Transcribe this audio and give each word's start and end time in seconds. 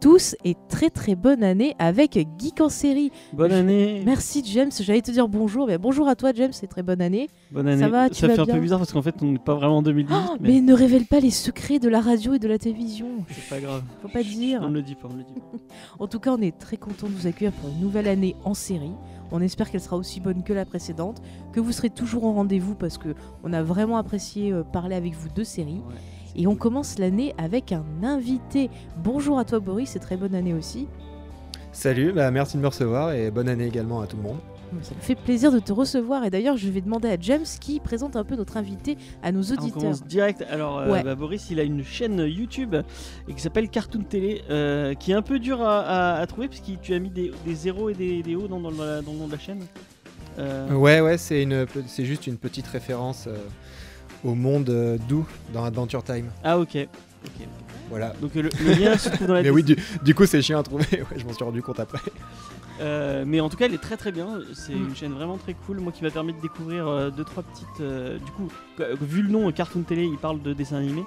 tous 0.00 0.36
et 0.44 0.54
très 0.68 0.90
très 0.90 1.14
bonne 1.14 1.42
année 1.42 1.74
avec 1.78 2.18
Geek 2.38 2.60
en 2.60 2.68
série. 2.68 3.10
Bonne 3.32 3.52
année. 3.52 4.02
Merci 4.04 4.42
James, 4.46 4.70
j'allais 4.80 5.02
te 5.02 5.10
dire 5.10 5.28
bonjour, 5.28 5.66
mais 5.66 5.78
bonjour 5.78 6.08
à 6.08 6.14
toi 6.14 6.32
James 6.34 6.52
et 6.62 6.66
très 6.66 6.82
bonne 6.82 7.00
année. 7.00 7.28
Bonne 7.50 7.66
année. 7.68 7.82
Ça 7.82 7.88
va, 7.88 8.08
tu 8.08 8.20
Ça 8.20 8.28
vas 8.28 8.34
fait 8.34 8.40
un 8.40 8.46
peu 8.46 8.60
bizarre 8.60 8.78
parce 8.78 8.92
qu'en 8.92 9.02
fait 9.02 9.14
on 9.22 9.26
n'est 9.26 9.38
pas 9.38 9.54
vraiment 9.54 9.78
en 9.78 9.82
2018. 9.82 10.16
Oh, 10.16 10.36
mais, 10.40 10.48
mais... 10.48 10.60
ne 10.60 10.74
révèle 10.74 11.04
pas 11.04 11.20
les 11.20 11.30
secrets 11.30 11.78
de 11.78 11.88
la 11.88 12.00
radio 12.00 12.34
et 12.34 12.38
de 12.38 12.48
la 12.48 12.58
télévision. 12.58 13.08
c'est 13.28 13.48
pas 13.48 13.60
grave. 13.60 13.82
Faut 14.02 14.08
pas 14.08 14.22
dire. 14.22 14.60
On 14.62 14.68
ne 14.68 14.74
le 14.74 14.82
dit 14.82 14.94
pas, 14.94 15.08
on 15.10 15.16
le 15.16 15.24
dit 15.24 15.34
pas. 15.34 15.58
En 15.98 16.06
tout 16.06 16.20
cas, 16.20 16.32
on 16.32 16.40
est 16.40 16.56
très 16.56 16.76
content 16.76 17.08
de 17.08 17.12
vous 17.12 17.26
accueillir 17.26 17.52
pour 17.52 17.70
une 17.70 17.80
nouvelle 17.80 18.08
année 18.08 18.36
en 18.44 18.54
série. 18.54 18.92
On 19.30 19.40
espère 19.40 19.70
qu'elle 19.70 19.80
sera 19.80 19.96
aussi 19.96 20.20
bonne 20.20 20.42
que 20.42 20.52
la 20.52 20.64
précédente, 20.64 21.20
que 21.52 21.60
vous 21.60 21.72
serez 21.72 21.90
toujours 21.90 22.24
au 22.24 22.32
rendez-vous 22.32 22.74
parce 22.74 22.98
que 22.98 23.14
on 23.44 23.52
a 23.52 23.62
vraiment 23.62 23.98
apprécié 23.98 24.52
euh, 24.52 24.62
parler 24.62 24.94
avec 24.94 25.14
vous 25.14 25.28
de 25.28 25.44
séries. 25.44 25.82
Ouais. 25.88 25.94
Et 26.36 26.46
on 26.46 26.54
commence 26.56 26.98
l'année 26.98 27.34
avec 27.38 27.72
un 27.72 27.84
invité. 28.02 28.70
Bonjour 29.02 29.38
à 29.38 29.44
toi 29.44 29.58
Boris, 29.60 29.96
et 29.96 29.98
très 30.00 30.16
bonne 30.16 30.34
année 30.34 30.54
aussi. 30.54 30.86
Salut, 31.72 32.12
bah 32.12 32.30
merci 32.30 32.56
de 32.56 32.62
me 32.62 32.68
recevoir 32.68 33.12
et 33.12 33.30
bonne 33.30 33.48
année 33.48 33.66
également 33.66 34.00
à 34.00 34.06
tout 34.06 34.16
le 34.16 34.22
monde. 34.22 34.38
Ça 34.82 34.94
me 34.94 35.00
fait 35.00 35.14
plaisir 35.14 35.50
de 35.50 35.60
te 35.60 35.72
recevoir 35.72 36.24
et 36.24 36.30
d'ailleurs 36.30 36.58
je 36.58 36.68
vais 36.68 36.82
demander 36.82 37.08
à 37.08 37.16
James 37.18 37.44
qui 37.58 37.80
présente 37.80 38.16
un 38.16 38.24
peu 38.24 38.36
notre 38.36 38.58
invité 38.58 38.98
à 39.22 39.32
nos 39.32 39.42
Ah, 39.52 39.54
On 39.58 39.62
auditeurs. 39.62 39.80
commence 39.82 40.04
direct. 40.04 40.44
Alors, 40.50 40.78
euh, 40.78 40.92
Ouais. 40.92 41.02
bah, 41.02 41.14
Boris, 41.14 41.48
il 41.50 41.58
a 41.58 41.62
une 41.62 41.82
chaîne 41.82 42.18
YouTube 42.18 42.76
et 43.28 43.32
qui 43.34 43.40
s'appelle 43.40 43.70
Cartoon 43.70 44.02
Télé, 44.02 44.42
euh, 44.50 44.92
qui 44.94 45.12
est 45.12 45.14
un 45.14 45.22
peu 45.22 45.38
dur 45.38 45.62
à, 45.62 45.80
à- 45.80 46.20
à 46.20 46.26
trouver 46.26 46.48
parce 46.48 46.60
que 46.60 46.72
tu 46.82 46.92
as 46.92 46.98
mis 46.98 47.08
des, 47.10 47.32
des 47.46 47.54
zéros 47.54 47.88
et 47.88 47.94
des, 47.94 48.22
des 48.22 48.34
hauts 48.36 48.46
dans, 48.48 48.60
dans 48.60 48.70
le, 48.70 48.76
dans 49.02 49.12
le 49.12 49.18
nom 49.18 49.26
de 49.26 49.32
la 49.32 49.38
chaîne. 49.38 49.64
Euh, 50.38 50.70
Ouais, 50.74 51.00
ouais, 51.00 51.16
c'est 51.16 51.46
juste 52.04 52.26
une 52.26 52.36
petite 52.36 52.66
référence 52.66 53.24
euh, 53.26 53.36
au 54.24 54.34
monde 54.34 54.68
euh, 54.70 54.98
doux 55.08 55.26
dans 55.52 55.64
Adventure 55.64 56.02
Time. 56.02 56.30
Ah, 56.44 56.58
ok. 56.58 56.76
Ok. 57.24 57.46
Voilà. 57.90 58.12
Donc, 58.20 58.36
euh, 58.36 58.42
le, 58.42 58.50
le 58.64 58.72
lien 58.74 58.96
se 58.98 59.08
trouve 59.08 59.26
dans 59.28 59.34
la 59.34 59.42
Mais 59.44 59.50
oui, 59.50 59.62
du, 59.62 59.76
du 60.04 60.14
coup, 60.14 60.26
c'est 60.26 60.42
chiant 60.42 60.58
à 60.60 60.62
trouver. 60.62 60.84
Ouais, 60.92 61.16
je 61.18 61.24
m'en 61.24 61.32
suis 61.32 61.44
rendu 61.44 61.62
compte 61.62 61.80
après. 61.80 61.98
Euh, 62.80 63.24
mais 63.26 63.40
en 63.40 63.48
tout 63.48 63.56
cas, 63.56 63.64
elle 63.66 63.74
est 63.74 63.82
très 63.82 63.96
très 63.96 64.12
bien. 64.12 64.38
C'est 64.54 64.72
Mm. 64.74 64.88
une 64.88 64.94
chaîne 64.94 65.12
vraiment 65.12 65.36
très 65.36 65.54
cool. 65.54 65.80
Moi 65.80 65.90
qui 65.90 66.04
m'a 66.04 66.10
permis 66.10 66.32
de 66.32 66.40
découvrir 66.40 66.86
euh, 66.86 67.10
deux 67.10 67.24
trois 67.24 67.42
petites. 67.42 67.66
euh, 67.80 68.18
du 68.18 68.30
coup, 68.32 68.48
vu 69.00 69.22
le 69.22 69.30
nom 69.30 69.50
Cartoon 69.50 69.82
Télé, 69.82 70.04
il 70.04 70.16
parle 70.18 70.40
de 70.42 70.52
dessins 70.52 70.76
animés 70.76 71.04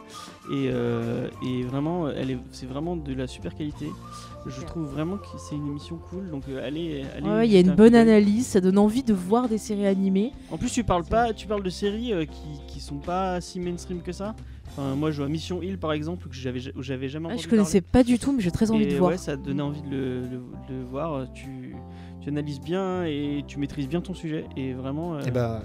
et, 0.51 0.65
et 0.65 1.63
vraiment, 1.63 2.09
elle 2.09 2.31
est, 2.31 2.37
c'est 2.51 2.65
vraiment 2.65 2.95
de 2.97 3.13
la 3.13 3.27
super 3.27 3.55
qualité. 3.55 3.87
Je 4.47 4.61
trouve 4.63 4.85
vraiment 4.87 5.17
que 5.17 5.27
c'est 5.37 5.55
une 5.55 5.67
émission 5.67 5.97
cool. 6.09 6.29
Donc 6.31 6.43
euh, 6.49 6.65
allez, 6.65 7.03
allez. 7.15 7.27
Ouais, 7.29 7.47
il 7.47 7.53
y 7.53 7.57
a 7.57 7.59
une 7.59 7.69
un 7.69 7.75
bonne 7.75 7.93
analyse, 7.95 8.47
ça 8.47 8.59
donne 8.61 8.77
envie 8.77 9.03
de 9.03 9.13
voir 9.13 9.47
des 9.47 9.57
séries 9.59 9.85
animées. 9.87 10.31
En 10.51 10.57
plus, 10.57 10.71
tu 10.71 10.83
parles 10.83 11.05
pas, 11.05 11.33
tu 11.33 11.47
parles 11.47 11.63
de 11.63 11.69
séries 11.69 12.11
euh, 12.13 12.25
qui, 12.25 12.47
qui 12.67 12.79
sont 12.79 12.97
pas 12.97 13.39
si 13.41 13.59
mainstream 13.59 14.01
que 14.01 14.11
ça. 14.11 14.35
Enfin, 14.69 14.95
moi, 14.95 15.11
je 15.11 15.17
vois 15.17 15.27
Mission 15.29 15.61
Hill 15.61 15.77
par 15.77 15.91
exemple 15.91 16.27
que 16.29 16.33
j'avais 16.35 16.59
où 16.75 16.81
j'avais 16.81 17.09
jamais 17.09 17.25
Ah, 17.29 17.33
entendu 17.33 17.43
je 17.43 17.49
connaissais 17.49 17.81
pas 17.81 18.03
du 18.03 18.17
tout, 18.17 18.31
mais 18.31 18.41
j'ai 18.41 18.51
très 18.51 18.71
envie 18.71 18.85
Et 18.85 18.93
de 18.93 18.97
voir. 18.97 19.11
Ouais, 19.11 19.17
ça 19.17 19.35
te 19.37 19.41
donnait 19.43 19.61
envie 19.61 19.81
de 19.81 19.89
le, 19.89 20.21
le- 20.21 20.27
de 20.69 20.73
le 20.79 20.83
voir. 20.85 21.31
Tu, 21.33 21.75
tu 22.21 22.29
analyses 22.29 22.61
bien 22.61 23.03
et 23.03 23.43
tu 23.47 23.59
maîtrises 23.59 23.87
bien 23.89 24.01
ton 24.01 24.13
sujet. 24.13 24.45
Et 24.57 24.73
vraiment. 24.73 25.15
euh, 25.15 25.25
Et 25.27 25.31
bah, 25.31 25.61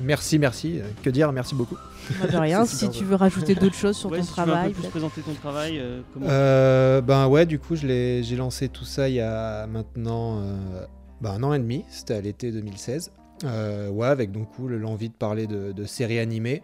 merci, 0.00 0.38
merci. 0.38 0.80
Que 1.02 1.10
dire, 1.10 1.32
merci 1.32 1.54
beaucoup. 1.54 1.76
Pas 2.20 2.26
de 2.26 2.36
rien, 2.36 2.64
si 2.66 2.88
tu 2.90 3.04
veux 3.04 3.14
rajouter 3.16 3.54
d'autres 3.54 3.74
choses 3.74 3.96
sur 3.96 4.10
ouais, 4.10 4.18
ton 4.18 4.24
si 4.24 4.34
tu 4.34 4.40
veux 4.40 4.42
un 4.42 4.44
peu 4.46 4.50
travail. 4.52 4.72
plus 4.72 4.80
peut-être. 4.82 4.90
présenter 4.90 5.20
ton 5.22 5.34
travail. 5.34 5.78
euh, 5.78 6.00
comment 6.12 6.26
Euh, 6.28 7.00
ben 7.00 7.26
ouais, 7.28 7.46
du 7.46 7.58
coup, 7.58 7.76
je 7.76 7.86
l'ai- 7.86 8.22
j'ai 8.22 8.36
lancé 8.36 8.68
tout 8.68 8.84
ça 8.84 9.08
il 9.08 9.14
y 9.16 9.20
a 9.20 9.66
maintenant 9.66 10.40
euh, 10.40 10.84
ben, 11.20 11.30
un 11.30 11.42
an 11.42 11.54
et 11.54 11.58
demi. 11.58 11.84
C'était 11.88 12.14
à 12.14 12.20
l'été 12.20 12.50
2016. 12.52 13.10
Euh, 13.44 13.88
ouais, 13.90 14.06
avec 14.06 14.30
donc 14.32 14.48
l'envie 14.58 15.08
de 15.08 15.14
parler 15.14 15.46
de, 15.46 15.72
de 15.72 15.84
séries 15.84 16.18
animées. 16.18 16.62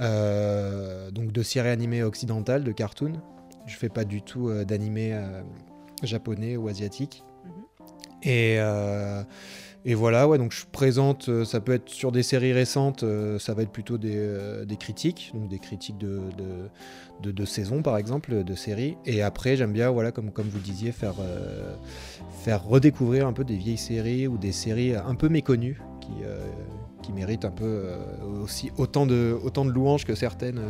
Euh, 0.00 1.10
donc 1.10 1.32
de 1.32 1.42
séries 1.42 1.68
animées 1.70 2.02
occidentales, 2.02 2.64
de 2.64 2.72
cartoon. 2.72 3.12
Je 3.66 3.76
fais 3.76 3.88
pas 3.88 4.04
du 4.04 4.22
tout 4.22 4.48
euh, 4.48 4.64
d'animé 4.64 5.10
euh, 5.12 5.40
japonais 6.02 6.56
ou 6.56 6.68
asiatique. 6.68 7.24
Mhm. 7.44 7.50
Et, 8.22 8.56
euh, 8.58 9.22
et 9.88 9.94
voilà, 9.94 10.26
ouais, 10.28 10.36
donc 10.36 10.52
je 10.52 10.64
présente, 10.70 11.28
euh, 11.28 11.44
ça 11.44 11.60
peut 11.60 11.72
être 11.72 11.88
sur 11.88 12.10
des 12.12 12.22
séries 12.24 12.52
récentes, 12.52 13.04
euh, 13.04 13.38
ça 13.38 13.54
va 13.54 13.62
être 13.62 13.70
plutôt 13.70 13.96
des, 13.98 14.16
euh, 14.16 14.64
des 14.64 14.76
critiques, 14.76 15.30
donc 15.32 15.48
des 15.48 15.58
critiques 15.60 15.96
de, 15.96 16.20
de, 16.36 16.68
de, 17.22 17.30
de 17.30 17.44
saisons 17.44 17.82
par 17.82 17.96
exemple, 17.96 18.42
de 18.44 18.54
séries. 18.54 18.96
Et 19.06 19.22
après, 19.22 19.56
j'aime 19.56 19.72
bien, 19.72 19.88
voilà, 19.90 20.10
comme, 20.10 20.32
comme 20.32 20.48
vous 20.48 20.58
le 20.58 20.62
disiez, 20.64 20.90
faire, 20.92 21.14
euh, 21.20 21.74
faire 22.42 22.64
redécouvrir 22.64 23.26
un 23.26 23.32
peu 23.32 23.44
des 23.44 23.56
vieilles 23.56 23.78
séries 23.78 24.26
ou 24.26 24.36
des 24.38 24.52
séries 24.52 24.94
un 24.94 25.14
peu 25.14 25.28
méconnues 25.28 25.80
qui, 26.00 26.10
euh, 26.24 26.44
qui 27.02 27.12
méritent 27.12 27.44
un 27.44 27.50
peu 27.52 27.64
euh, 27.64 27.98
aussi 28.42 28.72
autant 28.78 29.06
de, 29.06 29.38
autant 29.44 29.64
de 29.64 29.70
louanges 29.70 30.04
que 30.04 30.14
certaines 30.16 30.60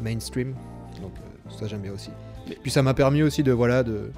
mainstream. 0.00 0.54
Donc 1.02 1.12
ça, 1.58 1.66
j'aime 1.66 1.80
bien 1.82 1.92
aussi. 1.92 2.10
Mais- 2.48 2.56
Puis 2.62 2.70
ça 2.70 2.82
m'a 2.82 2.94
permis 2.94 3.22
aussi 3.22 3.42
de, 3.42 3.52
voilà, 3.52 3.82
de. 3.82 4.10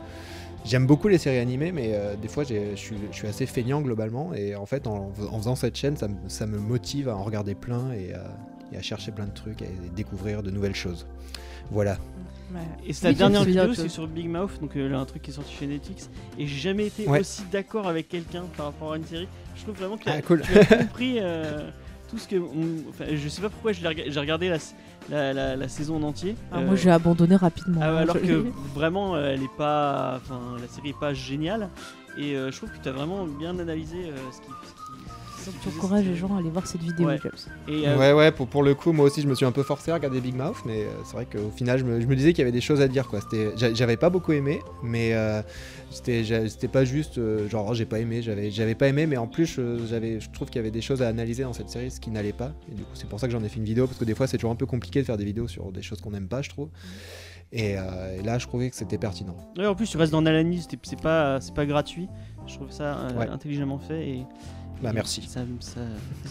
J'aime 0.64 0.86
beaucoup 0.86 1.08
les 1.08 1.18
séries 1.18 1.38
animées, 1.38 1.72
mais 1.72 1.90
euh, 1.92 2.16
des 2.16 2.28
fois 2.28 2.44
je 2.44 2.74
suis, 2.74 2.96
assez 3.26 3.46
feignant 3.46 3.82
globalement. 3.82 4.32
Et 4.34 4.54
en 4.56 4.66
fait, 4.66 4.86
en, 4.86 5.12
en 5.30 5.38
faisant 5.38 5.56
cette 5.56 5.76
chaîne, 5.76 5.96
ça, 5.96 6.08
me- 6.08 6.16
ça 6.28 6.46
me 6.46 6.58
motive 6.58 7.08
à 7.08 7.16
en 7.16 7.22
regarder 7.22 7.54
plein 7.54 7.92
et 7.92 8.14
à, 8.14 8.24
et 8.72 8.76
à 8.78 8.82
chercher 8.82 9.12
plein 9.12 9.26
de 9.26 9.32
trucs, 9.34 9.60
et 9.62 9.68
découvrir 9.94 10.42
de 10.42 10.50
nouvelles 10.50 10.74
choses. 10.74 11.06
Voilà. 11.70 11.98
Ouais. 12.54 12.60
Et 12.86 12.92
c'est 12.92 13.04
la 13.06 13.10
Oui, 13.10 13.16
dernière 13.16 13.44
vidéo, 13.44 13.74
c'est 13.74 13.88
sur 13.88 14.06
Big 14.06 14.28
Mouth, 14.28 14.58
donc 14.60 14.76
euh, 14.76 14.88
là, 14.88 15.00
un 15.00 15.04
truc 15.04 15.22
qui 15.22 15.30
est 15.30 15.34
sorti 15.34 15.52
chez 15.54 15.66
Netflix. 15.66 16.08
Et 16.38 16.46
j'ai 16.46 16.58
jamais 16.60 16.86
été 16.86 17.06
Ouais. 17.06 17.20
aussi 17.20 17.42
d'accord 17.52 17.86
avec 17.88 18.08
quelqu'un 18.08 18.44
par 18.56 18.66
rapport 18.66 18.92
à 18.92 18.96
une 18.96 19.04
série. 19.04 19.28
Je 19.56 19.62
trouve 19.62 19.76
vraiment 19.76 19.96
que 19.98 20.04
Ah, 20.06 20.22
cool. 20.22 20.40
tu 20.42 20.58
as 20.58 20.64
compris 20.78 21.18
euh, 21.20 21.68
tout 22.14 22.18
ce 22.20 22.28
que. 22.28 22.36
on- 22.36 22.88
Enfin, 22.90 23.04
je 23.12 23.28
sais 23.28 23.42
pas 23.42 23.48
pourquoi 23.50 23.72
j'ai 23.72 23.86
regardé 24.20 24.48
la, 24.48 24.58
la, 25.10 25.32
la- 25.32 25.56
la 25.56 25.68
saison 25.68 25.96
en 25.96 26.02
entier. 26.04 26.36
Ah, 26.52 26.58
Euh, 26.58 26.66
Moi 26.66 26.76
j'ai 26.76 26.90
abandonné 26.90 27.34
rapidement. 27.36 27.80
Ah 27.82 27.90
hein, 27.90 27.96
alors 27.96 28.16
je- 28.22 28.26
que 28.26 28.46
vraiment, 28.74 29.16
euh, 29.16 29.32
elle 29.34 29.42
est 29.42 29.56
pas, 29.58 30.20
enfin, 30.22 30.40
la 30.60 30.68
série 30.68 30.90
est 30.90 30.98
pas 31.00 31.12
géniale. 31.14 31.68
Et 32.16 32.36
euh, 32.36 32.52
je 32.52 32.56
trouve 32.58 32.70
que 32.70 32.78
tu 32.80 32.88
as 32.88 32.92
vraiment 32.92 33.24
bien 33.26 33.58
analysé 33.58 33.96
euh, 34.06 34.16
ce 34.30 34.38
qui. 34.40 34.46
Ce 34.68 34.74
qui, 34.83 34.83
qui 35.50 35.58
Tu 35.58 35.68
encourages 35.76 36.04
les 36.04 36.14
gens 36.16 36.34
à 36.34 36.38
aller 36.40 36.50
voir 36.50 36.66
cette 36.66 36.80
vidéo, 36.82 37.06
Ouais. 37.06 37.18
James. 37.22 37.32
Et, 37.68 37.86
euh, 37.88 37.98
Ouais, 37.98 38.12
ouais, 38.12 38.32
pour, 38.32 38.46
pour 38.48 38.62
le 38.62 38.74
coup, 38.74 38.92
moi 38.92 39.06
aussi, 39.06 39.22
je 39.22 39.28
me 39.28 39.34
suis 39.34 39.44
un 39.46 39.52
peu 39.52 39.62
forcé 39.62 39.90
à 39.90 39.94
regarder 39.94 40.20
Big 40.20 40.34
Mouth, 40.34 40.56
mais 40.66 40.82
euh, 40.82 40.88
c'est 41.04 41.14
vrai 41.14 41.26
qu'au 41.26 41.50
final, 41.50 41.78
je 41.78 41.84
me, 41.84 42.00
je 42.00 42.06
me 42.06 42.16
disais 42.16 42.32
qu'il 42.32 42.40
y 42.40 42.42
avait 42.42 42.52
des 42.52 42.60
choses 42.60 42.80
à 42.80 42.88
dire, 42.88 43.08
quoi. 43.08 43.20
J'avais 43.56 43.96
pas 43.96 44.10
beaucoup 44.10 44.32
aimé, 44.32 44.60
mais 44.82 45.14
euh, 45.14 45.42
c'était, 45.90 46.68
pas 46.68 46.84
juste, 46.84 47.18
euh, 47.18 47.48
genre, 47.48 47.68
oh, 47.70 47.74
j'ai 47.74 47.86
pas 47.86 47.98
aimé, 48.00 48.22
j'avais, 48.22 48.50
j'avais 48.50 48.74
pas 48.74 48.88
aimé, 48.88 49.06
mais 49.06 49.16
en 49.16 49.26
plus, 49.26 49.46
je, 49.46 49.86
j'avais, 49.88 50.20
je 50.20 50.30
trouve 50.30 50.48
qu'il 50.48 50.56
y 50.56 50.60
avait 50.60 50.70
des 50.70 50.80
choses 50.82 51.02
à 51.02 51.08
analyser 51.08 51.42
dans 51.44 51.52
cette 51.52 51.68
série, 51.68 51.90
ce 51.90 52.00
qui 52.00 52.10
n'allait 52.10 52.32
pas. 52.32 52.52
Et 52.70 52.74
du 52.74 52.82
coup, 52.82 52.90
c'est 52.94 53.08
pour 53.08 53.20
ça 53.20 53.26
que 53.26 53.32
j'en 53.32 53.42
ai 53.44 53.48
fait 53.48 53.58
une 53.58 53.64
vidéo, 53.64 53.86
parce 53.86 53.98
que 53.98 54.04
des 54.04 54.14
fois, 54.14 54.26
c'est 54.26 54.36
toujours 54.38 54.50
un 54.52 54.56
peu 54.56 54.66
compliqué 54.66 55.00
de 55.00 55.04
faire 55.06 55.16
des 55.16 55.24
vidéos 55.24 55.48
sur 55.48 55.70
des 55.72 55.82
choses 55.82 56.00
qu'on 56.00 56.10
n'aime 56.10 56.28
pas, 56.28 56.42
je 56.42 56.50
trouve. 56.50 56.68
Et, 57.52 57.76
euh, 57.78 58.18
et 58.18 58.22
là, 58.22 58.38
je 58.38 58.46
trouvais 58.48 58.68
que 58.68 58.74
c'était 58.74 58.98
pertinent. 58.98 59.36
ouais, 59.56 59.66
en 59.66 59.76
plus, 59.76 59.88
tu 59.88 59.96
restes 59.96 60.10
dans 60.10 60.20
l'analyse, 60.22 60.66
c'est 60.82 61.00
pas, 61.00 61.40
c'est 61.40 61.54
pas 61.54 61.66
gratuit. 61.66 62.08
Je 62.48 62.54
trouve 62.56 62.70
ça 62.72 62.98
euh, 62.98 63.18
Ouais. 63.18 63.28
intelligemment 63.28 63.78
fait. 63.78 64.08
Et, 64.08 64.24
Bah, 64.82 64.92
merci. 64.92 65.22
Ça, 65.22 65.40
ça, 65.60 65.80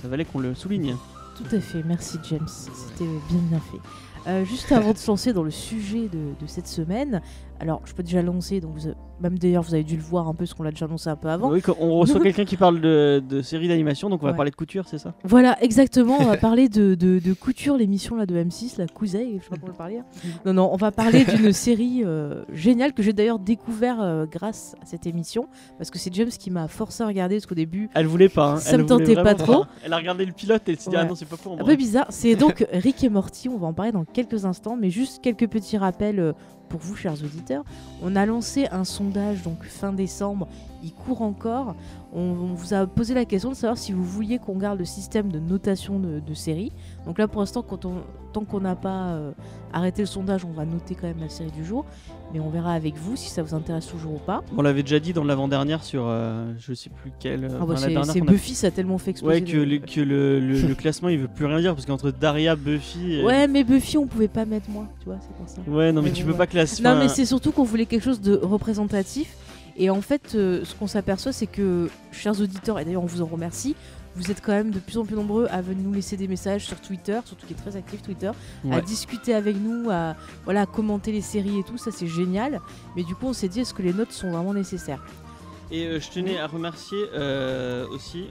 ça 0.02 0.08
valait 0.08 0.26
qu'on 0.26 0.40
le 0.40 0.54
souligne. 0.56 0.96
Tout 1.36 1.56
à 1.56 1.60
fait, 1.60 1.82
merci 1.84 2.20
James, 2.30 2.48
c'était 2.48 3.10
bien 3.30 3.40
bien 3.50 3.60
fait. 3.60 4.30
Euh, 4.30 4.46
juste 4.46 4.72
avant 4.72 4.94
de 4.94 4.98
se 4.98 5.08
lancer 5.08 5.34
dans 5.34 5.42
le 5.44 5.50
sujet 5.52 6.08
de, 6.08 6.40
de 6.40 6.48
cette 6.48 6.68
semaine, 6.68 7.22
alors 7.64 7.82
je 7.86 7.94
peux 7.94 8.04
déjà 8.04 8.22
lancer, 8.22 8.60
donc 8.60 8.78
vous 8.78 8.90
même 9.22 9.38
d'ailleurs 9.40 9.64
vous 9.64 9.74
avez 9.74 9.84
dû 9.86 9.96
le 9.96 10.02
voir 10.02 10.28
un 10.28 10.34
peu, 10.34 10.40
parce 10.40 10.54
qu'on 10.54 10.64
l'a 10.64 10.72
déjà 10.72 10.86
annoncé 10.86 11.10
un 11.10 11.16
peu 11.16 11.30
avant. 11.30 11.50
Oui, 11.50 11.62
quand 11.62 11.76
on 11.80 11.98
reçoit 11.98 12.20
quelqu'un 12.20 12.44
qui 12.44 12.58
parle 12.58 12.82
de, 12.82 13.24
de 13.28 13.42
séries 13.42 13.70
d'animation, 13.70 14.10
donc 14.10 14.22
on 14.22 14.26
va 14.26 14.32
Ouais. 14.32 14.36
parler 14.36 14.52
de 14.52 14.56
couture, 14.56 14.86
c'est 14.88 14.98
ça? 14.98 15.14
Voilà, 15.24 15.58
exactement, 15.64 16.18
on 16.20 16.26
va 16.26 16.36
parler 16.50 16.68
de, 16.68 16.94
de, 16.96 17.20
de 17.20 17.34
couture, 17.34 17.78
l'émission 17.78 18.18
là 18.18 18.26
de 18.26 18.36
M6, 18.36 18.78
la 18.78 18.88
Couseille, 18.88 19.38
je 19.40 19.44
sais 19.46 19.50
pas 19.50 19.56
comment 19.56 19.68
le 19.72 19.78
parler. 19.78 20.02
Non, 20.46 20.54
non, 20.54 20.70
on 20.74 20.76
va 20.76 20.92
parler 20.92 21.24
d'une 21.38 21.54
série 21.54 22.02
euh, 22.04 22.44
géniale 22.52 22.92
que 22.94 23.02
j'ai 23.02 23.14
d'ailleurs 23.14 23.40
découvert 23.40 24.02
euh, 24.02 24.26
grâce 24.30 24.76
à 24.82 24.86
cette 24.86 25.08
émission, 25.08 25.48
parce 25.78 25.90
que 25.90 26.00
c'est 26.00 26.14
James 26.14 26.28
qui 26.30 26.52
m'a 26.52 26.68
forcé 26.68 27.02
à 27.04 27.08
regarder, 27.08 27.36
parce 27.38 27.46
qu'au 27.46 27.56
début, 27.56 27.90
Elle 27.94 28.08
voulait 28.08 28.28
pas. 28.30 28.54
hein. 28.54 28.58
Ça 28.58 28.72
Elle 28.74 28.82
me 28.82 28.86
tentait 28.88 29.16
pas 29.16 29.36
trop. 29.36 29.64
Elle 29.86 29.94
a 29.94 29.98
regardé 29.98 30.26
le 30.26 30.34
pilote 30.34 30.68
et 30.68 30.72
elle 30.72 30.80
s'est 30.80 30.90
dit 30.90 30.98
ah 30.98 31.06
non 31.06 31.16
c'est 31.16 31.30
pas 31.30 31.38
pour 31.38 31.54
Un 31.54 31.58
moi. 31.58 31.66
peu 31.66 31.76
bizarre. 31.78 32.08
C'est 32.10 32.36
donc 32.36 32.66
Rick 32.74 33.04
et 33.06 33.10
Morty. 33.10 33.48
On 33.48 33.58
va 33.58 33.68
en 33.68 33.74
parler 33.74 33.92
dans 33.94 34.04
quelques 34.04 34.44
instants, 34.44 34.76
mais 34.76 34.90
juste 34.90 35.22
quelques 35.24 35.48
petits 35.48 35.78
rappels 35.78 36.20
euh, 36.20 36.34
pour 36.70 36.80
vous, 36.80 36.96
chers 36.96 37.14
auditeurs. 37.14 37.64
On 38.02 38.16
a 38.16 38.26
lancé 38.26 38.68
un 38.72 38.84
sondage 38.84 39.44
donc 39.44 39.64
fin 39.64 39.94
décembre. 39.94 40.48
Il 40.84 40.94
court 40.94 41.22
encore. 41.22 41.76
On, 42.14 42.34
vous 42.54 42.74
a 42.74 42.86
posé 42.86 43.14
la 43.14 43.26
question 43.26 43.50
de 43.50 43.56
savoir 43.56 43.78
si 43.78 43.92
vous 43.92 44.04
vouliez 44.04 44.38
qu'on 44.38 44.58
garde 44.58 44.80
le 44.80 44.86
système 44.86 45.32
de 45.32 45.40
notation 45.40 46.00
de, 46.00 46.34
séries. 46.34 46.72
Donc 47.06 47.18
là, 47.18 47.28
pour 47.28 47.42
l'instant, 47.42 47.64
tant 47.64 48.46
qu'on 48.46 48.60
n'a 48.60 48.76
pas 48.76 49.12
euh, 49.12 49.32
arrêté 49.72 50.02
le 50.02 50.08
sondage, 50.08 50.46
on 50.46 50.52
va 50.52 50.66
noter 50.66 50.96
quand 50.96 51.08
même 51.08 51.20
la 51.20 51.30
série 51.30 51.52
du 51.52 51.64
jour. 51.64 51.86
Mais 52.34 52.40
on 52.40 52.50
verra 52.50 52.74
avec 52.74 52.96
vous 52.98 53.16
si 53.16 53.30
ça 53.30 53.44
vous 53.44 53.54
intéresse 53.54 53.86
toujours 53.86 54.14
ou 54.16 54.18
pas. 54.18 54.42
On 54.58 54.64
l'avait 54.64 54.82
déjà 54.82 55.00
dit 55.00 55.14
dans 55.14 55.24
l'avant-dernière 55.24 55.84
sur 55.84 56.06
euh, 56.08 56.52
je 56.58 56.74
sais 56.74 56.90
plus 56.90 57.12
quelle. 57.20 57.44
euh, 57.46 57.50
Ah 57.62 57.66
bah, 57.66 57.76
enfin, 57.78 58.04
c'est 58.06 58.22
a- 58.22 58.26
Buffy, 58.26 58.56
ça 58.56 58.68
a 58.68 58.72
tellement 58.72 58.98
fait 58.98 59.12
exploser. 59.12 59.36
Ouais, 59.36 59.42
que, 59.44 59.58
le- 59.58 59.78
que 59.78 60.02
le, 60.02 60.40
le- 60.40 60.62
le 60.68 60.74
classement 60.76 61.10
il 61.10 61.20
veut 61.20 61.28
plus 61.28 61.46
rien 61.46 61.60
dire 61.60 61.76
parce 61.76 61.86
qu'entre 61.86 62.10
Daria, 62.10 62.56
Buffy. 62.56 63.20
euh, 63.20 63.24
Ouais, 63.26 63.48
mais 63.48 63.64
Buffy, 63.64 63.98
on 64.00 64.08
pouvait 64.08 64.28
pas 64.28 64.46
mettre 64.46 64.68
moins, 64.72 64.90
tu 65.00 65.06
vois, 65.06 65.18
c'est 65.22 65.36
pour 65.36 65.48
ça. 65.48 65.62
Ouais, 65.70 65.92
non, 65.92 66.02
mais, 66.02 66.10
Mais 66.10 66.14
tu 66.16 66.24
bon, 66.24 66.32
peux 66.32 66.38
pas 66.38 66.48
classer. 66.48 66.82
Non, 66.82 66.96
mais 66.98 67.08
c'est 67.08 67.26
surtout 67.26 67.52
qu'on 67.52 67.64
voulait 67.64 67.86
quelque 67.86 68.04
chose 68.04 68.20
de 68.22 68.36
représentatif. 68.36 69.36
Et 69.78 69.90
en 69.90 70.02
fait, 70.02 70.34
euh, 70.36 70.62
ce 70.66 70.74
qu'on 70.76 70.88
s'aperçoit, 70.88 71.32
c'est 71.34 71.48
que, 71.48 71.90
chers 72.12 72.40
auditeurs, 72.42 72.80
et 72.80 72.86
d'ailleurs 72.86 73.04
on 73.04 73.08
vous 73.08 73.22
en 73.22 73.26
remercie, 73.28 73.76
vous 74.16 74.32
êtes 74.32 74.42
quand 74.42 74.52
même 74.52 74.72
de 74.72 74.80
plus 74.80 74.98
en 74.98 75.06
plus 75.06 75.16
nombreux 75.16 75.48
à 75.50 75.62
venir 75.62 75.84
nous 75.84 75.94
laisser 75.94 76.18
des 76.18 76.28
messages 76.28 76.66
sur 76.66 76.80
Twitter, 76.80 77.20
surtout 77.26 77.48
qui 77.48 77.54
est 77.54 77.58
très 77.58 77.76
actif 77.76 78.02
Twitter, 78.02 78.32
à 78.72 78.82
discuter 78.82 79.34
avec 79.34 79.56
nous, 79.56 79.90
à 79.90 80.16
voilà, 80.44 80.62
à 80.62 80.66
commenter 80.66 81.12
les 81.12 81.22
séries 81.22 81.60
et 81.60 81.64
tout, 81.64 81.78
ça 81.78 81.92
c'est 81.92 82.08
génial. 82.08 82.62
Mais 82.96 83.04
du 83.04 83.16
coup, 83.16 83.28
on 83.28 83.34
s'est 83.34 83.48
dit, 83.48 83.62
est-ce 83.62 83.74
que 83.74 83.82
les 83.82 83.94
notes 83.94 84.12
sont 84.12 84.32
vraiment 84.32 84.54
nécessaires? 84.54 85.04
Et 85.72 85.86
euh, 85.86 86.00
je 86.00 86.10
tenais 86.10 86.38
à 86.38 86.48
remercier 86.48 87.00
euh, 87.14 87.88
aussi, 87.88 88.26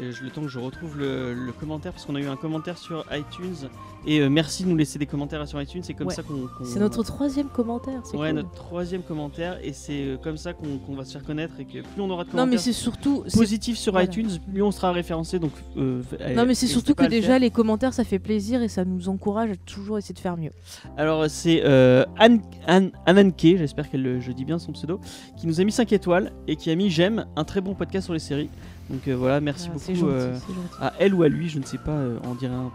le 0.00 0.30
temps 0.30 0.42
que 0.42 0.48
je 0.48 0.58
retrouve 0.58 0.98
le, 0.98 1.34
le 1.34 1.52
commentaire, 1.52 1.92
parce 1.92 2.04
qu'on 2.06 2.14
a 2.14 2.20
eu 2.20 2.26
un 2.26 2.36
commentaire 2.36 2.78
sur 2.78 3.04
iTunes. 3.12 3.68
Et 4.06 4.20
euh, 4.20 4.30
merci 4.30 4.62
de 4.64 4.68
nous 4.68 4.76
laisser 4.76 4.98
des 4.98 5.06
commentaires 5.06 5.46
sur 5.48 5.60
iTunes, 5.60 5.82
c'est 5.82 5.92
comme 5.94 6.06
Ouais. 6.06 6.14
ça 6.14 6.22
qu'on. 6.22 6.46
qu'on- 6.46 6.64
C'est 6.64 6.78
notre 6.78 7.02
troisième 7.02 7.48
commentaire. 7.48 8.00
c'est 8.04 8.16
Ouais, 8.16 8.28
cool. 8.28 8.36
notre 8.36 8.52
troisième 8.52 9.02
commentaire, 9.02 9.58
et 9.62 9.72
c'est 9.72 10.04
euh, 10.04 10.16
comme 10.16 10.36
ça 10.36 10.52
qu'on 10.52 10.78
qu'on 10.78 10.94
va 10.94 11.04
se 11.04 11.12
faire 11.12 11.24
connaître 11.24 11.54
et 11.58 11.64
que 11.64 11.80
plus 11.82 12.00
on 12.00 12.08
aura 12.10 12.22
de 12.24 12.28
Non, 12.28 12.34
mais 12.34 12.40
commentaires 12.56 12.60
c'est 12.60 12.72
surtout. 12.72 13.24
positifs 13.34 13.76
sur 13.76 13.92
voilà. 13.92 14.06
iTunes, 14.06 14.28
plus 14.50 14.62
on 14.62 14.70
sera 14.70 14.92
référencé. 14.92 15.38
Donc, 15.38 15.52
euh, 15.76 16.02
Non, 16.36 16.46
mais 16.46 16.54
c'est 16.54 16.66
surtout 16.68 16.94
que 16.94 17.02
le 17.02 17.08
déjà, 17.08 17.28
faire. 17.28 17.38
les 17.40 17.50
commentaires, 17.50 17.92
ça 17.92 18.04
fait 18.04 18.18
plaisir 18.20 18.62
et 18.62 18.68
ça 18.68 18.84
nous 18.84 19.08
encourage 19.08 19.50
à 19.50 19.56
toujours 19.56 19.98
essayer 19.98 20.14
de 20.14 20.20
faire 20.20 20.36
mieux. 20.36 20.52
Alors 20.96 21.28
c'est 21.28 21.62
euh, 21.64 22.04
Anne, 22.18 22.40
Anne, 22.66 22.92
Ananke, 23.04 23.34
j'espère 23.56 23.90
que 23.90 24.20
je 24.20 24.32
dis 24.32 24.44
bien 24.44 24.58
son 24.58 24.72
pseudo, 24.72 25.00
qui 25.36 25.46
nous 25.46 25.60
a 25.60 25.64
mis 25.64 25.72
5 25.72 25.92
étoiles 25.92 26.32
et 26.46 26.56
qui 26.56 26.70
a 26.70 26.74
mis 26.76 26.88
j'aime, 26.88 27.26
un 27.36 27.44
très 27.44 27.60
bon 27.60 27.74
podcast 27.74 28.04
sur 28.04 28.14
les 28.14 28.20
séries. 28.20 28.48
Donc 28.90 29.06
euh, 29.08 29.14
voilà, 29.16 29.40
merci 29.40 29.68
Ah, 29.70 29.74
beaucoup 29.74 29.94
gentil, 29.94 30.04
euh, 30.04 30.38
à 30.80 30.92
elle 30.98 31.14
ou 31.14 31.22
à 31.22 31.28
lui, 31.28 31.48
je 31.48 31.58
ne 31.58 31.64
sais 31.64 31.78
pas, 31.78 31.92
euh, 31.92 32.18
on 32.24 32.34
dirait 32.34 32.54
un, 32.54 32.70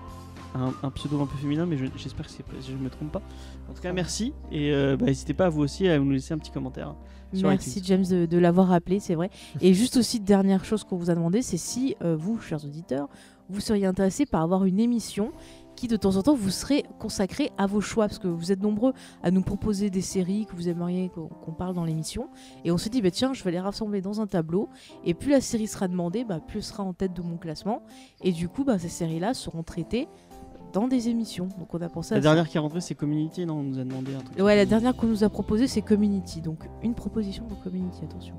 un- 0.55 0.73
un 0.83 0.89
pseudo 0.91 1.19
un 1.21 1.25
peu 1.25 1.37
féminin, 1.37 1.65
mais 1.65 1.77
je- 1.77 1.85
j'espère 1.97 2.27
que 2.27 2.31
je 2.65 2.71
ne 2.73 2.77
me 2.77 2.89
trompe 2.89 3.11
pas. 3.11 3.21
En 3.69 3.73
tout 3.73 3.81
cas, 3.81 3.91
merci 3.93 4.33
et 4.51 4.71
euh, 4.71 4.95
bah, 4.97 5.07
n'hésitez 5.07 5.33
pas 5.33 5.47
à 5.47 5.49
vous 5.49 5.61
aussi 5.61 5.87
à 5.87 5.97
nous 5.97 6.11
laisser 6.11 6.33
un 6.33 6.37
petit 6.37 6.51
commentaire. 6.51 6.93
sur 7.33 7.47
Merci. 7.49 7.81
James 7.83 8.05
de, 8.05 8.25
de 8.27 8.37
l'avoir 8.37 8.67
rappelé, 8.67 8.99
c'est 8.99 9.15
vrai. 9.15 9.31
Et 9.59 9.73
juste 9.73 9.97
aussi, 9.97 10.19
dernière 10.19 10.63
chose 10.65 10.83
qu'on 10.83 10.97
vous 10.97 11.09
a 11.09 11.15
demandé, 11.15 11.41
c'est 11.41 11.57
si 11.57 11.95
euh, 12.03 12.15
vous, 12.15 12.39
chers 12.39 12.63
auditeurs, 12.63 13.07
vous 13.49 13.59
seriez 13.59 13.87
intéressés 13.87 14.25
par 14.27 14.43
avoir 14.43 14.65
une 14.65 14.79
émission 14.79 15.31
qui 15.75 15.87
de 15.87 15.95
temps 15.95 16.15
en 16.15 16.23
temps 16.23 16.35
vous 16.35 16.49
serait 16.49 16.83
consacrée 16.99 17.51
à 17.57 17.67
vos 17.67 17.81
choix, 17.81 18.07
parce 18.07 18.19
que 18.19 18.27
vous 18.27 18.51
êtes 18.51 18.61
nombreux 18.61 18.93
à 19.21 19.31
nous 19.31 19.41
proposer 19.41 19.89
des 19.89 20.01
séries 20.01 20.45
que 20.45 20.55
vous 20.55 20.69
aimeriez 20.69 21.09
qu'on 21.09 21.51
parle 21.51 21.75
dans 21.75 21.85
l'émission. 21.85 22.29
Et 22.63 22.71
on 22.71 22.77
s'est 22.77 22.89
dit, 22.89 23.01
bah, 23.01 23.11
tiens, 23.11 23.33
je 23.33 23.43
vais 23.43 23.51
les 23.51 23.59
rassembler 23.59 24.01
dans 24.01 24.21
un 24.21 24.27
tableau, 24.27 24.69
et 25.03 25.13
plus 25.13 25.31
la 25.31 25.41
série 25.41 25.67
sera 25.67 25.87
demandée, 25.87 26.23
bah, 26.23 26.39
plus 26.39 26.59
elle 26.59 26.63
sera 26.63 26.83
en 26.83 26.93
tête 26.93 27.13
de 27.13 27.21
mon 27.21 27.37
classement. 27.37 27.81
Et 28.21 28.31
du 28.31 28.47
coup, 28.47 28.63
bah, 28.63 28.79
ces 28.79 28.89
séries-là 28.89 29.33
seront 29.33 29.63
traitées 29.63 30.07
dans 30.73 30.87
des 30.87 31.07
émissions. 31.09 31.47
Donc 31.59 31.73
on 31.73 31.81
a 31.81 31.89
pensé 31.89 32.15
La 32.15 32.19
ça. 32.21 32.21
dernière 32.21 32.49
qui 32.49 32.57
est 32.57 32.59
rentrée, 32.59 32.81
c'est 32.81 32.95
Community, 32.95 33.45
non 33.45 33.55
On 33.59 33.63
nous 33.63 33.79
a 33.79 33.83
demandé 33.83 34.13
un 34.15 34.19
truc. 34.19 34.37
Ouais, 34.39 34.55
la 34.55 34.65
dernière 34.65 34.95
qu'on 34.95 35.07
nous 35.07 35.23
a 35.23 35.29
proposée, 35.29 35.67
c'est 35.67 35.81
Community. 35.81 36.41
Donc, 36.41 36.59
une 36.81 36.95
proposition 36.95 37.45
pour 37.45 37.61
Community, 37.63 37.99
attention. 38.03 38.35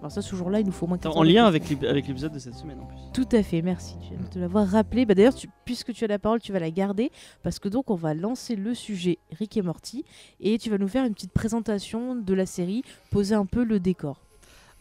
Alors, 0.00 0.12
ça, 0.12 0.20
ce 0.20 0.36
jour-là, 0.36 0.60
il 0.60 0.66
nous 0.66 0.72
faut 0.72 0.84
au 0.84 0.88
moins 0.88 0.98
Attends, 0.98 1.10
4 1.12 1.18
En 1.18 1.22
lien 1.22 1.46
avec 1.46 1.66
l'ép- 1.70 1.84
avec 1.84 2.06
l'épisode 2.06 2.32
de 2.32 2.38
cette 2.38 2.54
semaine 2.56 2.78
en 2.78 2.84
plus. 2.84 2.98
Tout 3.14 3.26
à 3.34 3.42
fait, 3.42 3.62
merci 3.62 3.94
James, 4.10 4.26
de 4.34 4.38
l'avoir 4.40 4.66
rappelé. 4.66 5.06
Bah, 5.06 5.14
D'ailleurs, 5.14 5.32
puisque 5.64 5.94
tu 5.94 6.04
as 6.04 6.08
la 6.08 6.18
parole, 6.18 6.40
tu 6.40 6.52
vas 6.52 6.58
la 6.58 6.70
garder. 6.70 7.10
Parce 7.42 7.58
que 7.58 7.70
donc, 7.70 7.90
on 7.90 7.94
va 7.94 8.12
lancer 8.12 8.54
le 8.54 8.74
sujet 8.74 9.18
Rick 9.38 9.56
et 9.56 9.62
Morty. 9.62 10.04
Et 10.40 10.58
tu 10.58 10.68
vas 10.68 10.76
nous 10.76 10.88
faire 10.88 11.06
une 11.06 11.14
petite 11.14 11.32
présentation 11.32 12.14
de 12.16 12.34
la 12.34 12.44
série, 12.44 12.82
poser 13.10 13.34
un 13.34 13.46
peu 13.46 13.64
le 13.64 13.80
décor. 13.80 14.20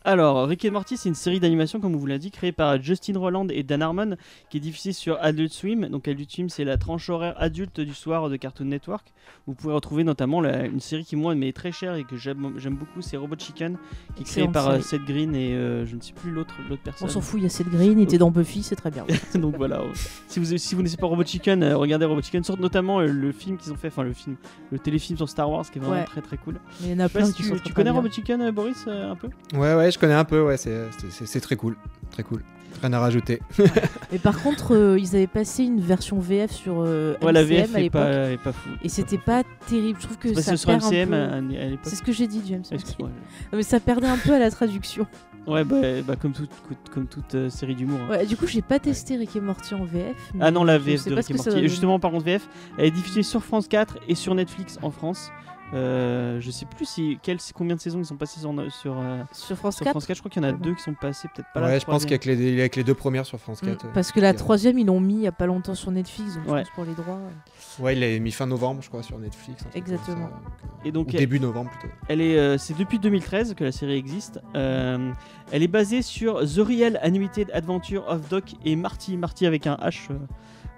Alors, 0.05 0.47
Rick 0.49 0.65
et 0.65 0.69
Morty, 0.69 0.97
c'est 0.97 1.07
une 1.07 1.15
série 1.15 1.39
d'animation, 1.39 1.79
comme 1.79 1.95
on 1.95 1.97
vous 1.97 2.05
l'a 2.07 2.17
dit, 2.17 2.29
créée 2.29 2.51
par 2.51 2.81
Justin 2.81 3.17
Roland 3.17 3.47
et 3.49 3.63
Dan 3.63 3.81
Harmon, 3.81 4.17
qui 4.49 4.57
est 4.57 4.59
diffusée 4.59 4.91
sur 4.91 5.17
Adult 5.21 5.51
Swim. 5.53 5.87
Donc, 5.87 6.09
Adult 6.09 6.29
Swim, 6.29 6.49
c'est 6.49 6.65
la 6.65 6.75
tranche 6.77 7.09
horaire 7.09 7.35
adulte 7.37 7.79
du 7.79 7.93
soir 7.93 8.29
de 8.29 8.35
Cartoon 8.35 8.65
Network. 8.65 9.13
Vous 9.47 9.53
pouvez 9.53 9.73
retrouver 9.73 10.03
notamment 10.03 10.41
la- 10.41 10.65
une 10.65 10.81
série 10.81 11.05
qui, 11.05 11.15
moi, 11.15 11.35
m'est 11.35 11.53
très 11.53 11.71
chère 11.71 11.95
et 11.95 12.03
que 12.03 12.17
j'aime 12.17 12.51
beaucoup, 12.75 13.01
c'est 13.01 13.15
Robot 13.15 13.35
Chicken, 13.39 13.77
qui 14.15 14.23
est 14.23 14.25
créée 14.25 14.47
par 14.49 14.67
euh, 14.67 14.71
série. 14.81 14.83
Seth 14.83 15.05
Green 15.05 15.35
et 15.35 15.53
euh, 15.53 15.85
je 15.85 15.95
ne 15.95 16.01
sais 16.01 16.11
plus 16.13 16.31
l'autre 16.31 16.53
l'autre 16.69 16.81
On 16.81 16.85
personne. 16.85 17.07
s'en 17.09 17.21
fout, 17.21 17.39
il 17.39 17.43
y 17.43 17.45
a 17.45 17.49
Seth 17.49 17.69
Green, 17.69 17.97
il 17.97 18.03
était 18.03 18.17
dans 18.17 18.29
Buffy, 18.29 18.61
c'est 18.61 18.75
très 18.75 18.91
bien. 18.91 19.05
Donc 19.35 19.55
voilà, 19.55 19.81
si 20.27 20.39
vous 20.39 20.57
si 20.57 20.75
vous 20.75 20.83
pas 20.97 21.07
Robot 21.07 21.23
Chicken, 21.23 21.63
euh, 21.63 21.77
regardez 21.77 22.05
Robot 22.05 22.21
Chicken, 22.21 22.43
sorte 22.43 22.59
notamment 22.59 22.99
euh, 22.99 23.07
le 23.07 23.31
film 23.31 23.57
qu'ils 23.57 23.71
ont 23.71 23.77
fait, 23.77 23.87
enfin 23.87 24.03
le 24.03 24.11
film, 24.13 24.35
le 24.71 24.79
téléfilm 24.79 25.15
sur 25.17 25.29
Star 25.29 25.49
Wars, 25.49 25.63
qui 25.71 25.77
est 25.79 25.81
vraiment 25.81 25.93
Ouais. 26.01 26.03
très 26.05 26.21
très 26.21 26.37
cool. 26.37 26.59
Mais 26.81 26.87
il 26.89 26.91
y 26.91 26.93
en 26.93 26.99
a 26.99 27.03
Je 27.03 27.07
sais 27.07 27.13
pas 27.13 27.19
plein 27.19 27.27
si 27.27 27.33
qui 27.33 27.41
tu, 27.43 27.47
sont 27.49 27.55
tu 27.55 27.61
très, 27.61 27.73
connais 27.73 27.91
bien. 27.91 27.99
Robot 28.01 28.11
Chicken, 28.11 28.41
euh, 28.41 28.51
Boris, 28.51 28.83
euh, 28.87 29.11
un 29.11 29.15
peu? 29.15 29.29
Ouais, 29.53 29.73
ouais, 29.75 29.91
je 29.93 29.99
connais 29.99 30.13
un 30.13 30.25
peu, 30.25 30.41
ouais, 30.43 30.57
c'est- 30.57 31.39
très 31.39 31.55
cool. 31.55 31.75
Très 32.11 32.23
cool. 32.23 32.41
Rien 32.81 32.91
à 32.93 32.99
rajouter. 32.99 33.39
Mais 34.11 34.17
par 34.17 34.41
contre, 34.41 34.75
euh, 34.75 34.99
ils 34.99 35.15
avaient 35.15 35.27
passé 35.27 35.63
une 35.63 35.79
version 35.79 36.19
VF 36.19 36.51
sur 36.51 36.81
euh, 36.81 37.15
Ouais, 37.21 37.31
la 37.31 37.43
MCM 37.43 37.47
VF 37.65 37.75
à 37.75 37.79
est 37.79 37.83
l'époque. 37.83 38.01
pas, 38.01 38.31
est 38.31 38.37
pas 38.37 38.51
fou. 38.51 38.69
Et 38.83 38.89
c'était 38.89 39.17
pas 39.17 39.43
terrible. 39.67 39.99
Je 40.01 40.05
trouve 40.05 40.17
que 40.17 40.33
C'est 40.33 40.57
ça 40.57 40.65
perd 40.67 40.83
un 40.83 40.87
MCM 40.89 41.09
peu- 41.09 41.15
à, 41.15 41.33
à 41.35 41.39
l'époque. 41.69 41.79
C'est 41.83 41.95
ce 41.95 42.03
que 42.03 42.11
j'ai 42.11 42.27
dit, 42.27 42.41
James. 42.45 42.63
Excuse-moi. 42.71 43.07
Non, 43.09 43.57
Mais 43.57 43.63
ça 43.63 43.79
perdait 43.79 44.07
un 44.07 44.17
peu 44.17 44.33
à 44.33 44.39
la 44.39 44.51
traduction. 44.51 45.07
Ouais, 45.47 45.63
bah, 45.63 45.77
bah, 46.05 46.15
comme, 46.15 46.31
toute, 46.33 46.49
comme 46.91 47.05
toute 47.07 47.35
euh, 47.35 47.49
série 47.49 47.75
d'humour. 47.75 47.99
hein. 48.07 48.11
Ouais, 48.11 48.25
du 48.25 48.35
coup, 48.35 48.47
j'ai 48.47 48.61
pas 48.61 48.79
testé 48.79 49.15
Rick 49.17 49.35
et 49.35 49.41
Morty 49.41 49.75
en 49.75 49.83
VF. 49.85 50.15
Ah 50.41 50.51
non, 50.51 50.63
la 50.63 50.77
VF 50.77 51.05
de 51.05 51.13
Rick 51.15 51.29
et 51.29 51.33
que 51.33 51.39
ça 51.39 51.51
Morty. 51.51 51.67
justement, 51.67 51.99
par 51.99 52.11
contre, 52.11 52.25
VF, 52.25 52.47
elle 52.77 52.85
est 52.85 52.91
diffusée 52.91 53.23
sur 53.23 53.43
France 53.43 53.67
4 53.67 53.97
et 54.09 54.15
sur 54.15 54.33
Netflix 54.35 54.77
en 54.81 54.89
France. 54.91 55.31
Euh, 55.73 56.39
je 56.39 56.51
sais 56.51 56.65
plus 56.65 56.85
si, 56.85 57.17
combien 57.55 57.75
de 57.75 57.81
saisons 57.81 57.99
ils 57.99 58.05
sont 58.05 58.15
passés 58.15 58.39
sur, 58.39 58.53
sur, 58.71 58.97
euh, 58.99 59.23
Sur 59.31 59.57
France 59.57 59.75
sur 59.77 59.83
4 59.85 59.91
France 59.93 60.05
4. 60.05 60.15
Je 60.17 60.21
crois 60.21 60.29
qu'il 60.31 60.43
y 60.43 60.45
en 60.45 60.49
a 60.49 60.51
deux 60.51 60.73
qui 60.75 60.81
sont 60.83 60.93
passés, 60.93 61.27
peut-être 61.33 61.47
pas 61.53 61.61
la 61.61 61.67
ouais, 61.67 61.79
je 61.79 61.85
pense 61.85 62.05
qu'avec 62.05 62.25
les, 62.25 62.59
avec 62.59 62.75
les 62.75 62.83
deux 62.83 62.93
premières 62.93 63.25
sur 63.25 63.39
France 63.39 63.63
Mm, 63.63 63.67
4. 63.67 63.85
euh, 63.85 63.89
Parce 63.93 64.11
que 64.11 64.19
la 64.19 64.33
troisième, 64.33 64.77
ils 64.77 64.85
l'ont 64.85 64.99
mis 64.99 65.15
il 65.15 65.21
y 65.21 65.27
a 65.27 65.31
pas 65.31 65.45
longtemps 65.47 65.73
sur 65.75 65.89
Netflix, 65.91 66.35
donc 66.35 66.47
Ouais. 66.47 66.59
je 66.63 66.65
pense 66.67 66.75
pour 66.75 66.85
les 66.85 66.93
droits. 66.93 67.15
ouais. 67.15 67.83
Ouais, 67.83 67.95
il 67.95 67.99
l'a 68.01 68.19
mis 68.19 68.31
fin 68.31 68.45
novembre, 68.45 68.81
je 68.83 68.89
crois, 68.89 69.01
sur 69.01 69.17
Netflix. 69.17 69.63
Exactement. 69.73 70.27
ça, 70.27 70.33
donc, 70.33 70.43
euh, 70.63 70.87
Et 70.87 70.91
donc, 70.91 71.07
ou 71.07 71.09
elle- 71.13 71.17
début 71.17 71.39
novembre 71.39 71.71
plutôt. 71.71 71.93
Elle 72.07 72.21
est, 72.21 72.37
euh, 72.37 72.57
c'est 72.59 72.77
depuis 72.77 72.99
2013 72.99 73.55
que 73.55 73.63
la 73.63 73.71
série 73.71 73.95
existe. 73.97 74.39
Euh, 74.55 75.11
elle 75.51 75.63
est 75.63 75.67
basée 75.67 76.01
sur 76.03 76.39
The 76.41 76.59
Real 76.59 76.99
Animated 77.01 77.49
Adventure 77.51 78.05
of 78.07 78.29
Doc 78.29 78.53
et 78.63 78.75
Marty, 78.75 79.17
Marty 79.17 79.47
avec 79.47 79.65
un 79.65 79.75
H 79.75 80.11
euh, 80.11 80.17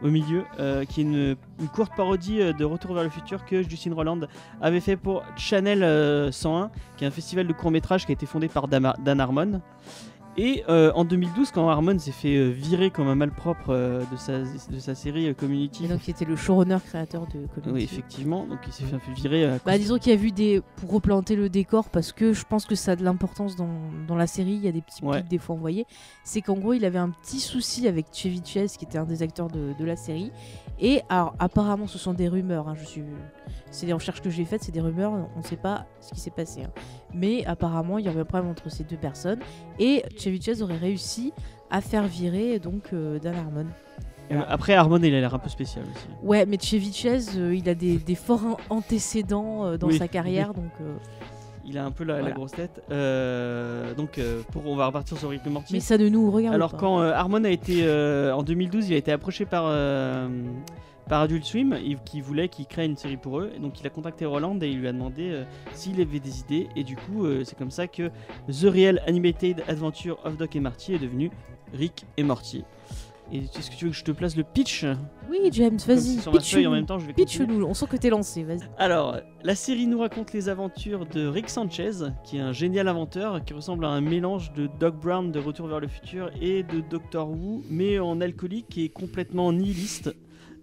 au 0.04 0.08
milieu, 0.08 0.44
euh, 0.60 0.84
qui 0.86 1.02
est 1.02 1.04
une, 1.04 1.36
courte 1.74 1.94
parodie 1.96 2.42
euh, 2.42 2.54
de 2.54 2.66
Retour 2.66 2.94
vers 2.94 3.04
le 3.04 3.10
futur 3.10 3.46
que 3.46 3.64
Justin 3.68 3.94
Roland 3.94 4.20
avait 4.62 4.80
fait 4.82 4.98
pour 4.98 5.24
Channel 5.38 5.84
euh, 5.84 6.32
101, 6.32 6.70
qui 6.98 7.04
est 7.04 7.08
un 7.08 7.12
festival 7.12 7.48
de 7.48 7.54
court 7.54 7.72
métrage 7.72 8.06
qui 8.06 8.12
a 8.12 8.14
été 8.14 8.26
fondé 8.26 8.48
par 8.48 8.68
Dama- 8.68 8.96
Dan 9.04 9.20
Harmon. 9.20 9.62
Et 10.38 10.66
euh, 10.68 10.92
en 10.96 11.06
2012, 11.06 11.52
quand 11.52 11.70
Harmon 11.70 11.98
s'est 11.98 12.12
fait 12.12 12.36
euh, 12.36 12.50
virer 12.50 12.90
comme 12.92 13.08
un 13.08 13.16
malpropre 13.16 13.70
euh, 13.70 14.04
de, 14.12 14.18
sa, 14.18 14.40
de 14.40 14.80
sa 14.80 14.94
série 14.94 15.30
euh, 15.30 15.34
Community, 15.34 15.86
Et 15.86 15.88
donc, 15.88 16.06
il 16.08 16.12
était 16.12 16.26
le 16.26 16.36
showrunner 16.36 16.78
créateur 16.86 17.22
de 17.28 17.48
Community. 17.48 17.72
oui, 17.72 17.84
effectivement, 17.84 18.46
donc 18.46 18.60
il 18.68 18.74
s'est 18.74 18.84
fait 18.84 19.12
virer. 19.14 19.46
euh, 19.46 19.56
à 19.56 19.60
Bah, 19.66 19.78
disons 19.78 19.98
qu'il 19.98 20.12
y 20.12 20.14
a 20.14 20.18
vu 20.18 20.32
des. 20.34 20.62
pour 20.76 20.92
replanter 20.92 21.38
le 21.38 21.48
décor, 21.48 21.90
parce 21.90 22.12
que 22.12 22.34
je 22.34 22.44
pense 22.44 22.66
que 22.66 22.76
ça 22.76 22.92
a 22.92 22.96
de 22.98 23.04
l'importance 23.06 23.56
dans, 23.56 23.70
dans 24.08 24.16
la 24.18 24.28
série, 24.28 24.52
il 24.56 24.66
y 24.66 24.68
a 24.68 24.74
des 24.74 24.82
petits 24.82 25.04
Ouais. 25.06 25.20
pics 25.22 25.30
des 25.30 25.38
fois 25.38 25.56
envoyés. 25.56 25.86
C'est 26.26 26.42
qu'en 26.42 26.56
gros, 26.56 26.74
il 26.74 26.84
avait 26.84 27.00
un 27.00 27.10
petit 27.12 27.40
souci 27.40 27.88
avec 27.88 28.08
Chevy 28.12 28.42
Chase, 28.44 28.76
qui 28.76 28.84
était 28.84 28.98
un 28.98 29.06
des 29.06 29.22
acteurs 29.24 29.48
de, 29.48 29.72
de 29.80 29.86
la 29.86 29.96
série. 29.96 30.32
Et 30.80 31.02
alors, 31.10 31.34
apparemment, 31.40 31.88
ce 31.88 31.98
sont 31.98 32.14
des 32.14 32.28
rumeurs. 32.28 32.68
hein, 32.68 32.76
je 32.78 32.86
suis... 32.86 33.04
C'est 33.72 33.86
des 33.86 33.94
recherches 33.94 34.22
que 34.22 34.30
j'ai 34.30 34.46
faites, 34.46 34.64
c'est 34.64 34.72
des 34.72 34.80
rumeurs, 34.82 35.12
on 35.36 35.40
ne 35.40 35.44
sait 35.44 35.58
pas 35.58 35.86
ce 36.00 36.14
qui 36.14 36.20
s'est 36.20 36.32
passé. 36.32 36.64
hein. 36.64 36.72
Mais 37.14 37.46
apparemment, 37.46 37.98
il 37.98 38.06
y 38.06 38.10
aurait 38.10 38.22
un 38.22 38.26
problème 38.26 38.50
entre 38.52 38.70
ces 38.70 38.84
deux 38.86 38.96
personnes. 38.98 39.40
Et 39.80 40.04
Chevy 40.18 40.42
Chase 40.42 40.62
aurait 40.62 40.78
réussi 40.78 41.34
à 41.70 41.82
faire 41.82 42.04
virer 42.08 42.60
donc 42.60 42.94
euh, 42.94 43.20
Dan 43.20 43.36
Harmon. 43.36 43.66
Euh, 44.32 44.42
Après, 44.48 44.74
Harmon, 44.74 44.98
il 44.98 45.14
a 45.14 45.20
l'air 45.20 45.34
un 45.36 45.40
peu 45.40 45.50
spécial 45.50 45.84
aussi. 45.94 46.06
Ouais, 46.24 46.46
mais 46.46 46.58
Chevy 46.60 46.94
Chase, 46.94 47.32
euh, 47.38 47.54
il 47.56 47.68
a 47.70 47.76
des, 47.76 47.98
des 47.98 48.16
forts 48.16 48.46
an- 48.46 48.58
antécédents 48.70 49.66
euh, 49.66 49.78
dans 49.78 49.88
Oui, 49.88 49.98
sa 49.98 50.08
carrière, 50.08 50.54
donc. 50.54 50.72
Il 51.68 51.78
a 51.78 51.86
un 51.86 51.92
peu 51.92 52.04
la, 52.04 52.32
grosse 52.32 52.52
tête. 52.52 52.82
Euh, 52.92 53.94
donc, 53.96 54.18
euh, 54.18 54.42
pour, 54.52 54.68
on 54.68 54.76
va 54.76 54.88
repartir 54.88 55.18
sur 55.18 55.30
Rick 55.30 55.42
et 55.46 55.50
Morty. 55.50 55.74
Mais 55.74 55.80
ça 55.80 55.98
ne 55.98 56.08
nous 56.08 56.30
regarde 56.30 56.54
Alors, 56.54 56.72
pas. 56.72 56.78
quand 56.78 57.02
euh, 57.02 57.12
Harmon 57.12 57.44
a 57.44 57.50
été 57.50 57.84
en 58.32 58.44
2012, 58.44 58.90
il 58.90 58.94
a 58.94 58.98
été 58.98 59.12
approché 59.12 59.46
par, 59.46 59.64
par 61.10 61.22
Adult 61.22 61.44
Swim, 61.44 61.78
qui 62.06 62.22
voulait 62.22 62.50
qu'il 62.50 62.68
crée 62.68 62.86
une 62.86 62.98
série 62.98 63.18
pour 63.18 63.40
eux. 63.40 63.52
Et 63.56 63.60
donc, 63.60 63.80
il 63.80 63.88
a 63.88 63.90
contacté 63.90 64.26
Roland 64.26 64.58
et 64.62 64.70
il 64.70 64.80
lui 64.80 64.88
a 64.88 64.94
demandé 64.94 65.44
s'il 65.74 66.00
avait 66.00 66.20
des 66.20 66.40
idées. 66.40 66.70
Et 66.76 66.84
du 66.84 66.96
coup, 66.96 67.26
c'est 67.44 67.58
comme 67.58 67.72
ça 67.72 67.88
que 67.88 68.10
The 68.48 68.66
Real 68.72 69.02
Animated 69.08 69.64
Adventure 69.68 70.20
of 70.24 70.38
Doc 70.38 70.56
et 70.56 70.60
Marty 70.60 70.94
est 70.94 71.00
devenu 71.00 71.32
Rick 71.74 72.06
et 72.18 72.24
Morty. 72.24 72.64
Et 73.36 73.40
est-ce 73.40 73.70
que 73.70 73.76
tu 73.76 73.86
veux 73.86 73.92
que 73.92 73.98
je 73.98 74.04
te 74.04 74.12
place 74.12 74.38
le 74.38 74.44
pitch 74.44 74.86
Oui, 75.30 75.40
James, 75.52 75.78
vas-y, 75.86 76.20
feuille 76.42 76.68
en 76.68 76.72
même 76.72 76.86
temps, 76.86 77.00
je 77.00 77.08
vais. 77.08 77.14
Pitch-nous, 77.14 77.66
on 77.66 77.74
sent 77.74 77.88
que 77.90 77.98
t'es 77.98 78.10
lancé, 78.10 78.44
vas-y. 78.44 78.62
Alors, 78.78 79.20
la 79.44 79.56
série 79.56 79.88
nous 79.88 80.00
raconte 80.00 80.32
les 80.32 80.48
aventures 80.48 81.06
de 81.06 81.28
Rick 81.28 81.50
Sanchez, 81.50 81.92
qui 82.24 82.38
est 82.38 82.42
un 82.42 82.54
génial 82.54 82.88
inventeur, 82.88 83.44
qui 83.44 83.54
ressemble 83.54 83.84
à 83.84 83.90
un 83.90 84.00
mélange 84.00 84.54
de 84.54 84.70
Doc 84.80 84.96
Brown 85.02 85.34
de 85.34 85.40
Retour 85.40 85.68
vers 85.68 85.82
le 85.82 85.90
futur 85.90 86.32
et 86.42 86.64
de 86.64 86.80
Doctor 86.80 87.30
Who, 87.30 87.62
mais 87.70 88.00
en 88.00 88.22
alcoolique 88.22 88.78
est 88.78 88.90
complètement 88.90 89.52
nihiliste. 89.52 90.16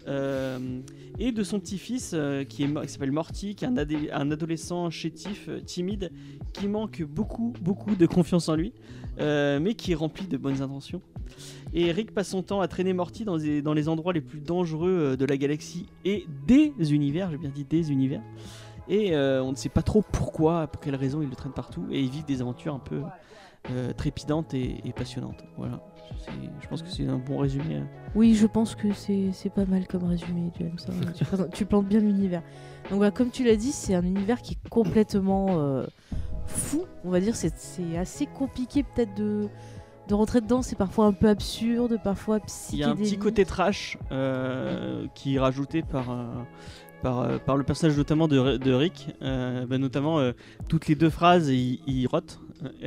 Euh, 0.09 0.81
et 1.19 1.31
de 1.31 1.43
son 1.45 1.61
petit-fils 1.61 2.13
euh, 2.15 2.43
qui, 2.43 2.65
est 2.65 2.83
qui 2.83 2.89
s'appelle 2.89 3.13
Morty, 3.13 3.55
qui 3.55 3.65
est 3.65 3.69
un 3.69 4.31
adolescent 4.31 4.91
chétif, 4.91 5.49
euh, 5.49 5.61
timide, 5.61 6.11
qui 6.53 6.67
manque 6.67 7.03
beaucoup, 7.03 7.53
beaucoup 7.61 7.95
de 7.95 8.07
confiance 8.07 8.49
en 8.49 8.57
lui, 8.57 8.73
euh, 9.23 9.59
mais 9.61 9.75
qui 9.75 9.93
est 9.93 9.95
rempli 9.95 10.27
de 10.27 10.37
bonnes 10.37 10.61
intentions. 10.63 11.01
Et 11.73 11.91
Rick 11.93 12.13
passe 12.13 12.29
son 12.29 12.43
temps 12.43 12.61
à 12.61 12.69
traîner 12.69 12.93
Morty 12.93 13.25
dans, 13.25 13.37
les- 13.37 13.89
endroits 13.89 14.13
les 14.13 14.21
plus 14.21 14.41
dangereux 14.41 14.91
euh, 15.13 15.17
de 15.17 15.25
la 15.25 15.37
galaxie 15.39 15.87
et 16.05 16.27
des 16.47 16.73
univers, 16.93 17.31
j'ai 17.31 17.39
bien 17.39 17.51
dit 17.51 17.65
des 17.65 17.91
univers. 17.91 18.21
Et 18.89 19.15
euh, 19.15 19.43
on 19.43 19.53
ne 19.53 19.57
sait 19.57 19.69
pas 19.71 19.83
trop 19.83 20.03
pourquoi, 20.03 20.67
pour 20.67 20.83
quelle 20.83 20.97
raison 20.97 21.23
il 21.23 21.29
le 21.31 21.37
traîne 21.37 21.53
partout, 21.53 21.87
et 21.91 22.01
ils 22.01 22.11
vivent 22.11 22.25
des 22.27 22.43
aventures 22.43 22.75
un 22.75 22.79
peu, 22.81 23.01
euh, 23.71 23.93
trépidante 23.93 24.55
et, 24.55 24.81
et 24.85 24.93
passionnante. 24.93 25.45
Voilà. 25.57 25.81
Je 26.61 26.69
pense 26.69 26.83
que 26.83 26.89
c'est 26.91 27.07
un 27.07 27.19
bon 27.19 27.39
résumé. 27.39 27.77
hein. 27.77 27.87
Oui, 28.15 28.35
je 28.35 28.47
pense 28.47 28.75
que 28.75 28.89
c'est 28.93 29.51
pas 29.55 29.65
mal 29.65 29.87
comme 29.87 30.05
résumé, 30.05 30.51
James. 30.59 30.77
hein. 30.89 31.13
tu, 31.15 31.25
tu 31.53 31.65
plantes 31.65 31.87
bien 31.87 32.01
l'univers. 32.01 32.43
Donc, 32.91 32.99
voilà, 32.99 33.11
comme 33.13 33.31
tu 33.31 33.45
l'as 33.45 33.57
dit, 33.57 33.73
c'est 33.73 33.95
un 33.95 34.05
univers 34.05 34.43
qui 34.43 34.55
est 34.55 34.69
complètement 34.69 35.81
fou. 36.47 36.85
On 37.05 37.11
va 37.11 37.21
dire, 37.21 37.35
c'est 37.37 37.53
c'est 37.57 37.97
assez 37.99 38.27
compliqué 38.27 38.83
peut-être 38.83 39.15
de, 39.15 39.49
de 40.09 40.15
rentrer 40.15 40.41
dedans. 40.41 40.63
C'est 40.63 40.77
parfois 40.77 41.07
un 41.07 41.13
peu 41.13 41.29
absurde, 41.29 41.99
parfois 42.03 42.39
Il 42.39 42.43
y 42.43 42.47
psychédélique. 42.47 42.87
a 42.87 42.91
un 42.91 42.97
petit 42.97 43.19
côté 43.19 43.45
trash 43.45 43.99
euh, 44.11 45.07
qui 45.15 45.37
est 45.37 45.39
rajouté 45.41 45.83
par, 45.83 46.11
euh, 46.11 46.25
par, 47.03 47.21
euh, 47.21 47.39
par 47.39 47.57
le 47.57 47.65
personnage 47.65 47.97
notamment 47.97 48.29
de, 48.29 48.57
de 48.57 48.73
Rick. 48.73 49.09
Euh, 49.23 49.67
bah, 49.67 49.79
notamment, 49.79 50.19
euh, 50.21 50.33
toutes 50.69 50.87
les 50.89 50.95
deux 50.95 51.11
phrases, 51.11 51.49
il, 51.49 51.81
il 51.87 52.07
rote. 52.07 52.39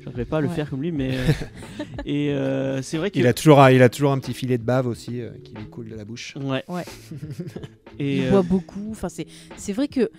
Je 0.00 0.10
ne 0.12 0.14
vais 0.14 0.24
pas 0.24 0.40
le 0.40 0.46
Ouais. 0.46 0.54
faire 0.54 0.70
comme 0.70 0.82
lui, 0.82 0.92
mais. 0.92 1.10
euh, 1.16 1.82
et 2.04 2.30
euh, 2.30 2.80
c'est 2.82 2.96
vrai 2.96 3.10
que. 3.10 3.18
Il 3.18 3.26
a, 3.26 3.34
toujours 3.34 3.60
un, 3.60 3.72
il 3.72 3.82
a 3.82 3.88
toujours 3.88 4.12
un 4.12 4.18
petit 4.20 4.34
filet 4.34 4.56
de 4.56 4.62
bave 4.62 4.86
aussi 4.86 5.20
euh, 5.20 5.30
qui 5.42 5.52
lui 5.54 5.64
coule 5.68 5.88
de 5.88 5.96
la 5.96 6.04
bouche. 6.04 6.36
Ouais. 6.40 6.62
Ouais. 6.68 6.84
et 7.98 8.18
il 8.18 8.24
euh, 8.26 8.30
boit 8.30 8.42
beaucoup. 8.42 8.88
Enfin, 8.92 9.08
c'est, 9.08 9.26
c'est 9.56 9.72
vrai 9.72 9.88
que 9.88 10.10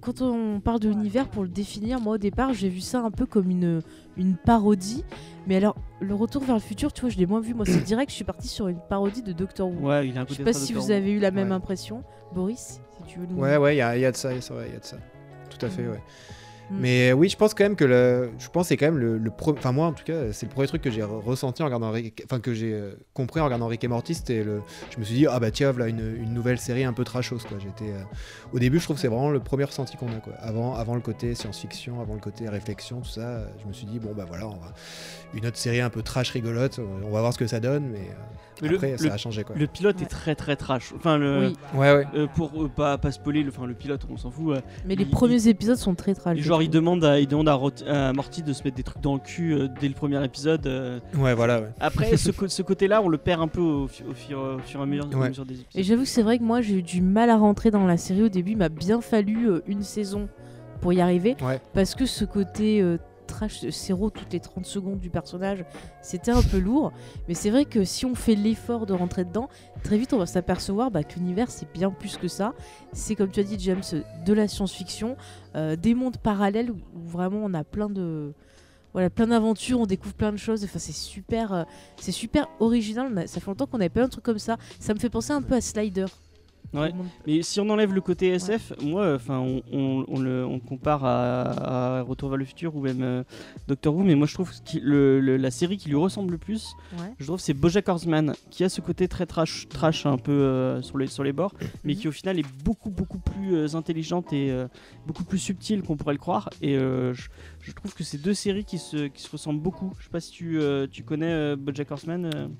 quand, 0.00 0.20
on 0.22 0.60
parle 0.60 0.80
de 0.80 0.88
l'univers, 0.88 1.28
pour 1.28 1.42
le 1.42 1.48
définir, 1.48 2.00
moi 2.00 2.14
au 2.14 2.18
départ, 2.18 2.52
j'ai 2.54 2.68
vu 2.68 2.80
ça 2.80 3.00
un 3.00 3.10
peu 3.10 3.26
comme 3.26 3.50
une, 3.50 3.80
une 4.16 4.36
parodie. 4.36 5.04
Mais 5.46 5.56
alors, 5.56 5.76
le 6.00 6.14
retour 6.14 6.42
vers 6.42 6.54
le 6.56 6.60
futur, 6.60 6.92
tu 6.92 7.02
vois, 7.02 7.10
je 7.10 7.18
l'ai 7.18 7.26
moins 7.26 7.40
vu. 7.40 7.54
Moi, 7.54 7.66
c'est 7.66 7.80
direct, 7.84 8.10
je 8.10 8.16
suis 8.16 8.24
partie 8.24 8.48
sur 8.48 8.68
une 8.68 8.80
parodie 8.88 9.22
de 9.22 9.32
Doctor 9.32 9.68
Who. 9.68 9.88
ouais, 9.88 10.08
il 10.08 10.16
a 10.18 10.22
un 10.22 10.26
je 10.28 10.34
sais 10.34 10.42
pas 10.44 10.52
si 10.52 10.72
Doctor 10.72 10.82
vous 10.82 10.88
Who. 10.90 10.96
avez 10.96 11.10
eu 11.12 11.18
la 11.18 11.30
même 11.30 11.48
Ouais. 11.48 11.54
impression. 11.54 12.02
Boris, 12.34 12.80
si 12.96 13.02
tu 13.12 13.18
veux 13.20 13.26
nous. 13.26 13.36
Ouais, 13.40 13.56
ouais, 13.56 13.74
il 13.74 13.78
y 13.78 13.82
a, 13.82 13.96
il 13.96 14.00
y 14.00 14.04
a 14.06 14.12
de 14.12 14.16
ça, 14.16 14.32
il 14.32 14.36
y 14.36 14.38
a 14.38 14.78
de 14.78 14.84
ça. 14.84 14.96
Tout 15.50 15.66
à 15.66 15.68
fait, 15.68 15.82
Mm. 15.82 15.90
ouais. 15.90 16.02
Mm. 16.70 16.76
Mais 16.80 17.12
oui, 17.12 17.28
je 17.28 17.36
pense 17.36 17.52
quand 17.54 17.64
même 17.64 17.76
que 17.76 17.84
le, 17.84 18.30
je 18.38 18.48
pense 18.48 18.68
c'est 18.68 18.76
quand 18.76 18.86
même 18.86 18.98
le, 18.98 19.18
le 19.18 19.30
pro- 19.30 19.52
enfin 19.56 19.72
moi 19.72 19.86
en 19.86 19.92
tout 19.92 20.04
cas, 20.04 20.32
c'est 20.32 20.46
le 20.46 20.52
premier 20.52 20.66
truc 20.68 20.82
que 20.82 20.90
j'ai 20.90 21.00
re- 21.02 21.22
ressenti 21.22 21.62
en 21.62 21.66
regardant, 21.66 21.90
Rick- 21.90 22.22
enfin 22.24 22.38
que 22.40 22.54
j'ai 22.54 22.72
euh, 22.72 22.92
compris 23.14 23.40
en 23.40 23.44
regardant 23.44 23.66
Rick 23.66 23.82
et 23.84 23.88
Morty, 23.88 24.14
c'était 24.14 24.44
le, 24.44 24.60
je 24.90 24.98
me 24.98 25.04
suis 25.04 25.14
dit 25.16 25.26
ah 25.26 25.40
bah 25.40 25.50
tiens, 25.50 25.72
voilà 25.72 25.88
une, 25.88 26.16
une 26.22 26.32
nouvelle 26.32 26.58
série 26.58 26.84
un 26.84 26.92
peu 26.92 27.04
trashos 27.04 27.38
quoi. 27.48 27.58
J'étais, 27.58 27.92
euh, 27.92 28.02
au 28.52 28.58
début, 28.58 28.78
je 28.78 28.84
trouve 28.84 28.96
que 28.96 29.02
c'est 29.02 29.08
vraiment 29.08 29.30
le 29.30 29.40
premier 29.40 29.64
ressenti 29.64 29.96
qu'on 29.96 30.08
a 30.08 30.20
quoi. 30.22 30.32
Avant, 30.40 30.74
avant 30.74 30.94
le 30.94 31.00
côté 31.00 31.34
science-fiction, 31.34 32.00
avant 32.00 32.14
le 32.14 32.20
côté 32.20 32.48
réflexion, 32.48 33.00
tout 33.00 33.08
ça, 33.10 33.20
euh, 33.20 33.46
je 33.62 33.66
me 33.68 33.72
suis 33.72 33.86
dit 33.86 33.98
bon 33.98 34.12
bah 34.16 34.24
voilà, 34.28 34.46
on 34.46 34.50
va 34.56 34.72
une 35.34 35.46
autre 35.46 35.56
série 35.58 35.80
un 35.80 35.90
peu 35.90 36.02
trash 36.02 36.30
rigolote, 36.30 36.78
euh, 36.78 36.84
on 37.04 37.10
va 37.10 37.20
voir 37.20 37.32
ce 37.32 37.38
que 37.38 37.46
ça 37.46 37.60
donne, 37.60 37.88
mais, 37.90 37.98
euh, 37.98 38.66
après 38.74 38.90
le- 38.90 38.98
ça 38.98 39.14
a 39.14 39.16
changé 39.16 39.42
quoi. 39.42 39.56
Le 39.56 39.66
pilote 39.66 39.96
Ouais. 39.96 40.02
est 40.02 40.06
très 40.06 40.34
très 40.34 40.54
trash. 40.56 40.92
Enfin, 40.94 41.16
le, 41.16 41.48
Oui, 41.48 41.56
Ouais 41.78 41.94
ouais. 41.94 42.06
euh, 42.14 42.26
pour 42.34 42.64
euh, 42.64 42.68
pas, 42.68 42.98
pas 42.98 43.10
spoiler, 43.10 43.42
le, 43.42 43.48
enfin, 43.50 43.64
le 43.66 43.72
pilote, 43.74 44.02
on 44.10 44.16
s'en 44.18 44.30
fout. 44.30 44.56
euh, 44.56 44.60
mais 44.84 44.96
les 44.96 45.04
il- 45.04 45.10
premiers 45.10 45.48
épisodes 45.48 45.78
sont 45.78 45.94
très 45.94 46.14
tragiques. 46.14 46.44
genre, 46.44 46.59
il 46.60 46.70
demande, 46.70 47.04
à, 47.04 47.18
il 47.20 47.26
demande 47.28 47.48
à, 47.48 47.54
Rot- 47.54 47.84
à 47.86 48.12
Morty 48.12 48.42
de 48.42 48.52
se 48.52 48.62
mettre 48.64 48.76
des 48.76 48.82
trucs 48.82 49.02
dans 49.02 49.14
le 49.14 49.20
cul 49.20 49.54
euh, 49.54 49.68
dès 49.80 49.88
le 49.88 49.94
premier 49.94 50.22
épisode. 50.24 50.66
euh. 50.66 50.98
Ouais 51.16 51.34
voilà 51.34 51.60
ouais. 51.60 51.68
Après, 51.80 52.16
ce, 52.16 52.30
co- 52.32 52.48
ce 52.48 52.62
côté-là, 52.62 53.02
on 53.02 53.08
le 53.08 53.18
perd 53.18 53.40
un 53.42 53.48
peu 53.48 53.60
au, 53.60 53.86
fi- 53.88 54.04
au 54.08 54.14
fur, 54.14 54.38
au 54.38 54.58
fur 54.60 54.80
et 54.80 54.82
à 54.82 54.86
mesure, 54.86 55.06
au 55.12 55.16
Ouais. 55.16 55.28
mesure 55.28 55.44
des 55.44 55.54
épisodes. 55.60 55.80
Et 55.80 55.82
j'avoue 55.82 56.02
que 56.02 56.08
c'est 56.08 56.22
vrai 56.22 56.38
que 56.38 56.44
moi, 56.44 56.60
j'ai 56.60 56.74
eu 56.76 56.82
du 56.82 57.00
mal 57.02 57.30
à 57.30 57.36
rentrer 57.36 57.70
dans 57.70 57.86
la 57.86 57.96
série 57.96 58.22
au 58.22 58.28
début. 58.28 58.52
Il 58.52 58.56
m'a 58.58 58.68
bien 58.68 59.00
fallu 59.00 59.48
euh, 59.50 59.60
une 59.66 59.82
saison 59.82 60.28
pour 60.80 60.92
y 60.92 61.00
arriver. 61.00 61.36
Ouais. 61.42 61.60
Parce 61.74 61.94
que 61.94 62.06
ce 62.06 62.24
côté 62.24 62.80
euh, 62.80 62.96
trash 63.30 63.60
toutes 63.60 64.32
les 64.32 64.40
30 64.40 64.66
secondes 64.66 64.98
du 64.98 65.10
personnage, 65.10 65.64
c'était 66.02 66.30
un 66.30 66.42
peu 66.42 66.58
lourd. 66.58 66.92
Mais 67.28 67.34
c'est 67.34 67.50
vrai 67.50 67.64
que 67.64 67.84
si 67.84 68.04
on 68.04 68.14
fait 68.14 68.34
l'effort 68.34 68.86
de 68.86 68.92
rentrer 68.92 69.24
dedans, 69.24 69.48
très 69.82 69.98
vite 69.98 70.12
on 70.12 70.18
va 70.18 70.26
s'apercevoir 70.26 70.90
bah, 70.90 71.02
que 71.02 71.14
l'univers 71.14 71.50
c'est 71.50 71.70
bien 71.72 71.90
plus 71.90 72.16
que 72.16 72.28
ça. 72.28 72.54
C'est 72.92 73.14
comme 73.14 73.30
tu 73.30 73.40
as 73.40 73.44
dit 73.44 73.56
James, 73.58 73.82
de 74.24 74.32
la 74.32 74.48
science-fiction, 74.48 75.16
euh, 75.56 75.76
des 75.76 75.94
mondes 75.94 76.18
parallèles 76.18 76.70
où, 76.70 76.78
vraiment 76.94 77.40
on 77.42 77.54
a 77.54 77.64
plein 77.64 77.88
de... 77.88 78.32
Voilà, 78.92 79.08
plein 79.08 79.28
d'aventures, 79.28 79.78
on 79.78 79.86
découvre 79.86 80.14
plein 80.14 80.32
de 80.32 80.36
choses. 80.36 80.64
Enfin, 80.64 80.80
c'est 80.80 80.90
super, 80.90 81.52
euh, 81.52 81.62
c'est 81.96 82.10
super 82.10 82.48
original. 82.58 83.28
Ça 83.28 83.38
fait 83.38 83.46
longtemps 83.46 83.66
qu'on 83.66 83.78
n'avait 83.78 83.88
pas 83.88 84.02
un 84.02 84.08
truc 84.08 84.24
comme 84.24 84.40
ça. 84.40 84.56
Ça 84.80 84.94
me 84.94 84.98
fait 84.98 85.08
penser 85.08 85.32
un 85.32 85.42
peu 85.42 85.54
à 85.54 85.60
Slider. 85.60 86.06
Ouais. 86.72 86.92
Monde- 86.92 87.06
Mais 87.26 87.42
si 87.42 87.58
on 87.60 87.68
enlève 87.68 87.92
le 87.92 88.00
côté 88.00 88.28
SF, 88.28 88.72
moi, 88.82 89.14
enfin, 89.14 89.38
on, 89.40 89.62
on- 89.72 90.04
on 90.06 90.20
le, 90.20 90.44
on 90.46 90.60
compare 90.60 91.04
à, 91.04 91.98
à 91.98 92.02
Retour 92.02 92.28
vers 92.28 92.38
le 92.38 92.44
futur 92.44 92.76
ou 92.76 92.80
même 92.80 93.02
euh, 93.02 93.24
Doctor 93.66 93.94
Who, 93.94 94.04
mais 94.04 94.14
moi 94.14 94.26
je 94.28 94.34
trouve 94.34 94.50
que 94.52 94.78
le- 94.80 95.18
le- 95.20 95.36
la 95.36 95.50
série 95.50 95.76
qui 95.78 95.88
lui 95.88 95.96
ressemble 95.96 96.30
le 96.32 96.38
plus, 96.38 96.76
Ouais. 96.98 97.12
je 97.18 97.26
trouve 97.26 97.40
c'est 97.40 97.54
BoJack 97.54 97.88
Horseman, 97.88 98.34
qui 98.50 98.62
a 98.62 98.68
ce 98.68 98.80
côté 98.80 99.08
très 99.08 99.26
trash, 99.26 99.66
trash 99.68 100.06
un 100.06 100.16
peu 100.16 100.30
euh, 100.30 100.80
sur 100.82 100.96
les 100.98 101.08
sur 101.08 101.24
les 101.24 101.32
bords, 101.32 101.54
mais 101.82 101.94
Mhm. 101.94 101.98
qui 101.98 102.08
au 102.08 102.12
final 102.12 102.38
est 102.38 102.46
beaucoup 102.64 102.90
beaucoup 102.90 103.18
plus 103.18 103.54
euh, 103.56 103.74
intelligente 103.74 104.32
et 104.32 104.52
beaucoup 105.06 105.24
plus 105.24 105.38
subtile 105.38 105.82
qu'on 105.82 105.96
pourrait 105.96 106.14
le 106.14 106.20
croire. 106.20 106.50
Et 106.62 106.74
je, 106.78 107.28
je 107.62 107.72
trouve 107.72 107.94
que 107.94 108.04
c'est 108.04 108.18
deux 108.18 108.34
séries 108.34 108.64
qui 108.64 108.78
se, 108.78 109.08
qui 109.08 109.22
se 109.22 109.30
ressemblent 109.30 109.60
beaucoup. 109.60 109.92
Je 109.98 110.04
sais 110.04 110.10
pas 110.10 110.20
si 110.20 110.30
tu, 110.30 110.58
tu 110.92 111.02
connais 111.02 111.56
BoJack 111.56 111.90
Horseman. 111.90 112.50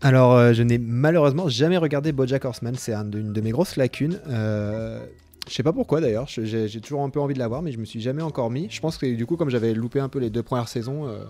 Alors, 0.00 0.34
euh, 0.34 0.52
je 0.52 0.62
n'ai 0.62 0.78
malheureusement 0.78 1.48
jamais 1.48 1.76
regardé 1.76 2.12
BoJack 2.12 2.44
Horseman. 2.44 2.74
C'est 2.76 2.92
un 2.94 3.04
de- 3.04 3.18
une 3.18 3.32
de 3.32 3.40
mes 3.40 3.50
grosses 3.50 3.76
lacunes. 3.76 4.20
Euh, 4.28 5.00
je 5.48 5.54
sais 5.54 5.62
pas 5.64 5.72
pourquoi 5.72 6.00
d'ailleurs. 6.00 6.28
Je- 6.28 6.44
J'ai 6.66 6.80
toujours 6.80 7.02
un 7.02 7.10
peu 7.10 7.20
envie 7.20 7.34
de 7.34 7.38
la 7.40 7.48
voir, 7.48 7.62
mais 7.62 7.72
je 7.72 7.78
me 7.78 7.84
suis 7.84 8.00
jamais 8.00 8.22
encore 8.22 8.50
mis. 8.50 8.68
Je 8.70 8.80
pense 8.80 8.96
que 8.96 9.06
du 9.12 9.26
coup, 9.26 9.36
comme 9.36 9.50
j'avais 9.50 9.74
loupé 9.74 9.98
un 9.98 10.08
peu 10.08 10.18
les 10.20 10.30
deux 10.30 10.42
premières 10.42 10.68
saisons, 10.68 11.08
euh, 11.08 11.24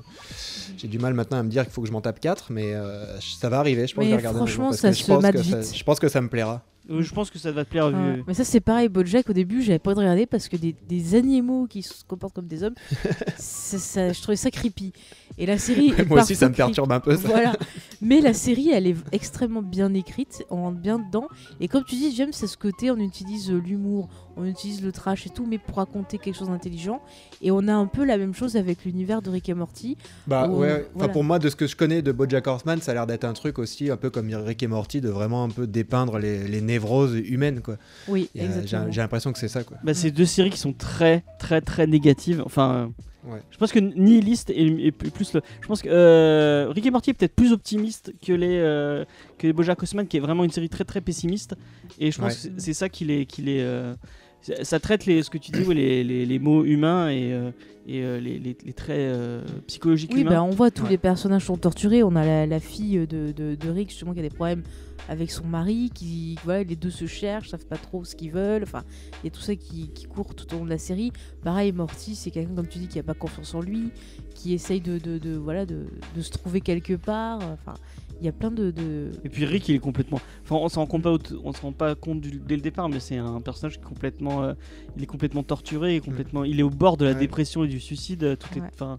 j'ai 0.76 0.88
du 0.88 0.98
mal 0.98 1.14
maintenant 1.14 1.38
à 1.38 1.42
me 1.42 1.48
dire 1.48 1.62
qu'il 1.64 1.72
faut 1.72 1.80
que 1.82 1.88
je 1.88 1.92
m'en 1.92 2.00
tape 2.02 2.20
quatre. 2.20 2.52
Mais 2.52 2.75
euh, 2.75 3.18
ça 3.20 3.48
va 3.48 3.58
arriver. 3.60 3.87
Je 3.87 3.94
pense 3.94 4.04
Mais 4.04 4.10
que 4.10 4.16
je 4.18 4.22
vais 4.22 4.28
regarder 4.28 4.40
un 4.40 4.46
franchement, 4.46 4.64
jour, 4.64 4.70
parce 4.70 4.80
ça 4.80 4.90
que 4.90 4.96
je 4.96 5.02
se 5.02 5.06
pense 5.12 5.22
ça- 5.22 5.30
vite. 5.60 5.76
je 5.78 5.84
pense 5.84 5.98
que 6.00 6.08
ça 6.08 6.20
me 6.20 6.28
plaira. 6.28 6.62
Euh, 6.90 7.02
je 7.02 7.12
pense 7.14 7.30
que 7.30 7.38
ça 7.38 7.52
va 7.52 7.64
te 7.64 7.70
plaire. 7.70 7.90
Vu- 7.90 8.25
Mais 8.26 8.32
ça 8.34 8.44
c'est 8.44 8.60
pareil, 8.60 8.88
Bojack 8.88 9.28
au 9.28 9.34
début 9.34 9.60
j'avais 9.62 9.78
pas 9.78 9.92
de 9.92 9.98
regarder 9.98 10.25
parce 10.25 10.48
que 10.48 10.56
des, 10.56 10.75
des 10.88 11.14
animaux 11.16 11.66
qui 11.68 11.82
se 11.82 12.02
comportent 12.06 12.34
comme 12.34 12.46
des 12.46 12.62
hommes, 12.62 12.75
ça- 13.37 13.78
ça- 13.78 14.12
je 14.12 14.22
trouvais 14.22 14.37
ça 14.37 14.50
creepy. 14.50 14.92
Et 15.37 15.47
la 15.47 15.58
série... 15.58 15.92
Moi 16.08 16.23
aussi, 16.23 16.35
ça 16.35 16.49
me 16.49 16.54
perturbe 16.54 16.90
un 16.92 17.00
peu. 17.00 17.16
Ça. 17.16 17.28
Voilà. 17.28 17.52
Mais 18.00 18.20
la 18.20 18.32
série 18.32 18.70
elle 18.70 18.87
est 18.87 18.97
extrêmement 19.12 19.62
bien 19.62 19.92
écrite, 19.94 20.44
on 20.50 20.56
rentre 20.62 20.78
bien 20.78 20.99
dedans. 20.99 21.26
Et 21.61 21.68
comme 21.68 21.85
tu 21.85 21.97
dis 21.97 22.14
James, 22.14 22.32
c'est 22.32 22.47
ce 22.47 22.56
côté, 22.56 22.90
on 22.90 22.97
utilise 22.99 23.50
euh, 23.50 23.58
l'humour, 23.58 24.08
on 24.37 24.44
utilise 24.44 24.82
le 24.82 24.92
trash 24.92 25.26
et 25.26 25.30
tout, 25.30 25.47
mais 25.47 25.58
pour 25.58 25.76
raconter 25.78 26.18
quelque 26.18 26.37
chose 26.37 26.49
d'intelligent. 26.49 27.00
Et 27.42 27.50
on 27.50 27.66
a 27.66 27.73
un 27.75 27.87
peu 27.87 28.04
la 28.04 28.16
même 28.18 28.35
chose 28.35 28.56
avec 28.56 28.85
l'univers 28.85 29.20
de 29.20 29.30
Rick 29.30 29.49
et 29.49 29.54
Morty. 29.54 29.97
Bah 30.26 30.49
Ou- 30.49 30.58
ouais. 30.61 30.73
Enfin, 30.73 30.88
voilà. 30.94 31.12
pour 31.12 31.25
moi, 31.25 31.38
de 31.38 31.49
ce 31.49 31.56
que 31.56 31.66
je 31.66 31.75
connais 31.76 32.02
de 32.02 32.12
BoJack 32.12 32.47
Horseman, 32.47 32.80
ça 32.80 32.92
a 32.92 32.94
l'air 32.94 33.06
d'être 33.06 33.25
un 33.25 33.32
truc 33.32 33.58
aussi 33.58 33.90
un 33.90 33.97
peu 33.97 34.11
comme 34.11 34.28
Rick 34.32 34.62
et 34.62 34.68
Morty, 34.68 35.00
de 35.00 35.08
vraiment 35.08 35.42
un 35.44 35.49
peu 35.50 35.66
dépeindre 35.66 36.18
les, 36.18 36.47
les 36.47 36.61
névroses 36.61 37.14
humaines, 37.16 37.61
quoi. 37.62 37.76
Oui, 38.06 38.28
J'ai 38.35 38.44
exactement. 38.44 38.87
j'ai 38.90 39.00
l'impression 39.00 39.32
que 39.32 39.38
c'est 39.38 39.49
ça, 39.49 39.64
quoi. 39.64 39.76
Bah, 39.82 39.94
c'est 39.94 40.11
deux 40.12 40.25
séries 40.26 40.50
qui 40.50 40.58
sont 40.58 40.73
très 40.73 41.25
très 41.40 41.61
très 41.61 41.87
négatives. 41.87 42.42
Enfin, 42.47 42.73
euh, 42.75 42.87
Ouais. 43.26 43.40
je 43.50 43.58
pense 43.58 43.72
que 43.72 43.80
Nihilist 43.80 44.48
est, 44.50 44.54
est 44.87 44.92
plus 44.92 45.32
le. 45.34 45.42
Je 45.60 45.66
pense 45.66 45.82
que 45.82 45.88
euh, 45.90 46.68
Rick 46.70 46.87
et 46.87 46.90
Morty 46.90 47.10
est 47.10 47.14
peut-être 47.14 47.34
plus 47.34 47.52
optimiste 47.52 48.12
que 48.25 48.32
les 48.32 48.58
euh, 48.58 49.04
que 49.38 49.46
les 49.48 49.52
BoJack 49.52 49.82
Horseman, 49.82 50.06
qui 50.06 50.16
est 50.16 50.20
vraiment 50.20 50.44
une 50.44 50.50
série 50.52 50.68
très 50.68 50.84
très 50.84 51.00
pessimiste. 51.00 51.56
Et 51.98 52.10
je 52.12 52.18
pense 52.20 52.26
Ouais. 52.28 52.34
que 52.34 52.40
c'est- 52.40 52.60
c'est 52.60 52.75
ça 52.75 52.88
qui 52.88 53.04
les 53.04 53.26
qui 53.26 53.42
les 53.42 53.58
euh, 53.60 53.94
ça- 54.42 54.80
traite 54.80 55.07
les 55.07 55.23
ce 55.23 55.30
que 55.30 55.38
tu 55.38 55.50
dis 55.52 55.62
ouais, 55.62 55.75
les, 55.75 56.04
les, 56.04 56.26
les 56.26 56.38
mots 56.38 56.64
humains 56.64 57.09
et 57.11 57.33
euh, 57.33 57.50
et 57.90 58.02
euh, 58.04 58.21
les, 58.21 58.38
les, 58.38 58.54
les 58.66 58.73
traits 58.75 58.99
euh, 58.99 59.42
psychologiques 59.66 60.11
Oui, 60.12 60.21
humains. 60.21 60.30
bah, 60.30 60.42
on 60.42 60.50
voit 60.50 60.71
tous 60.71 60.83
Ouais. 60.85 60.90
les 60.90 60.99
personnages 60.99 61.47
sont 61.47 61.57
torturés. 61.57 62.02
On 62.02 62.16
a 62.16 62.25
la, 62.26 62.47
la 62.47 62.61
fille 62.61 62.99
de, 63.07 63.33
de, 63.33 63.54
de 63.54 63.71
Rick 63.71 63.88
justement 63.88 64.12
qui 64.12 64.18
a 64.18 64.23
des 64.23 64.28
problèmes 64.28 64.62
avec 65.09 65.30
son 65.30 65.47
mari, 65.47 65.90
qui 65.95 66.37
voilà, 66.45 66.64
les 66.64 66.76
deux 66.76 66.90
se 66.90 67.07
cherchent, 67.07 67.49
savent 67.49 67.64
pas 67.64 67.78
trop 67.78 68.04
ce 68.04 68.14
qu'ils 68.14 68.30
veulent. 68.30 68.62
Enfin, 68.62 68.83
il 69.23 69.26
y 69.26 69.28
a 69.28 69.30
tout 69.30 69.40
ça 69.40 69.57
qui, 69.57 69.88
qui 69.88 70.04
court 70.04 70.35
tout 70.35 70.52
au 70.54 70.59
long 70.59 70.64
de 70.66 70.71
la 70.71 70.76
série. 70.76 71.12
Pareil, 71.42 71.73
Morty, 71.73 72.14
c'est 72.14 72.30
quelqu'un 72.30 72.54
comme 72.54 72.68
tu 72.68 72.78
dis 72.78 72.88
qui 72.88 72.99
a 72.99 73.02
pas 73.02 73.14
confiance 73.14 73.54
en 73.54 73.62
lui, 73.62 73.88
qui 74.35 74.52
essaye 74.52 74.83
de, 74.83 74.99
de, 74.99 75.16
de, 75.16 75.35
voilà 75.37 75.64
de, 75.64 75.87
de 76.14 76.21
se 76.21 76.30
trouver 76.30 76.61
quelque 76.61 76.92
part. 76.92 77.38
Enfin, 77.54 77.73
il 78.20 78.26
y 78.26 78.28
a 78.28 78.32
plein 78.32 78.50
de, 78.50 78.70
de... 78.70 79.10
Et 79.25 79.28
puis 79.28 79.44
Rick, 79.44 79.68
il 79.68 79.76
est 79.76 79.78
complètement. 79.78 80.20
Enfin, 80.42 80.56
on 80.56 80.68
s'en 80.68 80.80
rend 80.82 80.87
compte 80.87 81.02
pas, 81.02 81.16
on 81.44 81.52
se 81.52 81.60
rend 81.60 81.72
pas 81.72 81.94
compte 81.94 82.20
du- 82.20 82.38
dès 82.40 82.56
le 82.56 82.62
départ, 82.62 82.88
mais 82.88 83.00
c'est 83.00 83.16
un 83.16 83.40
personnage 83.40 83.75
qui 83.76 83.80
est 83.80 83.87
complètement. 83.88 84.42
euh, 84.42 84.54
il 84.96 85.02
est 85.02 85.06
complètement 85.06 85.42
torturé, 85.42 85.96
et 85.96 86.00
complètement. 86.00 86.44
Il 86.44 86.58
est 86.58 86.64
au 86.64 86.70
bord 86.70 86.96
de 86.96 87.04
la 87.04 87.12
Ouais. 87.12 87.18
dépression 87.18 87.64
et 87.64 87.68
du 87.68 87.80
suicide. 87.80 88.25
euh, 88.25 88.37
Tout 88.37 88.48
est. 88.58 88.60
Ouais. 88.60 88.68
Enfin. 88.75 88.96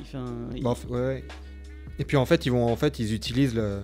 Il 0.00 0.04
fait 0.06 0.18
un. 0.18 0.48
il- 0.54 0.62
Bah, 0.62 0.74
ouais. 0.90 1.24
Et 1.98 2.04
puis 2.04 2.16
en 2.16 2.26
fait, 2.26 2.46
ils 2.46 2.52
vont 2.52 2.66
en 2.70 2.76
fait, 2.76 2.98
ils 2.98 3.14
utilisent 3.14 3.54
le- 3.54 3.82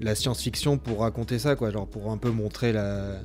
la 0.00 0.14
science-fiction 0.14 0.78
pour 0.78 1.00
raconter 1.00 1.38
ça, 1.38 1.56
quoi, 1.56 1.70
genre 1.70 1.88
pour 1.88 2.10
un 2.10 2.18
peu 2.18 2.30
montrer 2.30 2.72
la 2.72 3.20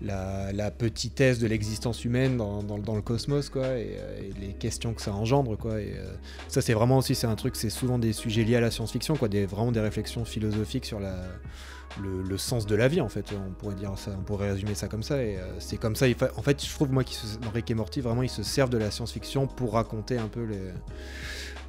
la, 0.00 0.52
la 0.52 0.70
petitesse 0.70 1.38
de 1.38 1.46
l'existence 1.46 2.04
humaine 2.04 2.36
dans, 2.36 2.94
le 2.94 3.02
cosmos, 3.02 3.48
quoi, 3.50 3.66
et, 3.78 3.96
euh, 3.98 4.20
et 4.20 4.40
les 4.40 4.52
questions 4.52 4.94
que 4.94 5.02
ça 5.02 5.12
engendre, 5.12 5.56
quoi. 5.56 5.80
Et 5.80 5.94
euh, 5.96 6.12
ça, 6.48 6.62
c'est 6.62 6.72
vraiment 6.72 6.98
aussi, 6.98 7.14
c'est 7.14 7.26
un 7.26 7.34
truc, 7.34 7.56
c'est 7.56 7.70
souvent 7.70 7.98
des 7.98 8.12
sujets 8.12 8.44
liés 8.44 8.56
à 8.56 8.60
la 8.60 8.70
science-fiction, 8.70 9.16
quoi, 9.16 9.28
des 9.28 9.46
vraiment 9.46 9.72
des 9.72 9.80
réflexions 9.80 10.24
philosophiques 10.24 10.84
sur 10.84 11.00
le, 11.00 12.38
sens 12.38 12.66
de 12.66 12.76
la 12.76 12.86
vie, 12.86 13.00
en 13.00 13.08
fait. 13.08 13.26
On 13.32 13.52
pourrait 13.52 13.74
dire 13.74 13.92
ça, 13.96 14.12
on 14.16 14.22
pourrait 14.22 14.52
résumer 14.52 14.74
ça 14.74 14.86
comme 14.86 15.02
ça. 15.02 15.22
Et 15.22 15.36
euh, 15.36 15.58
c'est 15.58 15.78
comme 15.78 15.96
ça. 15.96 16.06
en 16.36 16.42
fait, 16.42 16.64
je 16.64 16.72
trouve 16.72 16.92
moi 16.92 17.02
se- 17.04 17.38
dans 17.38 17.50
Rick 17.50 17.70
et 17.70 17.74
Morty, 17.74 18.00
vraiment, 18.00 18.22
ils 18.22 18.30
se 18.30 18.44
servent 18.44 18.70
de 18.70 18.78
la 18.78 18.90
science-fiction 18.90 19.48
pour 19.48 19.72
raconter 19.72 20.18
un 20.18 20.28
peu 20.28 20.46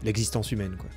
l'existence 0.04 0.52
humaine, 0.52 0.76
quoi. 0.78 0.90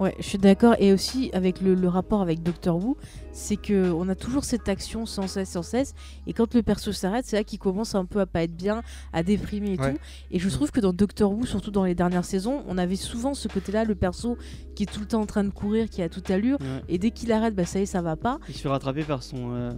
Ouais, 0.00 0.14
je 0.18 0.24
suis 0.24 0.38
d'accord. 0.38 0.74
Et 0.80 0.92
aussi 0.92 1.30
avec 1.34 1.60
le, 1.60 1.74
le 1.76 1.88
rapport 1.88 2.20
avec 2.20 2.42
Doctor 2.42 2.76
Who, 2.76 2.96
c'est 3.30 3.56
que 3.56 3.92
on 3.92 4.08
a 4.08 4.16
toujours 4.16 4.42
cette 4.44 4.68
action 4.68 5.06
sans 5.06 5.28
cesse, 5.28 5.50
sans 5.50 5.62
cesse. 5.62 5.94
Et 6.26 6.32
quand 6.32 6.52
le 6.54 6.62
perso 6.64 6.90
s'arrête, 6.92 7.24
c'est 7.26 7.36
là 7.36 7.44
qu'il 7.44 7.60
commence 7.60 7.94
un 7.94 8.04
peu 8.04 8.18
à 8.20 8.26
pas 8.26 8.42
être 8.42 8.56
bien, 8.56 8.82
à 9.12 9.22
déprimer 9.22 9.74
et 9.74 9.78
Ouais. 9.80 9.92
tout. 9.92 9.98
Et 10.32 10.38
je 10.40 10.48
trouve 10.48 10.72
que 10.72 10.80
dans 10.80 10.92
Doctor 10.92 11.30
Who, 11.32 11.46
surtout 11.46 11.70
dans 11.70 11.84
les 11.84 11.94
dernières 11.94 12.24
saisons, 12.24 12.64
on 12.66 12.76
avait 12.76 12.96
souvent 12.96 13.34
ce 13.34 13.46
côté-là, 13.46 13.84
le 13.84 13.94
perso 13.94 14.36
qui 14.74 14.82
est 14.82 14.86
tout 14.86 14.98
le 15.00 15.06
temps 15.06 15.20
en 15.20 15.26
train 15.26 15.44
de 15.44 15.50
courir, 15.50 15.88
qui 15.88 16.02
a 16.02 16.08
toute 16.08 16.28
allure. 16.28 16.58
Ouais. 16.60 16.82
Et 16.88 16.98
dès 16.98 17.12
qu'il 17.12 17.30
arrête, 17.30 17.54
bah 17.54 17.64
ça 17.64 17.78
y 17.78 17.82
est, 17.82 17.86
ça 17.86 18.02
va 18.02 18.16
pas. 18.16 18.40
Il 18.48 18.54
se 18.54 18.62
fait 18.62 18.68
rattraper 18.68 19.04
par 19.04 19.22
son. 19.22 19.52
euh, 19.54 19.72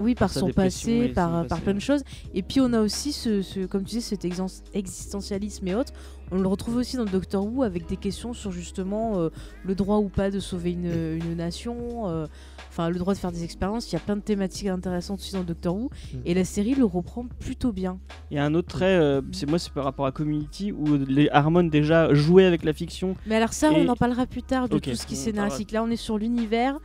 Oui, 0.00 0.14
par 0.14 0.28
son 0.30 0.50
passé, 0.50 1.08
par, 1.14 1.46
par 1.46 1.60
plein 1.62 1.72
de 1.74 1.80
choses. 1.80 2.02
Et 2.34 2.42
puis 2.42 2.60
on 2.60 2.74
a 2.74 2.80
aussi, 2.82 3.12
ce, 3.12 3.40
ce- 3.40 3.64
comme 3.64 3.84
tu 3.84 3.96
dis, 3.96 4.02
cet 4.02 4.26
existentialisme 4.74 5.66
et 5.68 5.74
autres. 5.74 5.92
On 6.32 6.40
le 6.40 6.48
retrouve 6.48 6.76
aussi 6.76 6.96
dans 6.96 7.04
Doctor 7.04 7.44
Who 7.44 7.62
avec 7.62 7.86
des 7.86 7.98
questions 7.98 8.32
sur 8.32 8.50
justement 8.52 9.18
euh, 9.18 9.28
le 9.64 9.74
droit 9.74 9.98
ou 9.98 10.08
pas 10.08 10.30
de 10.30 10.40
sauver 10.40 10.72
une, 10.72 10.90
une 10.90 11.34
nation, 11.36 12.08
euh, 12.08 12.26
enfin 12.70 12.88
le 12.88 12.98
droit 12.98 13.12
de 13.12 13.18
faire 13.18 13.32
des 13.32 13.44
expériences. 13.44 13.90
Il 13.90 13.92
y 13.92 13.96
a 13.96 14.00
plein 14.00 14.16
de 14.16 14.22
thématiques 14.22 14.68
intéressantes 14.68 15.20
aussi 15.20 15.34
dans 15.34 15.42
Doctor 15.42 15.76
Who. 15.76 15.90
Mm. 15.90 16.16
Et 16.24 16.32
la 16.32 16.44
série 16.44 16.74
le 16.74 16.86
reprend 16.86 17.26
plutôt 17.38 17.70
bien. 17.70 17.98
Il 18.30 18.38
y 18.38 18.40
a 18.40 18.44
un 18.44 18.54
autre 18.54 18.68
trait, 18.68 18.96
euh, 18.98 19.20
c'est 19.32 19.46
moi, 19.46 19.58
c'est 19.58 19.72
par 19.72 19.84
rapport 19.84 20.06
à 20.06 20.12
Community 20.12 20.72
où 20.72 20.96
les 20.96 21.28
Harmon 21.28 21.64
déjà 21.64 22.14
jouaient 22.14 22.46
avec 22.46 22.64
la 22.64 22.72
fiction. 22.72 23.14
Mais 23.26 23.36
alors 23.36 23.52
ça, 23.52 23.70
Et- 23.70 23.86
on 23.86 23.88
en 23.88 23.96
parlera 23.96 24.24
plus 24.26 24.42
tard 24.42 24.70
de 24.70 24.78
tout 24.78 24.94
ce 24.94 25.06
qui 25.06 25.14
est 25.14 25.18
en 25.18 25.20
scénaristique. 25.20 25.70
Là, 25.72 25.82
on 25.82 25.90
est 25.90 25.96
sur 25.96 26.16
l'univers. 26.16 26.78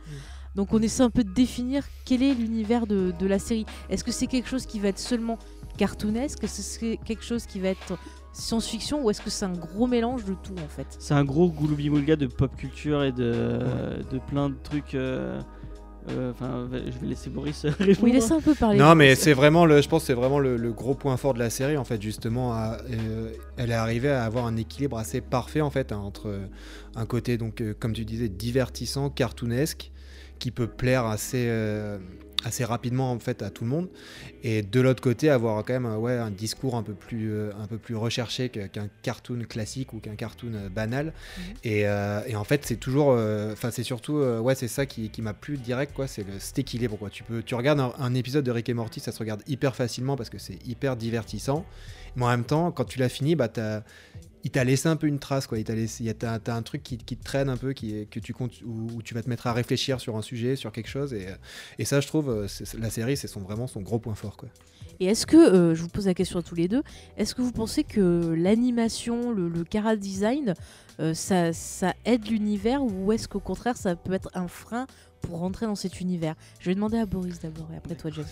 Donc 0.56 0.74
on 0.74 0.82
essaie 0.82 1.04
un 1.04 1.10
peu 1.10 1.24
de 1.24 1.32
définir 1.32 1.84
quel 2.04 2.22
est 2.22 2.34
l'univers 2.34 2.86
de, 2.86 3.12
de 3.18 3.26
la 3.26 3.38
série. 3.38 3.64
Est-ce 3.88 4.02
que 4.04 4.10
c'est 4.10 4.26
quelque 4.26 4.48
chose 4.48 4.66
qui 4.66 4.80
va 4.80 4.88
être 4.88 4.98
seulement 4.98 5.38
cartoonesque? 5.76 6.42
Est-ce 6.42 6.78
que 6.78 6.86
c'est 6.86 6.96
quelque 7.04 7.22
chose 7.24 7.46
qui 7.46 7.60
va 7.60 7.68
être 7.68 7.96
science-fiction 8.38 9.04
Ou 9.04 9.10
est-ce 9.10 9.20
que 9.20 9.30
c'est 9.30 9.44
un 9.44 9.52
gros 9.52 9.86
mélange 9.86 10.24
de 10.24 10.34
tout 10.42 10.54
en 10.64 10.68
fait 10.68 10.86
C'est 10.98 11.14
un 11.14 11.24
gros 11.24 11.48
gouloubi-moulga 11.50 12.16
de 12.16 12.26
pop 12.26 12.54
culture 12.56 13.02
et 13.04 13.12
de, 13.12 13.58
de 14.10 14.18
plein 14.28 14.48
de 14.50 14.54
trucs. 14.62 14.94
euh, 14.94 15.40
euh, 16.10 16.30
Enfin, 16.32 16.68
je 16.72 16.98
vais 17.00 17.06
laisser 17.08 17.28
Boris 17.28 17.66
répondre. 17.78 17.98
Oui, 18.02 18.12
laisse 18.12 18.30
un 18.30 18.40
peu 18.40 18.54
parler. 18.54 18.78
Non, 18.78 18.94
mais 18.94 19.14
c'est 19.14 19.34
vraiment 19.34 19.66
le, 19.66 19.82
je 19.82 19.88
pense, 19.88 20.02
que 20.02 20.06
c'est 20.06 20.14
vraiment 20.14 20.38
le, 20.38 20.56
le 20.56 20.72
gros 20.72 20.94
point 20.94 21.16
fort 21.18 21.34
de 21.34 21.38
la 21.38 21.50
série 21.50 21.76
en 21.76 21.84
fait, 21.84 22.00
justement. 22.00 22.52
à- 22.54 22.78
euh, 22.90 23.30
elle 23.58 23.70
est 23.70 23.74
arrivée 23.74 24.08
à 24.10 24.24
avoir 24.24 24.46
un 24.46 24.56
équilibre 24.56 24.96
assez 24.96 25.20
parfait 25.20 25.60
en 25.60 25.70
fait 25.70 25.92
hein, 25.92 25.98
entre 25.98 26.40
un 26.96 27.04
côté 27.06 27.36
donc, 27.36 27.60
euh, 27.60 27.74
comme 27.78 27.92
tu 27.92 28.04
disais, 28.06 28.28
divertissant, 28.30 29.10
cartoonesque, 29.10 29.90
qui 30.38 30.50
peut 30.50 30.66
plaire 30.68 31.04
assez, 31.04 31.46
euh, 31.48 31.98
assez 32.44 32.64
rapidement 32.64 33.10
en 33.10 33.18
fait 33.18 33.42
à 33.42 33.50
tout 33.50 33.64
le 33.64 33.70
monde, 33.70 33.88
et 34.44 34.62
de 34.62 34.80
l'autre 34.80 35.02
côté 35.02 35.28
avoir 35.28 35.64
quand 35.64 35.72
même 35.72 35.86
euh, 35.86 35.96
ouais, 35.96 36.12
un 36.16 36.30
discours 36.30 36.76
un 36.76 36.82
peu 36.84 36.92
plus, 36.94 37.32
euh, 37.32 37.50
un 37.60 37.66
peu 37.66 37.78
plus 37.78 37.96
recherché 37.96 38.48
qu'un 38.48 38.88
cartoon 39.02 39.40
classique 39.48 39.92
ou 39.92 39.98
qu'un 39.98 40.14
cartoon 40.14 40.52
euh, 40.54 40.68
banal. 40.68 41.06
Mhm. 41.06 41.42
Et, 41.64 41.88
euh, 41.88 42.20
et 42.26 42.36
en 42.36 42.44
fait, 42.44 42.64
c'est 42.64 42.76
toujours, 42.76 43.10
euh, 43.10 43.52
enfin, 43.52 43.70
c'est 43.72 43.82
surtout, 43.82 44.18
ouais, 44.18 44.54
c'est 44.54 44.68
ça 44.68 44.86
qui, 44.86 45.10
qui 45.10 45.20
m'a 45.20 45.34
plu 45.34 45.56
direct, 45.56 45.92
quoi. 45.94 46.06
C'est 46.06 46.22
le 46.22 46.38
cet 46.38 46.58
équilibre, 46.60 46.96
quoi. 46.96 47.10
Tu 47.10 47.24
peux, 47.24 47.42
tu 47.42 47.54
regardes 47.56 47.80
un, 47.80 47.92
un 47.98 48.14
épisode 48.14 48.44
de 48.44 48.50
Rick 48.52 48.68
et 48.68 48.74
Morty, 48.74 49.00
ça 49.00 49.10
se 49.10 49.18
regarde 49.18 49.42
hyper 49.48 49.74
facilement 49.74 50.16
parce 50.16 50.30
que 50.30 50.38
c'est 50.38 50.64
hyper 50.66 50.96
divertissant. 50.96 51.66
Mais 52.16 52.24
en 52.24 52.28
même 52.28 52.44
temps, 52.44 52.70
quand 52.70 52.84
tu 52.84 52.98
l'as 52.98 53.08
fini, 53.08 53.34
bah, 53.34 53.48
t'as- 53.48 53.82
il 54.44 54.50
t'a 54.50 54.64
laissé 54.64 54.88
un 54.88 54.96
peu 54.96 55.06
une 55.06 55.18
trace, 55.18 55.46
quoi. 55.46 55.58
Il 55.58 55.64
t'a 55.64 55.74
laissé, 55.74 56.12
t'as, 56.14 56.38
un 56.46 56.62
truc 56.62 56.82
qui, 56.82 56.98
qui 56.98 57.16
te 57.16 57.24
traîne 57.24 57.48
un 57.48 57.56
peu, 57.56 57.72
qui 57.72 58.06
que 58.10 58.20
tu 58.20 58.32
comptes, 58.32 58.60
où, 58.64 59.02
tu 59.02 59.14
vas 59.14 59.22
te 59.22 59.28
mettre 59.28 59.46
à 59.46 59.52
réfléchir 59.52 60.00
sur 60.00 60.16
un 60.16 60.22
sujet, 60.22 60.56
sur 60.56 60.72
quelque 60.72 60.88
chose. 60.88 61.12
Et, 61.12 61.26
et 61.78 61.84
ça, 61.84 62.00
je 62.00 62.06
trouve, 62.06 62.30
euh, 62.30 62.46
la 62.78 62.90
série, 62.90 63.16
c'est 63.16 63.28
son, 63.28 63.40
vraiment 63.40 63.66
son 63.66 63.80
gros 63.80 63.98
point 63.98 64.14
fort, 64.14 64.36
quoi. 64.36 64.48
Et 65.00 65.06
est-ce 65.06 65.26
que, 65.26 65.36
euh, 65.36 65.74
je 65.74 65.82
vous 65.82 65.88
pose 65.88 66.06
la 66.06 66.14
question 66.14 66.40
à 66.40 66.42
tous 66.42 66.56
les 66.56 66.66
deux, 66.66 66.82
est-ce 67.16 67.34
que 67.34 67.42
vous 67.42 67.52
pensez 67.52 67.84
que 67.84 68.34
l'animation, 68.36 69.30
le, 69.30 69.48
le 69.48 69.96
design, 69.96 70.54
euh, 71.00 71.14
ça, 71.14 71.52
ça 71.52 71.94
aide 72.04 72.26
l'univers 72.28 72.82
ou 72.82 73.12
est-ce 73.12 73.28
qu'au 73.28 73.38
contraire 73.38 73.76
ça 73.76 73.94
peut 73.94 74.12
être 74.12 74.30
un 74.34 74.48
frein 74.48 74.88
pour 75.20 75.38
rentrer 75.40 75.66
dans 75.66 75.74
cet 75.74 76.00
univers 76.00 76.34
Je 76.60 76.70
vais 76.70 76.74
demander 76.74 76.98
à 76.98 77.06
Boris 77.06 77.40
d'abord 77.40 77.68
et 77.72 77.76
après 77.76 77.94
toi 77.94 78.10
James. 78.14 78.24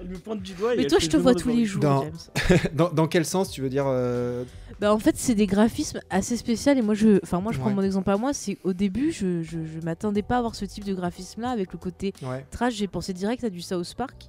Elle 0.00 0.08
me 0.08 0.18
pointe 0.18 0.42
du 0.42 0.52
doigt. 0.54 0.74
et 0.74 0.78
Mais 0.78 0.86
toi 0.86 0.98
je 0.98 1.08
te 1.08 1.16
vois 1.16 1.34
tous 1.34 1.48
les 1.48 1.64
jours 1.64 1.82
Dans- 1.82 2.02
James. 2.04 2.58
dans, 2.74 2.90
dans 2.90 3.06
quel 3.08 3.24
sens 3.24 3.50
tu 3.50 3.60
veux 3.62 3.68
dire 3.70 3.84
euh, 3.86 4.44
Bah, 4.80 4.94
en 4.94 4.98
fait, 4.98 5.16
c'est 5.16 5.34
des 5.34 5.46
graphismes 5.46 6.00
assez 6.10 6.36
spéciaux. 6.36 6.72
Et 6.72 6.82
moi, 6.82 6.94
je, 6.94 7.18
enfin, 7.22 7.40
moi, 7.40 7.52
je 7.52 7.58
prends 7.58 7.68
Ouais. 7.68 7.74
mon 7.74 7.82
exemple 7.82 8.10
à 8.10 8.16
moi. 8.16 8.32
C'est 8.32 8.58
au 8.64 8.72
début, 8.72 9.10
je, 9.12 9.42
je, 9.42 9.64
je 9.64 9.80
m'attendais 9.84 10.22
pas 10.22 10.36
à 10.36 10.38
avoir 10.38 10.54
ce 10.54 10.64
type 10.64 10.84
de 10.84 10.94
graphisme-là 10.94 11.50
avec 11.50 11.72
le 11.72 11.78
côté 11.78 12.12
Ouais. 12.22 12.44
trash. 12.50 12.74
J'ai 12.74 12.88
pensé 12.88 13.12
direct 13.12 13.42
à 13.44 13.50
du 13.50 13.60
South 13.60 13.94
Park. 13.96 14.28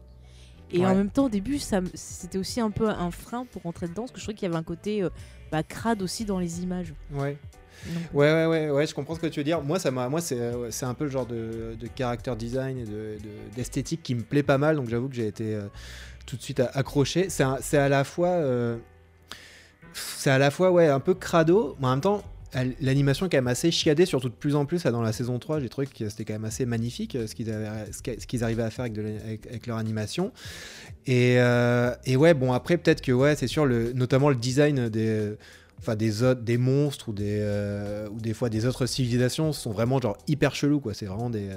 Et 0.71 0.79
Ouais. 0.79 0.85
en 0.87 0.95
même 0.95 1.09
temps, 1.11 1.25
au 1.25 1.29
début, 1.29 1.59
ça, 1.59 1.79
c'était 1.93 2.37
aussi 2.39 2.59
un 2.59 2.71
peu 2.71 2.89
un 2.89 3.11
frein 3.11 3.45
pour 3.45 3.61
rentrer 3.61 3.87
dedans, 3.87 4.01
parce 4.03 4.11
que 4.13 4.17
je 4.19 4.23
trouvais 4.23 4.35
qu'il 4.35 4.47
y 4.47 4.49
avait 4.49 4.57
un 4.59 4.63
côté 4.63 5.03
euh, 5.03 5.09
bah, 5.51 5.61
crade 5.63 6.01
aussi 6.01 6.25
dans 6.25 6.39
les 6.39 6.63
images. 6.63 6.93
Ouais. 7.13 7.37
Ouais, 8.13 8.45
ouais, 8.45 8.69
ouais, 8.69 8.88
je 8.88 8.93
comprends 8.93 9.15
ce 9.15 9.19
que 9.19 9.27
tu 9.27 9.39
veux 9.39 9.43
dire. 9.43 9.61
Moi, 9.61 9.79
ça 9.79 9.91
moi, 9.91 10.21
c'est, 10.21 10.39
euh, 10.39 10.71
c'est 10.71 10.85
un 10.85 10.93
peu 10.93 11.05
le 11.05 11.11
genre 11.11 11.25
de, 11.25 11.75
de 11.79 11.88
character 11.97 12.35
design 12.35 12.77
et 12.77 12.83
de, 12.85 12.91
de- 12.91 13.55
d'esthétique 13.55 14.01
qui 14.03 14.15
me 14.15 14.21
plaît 14.23 14.43
pas 14.43 14.57
mal. 14.57 14.75
Donc, 14.75 14.89
j'avoue 14.89 15.07
que 15.09 15.15
j'ai 15.15 15.27
été 15.27 15.55
euh, 15.55 15.61
tout 16.25 16.35
de 16.38 16.41
suite 16.41 16.61
accroché. 16.73 17.27
C'est, 17.29 17.77
à 17.77 17.89
la 17.89 18.03
fois, 18.03 18.29
euh, 18.29 18.77
c'est 19.93 20.29
à 20.31 20.38
la 20.38 20.51
fois, 20.51 20.71
ouais, 20.71 20.88
un 20.88 20.99
peu 20.99 21.13
crado, 21.13 21.75
mais 21.79 21.88
en 21.88 21.91
même 21.91 22.01
temps, 22.01 22.23
l'animation 22.79 23.25
est 23.25 23.29
quand 23.29 23.38
même 23.38 23.47
assez 23.47 23.69
chiadée, 23.69 24.05
surtout 24.05 24.29
de 24.29 24.33
plus 24.33 24.55
en 24.55 24.65
plus. 24.65 24.83
là, 24.85 24.91
dans 24.91 25.01
la 25.01 25.11
saison 25.11 25.38
3, 25.39 25.59
j'ai 25.59 25.67
trouvé 25.69 25.88
que 25.88 26.07
c'était 26.09 26.23
quand 26.23 26.33
même 26.33 26.45
assez 26.45 26.65
magnifique 26.65 27.17
ce 27.27 27.35
qu'ils, 27.35 27.47
ce 27.91 28.25
qu'ils 28.25 28.43
arrivaient 28.45 28.63
à 28.63 28.69
faire 28.69 28.89
de 28.89 29.01
avec- 29.01 29.45
avec 29.47 29.67
leur 29.67 29.77
animation. 29.77 30.31
Et, 31.05 31.35
euh, 31.39 31.93
et 32.05 32.15
ouais, 32.15 32.33
bon, 32.33 32.53
après, 32.53 32.77
peut-être 32.77 33.01
que, 33.01 33.11
ouais, 33.11 33.35
c'est 33.35 33.47
sûr, 33.47 33.65
le, 33.65 33.91
notamment 33.93 34.29
le 34.29 34.35
design 34.35 34.88
des 34.89 35.33
enfin 35.79 35.95
des 35.95 36.23
autres 36.23 36.41
des 36.41 36.57
monstres 36.57 37.09
ou 37.09 37.13
des 37.13 37.39
euh, 37.41 38.07
ou 38.09 38.19
des 38.19 38.33
fois 38.33 38.49
des 38.49 38.65
autres 38.65 38.85
civilisations 38.85 39.53
sont 39.53 39.71
vraiment 39.71 39.99
genre 39.99 40.17
hyper 40.27 40.55
chelous 40.55 40.79
quoi. 40.79 40.93
C'est 40.93 41.05
vraiment 41.05 41.29
des, 41.29 41.49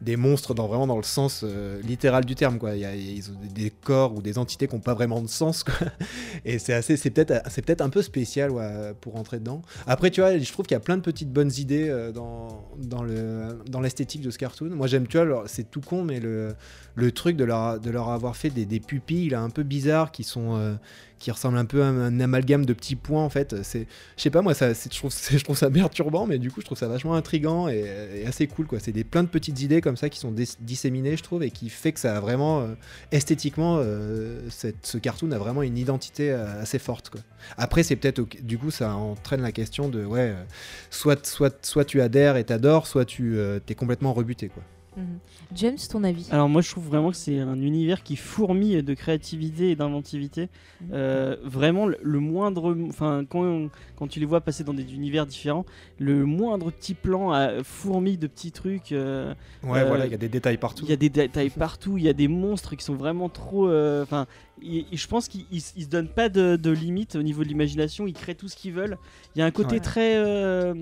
des 0.00 0.16
monstres 0.16 0.54
dans 0.54 0.68
vraiment 0.68 0.86
dans 0.86 0.96
le 0.96 1.02
sens 1.02 1.42
euh, 1.44 1.80
littéral 1.82 2.24
du 2.24 2.34
terme 2.34 2.58
quoi. 2.58 2.76
Ils 2.76 3.30
ont 3.30 3.34
des, 3.54 3.70
corps 3.70 4.14
ou 4.14 4.22
des 4.22 4.38
entités 4.38 4.68
qui 4.68 4.74
n'ont 4.74 4.80
pas 4.80 4.94
vraiment 4.94 5.20
de 5.20 5.28
sens 5.28 5.64
quoi. 5.64 5.74
Et 6.44 6.58
c'est 6.58 6.74
assez 6.74 6.96
c'est 6.96 7.10
peut-être 7.10 7.42
c'est 7.50 7.62
peut-être 7.62 7.80
un 7.80 7.90
peu 7.90 8.02
spécial 8.02 8.50
pour 9.00 9.14
rentrer 9.14 9.38
dedans. 9.38 9.62
Après 9.86 10.10
tu 10.10 10.20
vois 10.20 10.38
je 10.38 10.52
trouve 10.52 10.66
qu'il 10.66 10.74
y 10.74 10.76
a 10.76 10.80
plein 10.80 10.96
de 10.96 11.02
petites 11.02 11.32
bonnes 11.32 11.52
idées 11.56 11.88
euh, 11.88 12.12
dans 12.12 12.64
dans 12.78 13.02
le 13.02 13.58
dans 13.68 13.80
l'esthétique 13.80 14.22
de 14.22 14.30
ce 14.30 14.38
cartoon. 14.38 14.70
Moi 14.70 14.86
j'aime 14.86 15.06
tu 15.06 15.18
vois 15.18 15.44
c'est 15.46 15.70
tout 15.70 15.80
con 15.80 16.04
mais 16.04 16.20
le 16.20 16.54
le 16.94 17.12
truc 17.12 17.36
de 17.36 17.44
leur 17.44 17.80
de 17.80 17.90
leur 17.90 18.10
avoir 18.10 18.36
fait 18.36 18.50
des, 18.50 18.66
des 18.66 18.80
pupilles 18.80 19.30
là 19.30 19.40
un 19.40 19.50
peu 19.50 19.62
bizarres 19.62 20.12
qui 20.12 20.24
sont 20.24 20.76
qui 21.22 21.30
ressemble 21.30 21.56
un 21.56 21.64
peu 21.64 21.84
à 21.84 21.86
un 21.86 22.18
amalgame 22.18 22.66
de 22.66 22.72
petits 22.72 22.96
points 22.96 23.22
en 23.24 23.28
fait. 23.28 23.62
C'est, 23.62 23.86
je 24.16 24.22
sais 24.22 24.30
pas 24.30 24.42
moi, 24.42 24.54
ça, 24.54 24.72
je, 24.72 24.88
trouve, 24.88 25.12
je 25.30 25.38
trouve 25.44 25.56
ça 25.56 25.70
perturbant, 25.70 26.26
mais 26.26 26.38
du 26.38 26.50
coup 26.50 26.60
je 26.60 26.66
trouve 26.66 26.76
ça 26.76 26.88
vachement 26.88 27.14
intrigant 27.14 27.68
et, 27.68 28.24
assez 28.26 28.48
cool 28.48 28.66
quoi. 28.66 28.80
C'est 28.80 28.90
des 28.90 29.04
plein 29.04 29.22
de 29.22 29.28
petites 29.28 29.60
idées 29.62 29.80
comme 29.80 29.96
ça 29.96 30.08
qui 30.08 30.18
sont 30.18 30.32
dis- 30.32 30.56
disséminées, 30.60 31.16
je 31.16 31.22
trouve, 31.22 31.44
et 31.44 31.52
qui 31.52 31.70
fait 31.70 31.92
que 31.92 32.00
ça 32.00 32.16
a 32.16 32.20
vraiment 32.20 32.62
euh, 32.62 32.74
esthétiquement, 33.12 33.76
euh, 33.78 34.40
cette- 34.50 34.84
ce 34.84 34.98
cartoon 34.98 35.30
a 35.30 35.38
vraiment 35.38 35.62
une 35.62 35.78
identité 35.78 36.32
euh, 36.32 36.60
assez 36.60 36.80
forte 36.80 37.10
quoi. 37.10 37.20
Après 37.56 37.84
c'est 37.84 37.94
peut-être 37.96 38.24
du 38.42 38.58
coup 38.58 38.72
ça 38.72 38.94
entraîne 38.96 39.42
la 39.42 39.52
question 39.52 39.88
de 39.88 40.04
ouais, 40.04 40.34
soit 40.90 41.24
soit 41.24 41.64
soit 41.64 41.84
tu 41.84 42.00
adhères 42.00 42.36
et 42.36 42.42
t'adores, 42.44 42.88
soit 42.88 43.04
tu 43.04 43.36
t'es 43.66 43.74
complètement 43.76 44.12
rebuté 44.12 44.48
quoi. 44.48 44.62
mhm. 44.96 45.18
James, 45.54 45.76
ton 45.90 46.04
avis? 46.04 46.28
Alors 46.30 46.48
moi 46.48 46.62
je 46.62 46.70
trouve 46.70 46.86
vraiment 46.86 47.10
que 47.10 47.16
c'est 47.16 47.38
un 47.38 47.60
univers 47.60 48.02
qui 48.02 48.16
fourmille 48.16 48.82
de 48.82 48.94
créativité 48.94 49.70
et 49.70 49.76
d'inventivité. 49.76 50.48
Mhm. 50.80 50.88
Euh, 50.92 51.36
vraiment 51.44 51.86
le, 51.86 51.98
le 52.02 52.18
moindre, 52.20 52.76
enfin 52.88 53.24
quand, 53.28 53.68
quand 53.96 54.06
tu 54.08 54.20
les 54.20 54.26
vois 54.26 54.40
passer 54.40 54.64
dans 54.64 54.74
des 54.74 54.94
univers 54.94 55.26
différents, 55.26 55.64
le 55.98 56.24
moindre 56.24 56.70
petit 56.70 56.94
plan 56.94 57.30
a 57.32 57.62
fourmille 57.62 58.18
de 58.18 58.26
petits 58.26 58.52
trucs. 58.52 58.92
euh, 58.92 59.34
Ouais 59.62 59.80
Euh, 59.80 59.86
voilà, 59.86 60.06
il 60.06 60.12
y 60.12 60.14
a 60.14 60.18
des 60.18 60.28
détails 60.28 60.58
partout. 60.58 60.84
Il 60.84 60.90
y 60.90 60.94
a 60.94 60.96
des 60.96 61.08
détails 61.10 61.50
partout, 61.50 61.98
il 61.98 62.04
y 62.04 62.08
a 62.08 62.12
des 62.12 62.28
monstres 62.28 62.76
qui 62.76 62.84
sont 62.84 62.94
vraiment 62.96 63.28
trop. 63.28 63.68
Enfin, 64.02 64.26
je 64.62 65.06
pense 65.06 65.28
qu'ils 65.28 65.44
ils- 65.50 65.62
ils 65.76 65.84
se 65.84 65.88
donnent 65.88 66.08
pas 66.08 66.28
de, 66.28 66.56
de 66.56 66.70
limites 66.70 67.16
au 67.16 67.22
niveau 67.22 67.42
de 67.42 67.48
l'imagination, 67.48 68.06
ils 68.06 68.12
créent 68.14 68.34
tout 68.34 68.48
ce 68.48 68.56
qu'ils 68.56 68.72
veulent. 68.72 68.96
Il 69.34 69.40
y 69.40 69.42
a 69.42 69.46
un 69.46 69.50
côté 69.50 69.74
Ouais. 69.76 69.80
très. 69.80 70.72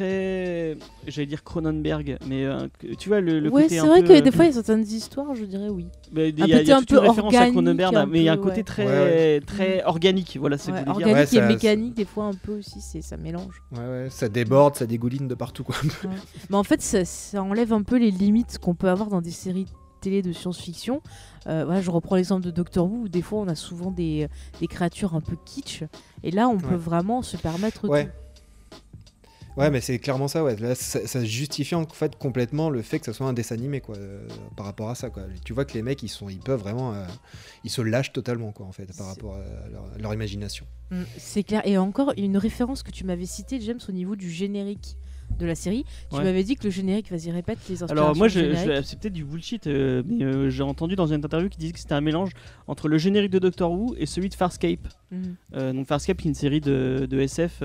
Euh, 0.00 0.74
très. 0.74 0.86
J'allais 1.06 1.26
dire 1.26 1.42
Cronenberg, 1.44 2.18
mais 2.26 2.44
euh, 2.44 2.66
tu 2.98 3.08
vois 3.08 3.20
le, 3.20 3.40
le 3.40 3.50
Ouais, 3.50 3.62
côté 3.64 3.80
c'est 3.80 3.86
vrai 3.86 4.02
peu- 4.02 4.08
que 4.08 4.20
des 4.20 4.30
fois 4.30 4.44
il 4.44 4.48
y 4.48 4.50
a 4.50 4.54
certaines 4.54 4.82
histoires, 4.86 5.34
je 5.34 5.44
dirais 5.44 5.68
oui. 5.68 5.86
bah, 6.12 6.22
Il 6.26 6.38
y 6.46 6.48
y 6.48 6.72
a 6.72 6.76
un 6.76 6.80
toute 6.80 6.88
peu 6.90 6.94
une 6.96 7.08
référence 7.08 7.34
à 7.34 7.36
organique, 7.38 7.52
Cronenberg, 7.54 7.94
un 7.96 8.06
mais 8.06 8.18
il 8.20 8.24
y 8.24 8.28
a 8.28 8.32
un 8.32 8.36
côté 8.36 8.56
ouais. 8.58 8.62
très, 8.64 8.86
Ouais, 8.86 9.40
très 9.46 9.82
organique. 9.84 10.36
Voilà, 10.40 10.58
c'est 10.58 10.72
que 10.72 10.78
je 10.78 10.80
veux 10.80 10.84
dire. 10.86 10.94
organique 10.94 11.14
Ouais, 11.16 11.22
et 11.22 11.26
ça- 11.26 11.46
mécanique, 11.46 11.94
des 11.94 12.04
fois 12.04 12.24
un 12.24 12.34
peu 12.34 12.58
aussi, 12.58 12.80
c'est 12.80 13.02
ça 13.02 13.16
mélange. 13.16 13.62
Ouais, 13.72 13.78
ouais, 13.78 14.06
ça 14.10 14.28
déborde, 14.28 14.76
ça 14.76 14.86
dégouline 14.86 15.28
de 15.28 15.34
partout 15.34 15.64
quoi. 15.64 15.76
Mais 16.50 16.56
en 16.56 16.64
fait, 16.64 16.80
ça, 16.82 17.04
ça 17.04 17.42
enlève 17.42 17.72
un 17.72 17.82
peu 17.82 17.98
les 17.98 18.10
limites 18.10 18.58
qu'on 18.58 18.74
peut 18.74 18.88
avoir 18.88 19.08
dans 19.08 19.20
des 19.20 19.30
séries 19.30 19.66
télé 20.00 20.22
de 20.22 20.32
science-fiction. 20.32 21.02
Euh, 21.46 21.64
voilà, 21.66 21.82
je 21.82 21.90
reprends 21.90 22.16
l'exemple 22.16 22.42
de 22.46 22.50
Doctor 22.50 22.86
Who, 22.90 23.02
où 23.02 23.08
des 23.08 23.20
fois 23.20 23.40
on 23.40 23.48
a 23.48 23.54
souvent 23.54 23.90
des, 23.90 24.28
des 24.60 24.66
créatures 24.66 25.14
un 25.14 25.20
peu 25.20 25.36
kitsch. 25.44 25.82
Et 26.22 26.30
là, 26.30 26.48
on 26.48 26.56
peut 26.56 26.74
vraiment 26.74 27.20
se 27.22 27.36
permettre 27.36 27.86
Ouais. 27.86 28.06
tout. 28.06 28.10
Ouais, 29.56 29.70
mais 29.70 29.80
c'est 29.80 29.98
clairement 29.98 30.28
ça, 30.28 30.44
ouais. 30.44 30.56
Là, 30.56 30.74
ça, 30.74 31.06
ça 31.06 31.24
justifie 31.24 31.74
en 31.74 31.86
fait 31.86 32.16
complètement 32.16 32.70
le 32.70 32.82
fait 32.82 32.98
que 32.98 33.06
ce 33.06 33.12
soit 33.12 33.26
un 33.26 33.32
dessin 33.32 33.54
animé, 33.54 33.80
quoi, 33.80 33.96
euh, 33.96 34.26
par 34.56 34.66
rapport 34.66 34.90
à 34.90 34.94
ça, 34.94 35.10
quoi. 35.10 35.24
Tu 35.44 35.52
vois 35.52 35.64
que 35.64 35.74
les 35.74 35.82
mecs, 35.82 36.02
ils 36.02 36.08
sont, 36.08 36.28
ils 36.28 36.38
peuvent 36.38 36.60
vraiment, 36.60 36.94
euh, 36.94 37.04
ils 37.64 37.70
se 37.70 37.82
lâchent 37.82 38.12
totalement, 38.12 38.52
quoi, 38.52 38.66
en 38.66 38.72
fait, 38.72 38.86
par 38.96 39.08
rapport 39.08 39.36
à 39.36 39.68
leur, 39.70 39.84
à 39.94 39.98
leur 39.98 40.14
imagination. 40.14 40.66
Mm, 40.90 41.02
C'est 41.18 41.42
clair. 41.42 41.62
Et 41.66 41.76
encore, 41.78 42.12
une 42.16 42.36
référence 42.36 42.82
que 42.82 42.90
tu 42.90 43.04
m'avais 43.04 43.26
citée, 43.26 43.60
James, 43.60 43.80
au 43.88 43.92
niveau 43.92 44.16
du 44.16 44.30
générique 44.30 44.96
de 45.38 45.46
la 45.46 45.54
série. 45.54 45.84
Tu 46.10 46.16
Ouais. 46.16 46.24
m'avais 46.24 46.42
dit 46.44 46.56
que 46.56 46.64
le 46.64 46.70
générique, 46.70 47.10
vas-y, 47.10 47.30
répète 47.30 47.58
les 47.68 47.82
inspirations. 47.82 48.04
Alors 48.04 48.16
moi, 48.16 48.28
je, 48.28 48.40
je- 48.54 48.82
c'est 48.82 48.98
peut-être 48.98 49.12
du 49.12 49.24
bullshit, 49.24 49.66
euh, 49.66 50.02
mais 50.06 50.24
euh, 50.24 50.50
j'ai 50.50 50.62
entendu 50.62 50.96
dans 50.96 51.06
une 51.06 51.24
interview 51.24 51.48
qui 51.48 51.58
disait 51.58 51.72
que 51.72 51.78
c'était 51.78 51.94
un 51.94 52.00
mélange 52.00 52.30
entre 52.66 52.88
le 52.88 52.98
générique 52.98 53.30
de 53.30 53.38
Doctor 53.38 53.72
Who 53.72 53.94
et 53.98 54.06
celui 54.06 54.28
de 54.28 54.34
Farscape. 54.34 54.86
Mhm. 55.10 55.34
Euh, 55.56 55.72
donc 55.72 55.86
Farscape, 55.86 56.18
qui 56.18 56.28
est 56.28 56.30
une 56.30 56.34
série 56.34 56.60
de, 56.60 57.06
de 57.10 57.20
SF 57.20 57.62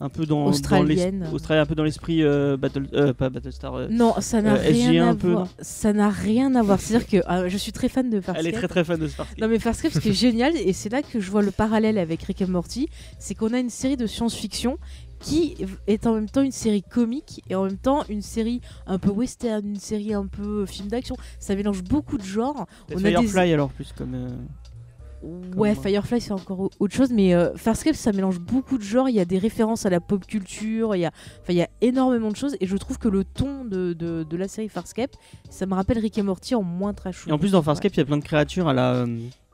un 0.00 0.08
peu 0.08 0.26
dans, 0.26 0.46
Australienne. 0.46 1.20
dans 1.32 1.52
un 1.54 1.66
peu 1.66 1.74
dans 1.74 1.84
l'esprit 1.84 2.22
Battle, 2.58 3.14
pas 3.14 3.30
Battlestar. 3.30 3.88
Non, 3.90 4.14
ça 4.20 4.42
n'a 4.42 4.56
SG1 4.58 4.88
rien 4.90 5.08
à 5.08 5.12
voir. 5.14 5.48
Ça 5.60 5.92
n'a 5.92 6.08
rien 6.10 6.54
à 6.54 6.62
voir. 6.62 6.80
C'est-à-dire 6.80 7.08
que 7.08 7.16
ah, 7.26 7.48
je 7.48 7.56
suis 7.56 7.72
très 7.72 7.88
fan 7.88 8.10
de 8.10 8.20
Farscape. 8.20 8.36
elle 8.46 8.46
est 8.52 8.56
très 8.56 8.68
très 8.68 8.84
fan 8.84 8.98
de 9.00 9.06
Farscape. 9.08 9.38
Non 9.40 9.48
mais 9.48 9.58
Farscape, 9.58 9.92
ce 9.92 9.98
qui 9.98 10.10
est 10.10 10.12
génial, 10.12 10.56
et 10.56 10.72
c'est 10.72 10.88
là 10.88 11.02
que 11.02 11.20
je 11.20 11.30
vois 11.30 11.42
le 11.42 11.50
parallèle 11.50 11.98
avec 11.98 12.22
Rick 12.22 12.42
and 12.42 12.48
Morty, 12.48 12.88
c'est 13.18 13.34
qu'on 13.34 13.52
a 13.52 13.58
une 13.58 13.70
série 13.70 13.96
de 13.96 14.06
science-fiction 14.06 14.78
qui 15.24 15.56
est 15.86 16.06
en 16.06 16.14
même 16.14 16.28
temps 16.28 16.42
une 16.42 16.52
série 16.52 16.82
comique 16.82 17.42
et 17.48 17.54
en 17.54 17.64
même 17.64 17.78
temps 17.78 18.04
une 18.08 18.22
série 18.22 18.60
un 18.86 18.98
peu 18.98 19.10
western, 19.10 19.66
une 19.66 19.76
série 19.80 20.12
un 20.14 20.26
peu 20.26 20.66
film 20.66 20.88
d'action. 20.88 21.16
Ça 21.38 21.54
mélange 21.54 21.82
beaucoup 21.82 22.18
de 22.18 22.22
genres. 22.24 22.66
A 22.90 22.94
des- 22.94 23.00
Firefly 23.00 23.52
alors 23.52 23.70
plus 23.70 23.92
comme. 23.96 24.14
euh, 24.14 24.28
Ouais, 25.56 25.72
Comme- 25.74 25.84
Firefly 25.84 26.20
c'est 26.20 26.32
encore 26.32 26.60
au- 26.60 26.70
autre 26.80 26.94
chose, 26.94 27.10
mais 27.10 27.32
euh, 27.34 27.56
Farscape 27.56 27.94
ça 27.94 28.12
mélange 28.12 28.38
beaucoup 28.38 28.76
de 28.76 28.82
genres. 28.82 29.08
Il 29.08 29.14
y 29.14 29.20
a 29.20 29.24
des 29.24 29.38
références 29.38 29.86
à 29.86 29.90
la 29.90 29.98
pop 29.98 30.26
culture, 30.26 30.94
il 30.94 31.00
y 31.00 31.06
a, 31.06 31.12
enfin, 31.40 31.54
il 31.54 31.56
y 31.56 31.62
a 31.62 31.68
énormément 31.80 32.28
de 32.30 32.36
choses 32.36 32.56
et 32.60 32.66
je 32.66 32.76
trouve 32.76 32.98
que 32.98 33.08
le 33.08 33.24
ton 33.24 33.64
de, 33.64 33.94
de, 33.94 34.22
de 34.28 34.36
la 34.36 34.48
série 34.48 34.68
Farscape, 34.68 35.12
ça 35.48 35.64
me 35.64 35.72
rappelle 35.72 35.98
Rick 35.98 36.18
and 36.18 36.24
Morty 36.24 36.54
en 36.54 36.62
moins 36.62 36.92
trash. 36.92 37.26
Et 37.26 37.32
en 37.32 37.38
plus 37.38 37.52
dans 37.52 37.62
Farscape, 37.62 37.94
il 37.94 37.98
y 37.98 38.00
a 38.02 38.04
plein 38.04 38.18
de 38.18 38.22
créatures 38.22 38.68
à 38.68 38.74
la. 38.74 39.06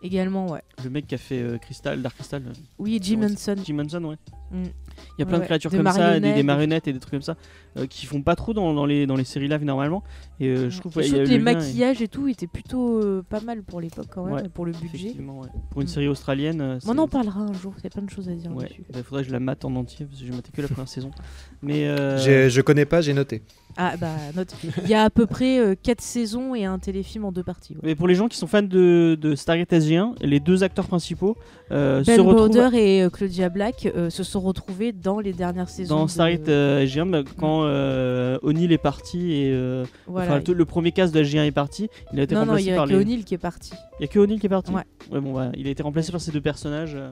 Également, 0.03 0.51
ouais. 0.51 0.63
le 0.85 0.91
mec 0.91 1.07
qui 1.07 1.15
a 1.15 1.19
fait 1.19 1.41
euh, 1.41 1.59
Crystal, 1.59 2.01
Dark 2.01 2.15
Crystal. 2.17 2.43
euh, 2.47 2.53
Oui, 2.79 2.99
Jim 3.03 3.23
Henson. 3.23 3.57
Jim 3.65 3.79
Henson, 3.79 4.05
ouais. 4.05 4.17
Mm. 4.51 4.65
Il 5.17 5.21
y 5.21 5.23
a 5.23 5.27
plein 5.27 5.35
Ouais, 5.37 5.41
de 5.41 5.45
créatures 5.47 5.71
comme 5.71 5.85
ça, 5.87 5.93
des, 5.93 5.99
marionnettes, 5.99 6.23
des 6.23 6.35
des- 6.35 6.43
marionnettes 6.43 6.89
et 6.89 6.93
des 6.93 6.99
trucs 6.99 7.13
comme 7.13 7.23
ça, 7.23 7.37
euh, 7.77 7.87
qui 7.87 8.07
font 8.07 8.23
pas 8.23 8.35
trop 8.37 8.53
dans, 8.53 8.75
dans 8.75 8.85
les, 8.87 9.07
dans 9.07 9.15
les 9.17 9.25
séries 9.25 9.49
live 9.49 9.65
normalement. 9.65 10.03
Et 10.41 10.49
euh, 10.49 10.71
je 10.71 10.81
trouve 10.81 10.97
ouais, 10.97 11.09
y 11.09 11.15
a 11.21 11.25
que 11.25 11.29
les 11.29 11.39
le 11.39 11.45
maquillages 11.45 12.03
et 12.03 12.09
tout 12.09 12.27
étaient 12.29 12.47
plutôt 12.47 12.99
euh, 13.03 13.23
pas 13.29 13.41
mal 13.41 13.63
pour 13.63 13.81
l'époque 13.81 14.09
quand 14.11 14.25
même, 14.25 14.35
Ouais, 14.35 14.47
et 14.47 14.49
pour 14.49 14.67
le 14.67 14.73
budget. 14.73 15.15
Pour 15.71 15.81
une 15.81 15.87
Mm. 15.87 15.91
série 15.91 16.09
australienne. 16.09 16.79
On 16.87 16.99
en 16.99 17.09
parlera 17.09 17.41
un 17.41 17.53
jour, 17.53 17.75
il 17.79 17.85
y 17.85 17.87
a 17.87 17.91
plein 17.91 18.03
de 18.03 18.11
choses 18.11 18.29
à 18.29 18.33
dire 18.35 18.51
il 18.95 19.03
faudrait 19.05 19.23
que 19.23 19.29
je 19.29 19.33
la 19.33 19.41
mate 19.41 19.65
en 19.65 19.75
entier 19.77 20.07
parce 20.07 20.21
que 20.21 20.27
j'ai 20.27 20.33
maté 20.33 20.51
que 20.53 20.61
la 20.63 20.69
première 20.69 20.89
saison. 20.89 21.11
Mais 21.63 21.87
euh, 21.87 22.49
Je 22.49 22.61
connais 22.61 22.85
pas, 22.87 23.01
j'ai 23.01 23.15
noté. 23.15 23.43
Ah 23.77 23.95
bah 23.99 24.09
note. 24.37 24.55
Il 24.85 24.89
y 24.89 24.95
a 24.95 25.05
à 25.05 25.11
peu 25.11 25.27
près 25.27 25.77
4 25.83 26.01
saisons 26.01 26.55
et 26.55 26.65
un 26.65 26.79
téléfilm 26.79 27.25
en 27.25 27.33
deux 27.33 27.43
parties. 27.43 27.75
ouais. 27.75 27.81
mais 27.83 27.95
pour 27.95 28.09
les 28.09 28.15
gens 28.15 28.29
qui 28.29 28.37
sont 28.37 28.47
fans 28.47 28.63
de, 28.63 29.17
de 29.21 29.35
Stargate 29.35 29.71
SG1, 29.73 30.15
les 30.23 30.41
deux 30.41 30.63
acteurs 30.65 30.87
principaux 30.87 31.37
euh, 31.71 32.03
se 32.03 32.07
Ben 32.11 32.21
retrouvent 32.21 32.51
Browder 32.51 32.77
et 32.79 33.03
euh, 33.03 33.11
Claudia 33.11 33.49
Black 33.49 33.87
euh, 33.95 34.11
se 34.11 34.23
sont 34.25 34.41
retrouvés 34.41 34.93
dans 34.93 35.21
les 35.21 35.33
dernières 35.33 35.69
saisons. 35.69 35.97
dans 35.97 36.05
de- 36.07 36.11
Stargate 36.11 36.49
euh, 36.49 36.85
SG1 36.85 37.11
bah, 37.11 37.23
quand 37.39 37.63
euh, 37.65 38.39
O'Neill 38.43 38.73
est 38.73 38.79
parti 38.79 39.33
et 39.33 39.53
euh, 39.53 39.85
Voilà. 40.07 40.33
enfin, 40.33 40.41
tout- 40.43 40.55
le 40.55 40.65
premier 40.65 40.93
cast 40.93 41.15
de 41.15 41.23
SG1 41.23 41.45
est 41.47 41.51
parti. 41.53 41.89
Il 42.13 42.21
a 42.21 42.25
été 42.25 42.35
non, 42.35 42.41
non, 42.43 42.47
remplacé 42.49 42.65
il 42.67 42.71
y 42.71 42.73
a 42.73 42.77
par 42.77 42.87
que 42.87 42.91
les. 42.93 42.97
O'Neill 42.99 43.25
qui 43.25 43.35
est 43.35 43.39
parti. 43.39 43.73
Il 43.99 44.03
y 44.03 44.05
a 44.05 44.09
que 44.09 44.19
O'Neill 44.19 44.41
qui 44.41 44.47
est 44.47 44.51
parti. 44.51 44.73
Ouais. 44.73 45.21
bon, 45.21 45.33
bah, 45.33 45.53
il 45.57 45.67
a 45.67 45.71
été 45.71 45.83
remplacé 45.83 46.11
par 46.13 46.21
ces 46.21 46.33
deux 46.33 46.41
personnages, 46.41 46.95
euh. 46.97 47.11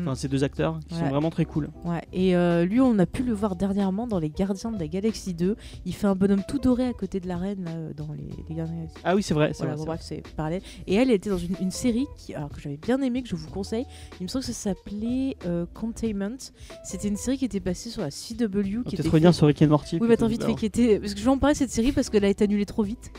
Enfin 0.00 0.14
ces 0.14 0.28
deux 0.28 0.44
acteurs 0.44 0.78
qui 0.88 0.94
sont 0.94 1.08
vraiment 1.08 1.30
très 1.30 1.44
cool. 1.44 1.70
Ouais. 1.84 2.02
Et 2.12 2.36
euh, 2.36 2.64
lui, 2.64 2.80
on 2.80 2.98
a 2.98 3.06
pu 3.06 3.22
le 3.22 3.32
voir 3.32 3.56
dernièrement 3.56 4.06
dans 4.06 4.18
Les 4.18 4.30
Gardiens 4.30 4.70
de 4.72 4.78
la 4.78 4.86
Galaxie 4.88 5.34
2. 5.34 5.56
Il 5.84 5.94
fait 5.94 6.06
un 6.06 6.14
bonhomme 6.14 6.42
tout 6.46 6.58
doré 6.58 6.86
à 6.86 6.92
côté 6.92 7.20
de 7.20 7.28
la 7.28 7.36
reine 7.36 7.64
là, 7.64 7.70
euh, 7.72 7.92
dans 7.94 8.12
les, 8.12 8.28
les 8.48 8.54
Gardiens 8.54 8.74
de 8.74 8.80
la 8.80 8.84
Galaxie. 8.86 9.00
Ah 9.04 9.14
oui, 9.14 9.22
c'est 9.22 9.34
vrai. 9.34 9.50
c'est 9.52 9.58
Voilà, 9.64 9.76
vrai, 9.76 9.86
bref, 9.86 10.00
c'est 10.02 10.22
parallèle. 10.36 10.62
Et 10.86 10.94
elle 10.94 11.10
était 11.10 11.30
dans 11.30 11.38
une, 11.38 11.54
une 11.60 11.70
série 11.70 12.06
qui, 12.16 12.34
alors, 12.34 12.50
que 12.50 12.60
j'avais 12.60 12.76
bien 12.76 13.00
aimé, 13.02 13.22
que 13.22 13.28
je 13.28 13.36
vous 13.36 13.50
conseille. 13.50 13.86
Il 14.20 14.24
me 14.24 14.28
semble 14.28 14.44
que 14.44 14.52
ça 14.52 14.70
s'appelait 14.70 15.36
euh, 15.46 15.66
Containment. 15.74 16.36
C'était 16.84 17.08
une 17.08 17.16
série 17.16 17.38
qui 17.38 17.44
était 17.44 17.60
passée 17.60 17.90
sur 17.90 18.02
la 18.02 18.10
CW. 18.10 18.46
vrai. 18.46 18.62
Qui 18.62 18.94
était 18.94 18.96
peut-être 19.02 19.06
revenir 19.12 19.30
faite- 19.30 19.36
sur 19.36 19.46
Rick 19.46 19.62
and 19.62 19.68
Morty. 19.68 19.98
Oui, 20.00 20.06
mais 20.08 20.14
attends, 20.14 20.26
tout- 20.26 20.30
vite 20.32 20.44
fait, 20.44 20.54
qui 20.54 20.66
était. 20.66 20.98
Parce 21.00 21.14
que 21.14 21.20
je 21.20 21.24
vais 21.24 21.30
en 21.30 21.38
parler 21.38 21.54
cette 21.54 21.70
série 21.70 21.92
parce 21.92 22.10
qu'elle 22.10 22.24
a 22.24 22.28
été 22.28 22.44
annulée 22.44 22.66
trop 22.66 22.82
vite. 22.82 23.10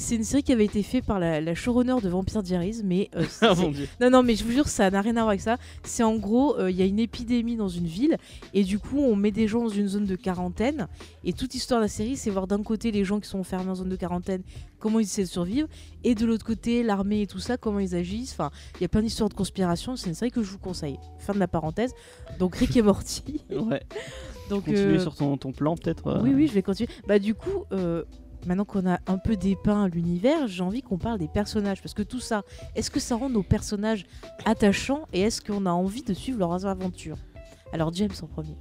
C'est 0.00 0.14
une 0.14 0.22
série 0.22 0.44
qui 0.44 0.52
avait 0.52 0.64
été 0.64 0.82
faite 0.84 1.04
par 1.04 1.18
la, 1.18 1.40
la 1.40 1.54
showrunner 1.56 1.96
de 2.00 2.08
Vampire 2.08 2.42
Diaries, 2.44 2.82
mais 2.84 3.10
euh, 3.16 3.24
Ah 3.40 3.54
mon 3.56 3.70
dieu. 3.70 3.88
non, 4.00 4.10
non, 4.10 4.22
mais 4.22 4.36
je 4.36 4.44
vous 4.44 4.52
jure, 4.52 4.68
ça 4.68 4.90
n'a 4.90 5.00
rien 5.00 5.16
à 5.16 5.20
voir 5.22 5.30
avec 5.30 5.40
ça. 5.40 5.56
C'est 5.82 6.04
en 6.04 6.14
gros, 6.16 6.56
euh, 6.56 6.70
il 6.70 6.76
y 6.76 6.82
a 6.82 6.84
une 6.84 7.00
épidémie 7.00 7.56
dans 7.56 7.68
une 7.68 7.86
ville, 7.86 8.16
et 8.54 8.62
du 8.62 8.78
coup, 8.78 8.98
on 8.98 9.16
met 9.16 9.32
des 9.32 9.48
gens 9.48 9.64
dans 9.64 9.68
une 9.68 9.88
zone 9.88 10.04
de 10.04 10.14
quarantaine. 10.14 10.86
Et 11.24 11.32
toute 11.32 11.52
l'histoire 11.52 11.80
de 11.80 11.84
la 11.86 11.88
série, 11.88 12.16
c'est 12.16 12.30
voir 12.30 12.46
d'un 12.46 12.62
côté 12.62 12.92
les 12.92 13.04
gens 13.04 13.18
qui 13.18 13.28
sont 13.28 13.40
enfermés 13.40 13.70
en 13.70 13.74
zone 13.74 13.88
de 13.88 13.96
quarantaine, 13.96 14.42
comment 14.78 15.00
ils 15.00 15.02
essaient 15.04 15.24
de 15.24 15.28
survivre, 15.28 15.66
et 16.04 16.14
de 16.14 16.24
l'autre 16.26 16.44
côté, 16.46 16.84
l'armée 16.84 17.22
et 17.22 17.26
tout 17.26 17.40
ça, 17.40 17.56
comment 17.56 17.80
ils 17.80 17.96
agissent. 17.96 18.32
Enfin, 18.34 18.50
il 18.76 18.82
y 18.82 18.84
a 18.84 18.88
plein 18.88 19.02
d'histoires 19.02 19.28
de 19.28 19.34
conspiration. 19.34 19.96
C'est 19.96 20.08
une 20.10 20.14
série 20.14 20.30
que 20.30 20.44
je 20.44 20.50
vous 20.52 20.58
conseille. 20.58 20.98
Fin 21.18 21.32
de 21.34 21.40
la 21.40 21.48
parenthèse. 21.48 21.92
Donc, 22.38 22.54
Rick 22.54 22.76
est 22.76 22.82
morti. 22.82 23.24
Ouais. 23.50 23.82
Donc, 24.48 24.64
Continuer 24.66 24.94
euh, 24.96 25.00
sur 25.00 25.16
ton, 25.16 25.36
ton 25.36 25.50
plan 25.50 25.76
peut-être. 25.76 26.06
euh. 26.06 26.20
oui, 26.22 26.30
oui, 26.34 26.46
je 26.46 26.52
vais 26.52 26.62
continuer. 26.62 26.88
Bah, 27.08 27.18
du 27.18 27.34
coup, 27.34 27.64
euh, 27.72 28.04
maintenant 28.46 28.64
qu'on 28.64 28.88
a 28.88 28.98
un 29.06 29.18
peu 29.18 29.36
dépeint 29.36 29.88
l'univers, 29.88 30.46
j'ai 30.46 30.62
envie 30.62 30.82
qu'on 30.82 30.98
parle 30.98 31.18
des 31.18 31.28
personnages. 31.28 31.82
Parce 31.82 31.94
que 31.94 32.02
tout 32.02 32.20
ça, 32.20 32.42
est-ce 32.74 32.90
que 32.90 33.00
ça 33.00 33.16
rend 33.16 33.30
nos 33.30 33.42
personnages 33.42 34.06
attachants 34.44 35.06
et 35.12 35.22
est-ce 35.22 35.40
qu'on 35.40 35.66
a 35.66 35.70
envie 35.70 36.02
de 36.02 36.14
suivre 36.14 36.38
leurs 36.38 36.66
aventures? 36.66 37.18
Alors, 37.72 37.92
James 37.92 38.10
en 38.22 38.26
premier. 38.26 38.56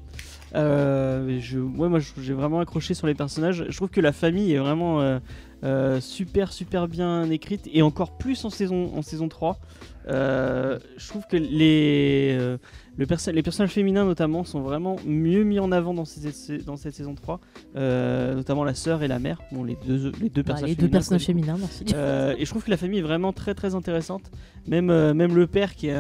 Euh, 0.55 1.39
moi 1.61 1.99
j'ai 2.21 2.33
vraiment 2.33 2.59
accroché 2.59 2.93
sur 2.93 3.07
les 3.07 3.13
personnages. 3.13 3.65
Je 3.67 3.75
trouve 3.75 3.89
que 3.89 4.01
la 4.01 4.13
famille 4.13 4.53
est 4.53 4.59
vraiment 4.59 5.01
euh, 5.01 5.19
euh, 5.63 5.99
super 5.99 6.53
super 6.53 6.87
bien 6.87 7.29
écrite 7.29 7.69
et 7.73 7.81
encore 7.81 8.17
plus 8.17 8.45
en 8.45 8.49
saison, 8.49 8.91
en 8.95 9.01
saison 9.01 9.27
3. 9.27 9.59
Euh, 10.07 10.79
je 10.97 11.07
trouve 11.09 11.23
que 11.29 11.35
les, 11.35 12.57
le 12.97 13.05
perso- 13.05 13.31
les 13.31 13.43
personnages 13.43 13.71
féminins 13.71 14.05
notamment 14.05 14.43
sont 14.43 14.61
vraiment 14.61 14.95
mieux 15.05 15.43
mis 15.43 15.59
en 15.59 15.71
avant 15.71 15.93
dans, 15.93 16.05
ces- 16.05 16.57
dans 16.59 16.77
cette 16.77 16.95
saison 16.95 17.13
3, 17.15 17.39
euh, 17.75 18.33
notamment 18.35 18.63
la 18.63 18.73
sœur 18.73 19.03
et 19.03 19.07
la 19.07 19.19
mère, 19.19 19.39
bon, 19.51 19.63
les, 19.63 19.77
deux, 19.85 20.11
les 20.21 20.29
deux 20.29 20.41
Bah, 20.41 20.53
personnages 20.53 20.69
les 20.69 20.75
deux 20.75 20.81
féminins, 20.81 20.91
personnages 20.91 21.27
merci. 21.59 21.85
Euh, 21.95 22.35
et 22.37 22.45
je 22.45 22.49
trouve 22.49 22.63
que 22.63 22.71
la 22.71 22.77
famille 22.77 22.99
est 22.99 23.03
vraiment 23.03 23.33
très 23.33 23.53
très 23.53 23.75
intéressante. 23.75 24.31
Même, 24.67 24.89
euh, 24.89 25.13
même 25.13 25.33
le 25.35 25.47
père, 25.47 25.75
qui 25.75 25.87
est, 25.87 25.97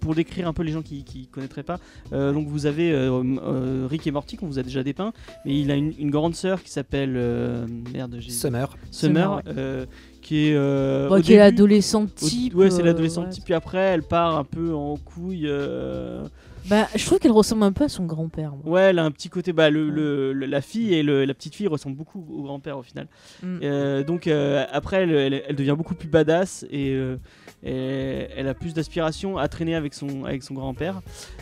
pour 0.00 0.14
décrire 0.14 0.46
un 0.46 0.52
peu 0.52 0.62
les 0.62 0.72
gens 0.72 0.82
qui 0.82 1.04
ne 1.16 1.24
connaîtraient 1.32 1.62
pas, 1.62 1.78
euh, 2.12 2.32
donc 2.32 2.48
vous 2.48 2.66
avez 2.66 2.92
euh, 2.92 3.22
euh, 3.42 3.86
Rick 3.88 4.06
et 4.06 4.10
Morty 4.10 4.36
qu'on 4.36 4.46
vous 4.46 4.58
a 4.58 4.62
déjà 4.62 4.82
dépeint, 4.82 5.12
mais 5.46 5.58
il 5.58 5.70
a 5.70 5.74
une, 5.76 5.92
une 5.98 6.10
grande 6.10 6.34
sœur 6.34 6.62
qui 6.62 6.70
s'appelle 6.70 7.14
euh, 7.16 7.66
merde, 7.94 8.16
j'ai- 8.18 8.30
Summer. 8.30 8.76
Summer, 8.90 9.40
Summer, 9.44 9.56
ouais. 9.56 9.86
Qui 10.30 10.50
est 10.50 10.54
euh, 10.54 11.18
est 11.18 11.36
l'adolescente 11.36 12.10
au- 12.22 12.26
type. 12.26 12.54
ouais, 12.54 12.70
c'est 12.70 12.82
euh, 12.82 12.84
l'adolescente 12.86 13.24
ouais. 13.26 13.30
type. 13.32 13.44
Puis 13.44 13.54
après, 13.54 13.78
elle 13.78 14.02
part 14.04 14.36
un 14.38 14.44
peu 14.44 14.72
en 14.72 14.96
couille. 14.96 15.46
euh, 15.48 16.22
Bah, 16.68 16.86
je 16.94 17.04
trouve 17.04 17.18
qu'elle 17.18 17.32
ressemble 17.32 17.64
un 17.64 17.72
peu 17.72 17.84
à 17.84 17.88
son 17.88 18.04
grand-père. 18.04 18.52
Ouais, 18.64 18.82
elle 18.82 19.00
a 19.00 19.04
un 19.04 19.10
petit 19.10 19.28
côté. 19.28 19.52
Bah, 19.52 19.70
le, 19.70 19.90
le- 19.90 20.32
le- 20.32 20.46
la 20.46 20.60
fille 20.60 20.94
et 20.94 21.02
le- 21.02 21.24
la 21.24 21.34
petite 21.34 21.56
fille 21.56 21.66
ressemblent 21.66 21.96
beaucoup 21.96 22.24
au 22.32 22.42
grand-père 22.42 22.78
au 22.78 22.82
final. 22.82 23.08
Mm. 23.42 23.58
Euh, 23.64 24.04
donc 24.04 24.28
euh, 24.28 24.64
après, 24.70 25.02
elle, 25.02 25.10
elle- 25.10 25.42
elle 25.48 25.56
devient 25.56 25.74
beaucoup 25.76 25.94
plus 25.96 26.06
badass 26.08 26.64
et, 26.70 26.92
euh, 26.94 27.16
et 27.64 28.28
elle 28.36 28.46
a 28.46 28.54
plus 28.54 28.72
d'aspiration 28.72 29.36
à 29.36 29.48
traîner 29.48 29.74
avec 29.74 29.94
son, 29.94 30.24
avec 30.24 30.44
son 30.44 30.54
grand-père. 30.54 31.00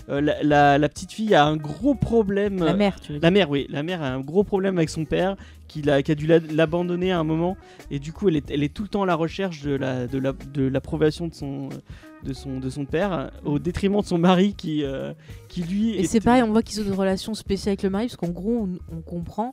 La, 0.09 0.43
la- 0.43 0.79
la 0.79 0.89
petite 0.89 1.13
fille 1.13 1.35
a 1.35 1.45
un 1.45 1.57
gros 1.57 1.95
problème. 1.95 2.65
La 2.65 2.73
mère, 2.75 2.99
tu 3.01 3.13
veux 3.13 3.19
dire. 3.19 3.23
La 3.27 3.31
mère, 3.31 3.51
oui, 3.51 3.67
la 3.69 3.83
mère 3.83 4.03
a 4.03 4.09
un 4.09 4.21
gros 4.21 4.45
problème 4.45 4.79
avec 4.79 4.89
son 4.89 5.05
père 5.05 5.37
qui 5.69 5.89
a, 5.89 6.03
dû 6.03 6.27
la- 6.27 6.39
l'abandonner 6.41 7.13
à 7.13 7.19
un 7.21 7.25
moment 7.25 7.57
et 7.91 7.99
du 8.01 8.13
coup 8.13 8.29
elle 8.29 8.37
est, 8.37 8.51
elle 8.51 8.63
est 8.63 8.73
tout 8.75 8.83
le 8.83 8.89
temps 8.89 9.03
à 9.03 9.07
la 9.07 9.15
recherche 9.15 9.63
de 9.63 9.73
la 9.73 10.07
de 10.07 10.19
la- 10.19 10.33
de 10.33 10.63
l'approbation 10.67 11.29
de 11.29 11.35
son 11.35 11.69
de 12.25 12.33
son 12.33 12.59
de 12.59 12.69
son 12.71 12.85
père 12.85 13.31
au 13.45 13.59
détriment 13.61 14.01
de 14.01 14.07
son 14.07 14.19
mari 14.19 14.55
qui 14.55 14.83
euh, 14.83 15.13
qui 15.49 15.63
lui 15.63 15.91
Et 15.91 16.01
est- 16.01 16.05
c'est 16.07 16.21
pareil, 16.21 16.43
on 16.43 16.51
voit 16.51 16.63
qu'ils 16.63 16.81
ont 16.81 16.85
une 16.85 16.93
relation 16.95 17.35
spéciale 17.35 17.73
avec 17.73 17.83
le 17.85 17.91
mari, 17.91 18.07
parce 18.07 18.17
qu'en 18.17 18.31
gros, 18.31 18.67
on, 18.91 18.97
on 18.97 19.01
comprend 19.03 19.53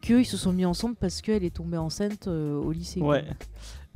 qu'ils 0.00 0.26
se 0.26 0.36
sont 0.36 0.52
mis 0.52 0.64
ensemble 0.66 0.94
parce 1.00 1.20
qu'elle 1.22 1.42
est 1.44 1.54
tombée 1.56 1.78
enceinte 1.78 2.28
euh, 2.28 2.54
au 2.54 2.70
lycée. 2.70 3.00
Ouais. 3.00 3.24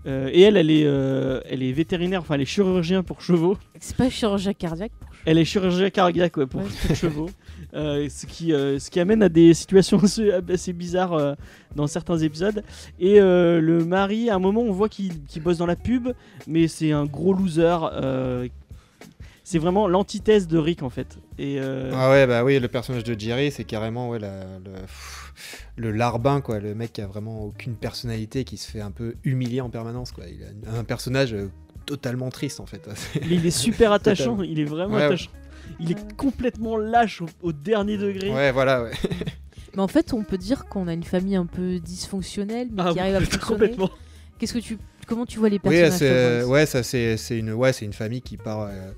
Euh, 0.07 0.31
et 0.33 0.42
elle, 0.42 0.57
elle 0.57 0.70
est, 0.70 0.85
euh, 0.87 1.40
elle 1.50 1.62
est 1.62 1.72
vétérinaire, 1.72 2.20
enfin 2.20 2.37
elle 2.37 2.40
est 2.40 2.44
chirurgien 2.46 3.02
pour 3.02 3.20
chevaux. 3.20 3.59
C'est 3.81 3.96
pas 3.96 4.09
chirurgien 4.09 4.52
cardiaque 4.54 4.92
pour 4.98 5.09
Elle 5.26 5.38
est 5.38 5.44
chirurgien 5.44 5.90
cardiaque 5.90 6.37
ouais, 6.38 6.46
pour, 6.46 6.61
Ouais. 6.62 6.66
pour 6.87 6.96
chevaux. 6.96 7.28
Euh, 7.79 8.09
ce, 8.11 8.27
qui, 8.27 8.53
euh, 8.53 8.81
ce 8.81 8.91
qui 8.91 8.99
amène 8.99 9.23
à 9.23 9.29
des 9.29 9.55
situations 9.55 9.99
assez, 10.03 10.33
assez 10.33 10.73
bizarres 10.73 11.12
euh, 11.12 11.35
dans 11.77 11.87
certains 11.87 12.19
épisodes. 12.19 12.64
Et 12.99 13.21
le 13.21 13.85
mari, 13.85 14.31
à 14.31 14.35
un 14.35 14.38
moment, 14.38 14.62
on 14.62 14.73
voit 14.73 14.88
qu'il 14.88 15.12
bosse 15.43 15.59
dans 15.59 15.67
la 15.67 15.77
pub, 15.77 16.09
mais 16.49 16.67
c'est 16.67 16.91
un 16.93 17.05
gros 17.05 17.33
loser. 17.33 17.77
c'est 19.45 19.59
vraiment 19.59 19.87
l'antithèse 19.87 20.49
de 20.49 20.59
Rick 20.59 20.83
en 20.83 20.91
fait. 20.91 21.19
Et 21.38 21.61
Ah 21.61 22.11
ouais, 22.11 22.27
bah 22.27 22.43
oui, 22.43 22.59
le 22.59 22.69
personnage 22.69 23.05
de 23.05 23.19
Jerry, 23.19 23.53
c'est 23.53 23.64
carrément 23.64 24.09
ouais, 24.11 24.19
la- 24.19 24.59
le, 24.64 24.73
pff, 24.73 25.33
le 25.77 25.93
larbin, 25.93 26.41
quoi. 26.41 26.59
Le 26.59 26.75
mec 26.75 26.95
qui 26.95 27.01
a 27.01 27.07
vraiment 27.07 27.45
aucune 27.45 27.77
personnalité, 27.77 28.43
qui 28.45 28.57
se 28.57 28.69
fait 28.69 28.81
un 28.81 28.91
peu 28.91 29.14
humilier 29.25 29.61
en 29.61 29.71
permanence, 29.71 30.11
quoi. 30.11 30.25
Il 30.27 30.43
a 30.69 30.79
un 30.79 30.85
personnage 30.85 31.37
totalement 31.87 32.31
triste, 32.31 32.61
en 32.61 32.67
fait. 32.67 32.88
mais 33.23 33.37
il 33.37 33.47
est 33.47 33.51
super 33.51 33.93
attachant, 33.93 34.43
il 34.43 34.59
est 34.59 34.64
vraiment 34.64 34.97
Ouais, 34.97 35.09
ouais. 35.09 35.17
Il 35.81 35.90
est 35.92 36.16
complètement 36.16 36.76
lâche 36.76 37.22
au, 37.22 37.26
au 37.42 37.52
dernier 37.52 37.96
degré. 37.96 38.33
ouais, 38.33 38.52
voilà, 38.52 38.83
ouais. 38.83 38.92
Mais 39.74 39.83
en 39.83 39.88
fait, 39.88 40.12
on 40.12 40.24
peut 40.24 40.38
dire 40.38 40.66
qu'on 40.66 40.88
a 40.88 40.92
une 40.92 41.04
famille 41.04 41.37
un 41.37 41.46
peu 41.46 41.78
dysfonctionnelle, 41.78 42.68
mais 42.72 42.83
Ah, 42.87 42.92
qui 42.92 43.00
arrive 43.00 43.14
à 43.16 43.20
fonctionner. 43.20 43.42
complètement. 43.46 43.90
Qu'est-ce 44.38 44.54
que 44.54 44.59
tu, 44.59 44.78
comment 45.07 45.26
tu 45.26 45.38
vois 45.38 45.48
les 45.48 45.57
Oui, 45.62 45.81
personnages 45.81 45.92
c'est 45.98 46.40
toi, 46.42 46.48
ouais, 46.50 46.66
ça 46.66 46.83
c'est 46.83 47.16
c'est 47.16 47.38
une 47.38 47.52
ouais, 47.52 47.72
c'est 47.72 47.85
une 47.85 47.92
famille 47.92 48.22
qui 48.22 48.37
part 48.37 48.62
euh, 48.62 48.90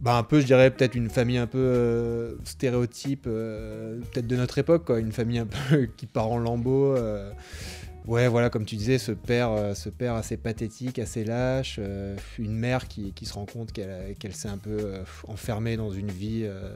bah, 0.00 0.16
un 0.16 0.22
peu, 0.22 0.40
je 0.40 0.46
dirais, 0.46 0.70
peut-être 0.70 0.94
une 0.94 1.08
famille 1.10 1.38
un 1.38 1.46
peu 1.46 1.58
euh, 1.58 2.34
stéréotype, 2.44 3.24
euh, 3.26 3.98
peut-être 4.12 4.26
de 4.26 4.36
notre 4.36 4.58
époque, 4.58 4.84
quoi. 4.86 4.98
Une 5.00 5.12
famille 5.12 5.38
un 5.38 5.46
peu 5.46 5.86
qui 5.96 6.06
part 6.06 6.30
en 6.30 6.38
lambeaux. 6.38 6.94
Euh. 8.10 8.14
ouais, 8.14 8.28
voilà, 8.28 8.50
comme 8.50 8.64
tu 8.64 8.76
disais, 8.76 8.98
ce 8.98 9.12
père, 9.12 9.50
euh, 9.52 9.74
ce 9.74 9.88
père 9.88 10.14
assez 10.14 10.36
pathétique, 10.36 10.98
assez 10.98 11.24
lâche. 11.24 11.76
euh, 11.78 12.16
une 12.38 12.54
mère 12.56 12.88
qui, 12.88 13.12
se 13.22 13.32
rend 13.32 13.46
compte 13.46 13.72
qu'elle 13.72 14.14
qu'elle 14.18 14.34
s'est 14.34 14.48
un 14.48 14.58
peu 14.58 14.76
euh, 14.80 15.04
enfermée 15.28 15.76
dans 15.76 15.90
une 15.90 16.10
vie 16.10 16.42
euh, 16.44 16.74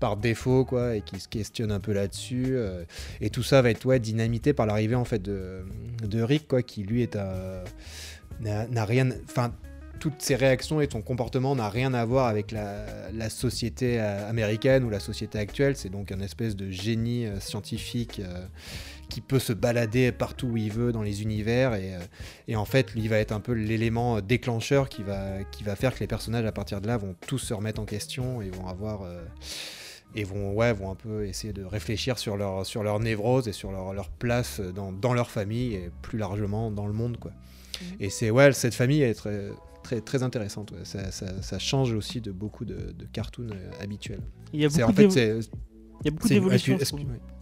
par 0.00 0.16
défaut, 0.16 0.64
quoi, 0.64 0.96
et 0.96 1.00
qui 1.02 1.20
se 1.20 1.28
questionne 1.28 1.72
un 1.72 1.80
peu 1.80 1.92
là-dessus. 1.92 2.56
euh. 2.56 2.84
et 3.20 3.30
tout 3.30 3.42
ça 3.42 3.62
va 3.62 3.70
être 3.70 3.84
ouais, 3.86 3.98
dynamité 4.00 4.52
par 4.52 4.66
l'arrivée, 4.66 4.96
en 4.96 5.04
fait, 5.04 5.22
de, 5.22 5.64
Rick, 6.22 6.48
quoi, 6.48 6.62
qui 6.62 6.82
lui 6.82 7.02
est 7.02 7.16
n'a 8.40 8.84
rien. 8.84 9.10
Enfin, 9.28 9.52
toutes 10.00 10.20
ses 10.20 10.34
réactions 10.36 10.80
et 10.82 10.88
son 10.90 11.00
comportement 11.00 11.56
n'a 11.56 11.70
rien 11.70 11.94
à 11.94 12.04
voir 12.04 12.26
avec 12.26 12.50
la, 12.52 12.84
la 13.12 13.30
société 13.30 13.98
euh, 13.98 14.28
américaine 14.28 14.84
ou 14.84 14.90
la 14.90 15.00
société 15.00 15.38
actuelle. 15.38 15.76
C'est 15.76 15.88
donc 15.88 16.12
un 16.12 16.20
espèce 16.20 16.56
de 16.56 16.70
génie 16.70 17.26
euh, 17.26 17.40
scientifique 17.40 18.20
euh, 18.20 18.44
qui 19.14 19.20
peut 19.20 19.38
se 19.38 19.52
balader 19.52 20.10
partout 20.10 20.48
où 20.48 20.56
il 20.56 20.72
veut 20.72 20.90
dans 20.90 21.02
les 21.04 21.22
univers. 21.22 21.74
Et, 21.74 21.94
euh, 21.94 21.98
et 22.48 22.56
en 22.56 22.64
fait, 22.64 22.92
lui 22.94 23.06
va 23.06 23.18
être 23.18 23.30
un 23.30 23.38
peu 23.38 23.52
l'élément 23.52 24.16
euh, 24.16 24.20
déclencheur 24.20 24.88
qui 24.88 25.04
va, 25.04 25.44
qui 25.52 25.62
va 25.62 25.76
faire 25.76 25.94
que 25.94 26.00
les 26.00 26.08
personnages 26.08 26.44
à 26.44 26.50
partir 26.50 26.80
de 26.80 26.88
là 26.88 26.96
vont 26.96 27.14
tous 27.26 27.38
se 27.38 27.54
remettre 27.54 27.80
en 27.80 27.84
question 27.84 28.42
et 28.42 28.50
vont 28.50 28.66
avoir. 28.66 29.02
euh, 29.02 29.22
et 30.16 30.24
vont, 30.24 30.52
ouais, 30.52 30.72
vont 30.72 30.90
un 30.90 30.94
peu 30.96 31.26
essayer 31.26 31.52
de 31.52 31.64
réfléchir 31.64 32.18
sur 32.18 32.36
leur, 32.36 32.64
sur 32.66 32.82
leur 32.82 32.98
névrose 33.00 33.46
et 33.48 33.52
sur 33.52 33.70
leur, 33.72 33.92
leur 33.94 34.10
place 34.10 34.60
dans, 34.60 34.90
dans 34.92 35.12
leur 35.14 35.30
famille 35.30 35.74
et 35.74 35.90
plus 36.02 36.18
largement 36.18 36.70
dans 36.72 36.86
le 36.88 36.92
monde. 36.92 37.16
Quoi. 37.18 37.30
Mhm. 37.32 37.96
Et 38.00 38.10
c'est 38.10 38.30
ouais, 38.30 38.52
cette 38.52 38.74
famille 38.74 39.02
est 39.02 39.14
très, 39.14 39.50
très, 39.84 40.00
très 40.00 40.22
intéressante. 40.24 40.70
ouais. 40.72 40.84
Ça, 40.84 41.10
ça- 41.12 41.40
ça 41.42 41.58
change 41.60 41.92
aussi 41.94 42.20
de 42.20 42.30
beaucoup 42.32 42.64
de, 42.64 42.92
de 42.98 43.06
cartoons 43.12 43.48
habituels. 43.80 44.22
Il 46.04 46.08
y 46.08 46.12
a 46.12 46.12
beaucoup 46.12 46.28
en 46.28 46.78
fait, 46.78 46.90
d'évo- 46.96 47.33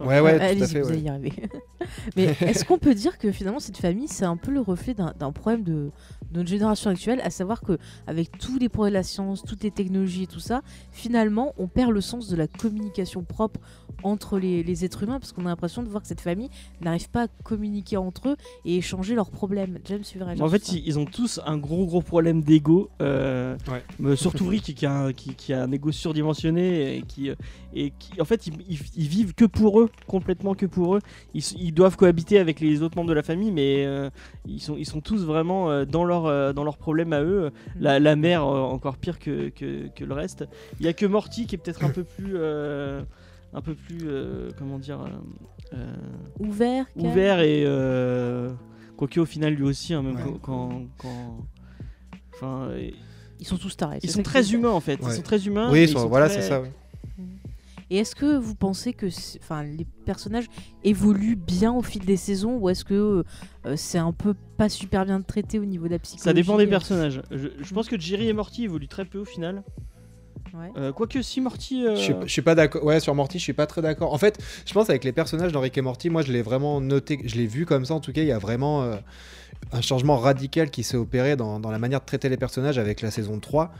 ouais. 0.00 0.20
Ouais, 0.20 0.20
ouais, 0.20 0.36
tout 0.38 0.42
à 0.42 0.46
Allez-y, 0.46 0.66
fait. 0.68 0.80
vous 0.80 0.86
ouais. 0.88 0.92
allez 0.94 1.02
y 1.02 1.08
arriver. 1.08 1.32
Mais 2.16 2.24
est-ce 2.40 2.64
qu'on 2.64 2.78
peut 2.78 2.94
dire 2.94 3.18
que 3.18 3.30
finalement 3.32 3.60
cette 3.60 3.78
famille 3.78 4.08
c'est 4.08 4.24
un 4.24 4.36
peu 4.36 4.50
le 4.50 4.60
reflet 4.60 4.94
d'un 4.94 5.32
problème 5.32 5.62
de 5.62 5.90
notre 6.32 6.48
génération 6.48 6.90
actuelle, 6.90 7.20
à 7.22 7.30
savoir 7.30 7.60
que 7.60 7.78
avec 8.06 8.38
tous 8.38 8.58
les 8.58 8.68
progrès 8.68 8.90
de 8.90 8.94
la 8.94 9.02
science, 9.02 9.42
toutes 9.42 9.62
les 9.62 9.70
technologies 9.70 10.24
et 10.24 10.26
tout 10.26 10.40
ça, 10.40 10.62
finalement 10.92 11.54
on 11.58 11.66
perd 11.68 11.90
le 11.92 12.00
sens 12.00 12.28
de 12.28 12.36
la 12.36 12.46
communication 12.46 13.22
propre 13.22 13.60
entre 14.04 14.38
les, 14.38 14.62
les 14.62 14.84
êtres 14.84 15.02
humains 15.02 15.18
parce 15.18 15.32
qu'on 15.32 15.44
a 15.46 15.48
l'impression 15.48 15.82
de 15.82 15.88
voir 15.88 16.02
que 16.02 16.08
cette 16.08 16.20
famille 16.20 16.50
n'arrive 16.80 17.08
pas 17.10 17.24
à 17.24 17.28
communiquer 17.42 17.96
entre 17.96 18.28
eux 18.28 18.36
et 18.64 18.76
échanger 18.76 19.14
leurs 19.16 19.30
problèmes. 19.30 19.78
James, 19.86 20.02
tu 20.02 20.18
veux 20.18 20.24
réagir 20.24 20.44
En 20.44 20.48
fait, 20.48 20.64
ça 20.64 20.72
ils, 20.76 20.86
ils 20.86 20.98
ont 20.98 21.04
tous 21.04 21.40
un 21.44 21.56
gros 21.56 21.84
gros 21.86 22.02
problème 22.02 22.42
d'ego. 22.42 22.90
euh, 23.02 23.56
Ouais. 24.00 24.14
surtout 24.16 24.46
Rick 24.46 24.74
qui 24.74 24.86
a, 24.86 24.92
un, 24.92 25.12
qui, 25.12 25.34
qui 25.34 25.52
a 25.52 25.62
un 25.64 25.72
ego 25.72 25.90
surdimensionné 25.90 26.96
et 26.98 27.02
qui, 27.02 27.30
euh, 27.30 27.34
et 27.74 27.92
qui 27.98 28.20
en 28.20 28.24
fait, 28.24 28.46
ils, 28.46 28.54
ils- 28.68 28.78
ils 28.96 29.08
vivent 29.08 29.34
que 29.34 29.44
pour 29.44 29.80
eux, 29.80 29.90
complètement 30.06 30.54
que 30.54 30.66
pour 30.66 30.94
eux. 30.96 31.00
Ils, 31.34 31.72
doivent 31.72 31.96
cohabiter 31.96 32.38
avec 32.38 32.60
les 32.60 32.82
autres 32.82 32.96
membres 32.96 33.08
de 33.10 33.14
la 33.14 33.22
famille, 33.22 33.50
mais 33.50 33.84
euh, 33.86 34.10
ils, 34.46 34.60
sont, 34.60 34.76
ils 34.76 34.86
sont 34.86 35.00
tous 35.00 35.24
vraiment 35.24 35.84
dans 35.84 36.04
leur 36.04 36.17
euh, 36.26 36.52
dans 36.52 36.64
leurs 36.64 36.76
problèmes 36.78 37.12
à 37.12 37.22
eux. 37.22 37.50
La, 37.78 37.98
la 38.00 38.16
mère 38.16 38.44
euh, 38.44 38.60
encore 38.60 38.96
pire 38.96 39.18
que, 39.18 39.48
que, 39.50 39.88
que 39.88 40.04
le 40.04 40.14
reste. 40.14 40.44
Il 40.80 40.86
y 40.86 40.88
a 40.88 40.92
que 40.92 41.06
Morty 41.06 41.46
qui 41.46 41.54
est 41.54 41.58
peut-être 41.58 41.84
un 41.84 41.90
peu 41.98 42.04
plus 42.04 42.32
euh, 42.36 43.02
un 43.52 43.60
peu 43.62 43.74
plus 43.74 44.00
euh, 44.04 44.50
comment 44.58 44.78
dire 44.78 45.00
euh, 45.72 45.76
Ouvert, 46.38 46.86
ouvert 46.96 47.40
et 47.40 47.64
euh, 47.66 48.50
quoique 48.96 49.20
au 49.20 49.24
final 49.24 49.54
lui 49.54 49.64
aussi 49.64 49.94
hein, 49.94 50.02
même 50.02 50.16
Ouais. 50.16 50.22
quand, 50.22 50.38
quand- 50.42 50.82
quand- 50.98 51.46
enfin 52.34 52.68
Ils 53.40 53.46
sont 53.46 53.56
tous 53.56 53.76
tarés. 53.76 53.98
ils 54.02 54.10
sont 54.10 54.22
très 54.22 54.52
humains 54.52 54.70
en 54.70 54.80
fait 54.80 54.98
ils 55.02 55.10
sont 55.12 55.22
très 55.22 55.46
humains 55.46 55.66
Oui, 55.70 55.78
mais 55.80 55.84
ils 55.84 55.88
sont- 55.88 56.00
sont 56.00 56.08
voilà, 56.08 56.28
très- 56.28 56.42
c'est 56.42 56.48
ça. 56.48 56.60
ouais. 56.60 56.70
Et 57.90 57.98
est-ce 57.98 58.14
que 58.14 58.36
vous 58.36 58.54
pensez 58.54 58.92
que 58.92 59.06
enfin, 59.40 59.62
les 59.62 59.86
personnages 60.04 60.46
évoluent 60.84 61.36
bien 61.36 61.72
au 61.72 61.82
fil 61.82 62.04
des 62.04 62.16
saisons 62.16 62.56
ou 62.58 62.68
est-ce 62.68 62.84
que 62.84 63.24
euh, 63.66 63.76
c'est 63.76 63.98
un 63.98 64.12
peu 64.12 64.34
pas 64.56 64.68
super 64.68 65.04
bien 65.06 65.20
traité 65.22 65.58
au 65.58 65.64
niveau 65.64 65.86
de 65.86 65.92
la 65.92 65.98
psychologie 65.98 66.24
ça 66.24 66.32
dépend 66.34 66.56
des 66.58 66.66
euh, 66.66 66.70
personnages 66.70 67.22
je, 67.30 67.48
je 67.60 67.74
pense 67.74 67.88
que 67.88 67.98
Jerry 67.98 68.28
et 68.28 68.32
Morty 68.32 68.64
évoluent 68.64 68.88
très 68.88 69.04
peu 69.04 69.18
au 69.18 69.24
final 69.24 69.62
Ouais. 70.54 70.70
Euh, 70.78 70.92
quoique 70.92 71.20
si 71.20 71.42
Morty 71.42 71.84
euh, 71.84 71.94
Je 71.94 72.00
suis- 72.00 72.14
je 72.24 72.32
suis 72.32 72.40
pas 72.42 72.54
d'accord. 72.54 72.82
Ouais, 72.82 73.00
sur 73.00 73.14
Morty, 73.14 73.38
je 73.38 73.42
suis 73.42 73.52
pas 73.52 73.66
très 73.66 73.82
d'accord. 73.82 74.14
En 74.14 74.18
fait, 74.18 74.38
je 74.64 74.72
pense 74.72 74.88
avec 74.88 75.04
les 75.04 75.12
personnages 75.12 75.52
dans 75.52 75.60
Rick 75.60 75.76
et 75.76 75.82
Morty, 75.82 76.08
moi, 76.08 76.22
je 76.22 76.32
l'ai 76.32 76.40
vraiment 76.40 76.80
noté, 76.80 77.20
je 77.26 77.36
l'ai 77.36 77.46
vu 77.46 77.66
comme 77.66 77.84
ça. 77.84 77.92
En 77.92 78.00
tout 78.00 78.12
cas, 78.12 78.22
il 78.22 78.28
y 78.28 78.32
a 78.32 78.38
vraiment 78.38 78.82
euh, 78.82 78.96
un 79.72 79.82
changement 79.82 80.16
radical 80.16 80.70
qui 80.70 80.84
s'est 80.84 80.96
opéré 80.96 81.36
dans, 81.36 81.60
dans 81.60 81.70
la 81.70 81.78
manière 81.78 82.00
de 82.00 82.06
traiter 82.06 82.30
les 82.30 82.38
personnages 82.38 82.78
avec 82.78 83.02
la 83.02 83.10
saison 83.10 83.38
3. 83.40 83.72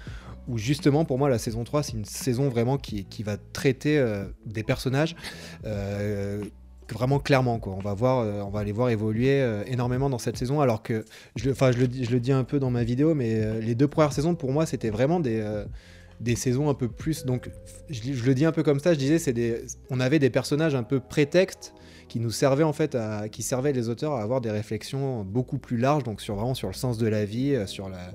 Où 0.48 0.58
justement, 0.58 1.04
pour 1.04 1.18
moi, 1.18 1.28
la 1.28 1.38
saison 1.38 1.62
3, 1.64 1.82
c'est 1.82 1.92
une 1.92 2.04
saison 2.04 2.48
vraiment 2.48 2.78
qui, 2.78 3.04
qui 3.04 3.22
va 3.22 3.36
traiter 3.52 3.98
euh, 3.98 4.24
des 4.46 4.62
personnages 4.62 5.14
euh, 5.66 6.42
vraiment 6.90 7.18
clairement. 7.18 7.58
Quoi. 7.58 7.74
On, 7.74 7.80
va 7.80 7.92
voir, 7.94 8.20
euh, 8.20 8.40
on 8.40 8.50
va 8.50 8.64
les 8.64 8.72
voir 8.72 8.88
évoluer 8.88 9.46
énormément 9.66 10.08
dans 10.08 10.18
cette 10.18 10.38
saison. 10.38 10.60
Alors 10.60 10.82
que, 10.82 11.04
je, 11.36 11.44
le- 11.44 11.52
enfin, 11.52 11.70
je, 11.70 11.78
le, 11.78 11.86
dis- 11.88 12.04
je 12.04 12.10
le 12.10 12.18
dis 12.20 12.32
un 12.32 12.44
peu 12.44 12.58
dans 12.58 12.70
ma 12.70 12.82
vidéo, 12.82 13.14
mais 13.14 13.60
les 13.60 13.74
deux 13.74 13.88
premières 13.88 14.12
saisons, 14.12 14.34
pour 14.34 14.50
moi, 14.52 14.64
c'était 14.66 14.90
vraiment 14.90 15.20
des. 15.20 15.44
des 16.20 16.34
saisons 16.34 16.68
un 16.68 16.74
peu 16.74 16.88
plus 16.88 17.24
donc 17.26 17.48
je, 17.90 18.00
je 18.12 18.24
le 18.24 18.34
dis 18.34 18.44
un 18.44 18.50
peu 18.50 18.64
comme 18.64 18.80
ça 18.80 18.92
je 18.92 18.98
disais 18.98 19.20
c'est 19.20 19.32
des 19.32 19.62
on 19.88 20.00
avait 20.00 20.18
des 20.18 20.30
personnages 20.30 20.74
un 20.74 20.82
peu 20.82 20.98
prétextes 20.98 21.74
qui 22.08 22.20
nous 22.20 22.30
servaient 22.30 22.64
en 22.64 22.72
fait 22.72 22.94
à 22.94 23.28
qui 23.28 23.42
servaient 23.42 23.72
les 23.72 23.88
auteurs 23.88 24.14
à 24.14 24.22
avoir 24.22 24.40
des 24.40 24.50
réflexions 24.50 25.24
beaucoup 25.24 25.58
plus 25.58 25.76
larges 25.76 26.04
donc 26.04 26.20
sur 26.20 26.34
vraiment 26.34 26.54
sur 26.54 26.68
le 26.68 26.74
sens 26.74 26.98
de 26.98 27.06
la 27.06 27.24
vie 27.24 27.54
euh, 27.54 27.66
sur 27.66 27.88
la 27.88 28.12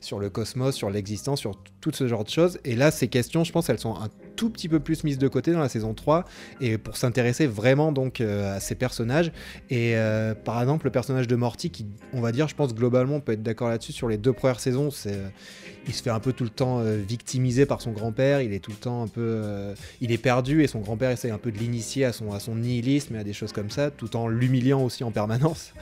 sur 0.00 0.18
le 0.18 0.30
cosmos 0.30 0.74
sur 0.74 0.90
l'existence 0.90 1.40
sur 1.40 1.62
tout 1.80 1.92
ce 1.92 2.08
genre 2.08 2.24
de 2.24 2.30
choses. 2.30 2.58
Et 2.64 2.74
là 2.74 2.90
ces 2.90 3.08
questions 3.08 3.44
je 3.44 3.52
pense 3.52 3.68
elles 3.68 3.78
sont 3.78 3.94
un 3.96 4.08
tout 4.36 4.50
petit 4.50 4.68
peu 4.68 4.78
plus 4.80 5.02
mises 5.02 5.18
de 5.18 5.28
côté 5.28 5.52
dans 5.52 5.60
la 5.60 5.68
saison 5.68 5.94
3 5.94 6.24
et 6.60 6.78
pour 6.78 6.96
s'intéresser 6.96 7.46
vraiment 7.46 7.90
donc 7.90 8.20
euh, 8.20 8.56
à 8.56 8.60
ces 8.60 8.74
personnages 8.74 9.32
et 9.70 9.96
euh, 9.96 10.34
par 10.34 10.60
exemple 10.60 10.84
le 10.84 10.92
personnage 10.92 11.26
de 11.26 11.34
Morty 11.36 11.70
qui 11.70 11.86
on 12.12 12.20
va 12.20 12.32
dire 12.32 12.46
je 12.46 12.54
pense 12.54 12.74
globalement 12.74 13.16
on 13.16 13.20
peut 13.20 13.32
être 13.32 13.42
d'accord 13.42 13.70
là-dessus 13.70 13.92
sur 13.92 14.08
les 14.08 14.18
deux 14.18 14.32
premières 14.32 14.60
saisons 14.60 14.90
c'est 14.90 15.14
euh, 15.14 15.28
il 15.88 15.94
se 15.94 16.02
fait 16.02 16.10
un 16.10 16.20
peu 16.20 16.32
tout 16.32 16.42
le 16.42 16.50
temps 16.50 16.80
victimiser 16.80 17.64
par 17.64 17.80
son 17.80 17.92
grand-père, 17.92 18.40
il 18.40 18.52
est 18.52 18.58
tout 18.58 18.72
le 18.72 18.76
temps 18.76 19.04
un 19.04 19.06
peu... 19.06 19.72
il 20.00 20.10
est 20.10 20.18
perdu 20.18 20.64
et 20.64 20.66
son 20.66 20.80
grand-père 20.80 21.12
essaie 21.12 21.30
un 21.30 21.38
peu 21.38 21.52
de 21.52 21.58
l'initier 21.58 22.04
à 22.04 22.12
son, 22.12 22.56
nihilisme 22.56 23.14
et 23.14 23.20
à 23.20 23.22
des 23.22 23.32
choses 23.32 23.52
comme 23.52 23.70
ça, 23.70 23.92
tout 23.92 24.16
en 24.16 24.26
l'humiliant 24.26 24.82
aussi 24.82 25.04
en 25.04 25.12
permanence. 25.12 25.74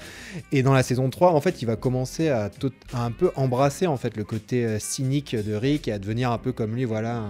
Et 0.52 0.62
dans 0.62 0.74
la 0.74 0.82
saison 0.82 1.08
3, 1.08 1.32
en 1.32 1.40
fait, 1.40 1.62
il 1.62 1.64
va 1.64 1.76
commencer 1.76 2.28
à, 2.28 2.50
à 2.92 3.02
un 3.02 3.12
peu 3.12 3.30
embrasser 3.34 3.86
en 3.86 3.96
fait 3.96 4.14
le 4.18 4.24
côté 4.24 4.78
cynique 4.78 5.34
de 5.34 5.54
Rick 5.54 5.88
et 5.88 5.92
à 5.92 5.98
devenir 5.98 6.32
un 6.32 6.38
peu 6.38 6.52
comme 6.52 6.74
lui, 6.74 6.84
voilà, 6.84 7.22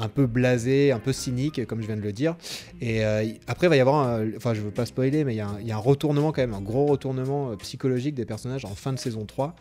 un 0.00 0.08
peu 0.08 0.26
blasé, 0.26 0.92
un 0.92 0.98
peu 0.98 1.12
cynique, 1.12 1.66
comme 1.66 1.80
je 1.82 1.86
viens 1.86 1.96
de 1.96 2.00
le 2.02 2.12
dire. 2.12 2.36
Et 2.80 3.04
euh, 3.04 3.24
après, 3.46 3.66
il 3.66 3.70
va 3.70 3.76
y 3.76 3.80
avoir, 3.80 4.06
un- 4.08 4.26
enfin, 4.36 4.54
je 4.54 4.60
veux 4.60 4.70
pas 4.70 4.86
spoiler, 4.86 5.24
mais 5.24 5.34
il 5.34 5.36
y, 5.36 5.40
a 5.40 5.48
un- 5.48 5.60
il 5.60 5.66
y 5.66 5.72
a 5.72 5.76
un 5.76 5.78
retournement 5.80 6.32
quand 6.32 6.40
même, 6.42 6.54
un 6.54 6.60
gros 6.60 6.86
retournement 6.86 7.50
euh, 7.50 7.56
psychologique 7.56 8.14
des 8.14 8.24
personnages 8.24 8.64
en 8.64 8.74
fin 8.74 8.92
de 8.92 8.98
saison 8.98 9.24
3. 9.26 9.54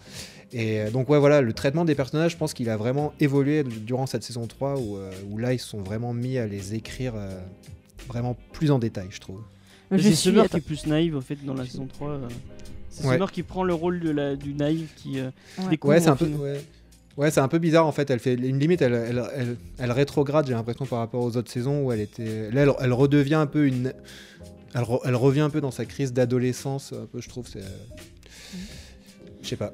Et 0.52 0.80
euh, 0.82 0.90
donc 0.92 1.10
ouais 1.10 1.20
voilà, 1.20 1.42
le 1.42 1.54
traitement 1.54 1.86
des 1.86 1.94
personnages, 1.96 2.32
je 2.32 2.38
pense 2.38 2.54
qu'il 2.54 2.70
a 2.70 2.78
vraiment 2.78 3.14
évolué 3.20 3.64
durant 3.64 4.06
cette 4.08 4.24
saison 4.24 4.48
3 4.48 4.80
où, 4.80 4.98
où 5.30 5.38
là 5.38 5.54
ils 5.54 5.60
se 5.60 5.68
sont 5.68 5.82
vraiment 5.82 6.14
mis 6.14 6.38
à 6.38 6.48
les 6.48 6.74
écrire 6.74 7.14
euh, 7.16 7.40
vraiment 8.08 8.36
plus 8.54 8.72
en 8.72 8.80
détail, 8.80 9.08
je 9.12 9.20
trouve. 9.20 9.42
C'est 9.92 10.00
suis- 10.02 10.16
Summer 10.16 10.48
qui 10.50 10.58
est 10.58 10.62
plus 10.62 10.86
naïve 10.88 11.16
au 11.16 11.22
fait 11.22 11.38
dans 11.46 11.54
la 11.54 11.66
saison 11.66 11.86
3 11.88 12.10
euh, 12.12 12.28
c'est 12.90 13.06
Ouais. 13.06 13.14
Summer 13.14 13.32
qui 13.32 13.44
prend 13.44 13.64
le 13.64 13.74
rôle 13.76 14.00
de 14.00 14.10
la, 14.10 14.36
du 14.36 14.54
naïf 14.56 14.94
qui 14.96 15.20
euh, 15.20 15.30
Ouais. 15.60 15.70
découvre 15.70 15.94
Ouais, 15.94 16.00
c'est 16.00 16.10
un 16.10 16.16
peu 16.16 16.26
ouais. 16.26 16.62
Ouais, 17.20 17.30
c'est 17.32 17.42
un 17.42 17.48
peu 17.50 17.60
bizarre 17.60 17.86
en 17.86 17.92
fait, 17.92 18.10
elle 18.10 18.20
fait 18.20 18.34
une 18.36 18.58
limite 18.60 18.82
elle, 18.82 18.94
elle, 18.94 19.24
elle- 19.36 19.58
elle 19.78 19.92
rétrograde, 19.92 20.48
j'ai 20.48 20.54
l'impression 20.54 20.86
par 20.86 21.00
rapport 21.00 21.22
aux 21.22 21.36
autres 21.36 21.52
saisons 21.52 21.84
où 21.84 21.92
elle 21.92 22.00
était 22.00 22.50
là 22.52 22.62
elle, 22.80 22.94
redevient 22.94 23.34
un 23.36 23.46
peu 23.46 23.68
une 23.68 23.94
elle, 24.74 24.82
re- 24.84 25.02
elle 25.04 25.16
revient 25.16 25.42
un 25.42 25.50
peu 25.50 25.60
dans 25.60 25.72
sa 25.72 25.84
crise 25.86 26.14
d'adolescence, 26.14 26.94
un 26.94 27.06
peu 27.08 27.20
je 27.20 27.28
trouve 27.28 27.46
c'est 27.48 27.60
euh, 27.60 28.58
je 29.44 29.48
sais 29.50 29.56
pas. 29.58 29.74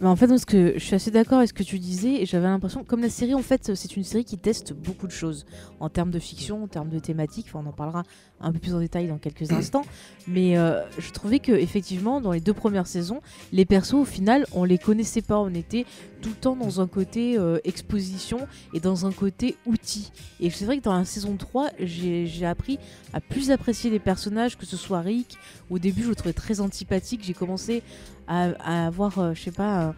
En 0.00 0.14
fait, 0.14 0.28
que 0.46 0.74
je 0.76 0.84
suis 0.84 0.94
assez 0.94 1.10
d'accord 1.10 1.38
avec 1.38 1.48
ce 1.48 1.54
que 1.54 1.64
tu 1.64 1.80
disais, 1.80 2.22
et 2.22 2.26
j'avais 2.26 2.46
l'impression, 2.46 2.84
comme 2.84 3.00
la 3.00 3.10
série, 3.10 3.34
en 3.34 3.42
fait, 3.42 3.74
c'est 3.74 3.96
une 3.96 4.04
série 4.04 4.24
qui 4.24 4.38
teste 4.38 4.72
beaucoup 4.72 5.08
de 5.08 5.12
choses 5.12 5.44
en 5.80 5.88
termes 5.88 6.12
de 6.12 6.20
fiction, 6.20 6.62
en 6.62 6.68
termes 6.68 6.88
de 6.88 7.00
thématiques. 7.00 7.46
Enfin, 7.48 7.64
on 7.64 7.68
en 7.68 7.72
parlera 7.72 8.04
un 8.40 8.52
peu 8.52 8.60
plus 8.60 8.74
en 8.74 8.78
détail 8.78 9.08
dans 9.08 9.18
quelques 9.18 9.50
instants. 9.52 9.84
Mais 10.28 10.56
euh, 10.56 10.82
je 10.98 11.10
trouvais 11.10 11.40
que 11.40 11.50
effectivement, 11.50 12.20
dans 12.20 12.30
les 12.30 12.40
deux 12.40 12.52
premières 12.52 12.86
saisons, 12.86 13.20
les 13.52 13.64
persos, 13.64 13.94
au 13.94 14.04
final, 14.04 14.46
on 14.52 14.62
les 14.62 14.78
connaissait 14.78 15.22
pas. 15.22 15.40
On 15.40 15.52
était 15.52 15.84
tout 16.22 16.30
le 16.30 16.36
temps 16.36 16.54
dans 16.54 16.80
un 16.80 16.86
côté 16.86 17.36
euh, 17.36 17.58
exposition 17.64 18.46
et 18.74 18.80
dans 18.80 19.04
un 19.04 19.12
côté 19.12 19.56
outil. 19.66 20.12
Et 20.38 20.50
c'est 20.50 20.64
vrai 20.64 20.78
que 20.78 20.84
dans 20.84 20.96
la 20.96 21.04
saison 21.04 21.36
3, 21.36 21.70
j'ai 21.80 22.26
j'ai 22.26 22.46
appris 22.46 22.78
à 23.12 23.20
plus 23.20 23.50
apprécier 23.50 23.90
les 23.90 23.98
personnages, 23.98 24.56
que 24.56 24.66
ce 24.66 24.76
soit 24.76 25.00
Rick. 25.00 25.38
Au 25.70 25.78
début, 25.80 26.04
je 26.04 26.08
le 26.10 26.14
trouvais 26.14 26.32
très 26.32 26.60
antipathique. 26.60 27.22
J'ai 27.24 27.34
commencé 27.34 27.82
à, 28.28 28.50
à 28.60 28.86
avoir, 28.86 29.18
euh, 29.18 29.34
je 29.34 29.42
sais 29.42 29.50
pas, 29.50 29.94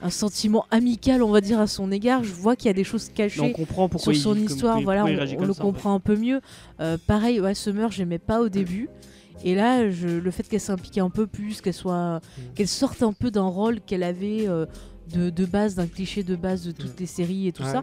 un, 0.00 0.10
sentiment 0.10 0.64
amical, 0.70 1.22
on 1.22 1.30
va 1.30 1.40
dire, 1.40 1.60
à 1.60 1.66
son 1.66 1.92
égard. 1.92 2.24
Je 2.24 2.32
vois 2.32 2.56
qu'il 2.56 2.66
y 2.66 2.70
a 2.70 2.72
des 2.74 2.84
choses 2.84 3.06
Mais 3.08 3.12
on 3.12 3.16
cachées 3.16 3.52
comprend 3.52 3.88
pourquoi 3.88 4.14
sur 4.14 4.22
son 4.22 4.36
histoire. 4.36 4.80
voilà, 4.80 5.04
on, 5.04 5.44
le 5.46 5.52
ça, 5.52 5.62
comprend 5.62 5.94
un 5.94 6.00
peu 6.00 6.16
mieux. 6.16 6.40
Euh, 6.80 6.96
pareil, 7.06 7.40
ouais, 7.40 7.54
Summer, 7.54 7.90
j'aimais 7.92 8.18
pas 8.18 8.40
au 8.40 8.48
début. 8.48 8.88
Et 9.44 9.54
là, 9.54 9.90
je- 9.90 10.08
le 10.08 10.30
fait 10.30 10.48
qu'elle 10.48 10.60
s'implique 10.60 10.98
un 10.98 11.10
peu 11.10 11.26
plus, 11.26 11.60
qu'elle 11.60 11.74
soit, 11.74 12.16
Mm. 12.18 12.40
qu'elle 12.54 12.68
sorte 12.68 13.02
un 13.02 13.12
peu 13.12 13.30
d'un 13.30 13.46
rôle 13.46 13.80
qu'elle 13.80 14.02
avait 14.04 14.46
euh, 14.48 14.66
de, 15.12 15.30
de 15.30 15.44
base, 15.44 15.74
d'un 15.74 15.86
cliché 15.88 16.22
de 16.22 16.36
base 16.36 16.64
de 16.64 16.70
toutes 16.72 16.98
les 17.00 17.06
séries 17.06 17.48
et 17.48 17.52
tout 17.52 17.64
Ouais. 17.64 17.72
ça. 17.72 17.82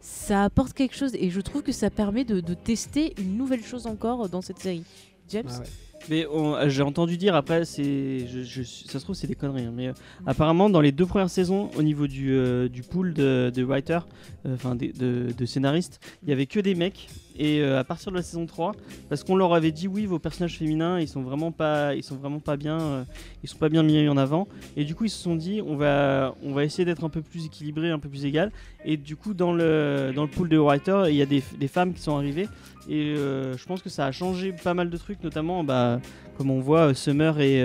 Ça 0.00 0.44
apporte 0.44 0.74
quelque 0.74 0.94
chose 0.94 1.12
et 1.14 1.28
je 1.30 1.40
trouve 1.40 1.62
que 1.62 1.72
ça 1.72 1.90
permet 1.90 2.24
de, 2.24 2.40
de 2.40 2.54
tester 2.54 3.14
une 3.18 3.36
nouvelle 3.36 3.64
chose 3.64 3.86
encore 3.86 4.28
dans 4.28 4.42
cette 4.42 4.58
série. 4.60 4.84
James? 5.28 5.44
Ah 5.50 5.58
ouais. 5.60 5.66
Mais 6.08 6.26
euh, 6.26 6.68
j'ai 6.68 6.82
entendu 6.82 7.16
dire 7.18 7.34
après, 7.34 7.64
c'est, 7.64 8.24
ça 8.64 8.98
se 8.98 9.04
trouve 9.04 9.14
c'est 9.14 9.26
des 9.26 9.34
conneries, 9.34 9.64
hein, 9.64 9.72
mais 9.74 9.88
euh, 9.88 9.92
apparemment 10.26 10.70
dans 10.70 10.80
les 10.80 10.92
deux 10.92 11.04
premières 11.06 11.28
saisons, 11.30 11.70
au 11.76 11.82
niveau 11.82 12.06
du, 12.06 12.32
euh, 12.32 12.68
du 12.68 12.82
pool 12.82 13.12
de, 13.12 13.52
de 13.54 13.62
writers, 13.62 14.06
enfin 14.50 14.74
des- 14.74 14.92
de, 14.92 15.26
de 15.36 15.46
scénaristes, 15.46 16.00
il 16.22 16.30
y 16.30 16.32
avait 16.32 16.46
que 16.46 16.60
des 16.60 16.74
mecs. 16.74 17.08
Et 17.38 17.60
euh, 17.60 17.78
à 17.78 17.84
partir 17.84 18.10
de 18.10 18.16
la 18.16 18.22
saison 18.22 18.46
3, 18.46 18.72
parce 19.08 19.22
qu'on 19.22 19.36
leur 19.36 19.54
avait 19.54 19.70
dit 19.70 19.86
oui, 19.86 20.06
vos 20.06 20.18
personnages 20.18 20.58
féminins, 20.58 20.98
ils 20.98 21.08
sont 21.08 21.22
vraiment 21.22 21.52
pas, 21.52 21.94
ils 21.94 22.02
sont 22.02 22.16
vraiment 22.16 22.40
pas 22.40 22.56
bien, 22.56 22.80
euh, 22.80 23.04
ils 23.42 23.48
sont 23.48 23.58
pas 23.58 23.68
bien 23.68 23.82
mis 23.82 24.08
en 24.08 24.16
avant. 24.16 24.48
Et 24.76 24.84
du 24.84 24.94
coup, 24.94 25.04
ils 25.04 25.10
se 25.10 25.22
sont 25.22 25.36
dit, 25.36 25.62
on 25.64 25.76
va, 25.76 26.34
on 26.42 26.52
va 26.52 26.64
essayer 26.64 26.84
d'être 26.84 27.04
un 27.04 27.08
peu 27.08 27.22
plus 27.22 27.46
équilibré, 27.46 27.90
un 27.90 27.98
peu 27.98 28.08
plus 28.08 28.24
égal. 28.24 28.50
Et 28.84 28.96
du 28.96 29.16
coup, 29.16 29.34
dans 29.34 29.52
le, 29.52 30.12
dans 30.14 30.22
le 30.22 30.28
pool 30.28 30.48
de 30.48 30.58
writers, 30.58 31.08
il 31.08 31.16
y 31.16 31.22
a 31.22 31.26
des, 31.26 31.42
des 31.58 31.68
femmes 31.68 31.94
qui 31.94 32.02
sont 32.02 32.16
arrivées. 32.16 32.48
Et 32.88 33.14
euh, 33.16 33.56
je 33.56 33.64
pense 33.66 33.82
que 33.82 33.88
ça 33.88 34.06
a 34.06 34.12
changé 34.12 34.52
pas 34.52 34.74
mal 34.74 34.90
de 34.90 34.96
trucs, 34.96 35.22
notamment, 35.22 35.62
bah, 35.62 36.00
comme 36.36 36.50
on 36.50 36.60
voit, 36.60 36.92
Summer 36.94 37.40
et. 37.40 37.62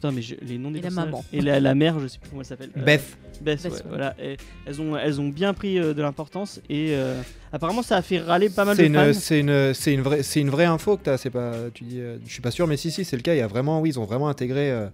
Putain, 0.00 0.12
mais 0.12 0.22
je- 0.22 0.34
les 0.40 0.56
noms 0.56 0.70
des 0.70 0.78
Et 0.78 0.82
la 0.82 0.88
maman. 0.90 1.22
Et 1.30 1.42
la, 1.42 1.60
la 1.60 1.74
mère, 1.74 2.00
je 2.00 2.06
sais 2.06 2.18
plus 2.18 2.30
comment 2.30 2.40
elle 2.40 2.46
s'appelle. 2.46 2.70
Euh, 2.74 2.82
Beth. 2.82 3.02
Beth, 3.42 3.62
Beth, 3.62 3.64
ouais, 3.66 3.70
ouais. 3.78 3.82
voilà. 3.86 4.14
Et 4.18 4.38
elles, 4.64 4.80
ont, 4.80 4.96
elles 4.96 5.20
ont 5.20 5.28
bien 5.28 5.52
pris 5.52 5.78
euh, 5.78 5.92
de 5.92 6.00
l'importance. 6.00 6.58
Et 6.70 6.94
euh, 6.94 7.20
apparemment, 7.52 7.82
ça 7.82 7.98
a 7.98 8.02
fait 8.02 8.18
râler 8.18 8.48
pas 8.48 8.64
mal 8.64 8.78
de 8.78 8.82
une, 8.82 8.94
fans. 8.94 9.12
c'est 9.12 9.40
une, 9.40 9.74
c'est 9.74 9.92
une 9.92 10.00
vraie, 10.00 10.22
c'est 10.22 10.40
une 10.40 10.48
vraie 10.48 10.64
info 10.64 10.96
que 10.96 11.04
tu 11.04 11.10
as. 11.10 11.18
C'est 11.18 11.28
pas, 11.28 11.52
tu 11.74 11.84
dis, 11.84 12.00
euh, 12.00 12.16
je 12.24 12.32
suis 12.32 12.40
pas 12.40 12.50
sûr, 12.50 12.66
mais 12.66 12.78
si, 12.78 12.90
si, 12.90 13.04
c'est 13.04 13.16
le 13.16 13.22
cas. 13.22 13.34
Il 13.34 13.38
y 13.38 13.42
a 13.42 13.46
vraiment, 13.46 13.82
oui, 13.82 13.90
ils 13.90 14.00
ont 14.00 14.04
vraiment 14.06 14.28
intégré, 14.28 14.70
euh, 14.70 14.86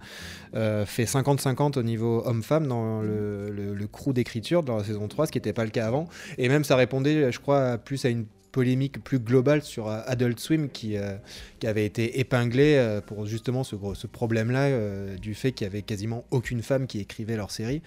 euh, 0.55 0.85
fait 0.85 1.05
50-50 1.05 1.79
au 1.79 1.83
niveau 1.83 2.21
homme-femme 2.25 2.67
dans 2.67 3.01
le, 3.01 3.49
le, 3.49 3.73
le 3.75 3.87
crew 3.87 4.11
d'écriture 4.11 4.61
dans 4.61 4.75
la 4.75 4.83
saison 4.83 5.07
3, 5.07 5.27
ce 5.27 5.31
qui 5.31 5.37
n'était 5.37 5.53
pas 5.53 5.63
le 5.63 5.69
cas 5.71 5.87
avant. 5.87 6.09
Et 6.37 6.49
même, 6.49 6.65
ça 6.65 6.75
répondait, 6.75 7.31
je 7.31 7.39
crois, 7.39 7.77
plus 7.77 8.03
à 8.03 8.09
une 8.09 8.25
polémique 8.51 9.03
plus 9.03 9.19
globale 9.19 9.61
sur 9.61 9.87
euh, 9.89 10.01
Adult 10.05 10.39
Swim 10.39 10.69
qui, 10.69 10.97
euh, 10.97 11.15
qui 11.59 11.67
avait 11.67 11.85
été 11.85 12.19
épinglé 12.19 12.75
euh, 12.75 13.01
pour 13.01 13.25
justement 13.25 13.63
ce, 13.63 13.75
ce 13.93 14.07
problème-là 14.07 15.15
du 15.17 15.33
fait 15.35 15.51
qu'il 15.51 15.65
y 15.65 15.69
avait 15.69 15.81
quasiment 15.81 16.25
aucune 16.31 16.61
femme 16.61 16.87
qui 16.87 16.99
écrivait 16.99 17.35
leur 17.35 17.51
série. 17.51 17.81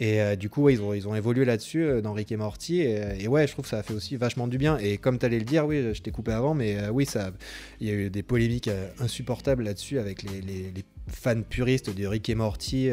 Et 0.00 0.36
du 0.36 0.48
coup, 0.48 0.62
ouais, 0.62 0.74
ils, 0.74 0.82
ont, 0.82 0.94
ils 0.94 1.06
ont 1.08 1.14
évolué 1.14 1.44
là-dessus 1.44 2.02
dans 2.02 2.12
Rick 2.12 2.32
et 2.32 2.36
Morty. 2.36 2.80
Et, 2.80 3.28
ouais, 3.28 3.46
je 3.46 3.52
trouve 3.52 3.64
que 3.64 3.68
ça 3.70 3.78
a 3.78 3.82
fait 3.82 3.94
aussi 3.94 4.16
vachement 4.16 4.46
du 4.48 4.58
bien. 4.58 4.78
Et 4.78 4.98
comme 4.98 5.18
tu 5.18 5.26
allais 5.26 5.38
le 5.38 5.44
dire, 5.44 5.66
oui, 5.66 5.94
je 5.94 6.00
t'ai 6.02 6.10
coupé 6.10 6.32
avant, 6.32 6.54
mais 6.54 6.88
oui, 6.88 7.06
ça, 7.06 7.30
il 7.80 7.88
y 7.88 7.90
a 7.90 7.94
eu 7.94 8.10
des 8.10 8.22
polémiques 8.22 8.70
insupportables 9.00 9.62
là-dessus 9.64 9.98
avec 9.98 10.22
les, 10.22 10.40
les- 10.40 10.70
les 10.74 10.84
fans 11.08 11.42
puristes 11.42 11.94
de 11.94 12.06
Rick 12.06 12.28
et 12.28 12.34
Morty. 12.34 12.90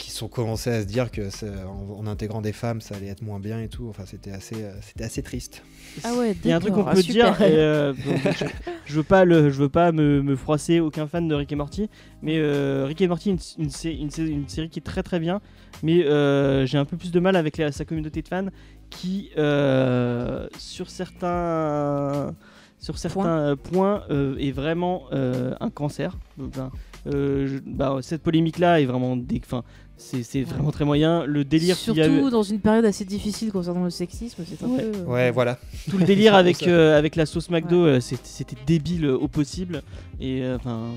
Qui 0.00 0.10
sont 0.10 0.28
commencés 0.28 0.70
à 0.70 0.80
se 0.80 0.86
dire 0.86 1.10
que 1.10 1.28
ça- 1.30 1.46
en, 1.68 2.00
en 2.00 2.06
intégrant 2.06 2.40
des 2.40 2.52
femmes 2.52 2.80
ça 2.80 2.94
allait 2.96 3.08
être 3.08 3.20
moins 3.22 3.38
bien 3.38 3.60
et 3.60 3.68
tout 3.68 3.86
enfin 3.90 4.04
c'était 4.06 4.32
assez 4.32 4.56
euh, 4.64 4.72
c'était 4.80 5.04
assez 5.04 5.22
triste 5.22 5.62
Ah 6.04 6.14
ouais, 6.14 6.34
Il 6.42 6.48
y 6.48 6.52
a 6.52 6.56
un 6.56 6.60
truc 6.60 6.72
qu'on 6.74 6.84
peut 6.84 6.90
Ah, 6.92 6.96
super. 6.96 7.36
dire, 7.36 7.46
et, 7.46 7.56
euh, 7.56 7.92
donc, 8.06 8.18
je, 8.38 8.44
je 8.86 8.94
veux 8.94 9.02
pas 9.04 9.24
le, 9.24 9.50
je 9.50 9.58
veux 9.62 9.68
pas 9.68 9.92
me, 9.92 10.22
me 10.22 10.36
froisser 10.36 10.80
aucun 10.80 11.06
fan 11.06 11.28
de 11.28 11.34
Rick 11.34 11.52
et 11.52 11.56
Morty, 11.56 11.90
mais 12.22 12.38
euh, 12.38 12.84
Rick 12.88 13.00
et 13.02 13.08
Morty, 13.08 13.30
une, 13.30 13.38
une, 13.58 13.70
sé- 13.70 13.94
une 13.94 14.10
sé- 14.10 14.26
une 14.28 14.48
série 14.48 14.68
qui 14.70 14.78
est 14.78 14.82
très 14.82 15.02
très 15.02 15.20
bien, 15.20 15.40
mais 15.82 16.04
euh, 16.04 16.64
j'ai 16.66 16.78
un 16.78 16.84
peu 16.86 16.96
plus 16.96 17.10
de 17.12 17.20
mal 17.20 17.36
avec 17.36 17.56
la- 17.58 17.70
sa 17.72 17.84
communauté 17.84 18.22
de 18.22 18.28
fans 18.28 18.46
qui, 18.88 19.30
euh, 19.36 20.48
sur 20.58 20.88
certains, 20.90 22.34
sur 22.78 22.98
certains 22.98 23.56
points, 23.56 24.02
euh, 24.10 24.36
est 24.38 24.52
vraiment 24.52 25.04
euh, 25.12 25.54
un 25.60 25.70
cancer. 25.70 26.16
Ben, 26.38 26.70
euh, 27.06 27.46
je- 27.46 27.58
bah, 27.66 27.98
cette 28.02 28.22
polémique 28.22 28.58
là 28.58 28.80
est 28.80 28.86
vraiment, 28.86 29.16
dé- 29.16 29.40
enfin, 29.44 29.64
c'est 30.00 30.22
c'est 30.22 30.42
vraiment 30.42 30.70
très 30.72 30.84
moyen. 30.84 31.24
Le 31.24 31.44
délire 31.44 31.76
qu'il 31.76 31.94
y 31.96 32.00
a 32.02 32.08
eu- 32.08 32.14
Surtout 32.14 32.30
dans 32.30 32.42
une 32.42 32.58
période 32.58 32.84
assez 32.84 33.04
difficile 33.04 33.52
concernant 33.52 33.84
le 33.84 33.90
sexisme, 33.90 34.42
c'est 34.48 34.64
un 34.64 34.68
Ouais. 34.68 34.82
peu. 34.90 34.98
ouais 35.02 35.30
voilà 35.30 35.58
tout 35.88 35.98
le 35.98 36.04
délire 36.04 36.34
avec, 36.34 36.66
euh, 36.66 36.98
avec 36.98 37.16
la 37.16 37.26
sauce 37.26 37.50
McDo, 37.50 37.84
euh, 37.86 38.00
c'était 38.00 38.56
débile 38.66 39.06
au 39.06 39.28
possible. 39.28 39.82
Et 40.20 40.42
euh, 40.42 40.56
enfin, 40.56 40.88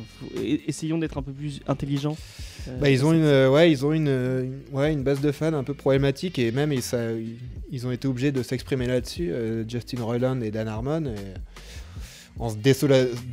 essayons 0.68 0.98
d'être 0.98 1.18
un 1.18 1.22
peu 1.22 1.32
plus 1.32 1.60
intelligents. 1.68 2.18
Euh, 2.68 2.78
Bah, 2.80 2.90
ils 2.90 3.06
ont 3.06 3.14
une, 3.14 3.24
euh, 3.24 3.50
ouais, 3.50 3.70
ils 3.72 3.86
ont 3.86 3.92
une, 3.94 4.08
une- 4.08 4.60
ouais, 4.72 4.92
une 4.94 5.04
base 5.04 5.20
de 5.22 5.32
fans 5.32 5.54
un 5.54 5.64
peu 5.64 5.74
problématique 5.74 6.40
et 6.40 6.52
même 6.52 6.72
ils, 6.74 6.82
ça- 6.82 7.12
ils- 7.12 7.38
ils 7.72 7.86
ont 7.88 7.92
été 7.92 8.08
obligés 8.08 8.32
de 8.32 8.42
s'exprimer 8.42 8.88
là-dessus, 8.88 9.32
euh, 9.32 9.64
Justin 9.68 10.02
Roiland 10.04 10.40
et 10.42 10.50
Dan 10.52 10.68
Harmon, 10.68 11.06
et, 11.06 11.16
en 12.40 12.50
se 12.50 12.56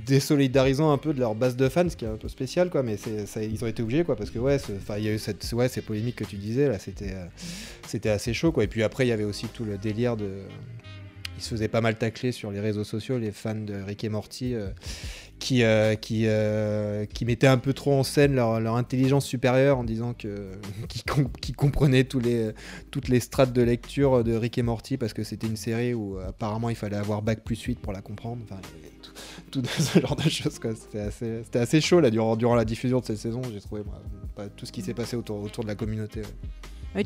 désolidarisant 0.07 0.93
un 0.93 0.99
peu 0.99 1.15
de 1.15 1.21
leur 1.21 1.35
base 1.35 1.57
de 1.57 1.69
fans, 1.69 1.89
ce 1.89 1.97
qui 1.97 2.05
est 2.05 2.09
un 2.09 2.17
peu 2.17 2.29
spécial, 2.29 2.71
quoi. 2.71 2.83
Mais 2.83 2.97
ils 3.37 3.65
ont 3.65 3.67
été 3.67 3.83
obligés, 3.83 4.05
quoi, 4.05 4.17
parce 4.17 4.31
que 4.31 4.39
ouais, 4.39 4.59
il 4.99 5.05
y 5.05 5.09
a 5.09 5.13
eu 5.13 5.19
cette, 5.19 5.51
ouais, 5.53 5.69
ces 5.69 5.81
polémiques 5.81 6.17
que 6.17 6.25
tu 6.25 6.37
disais 6.37 6.69
là, 6.69 6.79
c'était, 6.79 7.15
euh, 7.15 7.27
c'était 7.87 8.11
assez 8.11 8.35
chaud, 8.35 8.53
quoi. 8.53 8.65
Et 8.65 8.69
puis 8.69 8.83
après, 8.83 9.07
il 9.07 9.09
y 9.09 9.13
avait 9.13 9.25
aussi 9.25 9.47
tout 9.47 9.65
le 9.65 9.79
délire 9.79 10.17
de, 10.17 10.43
ils 11.39 11.43
se 11.43 11.49
faisaient 11.49 11.69
pas 11.69 11.81
mal 11.81 11.97
tacler 11.97 12.33
sur 12.33 12.51
les 12.51 12.61
réseaux 12.61 12.85
sociaux, 12.85 13.19
les 13.19 13.33
fans 13.33 13.55
de 13.55 13.75
Rick 13.75 14.05
et 14.05 14.11
Morty. 14.11 14.55
euh, 14.55 14.69
qui, 15.41 15.65
euh, 15.65 15.97
qui, 15.97 16.25
euh, 16.27 17.07
qui 17.07 17.25
mettaient 17.25 17.49
un 17.49 17.59
peu 17.59 17.73
trop 17.73 17.95
en 17.95 18.05
scène 18.05 18.35
leur, 18.35 18.61
leur 18.61 18.77
intelligence 18.77 19.25
supérieure 19.27 19.79
en 19.79 19.85
disant 19.85 20.15
que 20.15 20.53
com- 21.09 21.29
qu'ils 21.41 21.57
comprenaient 21.57 22.05
tous 22.05 22.21
les, 22.21 22.53
toutes 22.93 23.09
les 23.09 23.19
strates 23.19 23.53
de 23.53 23.63
lecture 23.63 24.23
de 24.23 24.35
Rick 24.37 24.59
et 24.59 24.63
Morty 24.63 24.99
parce 24.99 25.13
que 25.13 25.25
c'était 25.25 25.49
une 25.49 25.57
série 25.57 25.95
où 25.95 26.19
euh, 26.19 26.29
apparemment 26.29 26.69
il 26.71 26.77
fallait 26.77 26.97
avoir 26.97 27.23
bac 27.23 27.43
plus 27.43 27.61
8 27.61 27.81
pour 27.81 27.93
la 27.93 28.03
comprendre. 28.03 28.43
Enfin, 28.45 28.61
tout, 29.03 29.13
tout 29.51 29.63
ce 29.81 29.99
genre 29.99 30.15
de 30.15 30.29
choses. 30.29 30.61
C'était 30.79 31.01
assez, 31.01 31.43
assez 31.55 31.81
chaud 31.81 32.01
là, 32.01 32.11
durant, 32.11 32.37
durant 32.37 32.55
la 32.55 32.65
diffusion 32.67 33.01
de 33.01 33.07
cette 33.07 33.19
saison. 33.19 33.41
J'ai 33.53 33.61
trouvé 33.61 33.83
tout 34.57 34.67
ce 34.67 34.73
qui 34.73 34.83
s'est 34.83 34.95
passé 34.95 35.17
autour, 35.17 35.43
autour 35.43 35.65
de 35.65 35.69
la 35.69 35.75
communauté. 35.75 36.23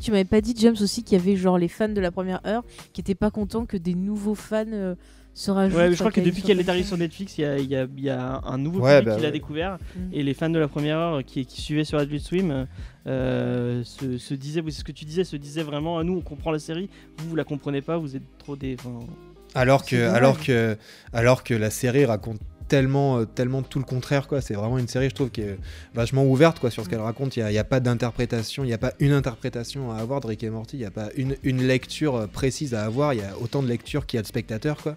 tu 0.01 0.11
m'avais 0.11 0.25
pas 0.25 0.41
dit, 0.41 0.53
James, 0.57 0.75
aussi 0.81 1.03
qu'il 1.03 1.17
y 1.17 1.21
avait 1.21 1.37
genre 1.37 1.57
les 1.57 1.69
fans 1.69 1.89
de 1.89 2.01
la 2.01 2.11
première 2.11 2.45
heure 2.45 2.63
qui 2.91 3.01
étaient 3.01 3.15
pas 3.15 3.31
contents 3.31 3.65
que 3.65 3.77
des 3.77 3.95
nouveaux 3.95 4.35
fans 4.35 4.95
se 5.35 5.51
rajoutent. 5.51 5.77
Ouais, 5.77 5.89
mais 5.89 5.95
je 5.95 5.99
crois 5.99 6.11
que 6.11 6.21
depuis 6.21 6.41
qu'elle 6.41 6.59
est 6.59 6.69
arrivée 6.69 6.87
sur 6.87 6.97
Netflix, 6.97 7.37
il 7.37 7.41
y 7.41 7.45
a, 7.45 7.57
y 7.59 8.01
y 8.01 8.09
un 8.09 8.57
nouveau 8.57 8.79
Ouais, 8.79 8.99
public 8.99 9.05
bah 9.09 9.15
qui 9.17 9.21
l'a 9.21 9.27
ouais. 9.27 9.31
découvert. 9.33 9.77
Mm. 9.95 9.99
Et 10.13 10.23
les 10.23 10.33
fans 10.33 10.49
de 10.49 10.57
la 10.57 10.67
première 10.67 10.97
heure 10.97 11.23
qui, 11.23 11.45
qui 11.45 11.61
suivaient 11.61 11.83
sur 11.83 11.99
Adult 11.99 12.21
Swim 12.21 12.65
euh, 13.05 13.83
se, 13.83 14.17
se 14.17 14.33
disaient, 14.33 14.63
c'est 14.65 14.71
ce 14.79 14.83
que 14.83 14.91
tu 14.93 15.05
disais, 15.05 15.23
se 15.25 15.35
disaient 15.35 15.61
vraiment, 15.63 15.99
ah, 15.99 16.03
nous 16.03 16.13
on 16.17 16.21
comprend 16.21 16.51
la 16.51 16.59
série, 16.59 16.89
vous 17.17 17.29
vous 17.29 17.35
la 17.35 17.43
comprenez 17.43 17.81
pas, 17.81 17.97
vous 17.97 18.15
êtes 18.15 18.37
trop 18.39 18.55
des. 18.55 18.77
enfin, 18.79 18.99
Alors 19.53 19.85
que, 19.85 19.95
alors, 20.09 20.39
que, 20.39 20.77
alors 21.13 21.43
que 21.43 21.53
la 21.53 21.69
série 21.69 22.05
raconte 22.05 22.39
tellement, 22.67 23.17
euh, 23.19 23.25
tellement 23.25 23.61
tout 23.61 23.79
le 23.79 23.85
contraire. 23.85 24.27
quoi. 24.27 24.41
C'est 24.41 24.53
vraiment 24.53 24.77
une 24.77 24.87
série, 24.87 25.09
je 25.09 25.15
trouve, 25.15 25.29
qui 25.29 25.41
est 25.41 25.57
vachement 25.93 26.25
ouverte 26.25 26.59
quoi, 26.59 26.71
sur 26.71 26.83
ce 26.83 26.89
qu'elle 26.89 26.99
raconte. 26.99 27.37
Il 27.37 27.45
n'y 27.45 27.57
a, 27.57 27.63
pas 27.63 27.79
d'interprétation, 27.79 28.63
il 28.63 28.67
n'y 28.67 28.73
a 28.73 28.77
pas 28.77 28.93
une 28.99 29.11
interprétation 29.11 29.91
à 29.91 29.97
avoir 29.97 30.21
de 30.21 30.27
Rick 30.27 30.43
et 30.43 30.49
Morty. 30.49 30.77
Il 30.77 30.79
n'y 30.79 30.85
a 30.85 30.91
pas 30.91 31.09
une, 31.15 31.35
une 31.43 31.61
lecture 31.65 32.15
euh, 32.15 32.27
précise 32.27 32.73
à 32.73 32.83
avoir. 32.85 33.13
Il 33.13 33.19
y 33.19 33.23
a 33.23 33.37
autant 33.41 33.61
de 33.63 33.67
lectures 33.67 34.05
qu'il 34.05 34.17
y 34.17 34.19
a 34.19 34.21
de 34.23 34.27
spectateurs. 34.27 34.77
Quoi. 34.81 34.95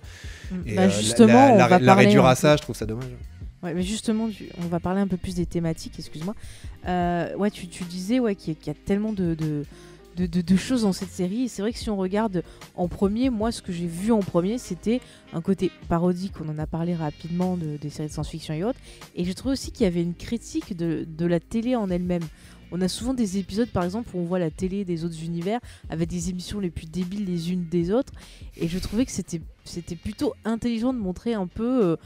Et, 0.66 0.74
Bah, 0.76 0.82
euh, 0.82 0.86
la- 0.86 0.88
justement, 0.88 1.32
la, 1.48 1.54
on 1.54 1.58
la- 1.58 1.68
va 1.68 1.78
la 1.78 1.86
parler 1.86 2.04
réduire 2.06 2.24
à 2.26 2.34
ça, 2.34 2.56
je 2.56 2.62
trouve 2.62 2.76
ça 2.76 2.86
dommage. 2.86 3.10
Ouais, 3.62 3.74
mais 3.74 3.82
justement, 3.82 4.28
on 4.62 4.66
va 4.68 4.78
parler 4.78 5.00
un 5.00 5.08
peu 5.08 5.16
plus 5.16 5.34
des 5.34 5.44
thématiques, 5.46 5.94
excuse-moi. 5.98 6.34
Euh, 6.86 7.34
ouais, 7.36 7.50
tu, 7.50 7.66
tu 7.66 7.82
disais 7.84 8.20
ouais, 8.20 8.34
qu'il 8.36 8.54
y, 8.54 8.56
a- 8.56 8.60
qu'il 8.60 8.72
y 8.72 8.76
a 8.76 8.78
tellement 8.86 9.12
de, 9.12 9.34
de, 9.34 9.64
de- 10.26 10.56
choses 10.56 10.82
dans 10.82 10.92
cette 10.92 11.10
série. 11.10 11.42
Et 11.44 11.48
c'est 11.48 11.62
vrai 11.62 11.72
que 11.72 11.78
si 11.78 11.88
on 11.90 11.96
regarde 11.96 12.42
en 12.74 12.88
premier, 12.88 13.30
moi, 13.30 13.52
ce 13.52 13.62
que 13.62 13.72
j'ai 13.72 13.86
vu 13.86 14.12
en 14.12 14.20
premier, 14.20 14.58
c'était 14.58 15.00
un 15.32 15.40
côté 15.40 15.70
parodique. 15.88 16.32
On 16.44 16.48
en 16.48 16.58
a 16.58 16.66
parlé 16.66 16.94
rapidement 16.94 17.56
de- 17.56 17.76
des 17.76 17.90
séries 17.90 18.08
de 18.08 18.12
science-fiction 18.12 18.54
et 18.54 18.64
autres. 18.64 18.78
Et 19.14 19.24
j'ai 19.24 19.34
trouvé 19.34 19.52
aussi 19.52 19.70
qu'il 19.72 19.84
y 19.84 19.86
avait 19.86 20.02
une 20.02 20.14
critique 20.14 20.76
de, 20.76 21.06
de 21.06 21.26
la 21.26 21.40
télé 21.40 21.76
en 21.76 21.90
elle-même. 21.90 22.22
On 22.70 22.82
a 22.82 22.88
souvent 22.88 23.14
des 23.14 23.38
épisodes, 23.38 23.70
par 23.70 23.82
exemple, 23.84 24.10
où 24.14 24.18
on 24.18 24.24
voit 24.24 24.38
la 24.38 24.50
télé 24.50 24.84
des 24.84 25.04
autres 25.04 25.22
univers 25.24 25.58
avec 25.88 26.08
des 26.10 26.28
émissions 26.28 26.60
les 26.60 26.68
plus 26.70 26.84
débiles 26.86 27.24
les 27.24 27.50
unes 27.50 27.64
des 27.70 27.90
autres. 27.90 28.12
Et 28.58 28.68
je 28.68 28.78
trouvais 28.78 29.06
que 29.06 29.12
c'était 29.12 29.40
c'était 29.64 29.96
plutôt 29.96 30.34
intelligent 30.44 30.92
de 30.92 30.98
montrer 30.98 31.34
un 31.34 31.46
peu. 31.46 31.84
euh, 31.84 31.96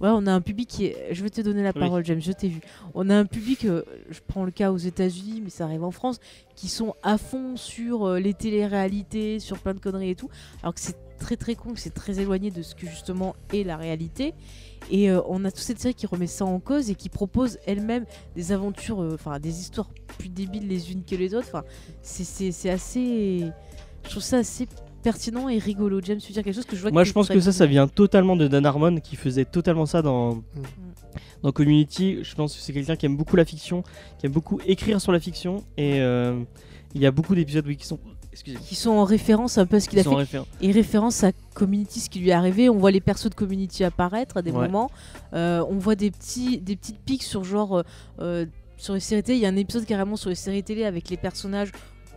voilà, 0.00 0.16
on 0.16 0.26
a 0.26 0.32
un 0.32 0.40
public 0.40 0.68
qui 0.68 0.86
est. 0.86 1.08
Je 1.12 1.22
vais 1.22 1.30
te 1.30 1.40
donner 1.42 1.62
la 1.62 1.72
Oui. 1.74 1.78
parole, 1.80 2.04
James, 2.04 2.20
je 2.20 2.32
t'ai 2.32 2.48
vu. 2.48 2.60
On 2.94 3.08
a 3.10 3.16
un 3.16 3.26
public, 3.26 3.64
euh, 3.66 3.82
je 4.10 4.18
prends 4.26 4.44
le 4.44 4.50
cas 4.50 4.72
aux 4.72 4.78
États-Unis, 4.78 5.40
mais 5.44 5.50
ça 5.50 5.64
arrive 5.64 5.84
en 5.84 5.90
France, 5.92 6.18
qui 6.56 6.68
sont 6.68 6.94
à 7.02 7.18
fond 7.18 7.56
sur 7.56 8.06
euh, 8.06 8.18
les 8.18 8.34
téléréalités, 8.34 9.38
sur 9.38 9.58
plein 9.58 9.74
de 9.74 9.78
conneries 9.80 10.10
et 10.10 10.14
tout. 10.16 10.28
Alors 10.62 10.74
que 10.74 10.80
c'est 10.80 10.96
très 11.18 11.36
très 11.36 11.54
con, 11.54 11.74
que 11.74 11.80
c'est 11.80 11.94
très 11.94 12.18
éloigné 12.18 12.50
de 12.50 12.62
ce 12.62 12.74
que 12.74 12.86
justement 12.86 13.36
est 13.52 13.62
la 13.62 13.76
réalité. 13.76 14.32
Et 14.90 15.10
euh, 15.10 15.20
on 15.28 15.44
a 15.44 15.50
toute 15.50 15.60
cette 15.60 15.78
série 15.78 15.94
qui 15.94 16.06
remet 16.06 16.26
ça 16.26 16.46
en 16.46 16.58
cause 16.60 16.88
et 16.90 16.94
qui 16.94 17.10
propose 17.10 17.58
elle-même 17.66 18.06
des 18.34 18.52
aventures, 18.52 18.98
enfin 19.12 19.38
des 19.38 19.60
histoires 19.60 19.90
plus 20.18 20.30
débiles 20.30 20.66
les 20.66 20.90
unes 20.92 21.04
que 21.04 21.14
les 21.14 21.34
autres. 21.34 21.48
Enfin, 21.48 21.64
c'est- 22.00 22.24
c'est 22.24 22.52
c'est 22.52 22.70
assez. 22.70 23.50
Je 24.04 24.08
trouve 24.08 24.22
ça 24.22 24.38
assez 24.38 24.66
pertinent 25.02 25.48
et 25.48 25.58
rigolo. 25.58 26.00
James, 26.02 26.18
tu 26.18 26.32
dire 26.32 26.42
quelque 26.42 26.54
chose 26.54 26.64
que 26.66 26.76
je 26.76 26.82
vois 26.82 26.90
Moi, 26.90 27.02
que 27.02 27.08
je 27.08 27.12
pense 27.12 27.28
que 27.28 27.40
ça, 27.40 27.52
ça 27.52 27.66
vient 27.66 27.88
totalement 27.88 28.36
de 28.36 28.48
Dan 28.48 28.64
Harmon 28.66 28.96
qui 29.00 29.16
faisait 29.16 29.44
totalement 29.44 29.86
ça 29.86 30.02
dans, 30.02 30.42
dans 31.42 31.52
Community. 31.52 32.18
Je 32.22 32.34
pense 32.34 32.54
que 32.54 32.60
c'est 32.60 32.72
quelqu'un 32.72 32.96
qui 32.96 33.06
aime 33.06 33.16
beaucoup 33.16 33.36
la 33.36 33.44
fiction, 33.44 33.82
qui 34.18 34.26
aime 34.26 34.32
beaucoup 34.32 34.60
écrire 34.66 35.00
sur 35.00 35.12
la 35.12 35.20
fiction. 35.20 35.64
Et 35.76 36.00
euh, 36.00 36.40
il 36.94 37.00
y 37.00 37.06
a 37.06 37.10
beaucoup 37.10 37.34
d'épisodes 37.34 37.66
oui, 37.66 37.76
qui 37.76 37.86
sont. 37.86 37.98
Qui 38.64 38.76
sont 38.76 38.90
en 38.92 39.02
référence 39.04 39.58
un 39.58 39.66
peu 39.66 39.76
à 39.76 39.80
ce 39.80 39.88
qu'il 39.88 39.96
Qui 39.96 40.00
a 40.00 40.08
fait. 40.08 40.08
en 40.08 40.14
référence. 40.14 40.46
et 40.60 40.70
référence 40.70 41.24
à 41.24 41.32
Community, 41.52 41.98
ce 41.98 42.08
qui 42.08 42.20
lui 42.20 42.28
est 42.28 42.32
arrivé. 42.32 42.68
On 42.70 42.78
voit 42.78 42.92
les 42.92 43.00
persos 43.00 43.28
de 43.28 43.34
Community 43.34 43.82
apparaître 43.82 44.36
à 44.36 44.42
des 44.42 44.52
Ouais. 44.52 44.66
moments. 44.68 44.88
Euh, 45.34 45.64
on 45.68 45.78
voit 45.78 45.96
des, 45.96 46.12
petits, 46.12 46.58
des 46.58 46.76
petites 46.76 47.00
piques 47.00 47.24
sur 47.24 47.42
genre. 47.42 47.82
euh, 48.20 48.46
sur 48.76 48.94
les 48.94 49.00
séries 49.00 49.22
télé. 49.22 49.36
Il 49.38 49.42
y 49.42 49.46
a 49.46 49.48
un 49.50 49.56
épisode 49.56 49.84
carrément 49.84 50.16
sur 50.16 50.30
les 50.30 50.36
séries 50.36 50.62
télé 50.62 50.84
avec 50.84 51.10
les 51.10 51.18
personnages 51.18 51.70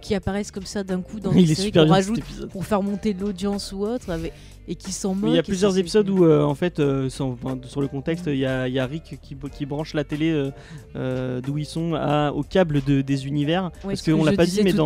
qui 0.04 0.14
apparaissent 0.16 0.52
comme 0.52 0.66
ça 0.66 0.84
d'un 0.84 1.02
coup 1.02 1.20
dans 1.20 1.32
Il 1.32 1.46
des 1.48 1.52
est 1.54 1.56
séries 1.56 1.72
qu'on 1.72 1.88
rajoute 1.88 2.20
pour 2.52 2.66
faire 2.66 2.84
monter 2.84 3.14
l'audience 3.14 3.72
ou 3.72 3.84
autre 3.86 4.10
avec- 4.12 4.34
et 4.68 4.76
qui 4.76 4.92
s'en 4.92 5.16
il 5.24 5.34
y 5.34 5.38
a 5.38 5.44
plusieurs 5.44 5.78
épisodes 5.78 6.10
où, 6.10 6.24
euh, 6.26 6.44
en 6.44 6.56
fait, 6.56 6.80
euh, 6.80 7.10
sans- 7.10 7.32
enfin, 7.32 7.58
sur 7.66 7.82
le 7.82 7.88
contexte, 7.88 8.26
il 8.28 8.38
y, 8.38 8.46
a, 8.46 8.68
il 8.68 8.74
y 8.74 8.80
a 8.80 8.86
Rick 8.86 9.20
qui, 9.22 9.36
qui 9.52 9.66
branche 9.66 9.94
la 9.94 10.04
télé 10.04 10.32
euh, 10.32 10.52
euh, 10.96 11.42
d'où 11.42 11.58
ils 11.58 11.66
sont 11.66 11.94
à- 11.96 12.32
au 12.32 12.44
câble 12.44 12.82
de- 12.86 13.02
des 13.02 13.28
univers. 13.28 13.72
Parce 13.82 14.02
qu'on 14.02 14.24
l'a 14.24 14.32
pas 14.34 14.46
dit, 14.46 14.62
mais 14.64 14.72
dans, 14.74 14.86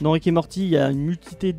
dans 0.00 0.10
Rick 0.12 0.26
et 0.26 0.30
Morty, 0.30 0.62
il 0.62 0.68
y 0.70 0.76
a 0.76 0.90
une 0.90 1.00
multitude 1.00 1.56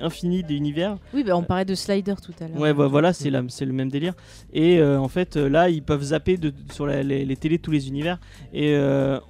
infinie 0.00 0.42
d'univers. 0.42 0.96
Oui, 1.14 1.24
bah, 1.24 1.36
on 1.36 1.42
parlait 1.42 1.64
de 1.64 1.74
Slider 1.74 2.14
tout 2.22 2.32
à 2.40 2.48
l'heure. 2.48 2.58
Ouais, 2.60 2.72
bah, 2.74 2.86
voilà, 2.86 3.12
c'est 3.12 3.30
le 3.30 3.72
même 3.72 3.90
délire. 3.90 4.14
Et 4.52 4.82
en 4.82 5.08
fait, 5.08 5.36
là, 5.36 5.68
ils 5.70 5.82
peuvent 5.82 6.02
zapper 6.02 6.36
de, 6.36 6.52
sur 6.72 6.86
la- 6.86 7.02
les, 7.02 7.24
les 7.24 7.36
télés 7.36 7.58
de 7.58 7.62
tous 7.62 7.70
les 7.70 7.88
univers. 7.88 8.18
Et 8.52 8.76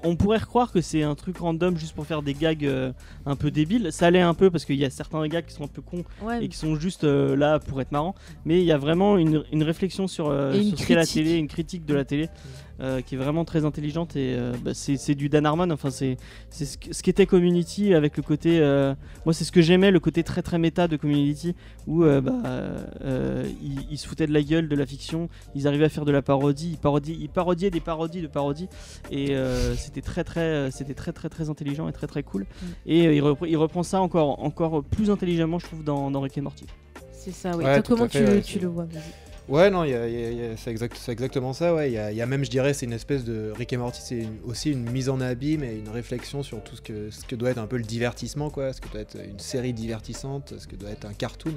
on 0.05 0.17
pourrait 0.17 0.41
croire 0.41 0.73
que 0.73 0.81
c'est 0.81 1.03
un 1.03 1.15
truc 1.15 1.39
random 1.39 1.77
juste 1.77 1.95
pour 1.95 2.07
faire 2.07 2.23
des 2.23 2.35
gags 2.35 2.69
un 3.27 3.37
peu 3.37 3.51
débiles. 3.51 3.89
Ça 3.93 4.11
l'est 4.11 4.21
un 4.21 4.35
peu 4.35 4.51
parce 4.51 4.65
qu'il 4.65 4.77
y 4.77 4.85
a 4.85 4.91
certains 4.91 5.27
gags 5.29 5.45
qui 5.47 5.55
sont 5.55 5.65
un 5.65 5.69
peu 5.69 5.83
cons 5.83 6.05
Ouais, 6.23 6.45
et 6.45 6.49
qui 6.49 6.57
sont 6.57 6.77
juste 6.77 7.05
euh, 7.31 7.37
là 7.37 7.59
pour 7.59 7.81
être 7.81 7.93
marrants. 7.93 8.15
Mais 8.45 8.61
il 8.61 8.65
y 8.65 8.73
a 8.73 8.79
vraiment 8.79 9.17
une, 9.19 9.45
une 9.53 9.63
réflexion 9.63 10.07
sur, 10.07 10.29
euh, 10.29 10.53
Et 10.53 10.65
sur 10.65 10.79
ce 10.79 10.87
qu'est 10.87 10.95
la 10.95 11.07
télé, 11.07 11.37
une 11.37 11.49
critique 11.49 11.85
de 11.85 11.95
la 11.95 12.05
télé 12.05 12.29
euh, 12.81 13.01
qui 13.03 13.15
est 13.15 13.19
vraiment 13.19 13.45
très 13.45 13.65
intelligente. 13.65 14.17
Et 14.17 14.35
euh, 14.35 14.53
bah, 14.65 14.73
c'est 14.75 14.97
c'est 14.97 15.15
du 15.15 15.29
Dan 15.29 15.47
Harmon. 15.47 15.71
Enfin, 15.71 15.91
c'est 15.91 16.17
c'est 16.49 16.65
ce, 16.65 17.03
qu'était 17.03 17.27
Community 17.27 17.95
avec 17.95 18.17
le 18.17 18.23
côté. 18.23 18.59
euh, 18.61 18.95
moi, 19.25 19.35
c'est 19.35 19.45
ce 19.45 19.53
que 19.53 19.63
j'aimais, 19.63 19.91
le 19.91 20.01
côté 20.01 20.23
très 20.23 20.43
très 20.43 20.59
méta 20.59 20.89
de 20.89 20.97
Community 20.97 21.55
où 21.87 22.05
bah, 22.05 22.33
ils, 23.63 23.87
ils 23.91 23.99
se 23.99 24.07
foutaient 24.07 24.27
de 24.27 24.33
la 24.33 24.43
gueule 24.43 24.69
de 24.69 24.77
la 24.77 24.87
fiction. 24.87 25.29
Ils 25.55 25.67
arrivaient 25.67 25.87
à 25.87 25.89
faire 25.89 26.05
de 26.05 26.13
la 26.13 26.23
parodie. 26.23 26.71
Ils, 26.73 26.79
parodiaient, 26.79 27.17
ils 27.19 27.29
parodiaient 27.29 27.71
des 27.71 27.81
parodies 27.81 28.23
de 28.23 28.27
parodies. 28.29 28.69
Et 29.11 29.35
c'était 29.77 30.03
très 30.03 30.25
très 30.25 30.71
c'était 30.71 30.95
très 30.95 31.13
très 31.13 31.29
très 31.29 31.51
intelligent 31.51 31.89
et 31.89 31.93
très 31.93 32.07
très 32.07 32.23
cool. 32.23 32.47
Et 32.87 33.05
il, 33.05 33.23
repre- 33.23 33.47
il 33.49 33.57
reprend 33.57 33.83
ça 33.83 34.01
encore 34.01 34.43
encore 34.43 34.83
plus 34.83 35.11
intelligemment, 35.11 35.59
je 35.59 35.67
trouve, 35.67 35.85
dans, 35.85 36.11
dans 36.11 36.21
Rick 36.21 36.39
et 36.39 36.41
Morty. 36.41 36.65
C'est 37.21 37.33
ça. 37.33 37.57
Ouais. 37.57 37.65
Ouais, 37.65 37.83
comment 37.87 38.09
fait, 38.09 38.25
tu, 38.25 38.31
ouais, 38.31 38.41
tu 38.43 38.59
le 38.59 38.69
vois. 38.69 38.87
Ouais, 39.49 39.69
non, 39.69 39.85
c'est 40.57 40.71
exact- 40.71 40.97
c'est 40.97 41.11
exactement 41.11 41.53
ça. 41.53 41.75
Ouais. 41.75 41.91
Il 41.91 41.95
y, 41.95 41.99
a, 41.99 42.13
il 42.13 42.17
y 42.17 42.23
a 42.23 42.27
même, 42.27 42.45
je 42.45 42.51
dirais, 42.51 42.73
c'est 42.73 42.87
une 42.87 42.93
espèce 42.93 43.25
de 43.25 43.53
Rick 43.57 43.73
et 43.73 43.77
Morty, 43.77 44.01
c'est 44.01 44.29
aussi 44.45 44.71
une 44.71 44.89
mise 44.91 45.09
en 45.09 45.21
abîme 45.21 45.65
et 45.65 45.75
une 45.75 45.89
réflexion 45.89 46.43
sur 46.45 46.63
tout 46.63 46.77
ce 46.77 46.81
que, 46.83 47.11
ce 47.11 47.25
que 47.25 47.35
doit 47.35 47.51
être 47.51 47.59
un 47.59 47.67
peu 47.67 47.77
le 47.77 47.83
divertissement, 47.83 48.49
quoi. 48.51 48.73
Ce 48.73 48.81
que 48.81 48.89
doit 48.89 49.01
être 49.01 49.17
une 49.17 49.41
série 49.41 49.73
divertissante, 49.73 50.55
ce 50.59 50.67
que 50.69 50.77
doit 50.77 50.91
être 50.91 51.05
un 51.05 51.15
cartoon. 51.15 51.55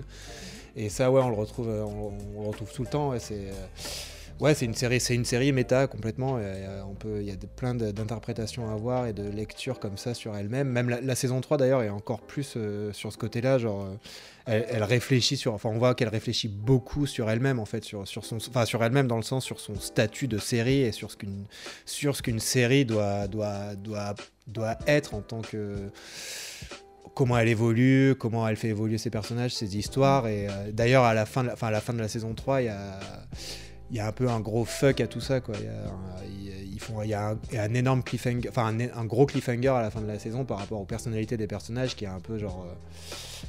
Et 0.75 0.89
ça, 0.89 1.11
ouais, 1.11 1.21
on 1.21 1.29
le 1.29 1.35
retrouve, 1.35 1.69
euh, 1.69 1.83
on, 1.83 2.13
on 2.35 2.41
le 2.41 2.47
retrouve 2.47 2.71
tout 2.73 2.81
le 2.81 2.87
temps. 2.89 3.09
Ouais, 3.11 3.19
c'est 3.19 3.35
euh, 3.35 3.53
ouais, 4.39 4.55
c'est 4.55 4.65
une 4.65 4.73
série, 4.73 4.99
c'est 4.99 5.13
une 5.13 5.25
série 5.25 5.51
méta 5.51 5.85
complètement. 5.85 6.37
euh, 6.39 6.81
on 6.89 6.95
peut, 6.95 7.17
il 7.21 7.27
y 7.27 7.31
a 7.31 7.35
de- 7.35 7.45
plein 7.45 7.75
d'interprétations 7.75 8.67
à 8.71 8.73
avoir 8.73 9.05
et 9.05 9.13
de 9.13 9.29
lectures 9.29 9.79
comme 9.79 9.97
ça 9.97 10.15
sur 10.15 10.35
elle-même. 10.35 10.67
Même 10.67 10.89
la, 10.89 10.99
la 10.99 11.13
saison 11.13 11.39
3 11.41 11.57
d'ailleurs 11.57 11.83
est 11.83 11.89
encore 11.89 12.21
plus 12.21 12.55
euh, 12.57 12.91
sur 12.91 13.11
ce 13.13 13.19
côté-là, 13.19 13.59
genre. 13.59 13.83
euh, 13.83 13.95
elle, 14.45 14.83
réfléchit 14.83 15.37
sur, 15.37 15.53
enfin 15.53 15.69
on 15.69 15.77
voit 15.77 15.95
qu'elle 15.95 16.09
réfléchit 16.09 16.47
beaucoup 16.47 17.05
sur 17.05 17.29
elle-même 17.29 17.59
en 17.59 17.65
fait, 17.65 17.83
sur, 17.83 18.07
sur 18.07 18.25
son, 18.25 18.37
enfin 18.37 18.65
sur 18.65 18.83
elle-même 18.83 19.07
dans 19.07 19.17
le 19.17 19.23
sens 19.23 19.45
sur 19.45 19.59
son 19.59 19.79
statut 19.79 20.27
de 20.27 20.37
série 20.37 20.81
et 20.81 20.91
sur 20.91 21.11
ce 21.11 21.17
qu'une, 21.17 21.45
sur 21.85 22.15
ce 22.15 22.21
qu'une 22.21 22.39
série 22.39 22.85
doit, 22.85 23.27
doit, 23.27 23.75
doit, 23.75 24.15
doit 24.47 24.77
être 24.87 25.13
en 25.13 25.21
tant 25.21 25.41
que, 25.41 25.89
comment 27.13 27.37
elle 27.37 27.47
évolue, 27.47 28.15
comment 28.19 28.47
elle 28.47 28.57
fait 28.57 28.69
évoluer 28.69 28.97
ses 28.97 29.09
personnages, 29.09 29.53
ses 29.53 29.77
histoires. 29.77 30.27
Et 30.27 30.47
euh, 30.47 30.71
d'ailleurs 30.71 31.03
à 31.03 31.13
la 31.13 31.25
fin, 31.25 31.43
de 31.43 31.49
la, 31.49 31.55
à 31.59 31.71
la 31.71 31.81
fin 31.81 31.93
de 31.93 31.99
la 31.99 32.07
saison 32.07 32.33
3 32.33 32.61
il 32.61 32.65
y 32.65 32.69
a 32.69 32.99
il 33.93 33.97
y 33.97 33.99
a 34.01 34.07
un 34.07 34.11
peu 34.11 34.27
un 34.27 34.39
gros 34.41 34.65
fuck 34.65 34.99
à 34.99 35.07
tout 35.07 35.21
ça 35.21 35.39
quoi. 35.39 35.55
Il 35.59 35.65
y 35.65 35.67
a, 35.69 35.71
un- 35.71 36.23
il- 36.25 36.73
ils 36.73 36.79
font, 36.79 37.01
il 37.03 37.09
y 37.09 37.13
a 37.13 37.29
un, 37.29 37.37
il 37.51 37.55
y 37.55 37.57
a 37.59 37.63
un 37.63 37.73
énorme 37.75 38.01
cliffhanger, 38.03 38.49
enfin 38.49 38.65
un, 38.65 38.79
un 38.99 39.05
gros 39.05 39.25
cliffhanger 39.27 39.69
à 39.69 39.81
la 39.81 39.91
fin 39.91 40.01
de 40.01 40.07
la 40.07 40.17
saison 40.19 40.43
par 40.43 40.57
rapport 40.57 40.81
aux 40.81 40.85
personnalités 40.85 41.37
des 41.37 41.47
personnages 41.47 41.95
qui 41.95 42.03
est 42.05 42.09
un 42.09 42.19
peu 42.19 42.37
genre 42.39 42.65
euh, 42.67 42.73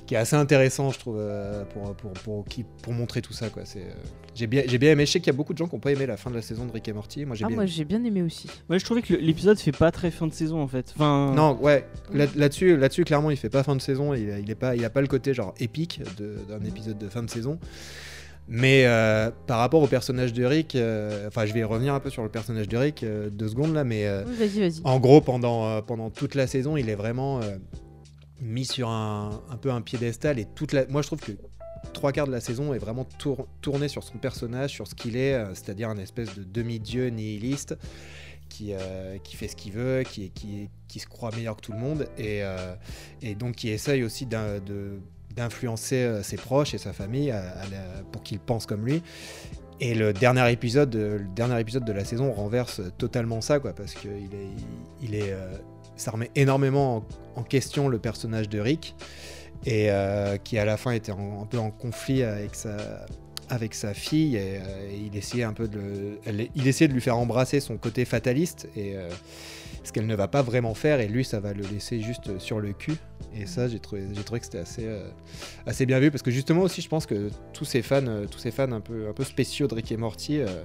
qui 0.07 0.15
est 0.15 0.19
assez 0.19 0.37
intéressant, 0.37 0.91
je 0.91 0.99
trouve, 0.99 1.17
euh, 1.19 1.65
pour, 1.73 1.95
pour, 1.95 2.13
pour, 2.13 2.45
qui- 2.45 2.65
pour 2.83 2.93
montrer 2.93 3.23
tout 3.23 3.33
ça. 3.33 3.49
Quoi. 3.49 3.63
C'est, 3.65 3.79
euh, 3.79 3.93
j'ai, 4.35 4.47
bien, 4.47 4.63
j'ai 4.67 4.77
bien 4.77 4.91
aimé. 4.91 5.07
Je 5.07 5.13
sais 5.13 5.19
qu'il 5.21 5.29
y 5.29 5.31
a 5.31 5.37
beaucoup 5.37 5.55
de 5.55 5.59
gens 5.59 5.67
qui 5.67 5.75
n'ont 5.77 5.81
pas 5.81 5.93
aimé 5.93 6.05
la 6.05 6.19
fin 6.19 6.29
de 6.31 6.35
la 6.37 6.43
saison 6.43 6.67
de 6.67 6.73
Rick 6.73 6.87
et 6.89 6.93
Morty. 6.93 7.25
Moi, 7.25 7.37
j'ai 7.37 7.45
Ah, 7.45 7.49
bien 7.49 7.55
moi 7.57 7.65
aimé. 7.65 7.73
j'ai 7.75 7.85
bien 7.85 8.05
aimé 8.05 8.21
aussi. 8.21 8.49
Ouais, 8.69 8.79
je 8.79 8.85
trouvais 8.85 9.01
que 9.01 9.15
l'épisode 9.15 9.59
fait 9.59 9.73
pas 9.73 9.91
très 9.93 10.11
fin 10.11 10.27
de 10.27 10.33
saison 10.35 10.61
en 10.61 10.69
fait. 10.69 10.93
Enfin, 10.97 11.33
Non, 11.35 11.57
ouais, 11.63 11.87
là, 12.13 12.27
là-dessus, 12.37 12.77
là-dessus, 12.77 13.05
clairement, 13.05 13.31
il 13.31 13.39
fait 13.39 13.49
pas 13.49 13.63
fin 13.63 13.77
de 13.77 13.81
saison. 13.81 14.13
Il, 14.13 14.29
il 14.43 14.51
est 14.51 14.55
pas, 14.57 14.77
il 14.77 14.85
a 14.85 14.91
pas 14.91 15.01
le 15.01 15.07
côté 15.07 15.33
genre 15.33 15.55
épique 15.59 16.03
de- 16.19 16.37
d'un 16.51 16.63
épisode 16.67 16.99
de 16.99 17.09
fin 17.09 17.23
de 17.23 17.31
saison. 17.31 17.59
Mais 18.47 18.85
euh, 18.87 19.31
par 19.47 19.59
rapport 19.59 19.83
au 19.83 19.87
personnage 19.87 20.33
de 20.33 20.45
Rick, 20.45 20.75
euh, 20.75 21.29
enfin, 21.29 21.47
je 21.47 21.53
vais 21.55 21.65
revenir 21.65 21.95
un 21.95 22.01
peu 22.01 22.11
sur 22.11 22.23
le 22.23 22.29
personnage 22.29 22.69
de 22.69 22.77
Rick 22.77 23.03
euh, 23.03 23.31
deux 23.31 23.49
secondes 23.49 23.73
là, 23.75 23.85
mais. 23.85 24.07
En 24.85 25.01
gros, 25.01 25.21
pendant, 25.21 25.81
pendant 25.83 26.11
toute 26.11 26.35
la 26.35 26.47
saison, 26.47 26.77
il 26.77 26.89
est 26.91 26.95
vraiment 26.95 27.41
mis 28.41 28.65
sur 28.67 28.89
un, 28.89 29.43
un 29.51 29.57
peu 29.57 29.71
un 29.71 29.81
piédestal. 29.81 30.39
Et 30.39 30.47
toute 30.55 30.73
la... 30.73 30.87
Moi, 30.89 31.01
je 31.03 31.07
trouve 31.07 31.21
que 31.21 31.33
trois 31.95 32.13
quarts 32.13 32.27
de 32.27 32.33
la 32.33 32.41
saison 32.41 32.75
est 32.75 32.79
vraiment 32.79 33.05
tour- 33.19 33.47
tourné 33.63 33.89
sur 33.89 34.03
son 34.03 34.19
personnage, 34.19 34.71
sur 34.71 34.87
ce 34.87 34.95
qu'il 34.95 35.17
est, 35.17 35.43
c'est-à-dire 35.55 35.89
un 35.89 35.99
espèce 35.99 36.35
de 36.35 36.43
demi-dieu 36.45 37.09
nihiliste 37.09 37.77
qui, 38.51 38.73
euh, 38.73 39.17
qui 39.25 39.37
fait 39.37 39.49
ce 39.49 39.57
qu'il 39.57 39.73
veut, 39.73 40.03
qui, 40.09 40.31
qui, 40.31 40.69
qui 40.87 40.99
se 41.01 41.07
croit 41.07 41.31
meilleur 41.35 41.57
que 41.57 41.63
tout 41.63 41.73
le 41.73 41.79
monde, 41.79 42.07
et, 42.19 42.43
euh, 42.45 42.75
et 43.23 43.35
donc 43.35 43.57
qui 43.57 43.71
essaye 43.71 44.03
aussi 44.05 44.27
de- 44.27 44.61
d'influencer 45.35 45.97
euh, 45.97 46.23
ses 46.23 46.37
proches 46.37 46.75
et 46.75 46.79
sa 46.79 46.93
famille 46.93 47.35
pour 48.13 48.23
qu'ils 48.23 48.41
pensent 48.41 48.67
comme 48.67 48.85
lui. 48.85 49.03
Et 49.81 49.95
le 49.95 50.13
dernier 50.13 50.51
épisode, 50.53 50.95
le 50.95 51.27
dernier 51.35 51.61
épisode 51.61 51.85
de 51.85 51.93
la 51.93 52.05
saison 52.05 52.33
renverse 52.33 52.81
totalement 52.97 53.41
ça, 53.41 53.59
quoi, 53.59 53.73
parce 53.73 53.95
que 53.95 54.09
il 54.09 54.35
est, 54.35 54.49
il 55.03 55.15
est, 55.15 55.33
euh, 55.33 55.53
ça 55.97 56.13
remet 56.13 56.31
énormément 56.37 57.05
en, 57.35 57.43
question 57.43 57.89
le 57.89 57.99
personnage 57.99 58.49
de 58.49 58.61
Rick, 58.61 58.95
et 59.67 59.91
euh, 59.91 60.37
qui 60.37 60.59
à 60.59 60.65
la 60.65 60.77
fin 60.77 60.93
était 60.93 61.11
un 61.11 61.47
peu 61.51 61.59
en 61.59 61.71
conflit 61.71 62.23
avec 62.23 62.55
sa, 62.55 63.05
avec 63.49 63.75
sa 63.75 63.95
fille, 63.95 64.37
et, 64.37 64.61
il 65.05 65.17
essayait 65.17 65.45
un 65.45 65.53
peu 65.53 65.67
de, 65.67 66.21
il 66.55 66.69
essayait 66.69 66.89
de 66.89 66.95
lui 66.95 67.01
faire 67.01 67.19
embrasser 67.19 67.59
son 67.59 67.77
côté 67.77 68.05
fataliste, 68.05 68.69
et 68.77 68.95
ce 69.83 69.91
qu'elle 69.91 70.07
ne 70.07 70.15
va 70.15 70.29
pas 70.29 70.43
vraiment 70.43 70.75
faire, 70.75 71.01
et 71.01 71.09
lui, 71.09 71.25
ça 71.25 71.41
va 71.41 71.53
le 71.53 71.65
laisser 71.65 72.01
juste 72.01 72.39
sur 72.39 72.61
le 72.61 72.73
cul. 72.73 72.97
Et 73.37 73.47
ça, 73.47 73.67
j'ai 73.67 73.81
trouvé, 73.81 74.05
j'ai 74.13 74.23
trouvé 74.23 74.39
que 74.41 74.47
c'était 74.47 74.59
assez, 74.59 74.87
euh, 74.87 75.09
assez 75.67 75.87
bien 75.87 75.99
vu 75.99 76.11
parce 76.11 76.23
que 76.23 76.31
justement 76.31 76.63
aussi 76.63 76.83
je 76.83 76.89
pense 76.89 77.05
que 77.05 77.31
tous 77.53 77.65
ces 77.65 77.83
fans 77.83 78.07
euh, 78.07 78.27
tous 78.27 78.39
ces 78.39 78.53
fans 78.53 78.71
un 78.71 78.81
peu 78.81 79.09
un 79.09 79.13
peu 79.13 79.25
spéciaux 79.25 79.67
de 79.67 79.75
Rick 79.75 79.91
et 79.91 79.97
Morty 79.97 80.39
euh, 80.39 80.63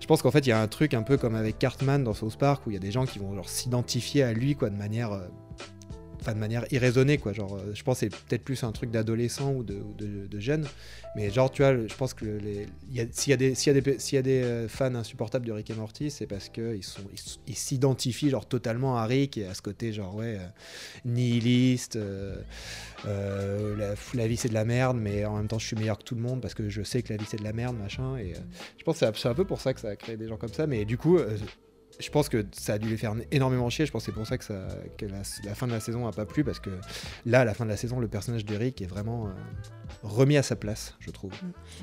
je 0.00 0.06
pense 0.06 0.22
qu'en 0.22 0.30
fait 0.30 0.46
il 0.46 0.50
y 0.50 0.52
a 0.52 0.60
un 0.60 0.68
truc 0.68 0.94
un 0.94 1.02
peu 1.02 1.16
comme 1.16 1.34
avec 1.34 1.58
Cartman 1.58 2.04
dans 2.04 2.14
South 2.14 2.36
Park 2.36 2.66
où 2.66 2.70
il 2.70 2.74
y 2.74 2.76
a 2.76 2.80
des 2.80 2.92
gens 2.92 3.04
qui 3.04 3.18
vont 3.18 3.34
genre 3.34 3.48
s'identifier 3.48 4.22
à 4.22 4.32
lui 4.32 4.54
quoi 4.54 4.70
de 4.70 4.76
manière 4.76 5.10
enfin 6.24 6.34
de 6.34 6.40
manière 6.40 6.64
irraisonnée 6.72 7.18
quoi. 7.18 7.32
Genre 7.32 7.56
euh, 7.56 7.72
je 7.74 7.82
pense 7.82 8.00
que 8.00 8.06
c'est 8.06 8.16
peut-être 8.26 8.42
plus 8.42 8.64
un 8.64 8.72
truc 8.72 8.90
d'adolescent 8.90 9.52
ou 9.52 9.62
de, 9.62 10.38
jeune. 10.38 10.66
Mais 11.16 11.30
genre 11.30 11.50
tu 11.50 11.62
vois 11.62 11.76
je 11.86 11.94
pense 11.94 12.14
que 12.14 12.40
s'il 13.12 13.30
y 13.30 13.32
a 13.32 14.22
des 14.22 14.42
euh, 14.42 14.68
fans 14.68 14.94
insupportables 14.94 15.46
de 15.46 15.52
Rick 15.52 15.70
et 15.70 15.74
Morty 15.74 16.10
c'est 16.10 16.26
parce 16.26 16.48
que 16.48 16.76
ils 17.46 17.54
s'identifient 17.56 18.30
genre 18.30 18.46
totalement 18.46 18.96
à 18.96 19.04
Rick 19.04 19.38
et 19.38 19.46
à 19.46 19.54
ce 19.54 19.62
côté 19.62 19.92
genre 19.92 20.14
ouais 20.16 20.38
euh, 20.38 20.46
nihiliste 21.04 21.98
la, 23.04 24.26
vie 24.26 24.36
c'est 24.36 24.48
de 24.48 24.54
la 24.54 24.64
merde 24.64 24.96
mais 24.96 25.24
en 25.24 25.36
même 25.36 25.46
temps 25.46 25.58
je 25.58 25.66
suis 25.66 25.76
meilleur 25.76 25.98
que 25.98 26.04
tout 26.04 26.14
le 26.14 26.22
monde 26.22 26.40
parce 26.40 26.54
que 26.54 26.68
je 26.68 26.82
sais 26.82 27.02
que 27.02 27.12
la 27.12 27.18
vie 27.18 27.26
c'est 27.28 27.38
de 27.38 27.44
la 27.44 27.52
merde 27.52 27.76
machin. 27.76 28.16
Et 28.16 28.34
je 28.78 28.84
pense 28.84 28.98
que 28.98 29.06
c'est 29.16 29.28
un- 29.28 29.34
peu 29.34 29.44
pour 29.44 29.60
ça 29.60 29.74
que 29.74 29.80
ça 29.80 29.88
a 29.88 29.96
créé 29.96 30.16
des 30.16 30.28
gens 30.28 30.36
comme 30.36 30.52
ça. 30.52 30.66
Mais 30.66 30.84
du 30.84 30.96
coup 30.96 31.18
je 31.98 32.10
pense 32.10 32.28
que 32.28 32.44
ça 32.52 32.74
a 32.74 32.78
dû 32.78 32.88
les 32.88 32.96
faire 32.96 33.14
énormément 33.30 33.68
chier. 33.70 33.86
Je 33.86 33.92
pense 33.92 34.02
que 34.02 34.06
c'est 34.12 34.16
pour 34.16 34.26
ça 34.26 34.38
que, 34.38 34.44
ça, 34.44 34.66
que 34.98 35.06
la, 35.06 35.22
la 35.44 35.54
fin 35.54 35.66
de 35.66 35.72
la 35.72 35.80
saison 35.80 36.06
a 36.06 36.12
pas 36.12 36.26
plu 36.26 36.44
parce 36.44 36.58
que 36.60 36.70
là, 37.26 37.40
à 37.40 37.44
la 37.44 37.54
fin 37.54 37.64
de 37.64 37.70
la 37.70 37.76
saison, 37.76 38.00
le 38.00 38.08
personnage 38.08 38.44
d'Eric 38.44 38.82
est 38.82 38.86
vraiment 38.86 39.26
euh, 39.26 39.30
remis 40.02 40.36
à 40.36 40.42
sa 40.42 40.56
place, 40.56 40.94
je 41.00 41.10
trouve. 41.10 41.32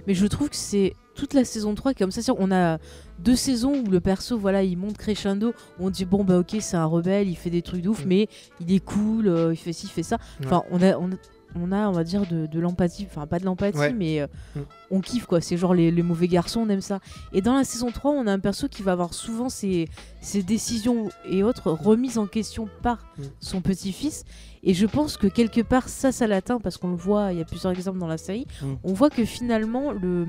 Mais 0.08 0.14
je 0.14 0.26
trouve 0.28 0.50
que 0.50 0.56
c'est 0.56 0.96
toute 1.16 1.34
la 1.34 1.46
saison 1.46 1.76
3 1.76 1.94
comme 1.94 2.12
ça. 2.12 2.22
On 2.38 2.52
a 2.52 2.78
deux 3.20 3.36
saisons 3.36 3.84
où 3.86 3.90
le 3.90 4.00
perso, 4.00 4.38
voilà, 4.38 4.64
il 4.64 4.78
monte 4.78 4.98
crescendo. 4.98 5.54
On 5.80 5.90
dit, 5.90 6.06
bon, 6.06 6.24
bah 6.24 6.40
ok, 6.40 6.56
c'est 6.60 6.78
un 6.78 6.86
rebelle, 6.86 7.28
il 7.30 7.36
fait 7.38 7.50
des 7.50 7.62
trucs 7.62 7.82
de 7.82 7.90
ouf, 7.90 8.06
Mm. 8.06 8.08
mais 8.08 8.28
il 8.60 8.74
est 8.74 8.84
cool, 8.84 9.28
euh, 9.28 9.54
il 9.54 9.58
fait 9.58 9.74
ci, 9.74 9.86
il 9.88 9.90
fait 9.90 10.04
ça. 10.04 10.18
Enfin, 10.44 10.64
on 10.72 10.82
a, 10.82 10.98
on, 10.98 11.12
a, 11.12 11.16
on 11.56 11.72
a, 11.72 11.88
on 11.88 11.92
va 11.92 12.04
dire, 12.04 12.26
de, 12.28 12.46
de 12.46 12.60
l'empathie. 12.60 13.08
Enfin, 13.10 13.28
pas 13.28 13.40
de 13.40 13.46
l'empathie, 13.46 13.78
Ouais. 13.78 13.94
mais 13.94 14.22
euh, 14.22 14.28
Mm. 14.56 14.60
on 14.92 15.02
kiffe, 15.02 15.26
quoi. 15.26 15.42
C'est 15.42 15.58
genre 15.58 15.74
les, 15.74 15.92
les 15.92 16.04
mauvais 16.04 16.28
garçons, 16.28 16.62
on 16.62 16.70
aime 16.70 16.82
ça. 16.82 17.00
Et 17.34 17.42
dans 17.42 17.56
la 17.56 17.64
saison 17.64 17.92
3, 17.92 18.12
on 18.12 18.28
a 18.28 18.32
un 18.32 18.40
perso 18.40 18.68
qui 18.68 18.82
va 18.84 18.92
avoir 18.94 19.14
souvent 19.14 19.50
ses, 19.50 19.88
ses 20.22 20.44
décisions 20.44 21.10
et 21.26 21.44
autres 21.44 21.72
remises 21.72 22.18
en 22.18 22.28
question 22.28 22.68
par 22.82 23.00
Mm. 23.18 23.24
son 23.40 23.62
petit-fils. 23.62 24.24
Et 24.64 24.74
je 24.74 24.86
pense 24.86 25.18
que 25.18 25.28
quelque 25.28 25.62
part, 25.62 25.90
ça, 25.90 26.12
ça 26.12 26.28
l'atteint 26.28 26.60
parce 26.60 26.78
qu'on 26.78 26.90
le 26.92 26.96
voit, 26.96 27.32
il 27.34 27.40
y 27.40 27.42
a 27.42 27.46
plusieurs 27.46 27.74
exemples 27.74 27.98
dans 28.00 28.08
la 28.08 28.18
série. 28.18 28.46
Mm. 28.62 28.66
On 28.84 28.94
voit 28.94 29.10
que 29.10 29.26
finalement, 29.26 29.92
le, 29.92 30.28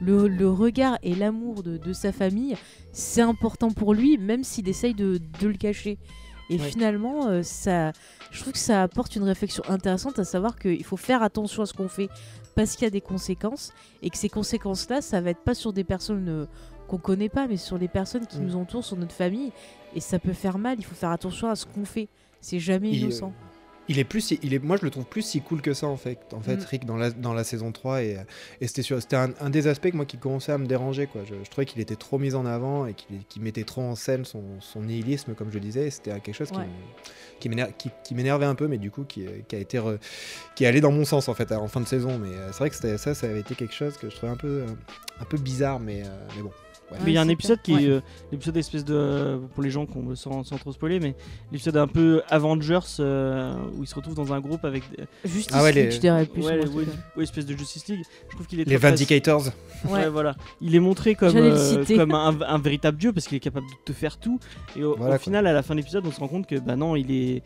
le, 0.00 0.28
le 0.28 0.48
regard 0.50 0.98
et 1.02 1.14
l'amour 1.14 1.62
de, 1.62 1.76
de 1.76 1.92
sa 1.92 2.12
famille, 2.12 2.56
c'est 2.92 3.20
important 3.22 3.70
pour 3.70 3.94
lui, 3.94 4.18
même 4.18 4.44
s'il 4.44 4.68
essaye 4.68 4.94
de, 4.94 5.20
de 5.40 5.48
le 5.48 5.54
cacher. 5.56 5.98
Et 6.50 6.58
Ouais. 6.58 6.70
finalement, 6.70 7.26
euh, 7.28 7.42
ça, 7.42 7.92
je 8.30 8.40
trouve 8.40 8.52
que 8.54 8.58
ça 8.58 8.82
apporte 8.82 9.14
une 9.16 9.22
réflexion 9.24 9.62
intéressante 9.68 10.18
à 10.18 10.24
savoir 10.24 10.58
qu'il 10.58 10.82
faut 10.84 10.96
faire 10.96 11.22
attention 11.22 11.62
à 11.62 11.66
ce 11.66 11.74
qu'on 11.74 11.88
fait 11.88 12.08
parce 12.54 12.74
qu'il 12.74 12.84
y 12.84 12.86
a 12.86 12.90
des 12.90 13.00
conséquences 13.02 13.72
et 14.02 14.10
que 14.10 14.16
ces 14.16 14.28
conséquences-là, 14.28 15.00
ça 15.02 15.20
va 15.20 15.30
être 15.30 15.42
pas 15.44 15.54
sur 15.54 15.72
des 15.72 15.84
personnes 15.84 16.28
euh, 16.28 16.46
qu'on 16.88 16.96
connaît 16.98 17.28
pas, 17.28 17.46
mais 17.46 17.58
sur 17.58 17.76
les 17.76 17.88
personnes 17.88 18.26
qui 18.26 18.38
Mm. 18.38 18.44
nous 18.46 18.56
entourent, 18.56 18.84
sur 18.84 18.96
notre 18.96 19.12
famille. 19.14 19.52
Et 19.94 20.00
ça 20.00 20.18
peut 20.18 20.32
faire 20.32 20.58
mal, 20.58 20.76
il 20.78 20.84
faut 20.84 20.94
faire 20.94 21.10
attention 21.10 21.48
à 21.50 21.54
ce 21.56 21.66
qu'on 21.66 21.84
fait. 21.84 22.08
C'est 22.40 22.60
jamais 22.60 22.90
Il- 22.90 23.00
innocent. 23.02 23.32
Il 23.88 23.98
est 23.98 24.04
plus, 24.04 24.32
il 24.42 24.52
est, 24.54 24.58
moi 24.62 24.76
je 24.76 24.84
le 24.84 24.90
trouve 24.90 25.04
plus 25.06 25.22
si 25.22 25.40
cool 25.40 25.62
que 25.62 25.72
ça 25.74 25.86
en 25.86 25.96
fait, 25.96 26.18
en 26.34 26.40
fait 26.40 26.56
Mm. 26.56 26.64
Rick 26.70 26.84
dans 26.84 26.96
la, 26.96 27.10
dans 27.10 27.32
la 27.32 27.44
saison 27.44 27.72
3 27.72 28.02
et, 28.02 28.16
et 28.60 28.66
c'était 28.66 28.82
c'était 28.82 29.16
un, 29.16 29.30
un 29.40 29.50
des 29.50 29.66
aspects 29.66 29.90
que 29.90 29.96
moi 29.96 30.04
qui 30.06 30.18
commençait 30.18 30.52
à 30.52 30.58
me 30.58 30.66
déranger 30.66 31.06
quoi. 31.06 31.22
Je, 31.24 31.34
je 31.42 31.50
trouvais 31.50 31.64
qu'il 31.66 31.80
était 31.80 31.96
trop 31.96 32.18
mis 32.18 32.34
en 32.34 32.44
avant 32.46 32.86
et 32.86 32.94
qu'il 32.94 33.42
mettait 33.42 33.64
trop 33.64 33.82
en 33.82 33.94
scène 33.94 34.24
son, 34.24 34.42
son 34.60 34.82
nihilisme 34.82 35.34
comme 35.34 35.50
je 35.50 35.58
disais. 35.58 35.86
et 35.86 35.90
C'était 35.90 36.10
quelque 36.20 36.34
chose 36.34 36.50
qui 36.50 36.58
Ouais. 36.58 36.66
qui 37.40 37.48
m'éner- 37.48 37.72
qui, 37.78 37.90
qui 38.04 38.14
m'énervait 38.14 38.46
un 38.46 38.54
peu, 38.54 38.66
mais 38.68 38.78
du 38.78 38.90
coup 38.90 39.04
qui, 39.04 39.24
qui 39.48 39.56
a 39.56 39.58
été 39.58 39.78
re- 39.78 39.98
qui 40.54 40.64
est 40.64 40.66
allé 40.66 40.80
dans 40.80 40.92
mon 40.92 41.04
sens 41.04 41.28
en 41.28 41.34
fait 41.34 41.50
en 41.52 41.68
fin 41.68 41.80
de 41.80 41.86
saison. 41.86 42.18
Mais 42.18 42.28
euh, 42.34 42.48
c'est 42.52 42.58
vrai 42.58 42.70
que 42.70 42.76
ça, 42.98 43.14
ça 43.14 43.26
avait 43.26 43.40
été 43.40 43.54
quelque 43.54 43.74
chose 43.74 43.96
que 43.96 44.10
je 44.10 44.16
trouvais 44.16 44.32
un 44.32 44.36
peu, 44.36 44.64
un 45.20 45.24
peu 45.24 45.38
bizarre, 45.38 45.80
mais, 45.80 46.02
euh, 46.04 46.08
mais 46.36 46.42
bon. 46.42 46.50
Ouais. 46.90 46.98
Mais 47.04 47.10
il 47.10 47.14
y 47.14 47.18
a 47.18 47.20
un 47.20 47.28
épisode 47.28 47.60
qui 47.62 47.72
est 47.74 47.86
euh, 47.88 48.00
l'épisode 48.32 48.56
espèce 48.56 48.84
de 48.84 49.38
pour 49.54 49.62
les 49.62 49.70
gens 49.70 49.84
qu'on 49.84 50.14
sans, 50.16 50.42
sans 50.42 50.56
trop 50.56 50.72
spoiler, 50.72 51.00
mais 51.00 51.14
l'épisode 51.52 51.76
un 51.76 51.86
peu 51.86 52.22
Avengers 52.30 52.78
euh, 53.00 53.54
où 53.76 53.82
ils 53.82 53.86
se 53.86 53.94
retrouvent 53.94 54.14
dans 54.14 54.32
un 54.32 54.40
groupe 54.40 54.64
avec 54.64 54.82
des, 54.96 55.04
Justice 55.28 55.48
Ah 55.52 55.62
ouais, 55.62 55.72
League, 55.72 55.84
les- 55.84 55.90
je 55.90 56.00
dirais 56.00 56.24
plus. 56.24 56.42
ouais, 56.46 56.60
ouais, 57.16 57.22
espèce 57.22 57.44
de 57.44 57.54
Justice 57.56 57.86
League. 57.88 58.04
Je 58.30 58.34
trouve 58.34 58.46
qu'il 58.46 58.60
est 58.60 58.64
Les 58.64 58.76
Vindicators. 58.78 59.44
Ouais. 59.84 59.92
Ouais. 59.92 60.08
voilà. 60.08 60.34
Il 60.62 60.74
est 60.74 60.80
montré 60.80 61.14
comme, 61.14 61.36
euh, 61.36 61.84
comme 61.94 62.12
un, 62.14 62.40
un 62.40 62.58
véritable 62.58 62.96
dieu 62.96 63.12
parce 63.12 63.26
qu'il 63.26 63.36
est 63.36 63.40
capable 63.40 63.66
de 63.66 63.74
te 63.84 63.92
faire 63.92 64.16
tout. 64.18 64.40
Et 64.74 64.82
au, 64.82 64.96
Voilà, 64.96 65.16
au 65.16 65.18
final, 65.18 65.46
à 65.46 65.52
la 65.52 65.62
fin 65.62 65.74
de 65.74 65.80
l'épisode, 65.80 66.06
on 66.06 66.10
se 66.10 66.20
rend 66.20 66.28
compte 66.28 66.46
que 66.46 66.56
bah 66.58 66.76
non, 66.76 66.96
il 66.96 67.10
est, 67.10 67.42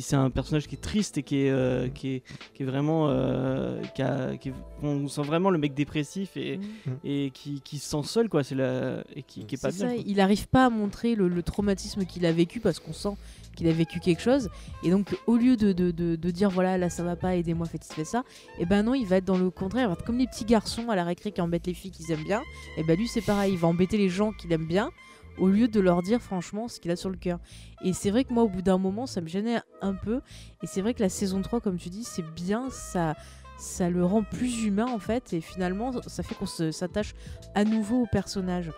c'est 0.00 0.16
un 0.16 0.30
personnage 0.30 0.66
qui 0.66 0.74
est 0.74 0.80
triste 0.80 1.18
et 1.18 1.22
qui 1.22 1.36
est, 1.42 1.50
euh, 1.50 1.88
qui 1.88 2.08
est, 2.16 2.22
qui 2.54 2.62
est 2.62 2.66
vraiment, 2.66 3.08
euh, 3.08 3.80
qui 3.94 4.02
a- 4.02 4.36
qui 4.36 4.48
est- 4.50 4.54
on 4.82 5.08
sent 5.08 5.22
vraiment 5.22 5.50
le 5.50 5.58
mec 5.58 5.74
dépressif 5.74 6.36
et, 6.36 6.58
Mm. 6.58 6.90
et 7.04 7.30
qui, 7.32 7.60
qui 7.60 7.78
se 7.78 7.88
sent 7.90 8.02
seul 8.06 8.28
quoi. 8.28 8.42
C'est 8.44 8.54
la, 8.54 9.02
et 9.14 9.22
qui, 9.22 9.44
qui 9.46 9.54
est 9.54 9.62
pas 9.62 9.70
bien. 9.70 9.88
ça, 9.88 9.94
il 9.94 10.16
n'arrive 10.16 10.48
pas 10.48 10.66
à 10.66 10.70
montrer 10.70 11.14
le, 11.14 11.28
le 11.28 11.42
traumatisme 11.42 12.04
qu'il 12.04 12.26
a 12.26 12.32
vécu 12.32 12.60
parce 12.60 12.78
qu'on 12.80 12.92
sent 12.92 13.16
qu'il 13.56 13.68
a 13.68 13.72
vécu 13.72 14.00
quelque 14.00 14.20
chose. 14.20 14.50
Et 14.82 14.90
donc, 14.90 15.16
au 15.26 15.36
lieu 15.36 15.56
de, 15.56 15.72
de, 15.72 15.90
de- 15.90 16.16
de 16.16 16.30
dire 16.30 16.50
voilà, 16.50 16.76
là 16.76 16.90
ça 16.90 17.02
va 17.02 17.16
pas, 17.16 17.36
aidez-moi, 17.36 17.66
faites 17.66 17.84
faites 17.84 18.06
ça, 18.06 18.22
et 18.58 18.66
ben 18.66 18.82
non, 18.82 18.94
il 18.94 19.06
va 19.06 19.16
être 19.16 19.24
dans 19.24 19.38
le 19.38 19.50
contraire. 19.50 19.84
Il 19.84 19.88
va 19.88 19.92
être 19.94 20.04
comme 20.04 20.18
les 20.18 20.26
petits 20.26 20.44
garçons 20.44 20.90
à 20.90 20.96
la 20.96 21.04
récré 21.04 21.32
qui 21.32 21.40
embêtent 21.40 21.66
les 21.66 21.74
filles 21.74 21.90
qu'ils 21.90 22.10
aiment 22.12 22.24
bien. 22.24 22.42
Et 22.76 22.82
ben 22.84 22.98
lui, 22.98 23.08
c'est 23.08 23.22
pareil, 23.22 23.52
il 23.54 23.58
va 23.58 23.68
embêter 23.68 23.96
les 23.96 24.08
gens 24.10 24.32
qu'il 24.32 24.52
aime 24.52 24.66
bien 24.66 24.90
au 25.38 25.48
lieu 25.48 25.68
de 25.68 25.80
leur 25.80 26.02
dire 26.02 26.20
franchement 26.20 26.68
ce 26.68 26.80
qu'il 26.80 26.90
a 26.90 26.96
sur 26.96 27.10
le 27.10 27.16
cœur. 27.16 27.38
Et 27.84 27.92
c'est 27.92 28.10
vrai 28.10 28.24
que 28.24 28.32
moi, 28.32 28.42
au 28.44 28.48
bout 28.48 28.62
d'un 28.62 28.78
moment, 28.78 29.06
ça 29.06 29.20
me 29.20 29.28
gênait 29.28 29.60
un 29.82 29.94
peu. 29.94 30.20
Et 30.62 30.66
c'est 30.66 30.80
vrai 30.80 30.94
que 30.94 31.02
la 31.02 31.08
saison 31.08 31.42
3, 31.42 31.60
comme 31.60 31.76
tu 31.78 31.88
dis, 31.90 32.04
c'est 32.04 32.24
bien, 32.34 32.70
ça. 32.70 33.14
Ça 33.58 33.88
le 33.88 34.04
rend 34.04 34.22
plus 34.22 34.64
humain 34.66 34.84
en 34.86 34.98
fait, 34.98 35.32
et 35.32 35.40
finalement, 35.40 35.90
ça 36.06 36.22
fait 36.22 36.34
qu'on 36.34 36.44
s'attache 36.44 37.14
à 37.54 37.64
nouveau 37.64 38.02
au 38.02 38.06
personnage. 38.06 38.70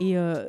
Et 0.00 0.18
euh, 0.18 0.44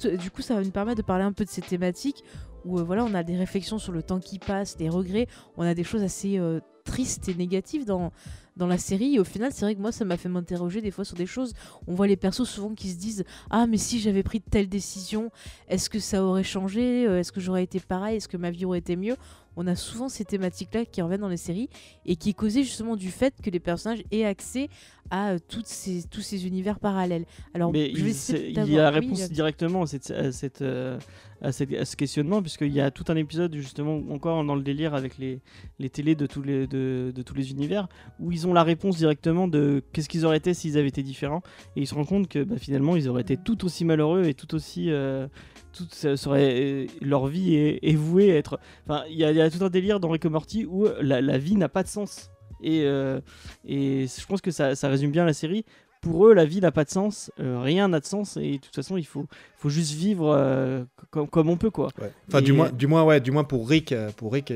tout- 0.00 0.16
du 0.16 0.30
coup, 0.30 0.42
ça 0.42 0.54
va 0.54 0.62
nous 0.62 0.70
permettre 0.70 0.98
de 0.98 1.06
parler 1.06 1.24
un 1.24 1.32
peu 1.32 1.44
de 1.44 1.50
ces 1.50 1.60
thématiques 1.60 2.22
où 2.64 2.78
euh, 2.78 2.84
voilà, 2.84 3.04
on 3.04 3.14
a 3.14 3.24
des 3.24 3.36
réflexions 3.36 3.78
sur 3.78 3.90
le 3.90 4.04
temps 4.04 4.20
qui 4.20 4.38
passe, 4.38 4.76
des 4.76 4.88
regrets, 4.88 5.26
on 5.56 5.64
a 5.64 5.74
des 5.74 5.82
choses 5.82 6.04
assez 6.04 6.38
euh, 6.38 6.60
tristes 6.84 7.28
et 7.28 7.34
négatives 7.34 7.84
dans, 7.84 8.12
dans 8.56 8.66
la 8.66 8.78
série. 8.78 9.14
Et 9.14 9.18
au 9.18 9.24
final, 9.24 9.50
c'est 9.52 9.64
vrai 9.64 9.74
que 9.74 9.80
moi, 9.80 9.92
ça 9.92 10.04
m'a 10.04 10.16
fait 10.16 10.28
m'interroger 10.28 10.80
des 10.80 10.90
fois 10.90 11.04
sur 11.04 11.16
des 11.16 11.26
choses. 11.26 11.52
On 11.86 11.94
voit 11.94 12.06
les 12.06 12.16
persos 12.16 12.44
souvent 12.44 12.74
qui 12.74 12.88
se 12.90 12.96
disent 12.96 13.24
Ah, 13.50 13.66
mais 13.66 13.76
si 13.76 14.00
j'avais 14.00 14.22
pris 14.22 14.40
telle 14.40 14.68
décision, 14.68 15.30
est-ce 15.68 15.90
que 15.90 15.98
ça 15.98 16.24
aurait 16.24 16.44
changé? 16.44 17.06
Euh, 17.06 17.20
Est-ce 17.20 17.32
que 17.32 17.40
j'aurais 17.40 17.62
été 17.64 17.80
pareil? 17.80 18.16
Est-ce 18.16 18.28
que 18.28 18.36
ma 18.36 18.50
vie 18.50 18.64
aurait 18.64 18.78
été 18.78 18.96
mieux? 18.96 19.16
On 19.58 19.66
a 19.66 19.74
souvent 19.74 20.10
ces 20.10 20.24
thématiques-là 20.26 20.84
qui 20.84 21.00
reviennent 21.00 21.22
dans 21.22 21.30
les 21.30 21.38
séries 21.38 21.70
et 22.04 22.16
qui 22.16 22.30
est 22.30 22.34
causée 22.34 22.62
justement 22.62 22.94
du 22.94 23.10
fait 23.10 23.32
que 23.42 23.48
les 23.48 23.58
personnages 23.60 24.02
aient 24.10 24.26
accès 24.26 24.68
à 25.10 25.30
euh, 25.30 25.38
toutes 25.48 25.66
ces, 25.66 26.02
tous 26.10 26.20
ces 26.20 26.46
univers 26.46 26.78
parallèles. 26.78 27.24
Alors, 27.54 27.72
Mais 27.72 27.90
je 27.94 28.04
vais 28.04 28.40
il, 28.50 28.70
y 28.70 28.78
a 28.78 28.82
la 28.82 28.90
réponse 28.90 29.18
Jack. 29.20 29.30
directement 29.32 29.82
à, 29.82 29.86
cette, 29.86 30.10
à, 30.10 30.30
cette, 30.30 30.60
euh, 30.60 30.98
à, 31.42 31.52
ce 31.52 31.96
questionnement, 31.96 32.40
puisqu'il 32.42 32.72
y 32.72 32.80
a 32.80 32.90
tout 32.90 33.04
un 33.08 33.16
épisode, 33.16 33.54
justement, 33.54 34.00
encore 34.10 34.42
dans 34.44 34.54
le 34.54 34.62
délire 34.62 34.94
avec 34.94 35.18
les, 35.18 35.40
les 35.78 35.90
télés 35.90 36.14
de 36.14 36.26
tous 36.26 36.42
les, 36.42 36.66
de, 36.66 37.12
de 37.14 37.22
tous 37.22 37.34
les 37.34 37.50
univers, 37.50 37.88
où 38.20 38.32
ils 38.32 38.46
ont 38.46 38.54
la 38.54 38.62
réponse 38.62 38.96
directement 38.96 39.48
de 39.48 39.82
qu'est-ce 39.92 40.08
qu'ils 40.08 40.24
auraient 40.26 40.38
été 40.38 40.54
s'ils 40.54 40.78
avaient 40.78 40.88
été 40.88 41.02
différents. 41.02 41.42
Et 41.76 41.82
ils 41.82 41.86
se 41.86 41.94
rendent 41.94 42.06
compte 42.06 42.28
que 42.28 42.42
bah, 42.42 42.56
finalement, 42.58 42.96
ils 42.96 43.08
auraient 43.08 43.22
été 43.22 43.36
tout 43.36 43.64
aussi 43.64 43.84
malheureux 43.84 44.24
et 44.24 44.34
tout 44.34 44.54
aussi. 44.54 44.90
euh, 44.90 45.28
tout, 45.72 45.86
serait, 45.90 46.86
leur 47.02 47.26
vie 47.26 47.54
est, 47.54 47.94
vouée 47.94 48.32
à 48.32 48.36
être. 48.36 48.58
Enfin, 48.86 49.04
il 49.10 49.16
y, 49.16 49.18
y 49.18 49.40
a 49.40 49.50
tout 49.50 49.62
un 49.62 49.68
délire 49.68 50.00
dans 50.00 50.08
Rick 50.08 50.24
Morty 50.24 50.64
où 50.64 50.86
la, 51.00 51.20
la 51.20 51.38
vie 51.38 51.56
n'a 51.56 51.68
pas 51.68 51.82
de 51.82 51.88
sens. 51.88 52.30
Et, 52.62 52.84
euh, 52.84 53.20
et 53.66 54.06
je 54.06 54.26
pense 54.26 54.40
que 54.40 54.50
ça, 54.50 54.74
ça 54.74 54.88
résume 54.88 55.10
bien 55.10 55.24
la 55.24 55.34
série 55.34 55.64
pour 56.06 56.26
eux, 56.26 56.34
la 56.34 56.44
vie 56.44 56.60
n'a 56.60 56.70
pas 56.70 56.84
de 56.84 56.90
sens, 56.90 57.32
euh, 57.40 57.60
rien 57.60 57.88
n'a 57.88 57.98
de 57.98 58.04
sens, 58.04 58.36
et 58.36 58.52
de 58.52 58.56
toute 58.58 58.74
façon, 58.74 58.96
il 58.96 59.06
faut, 59.06 59.26
faut 59.56 59.70
juste 59.70 59.92
vivre 59.92 60.32
euh, 60.32 60.84
comme, 61.10 61.28
comme 61.28 61.50
on 61.50 61.56
peut, 61.56 61.70
quoi. 61.70 61.88
Ouais. 62.00 62.12
Enfin, 62.28 62.40
du 62.40 62.52
moins, 62.52 62.70
du 62.70 62.86
moins, 62.86 63.02
ouais, 63.02 63.20
du 63.20 63.32
moins 63.32 63.42
pour 63.42 63.68
Rick, 63.68 63.90
euh, 63.90 64.10
pour 64.16 64.32
Rick, 64.32 64.52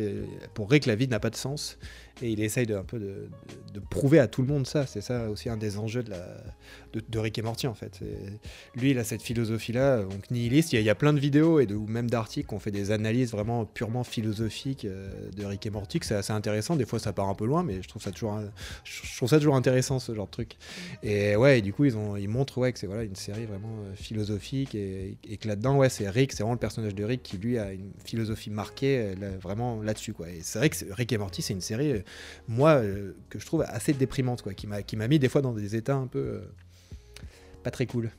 pour 0.55 0.71
Rick, 0.71 0.87
la 0.87 0.95
vie 0.95 1.09
n'a 1.09 1.19
pas 1.19 1.31
de 1.31 1.37
sens. 1.37 1.77
Et 2.23 2.31
il 2.31 2.41
essaye 2.41 2.67
de, 2.67 2.77
un 2.77 2.85
peu 2.85 2.99
de, 2.99 3.29
prouver 3.89 4.19
à 4.19 4.29
tout 4.29 4.43
le 4.43 4.49
monde 4.49 4.67
ça. 4.67 4.87
C'est 4.87 5.01
ça 5.01 5.31
aussi 5.31 5.49
un 5.49 5.57
des 5.57 5.79
enjeux 5.79 6.03
de, 6.03 6.13
de, 7.01 7.19
Rick 7.19 7.39
et 7.39 7.43
Morty, 7.43 7.67
en 7.67 7.75
fait. 7.75 8.01
Lui, 8.75 8.91
il 8.91 8.99
a 8.99 9.05
cette 9.05 9.23
philosophie-là, 9.23 10.03
donc 10.03 10.31
nihiliste. 10.31 10.73
Il 10.73 10.77
y, 10.77 10.79
a, 10.79 10.81
il 10.83 10.87
y 10.87 10.91
a 10.91 10.95
plein 10.95 11.13
de 11.13 11.21
vidéos 11.21 11.61
et 11.61 11.67
ou 11.73 11.87
même 11.87 12.11
d'articles 12.11 12.49
qui 12.49 12.55
ont 12.55 12.59
fait 12.59 12.71
des 12.71 12.91
analyses 12.91 13.31
vraiment 13.33 13.65
purement 13.65 14.05
philosophiques 14.05 14.85
euh, 14.85 15.31
de 15.37 15.45
Rick 15.45 15.67
et 15.67 15.71
Morty, 15.71 16.01
c'est 16.03 16.15
assez 16.15 16.33
intéressant. 16.33 16.77
Des 16.77 16.85
fois, 16.85 16.99
ça 16.99 17.13
part 17.13 17.29
un 17.29 17.35
peu 17.35 17.47
loin, 17.47 17.63
mais 17.63 17.83
je 17.83 17.89
trouve 17.89 18.03
ça 18.03 18.11
toujours, 18.11 18.39
je 18.85 19.17
trouve 19.17 19.29
ça 19.29 19.39
toujours 19.39 19.57
intéressant, 19.57 19.99
ce 19.99 20.15
genre 20.15 20.27
de 20.27 20.31
truc. 20.31 20.57
Et 21.03 21.37
ouais, 21.37 21.59
et 21.59 21.63
du 21.63 21.73
coup, 21.73 21.85
ils, 21.85 21.97
ont, 21.97 22.17
ils 22.17 22.29
montrent 22.29 22.59
ouais, 22.59 22.73
que 22.73 22.79
c'est 22.79 22.87
voilà, 22.87 23.05
une 23.05 23.17
série 23.17 23.47
vraiment 23.47 23.83
euh, 23.85 23.95
philosophique 23.95 24.75
et, 24.75 25.17
que 25.41 25.49
là-dedans, 25.49 25.77
ouais, 25.77 25.89
c'est 25.89 26.09
Rick, 26.09 26.33
c'est 26.33 26.43
vraiment 26.43 26.55
le 26.55 26.59
personnage 26.59 26.95
de 26.95 27.05
Rick 27.05 27.23
qui, 27.23 27.39
lui, 27.39 27.59
a 27.59 27.73
une 27.73 27.93
philosophie 28.05 28.51
marquée 28.51 28.99
euh, 28.99 29.15
là, 29.21 29.31
vraiment 29.41 29.83
là-dessus. 29.83 30.15
Et 30.29 30.41
c'est 30.43 30.59
vrai 30.59 30.71
que 30.71 30.77
Rick 30.93 31.13
et 31.13 31.19
Morty, 31.19 31.43
c'est 31.43 31.55
une 31.55 31.61
série, 31.61 32.03
moi, 32.49 32.75
euh, 32.75 33.13
que 33.29 33.39
je 33.39 33.47
trouve 33.47 33.65
assez 33.67 33.93
déprimante, 33.93 34.43
quoi, 34.43 34.55
qui 34.55 34.67
m'a 34.67 34.83
qui 34.83 34.97
m'a 34.97 35.09
mis 35.09 35.19
des 35.19 35.29
fois 35.29 35.43
dans 35.43 35.53
des 35.53 35.77
états 35.77 35.97
un 35.97 36.07
peu 36.07 36.19
euh, 36.19 36.41
pas 37.63 37.71
très 37.71 37.87
cool. 37.87 38.11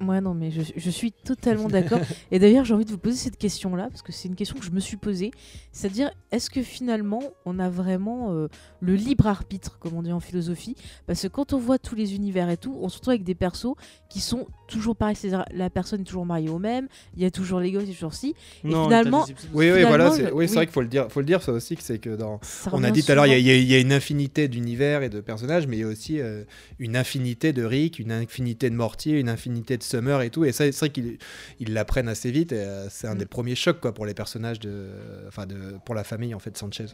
Ouais, 0.00 0.20
non, 0.20 0.32
mais 0.32 0.52
je, 0.52 0.62
je 0.76 0.90
suis 0.90 1.10
totalement 1.10 1.68
d'accord. 1.68 1.98
Et 2.30 2.38
d'ailleurs, 2.38 2.64
j'ai 2.64 2.74
envie 2.74 2.84
de 2.84 2.90
vous 2.90 2.98
poser 2.98 3.16
cette 3.16 3.36
question-là, 3.36 3.88
parce 3.88 4.02
que 4.02 4.12
c'est 4.12 4.28
une 4.28 4.36
question 4.36 4.56
que 4.56 4.64
je 4.64 4.70
me 4.70 4.80
suis 4.80 4.96
posée. 4.96 5.32
C'est-à-dire, 5.72 6.10
est-ce 6.30 6.50
que 6.50 6.62
finalement, 6.62 7.22
on 7.44 7.58
a 7.58 7.68
vraiment 7.68 8.32
euh, 8.32 8.48
le 8.80 8.94
libre 8.94 9.26
arbitre, 9.26 9.78
comme 9.80 9.94
on 9.94 10.02
dit 10.02 10.12
en 10.12 10.20
philosophie? 10.20 10.76
Parce 11.06 11.22
que 11.22 11.28
quand 11.28 11.52
on 11.52 11.58
voit 11.58 11.78
tous 11.78 11.96
les 11.96 12.14
univers 12.14 12.48
et 12.48 12.56
tout, 12.56 12.76
on 12.80 12.88
se 12.88 12.98
retrouve 12.98 13.12
avec 13.12 13.24
des 13.24 13.34
persos 13.34 13.74
qui 14.08 14.20
sont 14.20 14.46
toujours. 14.68 14.96
C'est-à-dire, 15.14 15.44
la 15.52 15.70
personne 15.70 16.02
est 16.02 16.04
toujours 16.04 16.26
mariée 16.26 16.48
au 16.48 16.58
même, 16.58 16.86
il 17.16 17.22
y 17.22 17.26
a 17.26 17.30
toujours 17.30 17.60
les 17.60 17.72
gosses, 17.72 17.82
il 17.84 17.88
y 17.88 17.92
a 17.92 17.94
toujours 17.94 18.14
si. 18.14 18.34
Non, 18.64 18.84
finalement- 18.84 19.24
des 19.26 19.32
Oui, 19.32 19.36
oui, 19.52 19.66
Finalement, 19.66 19.88
voilà, 19.88 20.10
c'est 20.12 20.28
je- 20.28 20.32
oui, 20.32 20.46
c'est 20.46 20.50
oui. 20.52 20.54
vrai 20.56 20.66
qu'il 20.66 20.72
faut 20.74 20.80
le 20.82 20.88
dire, 20.88 21.10
faut 21.10 21.20
le 21.20 21.26
dire 21.26 21.42
ça 21.42 21.52
aussi, 21.52 21.76
que 21.76 21.82
c'est 21.82 21.98
que 21.98 22.10
dans, 22.16 22.38
Ça 22.42 22.70
On 22.72 22.84
a 22.84 22.90
dit 22.90 23.02
tout 23.02 23.10
à 23.12 23.14
l'heure, 23.14 23.26
il 23.26 23.38
y 23.40 23.50
a- 23.50 23.56
y, 23.56 23.80
une 23.80 23.92
infinité 23.92 24.46
d'univers 24.48 25.02
et 25.02 25.08
de 25.08 25.20
personnages, 25.20 25.66
mais 25.66 25.76
il 25.76 25.80
y 25.80 25.84
a 25.84 25.88
aussi 25.88 26.20
euh, 26.20 26.44
une 26.78 26.96
infinité 26.96 27.52
de 27.52 27.64
Rick, 27.64 27.98
une 27.98 28.12
infinité 28.12 28.70
de 28.70 28.74
Morty, 28.74 29.10
une 29.12 29.28
infinité 29.28 29.76
de 29.76 29.82
Summer 29.82 30.22
et 30.22 30.30
tout. 30.30 30.44
Et 30.44 30.52
ça, 30.52 30.64
c'est 30.70 30.78
vrai 30.78 30.90
qu'ils 30.90 31.18
ils 31.60 31.72
l'apprennent 31.72 32.08
assez 32.08 32.30
vite. 32.30 32.52
Et 32.52 32.56
euh, 32.60 32.88
c'est 32.90 33.06
un 33.08 33.14
Mm. 33.14 33.18
des 33.18 33.26
premiers 33.26 33.54
chocs 33.54 33.80
quoi, 33.80 33.92
pour 33.94 34.06
les 34.06 34.14
personnages, 34.14 34.60
de, 34.60 34.86
enfin 35.28 35.46
de, 35.46 35.56
pour 35.84 35.94
la 35.94 36.04
famille 36.04 36.34
en 36.34 36.38
fait, 36.38 36.56
Sanchez. 36.56 36.86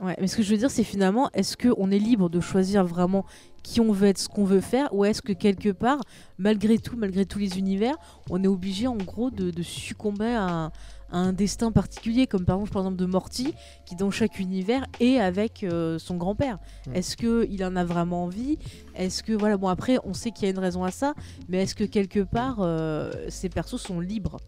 Ouais, 0.00 0.16
mais 0.18 0.26
ce 0.26 0.36
que 0.36 0.42
je 0.42 0.50
veux 0.50 0.56
dire, 0.56 0.70
c'est 0.70 0.84
finalement, 0.84 1.28
est-ce 1.34 1.58
qu'on 1.58 1.90
est 1.90 1.98
libre 1.98 2.30
de 2.30 2.40
choisir 2.40 2.84
vraiment 2.84 3.26
qui 3.62 3.80
on 3.82 3.92
veut 3.92 4.08
être, 4.08 4.18
ce 4.18 4.28
qu'on 4.28 4.44
veut 4.44 4.62
faire, 4.62 4.94
ou 4.94 5.04
est-ce 5.04 5.20
que 5.20 5.34
quelque 5.34 5.68
part, 5.68 6.00
malgré 6.38 6.78
tout, 6.78 6.96
malgré 6.96 7.26
tous 7.26 7.38
les 7.38 7.58
univers, 7.58 7.96
on 8.30 8.42
est 8.42 8.46
obligé 8.46 8.86
en 8.86 8.96
gros 8.96 9.30
de, 9.30 9.50
de 9.50 9.62
succomber 9.62 10.32
à 10.32 10.48
un, 10.48 10.66
à 11.12 11.18
un 11.18 11.34
destin 11.34 11.70
particulier, 11.70 12.26
comme 12.26 12.46
par 12.46 12.56
exemple, 12.56 12.72
par 12.72 12.82
exemple 12.82 12.96
de 12.96 13.04
Morty, 13.04 13.54
qui 13.84 13.94
dans 13.94 14.10
chaque 14.10 14.38
univers 14.38 14.86
est 15.00 15.18
avec 15.18 15.64
euh, 15.64 15.98
son 15.98 16.16
grand-père. 16.16 16.58
Mm. 16.86 16.94
Est-ce 16.94 17.16
que 17.18 17.46
il 17.50 17.62
en 17.62 17.76
a 17.76 17.84
vraiment 17.84 18.24
envie? 18.24 18.58
Est-ce 18.94 19.22
que 19.22 19.34
voilà, 19.34 19.58
bon 19.58 19.68
après, 19.68 19.98
on 20.04 20.14
sait 20.14 20.30
qu'il 20.30 20.44
y 20.44 20.46
a 20.46 20.50
une 20.50 20.58
raison 20.58 20.82
à 20.82 20.90
ça, 20.90 21.12
mais 21.50 21.62
est-ce 21.62 21.74
que 21.74 21.84
quelque 21.84 22.20
part, 22.20 22.60
euh, 22.60 23.12
ces 23.28 23.50
persos 23.50 23.76
sont 23.76 24.00
libres? 24.00 24.38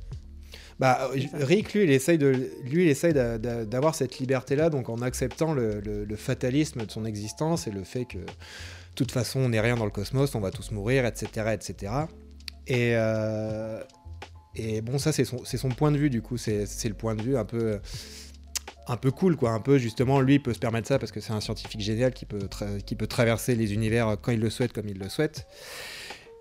Bah, 0.79 1.11
euh. 1.15 1.21
Rick, 1.35 1.75
lui, 1.75 1.85
il 1.85 1.91
essaye 1.91 2.19
de, 2.19 2.29
lui, 2.65 2.85
il 2.85 2.89
essaye 2.89 3.13
d'a- 3.13 3.39
d'a- 3.39 3.65
d'avoir 3.65 3.95
cette 3.95 4.19
liberté-là, 4.19 4.71
donc 4.71 4.89
en 4.89 5.01
acceptant 5.03 5.53
le, 5.55 5.81
le- 5.81 6.05
le 6.05 6.17
fatalisme 6.17 6.85
de 6.85 6.91
son 6.91 7.05
existence 7.05 7.67
et 7.67 7.71
le 7.71 7.85
fait 7.85 8.05
que, 8.05 8.19
de 8.19 8.25
toute 8.97 9.13
façon, 9.13 9.41
on 9.41 9.49
n'est 9.51 9.61
rien 9.61 9.77
dans 9.77 9.85
le 9.85 9.91
cosmos, 9.91 10.35
on 10.35 10.41
va 10.41 10.51
tous 10.51 10.71
mourir, 10.73 11.07
etc., 11.07 11.55
etc. 11.55 11.93
Et, 12.67 12.93
euh, 12.95 13.81
et 14.55 14.81
bon, 14.83 14.99
ça, 14.99 15.13
c'est 15.13 15.25
son, 15.25 15.45
c'est 15.45 15.57
son 15.59 15.71
point 15.71 15.91
de 15.93 15.99
vue, 15.99 16.11
du 16.11 16.23
coup, 16.23 16.37
c'est 16.37 16.67
c'est 16.67 16.89
le 16.89 16.95
point 16.95 17.15
de 17.15 17.23
vue 17.23 17.37
un 17.37 17.45
peu, 17.45 17.81
un 18.89 18.97
peu 18.97 19.11
cool, 19.11 19.37
quoi. 19.37 19.51
Un 19.53 19.61
peu, 19.61 19.79
justement, 19.79 20.21
lui, 20.21 20.35
il 20.35 20.43
peut 20.43 20.53
se 20.55 20.59
permettre 20.59 20.89
ça 20.89 20.99
parce 20.99 21.13
que 21.13 21.21
c'est 21.21 21.33
un 21.33 21.41
scientifique 21.41 21.81
génial 21.81 22.13
qui 22.13 22.27
peut, 22.27 22.41
qui 22.85 22.97
peut 22.97 23.07
traverser 23.07 23.55
les 23.55 23.73
univers 23.75 24.17
quand 24.21 24.33
il 24.33 24.41
le 24.41 24.51
souhaite, 24.51 24.73
comme 24.73 24.89
il 24.89 24.99
le 24.99 25.09
souhaite. 25.09 25.47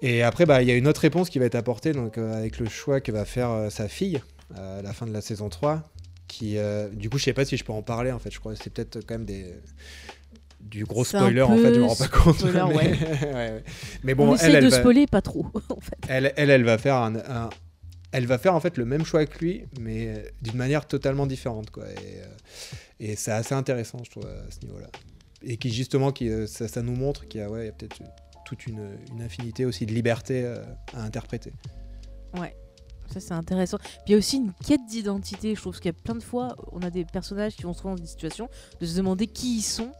Et 0.02 0.24
après, 0.24 0.46
bah, 0.46 0.62
il 0.62 0.68
y 0.68 0.72
a 0.72 0.76
une 0.76 0.88
autre 0.88 1.02
réponse 1.02 1.30
qui 1.30 1.40
va 1.40 1.46
être 1.46 1.56
apportée 1.56 1.92
donc, 1.94 2.18
euh, 2.18 2.34
avec 2.36 2.58
le 2.60 2.68
choix 2.68 3.02
que 3.02 3.12
va 3.12 3.26
faire 3.26 3.50
euh, 3.52 3.70
sa 3.70 3.88
fille 3.88 4.22
euh, 4.58 4.80
à 4.80 4.82
la 4.82 4.94
fin 4.94 5.06
de 5.06 5.14
la 5.14 5.22
saison 5.22 5.50
3. 5.50 5.88
Qui, 6.28 6.56
du 6.94 7.10
coup, 7.10 7.18
je 7.18 7.26
sais 7.26 7.34
pas 7.34 7.44
si 7.44 7.58
je 7.58 7.66
peux 7.66 7.74
en 7.74 7.82
parler 7.82 8.10
en 8.14 8.18
fait. 8.20 8.32
Je 8.32 8.40
crois 8.40 8.54
que 8.56 8.60
c'est 8.64 8.70
peut-être 8.70 9.02
quand 9.06 9.16
même 9.16 9.26
des 9.26 9.54
du 10.62 10.86
gros 10.86 11.04
spoiler 11.04 11.42
en 11.42 11.58
fait. 11.58 11.74
Je 11.74 11.80
me 11.82 11.86
rends 11.86 11.96
pas 11.96 12.08
compte. 12.08 12.38
spoiler, 12.38 12.64
mais... 12.70 12.76
ouais. 12.76 13.00
ouais, 13.24 13.34
ouais. 13.34 13.64
Mais 14.04 14.16
bon, 14.16 14.30
On 14.30 14.36
elle, 14.38 14.56
elle, 14.56 14.64
de 14.64 14.70
va, 14.70 14.80
spoiler 14.80 15.08
pas 15.08 15.22
trop, 15.22 15.46
en 15.70 15.82
fait. 15.82 15.98
elle, 16.08 16.32
elle, 16.38 16.50
elle 16.50 16.64
va 16.64 16.78
faire 16.78 16.96
un, 16.96 17.16
un- 17.18 17.50
elle 18.14 18.28
va 18.28 18.38
faire 18.38 18.56
en 18.56 18.62
fait 18.62 18.78
le 18.78 18.86
même 18.86 19.04
choix 19.06 19.26
que 19.26 19.40
lui, 19.40 19.66
mais 19.78 20.24
d'une 20.42 20.56
manière 20.56 20.86
totalement 20.88 21.26
différente, 21.26 21.70
quoi. 21.70 21.84
Et, 23.00 23.06
et 23.12 23.16
c'est 23.18 23.32
assez 23.32 23.54
intéressant, 23.54 23.98
je 24.06 24.12
trouve, 24.12 24.26
à 24.26 24.50
ce 24.52 24.66
niveau-là. 24.66 24.88
Et 25.44 25.58
qui 25.58 25.70
justement, 25.74 26.14
qui, 26.14 26.30
ça, 26.48 26.70
ça 26.70 26.82
nous 26.82 26.96
montre 26.96 27.28
qu'il 27.28 27.42
y 27.42 27.44
a, 27.44 27.50
ouais, 27.50 27.64
il 27.64 27.66
y 27.66 27.70
a 27.70 27.74
peut-être 27.74 28.00
toute 28.52 28.68
une, 28.68 28.98
une 29.14 29.22
infinité 29.22 29.66
aussi 29.66 29.86
de 29.86 29.94
liberté 29.94 30.44
euh, 30.44 30.62
à 30.94 31.04
interpréter. 31.04 31.54
Ouais. 32.38 32.54
Ça, 33.14 33.20
c'est 33.22 33.34
intéressant. 33.34 33.78
Il 34.06 34.12
y 34.12 34.16
a 34.16 34.18
aussi 34.18 34.38
une 34.38 34.52
quête 34.66 34.86
d'identité, 34.90 35.56
je 35.56 35.60
trouve, 35.60 35.72
parce 35.74 35.82
qu'il 35.82 35.92
y 35.92 35.96
a 35.96 36.02
plein 36.02 36.16
de 36.16 36.24
fois, 36.24 36.56
on 36.72 36.82
a 36.82 36.90
des 36.90 37.06
personnages 37.06 37.56
qui 37.56 37.64
vont 37.64 37.74
se 37.74 37.80
trouver 37.80 37.96
dans 37.96 38.02
des 38.02 38.08
situations 38.08 38.50
de 38.80 38.86
se 38.86 38.96
demander 38.96 39.28
qui 39.28 39.58
ils 39.58 39.62
sont 39.62 39.92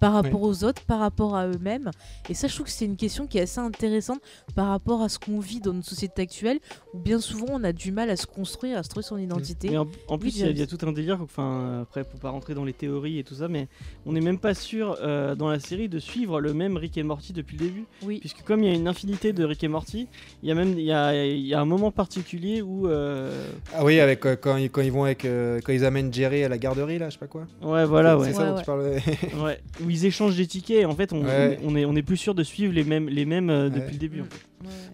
par 0.00 0.14
rapport 0.14 0.42
aux 0.42 0.64
autres, 0.64 0.82
par 0.82 0.98
rapport 1.00 1.36
à 1.36 1.46
eux-mêmes. 1.46 1.90
Et 2.28 2.34
ça, 2.34 2.48
je 2.48 2.54
trouve 2.54 2.66
que 2.66 2.72
c'est 2.72 2.86
une 2.86 2.96
question 2.96 3.26
qui 3.26 3.38
est 3.38 3.42
assez 3.42 3.60
intéressante 3.60 4.20
par 4.54 4.68
rapport 4.68 5.02
à 5.02 5.08
ce 5.08 5.18
qu'on 5.18 5.38
vit 5.40 5.60
dans 5.60 5.72
notre 5.74 5.88
société 5.88 6.22
actuelle, 6.22 6.58
où 6.94 6.98
bien 6.98 7.20
souvent 7.20 7.46
on 7.50 7.62
a 7.64 7.72
du 7.72 7.92
mal 7.92 8.08
à 8.10 8.16
se 8.16 8.26
construire, 8.26 8.78
à 8.78 8.82
se 8.82 8.88
trouver 8.88 9.02
son 9.04 9.18
identité. 9.18 9.68
Mais 9.70 9.76
en, 9.78 9.86
en 10.08 10.18
plus, 10.18 10.36
il 10.38 10.46
y, 10.56 10.60
a- 10.60 10.64
y 10.64 10.66
tout 10.66 10.78
un 10.86 10.92
délire. 10.92 11.18
Enfin, 11.22 11.82
après, 11.82 12.02
pour 12.04 12.18
pas 12.18 12.30
rentrer 12.30 12.54
dans 12.54 12.64
les 12.64 12.72
théories 12.72 13.18
et 13.18 13.24
tout 13.24 13.34
ça, 13.34 13.48
mais 13.48 13.68
on 14.06 14.12
n'est 14.12 14.20
même 14.20 14.38
pas 14.38 14.54
sûr 14.54 14.96
euh, 15.02 15.34
dans 15.34 15.48
la 15.50 15.60
série 15.60 15.88
de 15.88 15.98
suivre 15.98 16.40
le 16.40 16.54
même 16.54 16.76
Rick 16.76 16.96
et 16.96 17.02
Morty 17.02 17.32
depuis 17.32 17.56
le 17.58 17.66
début, 17.66 17.84
Oui. 18.02 18.18
puisque 18.20 18.42
comme 18.42 18.62
il 18.64 18.70
y 18.70 18.72
a 18.72 18.76
une 18.76 18.88
infinité 18.88 19.32
de 19.34 19.44
Rick 19.44 19.62
et 19.64 19.68
Morty, 19.68 20.08
il 20.42 20.48
y 20.48 20.52
a 20.52 20.54
même 20.54 20.78
il 20.78 20.84
y 20.84 20.92
a, 20.92 21.26
il 21.26 21.46
y 21.46 21.52
a 21.54 21.60
un 21.60 21.64
moment 21.66 21.90
particulier 21.90 22.62
où 22.62 22.88
euh, 22.88 23.46
Ah 23.74 23.84
oui, 23.84 24.00
avec 24.00 24.24
euh, 24.24 24.36
quand, 24.36 24.56
ils- 24.56 24.70
quand 24.70 24.80
ils 24.80 24.92
vont 24.92 25.04
avec 25.04 25.24
euh, 25.26 25.60
quand 25.62 25.72
ils 25.72 25.84
amènent 25.84 26.12
Jerry 26.12 26.42
à 26.42 26.48
la 26.48 26.56
garderie 26.58 26.98
là, 26.98 27.08
je 27.10 27.14
sais 27.14 27.18
pas 27.18 27.26
quoi. 27.26 27.46
ouais 27.62 27.84
voilà 27.84 28.16
C'est 28.20 28.26
ouais. 28.28 28.32
ça 28.32 28.40
Ouais, 28.42 28.48
dont 28.48 28.54
ouais. 28.54 28.60
tu 28.60 29.26
parles. 29.28 29.44
ouais 29.44 29.60
où 29.90 29.92
ils 29.92 30.06
échangent 30.06 30.36
des 30.36 30.46
tickets. 30.46 30.82
Et 30.82 30.84
en 30.84 30.94
fait, 30.94 31.12
on, 31.12 31.24
Ouais. 31.24 31.58
on 31.64 31.74
est 31.76 31.84
on 31.84 31.96
est 31.96 32.02
plus 32.02 32.16
sûr 32.16 32.34
de 32.34 32.42
suivre 32.44 32.72
les 32.72 32.84
mêmes 32.84 33.08
les 33.08 33.24
mêmes 33.24 33.50
euh, 33.50 33.68
Ouais. 33.68 33.80
depuis 33.80 33.92
le 33.94 33.98
début. 33.98 34.20
en 34.20 34.24
fait. 34.24 34.40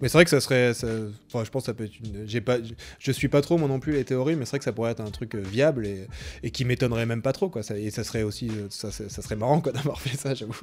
Mais 0.01 0.09
c'est 0.09 0.17
vrai 0.19 0.25
que 0.25 0.31
ça 0.31 0.41
serait, 0.41 0.73
ça- 0.75 0.87
enfin, 1.29 1.45
je 1.45 1.51
pense 1.51 1.63
que 1.63 1.67
ça 1.67 1.75
peut 1.75 1.85
être 1.85 1.99
une. 1.99 2.27
J'ai 2.27 2.41
pas, 2.41 2.59
je 2.99 3.13
suis 3.13 3.29
pas 3.29 3.41
trop 3.43 3.59
moi 3.59 3.69
non 3.69 3.81
plus 3.81 3.93
les 3.93 4.05
théories, 4.05 4.37
mais 4.37 4.45
c'est 4.45 4.51
vrai 4.51 4.59
que 4.61 4.65
ça 4.65 4.73
pourrait 4.73 4.93
être 4.93 5.01
un 5.01 5.11
truc 5.11 5.35
euh, 5.35 5.41
viable 5.41 5.87
et, 5.87 6.07
et 6.43 6.51
qui 6.51 6.65
m'étonnerait 6.65 7.07
même 7.07 7.23
pas 7.23 7.33
trop 7.33 7.49
quoi. 7.49 7.63
Ça, 7.63 7.77
et 7.77 7.91
ça 7.91 8.05
serait 8.05 8.23
aussi, 8.23 8.49
euh, 8.49 8.67
ça, 8.71 8.91
ça 8.91 9.09
ça 9.09 9.23
serait 9.23 9.37
marrant 9.37 9.61
quoi 9.61 9.73
d'avoir 9.73 10.01
fait 10.01 10.17
ça, 10.17 10.35
j'avoue. 10.35 10.55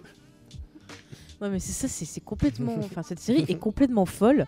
Ouais, 1.43 1.49
mais 1.49 1.59
c'est 1.59 1.73
ça, 1.73 1.89
c'est 1.89 2.21
complètement. 2.21 2.73
Enfin, 2.85 3.03
cette 3.03 3.19
série 3.19 3.43
est 3.49 3.59
complètement 3.59 4.05
folle. 4.05 4.45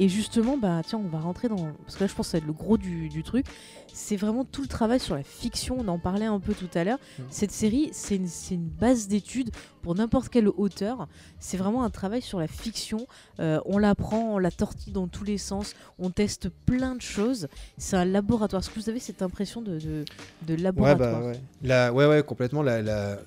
Et 0.00 0.08
justement, 0.08 0.56
bah 0.58 0.80
tiens, 0.84 0.98
on 0.98 1.08
va 1.08 1.20
rentrer 1.20 1.48
dans. 1.48 1.70
Parce 1.84 1.94
que 1.94 2.00
là, 2.02 2.08
je 2.08 2.14
pense 2.14 2.26
que 2.26 2.30
ça 2.32 2.38
va 2.38 2.42
être 2.42 2.46
le 2.48 2.52
gros 2.52 2.76
du, 2.76 3.08
du 3.08 3.22
truc. 3.22 3.46
C'est 3.92 4.16
vraiment 4.16 4.44
tout 4.44 4.62
le 4.62 4.66
travail 4.66 4.98
sur 4.98 5.14
la 5.14 5.22
fiction. 5.22 5.76
On 5.78 5.86
en 5.86 5.98
parlait 6.00 6.24
un 6.26 6.40
peu 6.40 6.52
tout 6.52 6.68
à 6.74 6.82
l'heure. 6.82 6.98
Mm. 7.18 7.22
Cette 7.30 7.52
série, 7.52 7.90
c'est 7.92 8.16
une, 8.16 8.66
base 8.66 9.06
d'études 9.06 9.50
pour 9.82 9.94
n'importe 9.94 10.30
quel 10.30 10.48
auteur. 10.48 11.06
C'est 11.38 11.56
vraiment 11.58 11.84
un 11.84 11.90
travail 11.90 12.22
sur 12.22 12.40
la 12.40 12.48
fiction. 12.48 13.06
Euh, 13.38 13.60
on 13.66 13.78
l'apprend, 13.78 14.34
on 14.34 14.38
la 14.38 14.50
tortille 14.50 14.92
dans 14.92 15.06
tous 15.06 15.24
les 15.24 15.38
sens. 15.38 15.74
On 16.00 16.10
teste 16.10 16.48
plein 16.48 16.96
de 16.96 17.02
choses. 17.02 17.46
C'est 17.78 17.96
un 17.96 18.04
laboratoire. 18.04 18.62
Est-ce 18.62 18.70
que 18.70 18.80
vous 18.80 18.88
avez 18.88 18.98
cette 18.98 19.22
impression 19.22 19.62
de, 19.62 19.78
de, 19.78 20.04
de 20.48 20.54
Ouais, 20.54 20.60
laboratoire? 20.60 21.20
bah 21.20 21.26
ouais. 21.28 21.40
La, 21.62 21.92
ouais, 21.92 22.06
ouais, 22.06 22.22
complètement. 22.24 22.62
La, 22.62 22.82
la- 22.82 23.18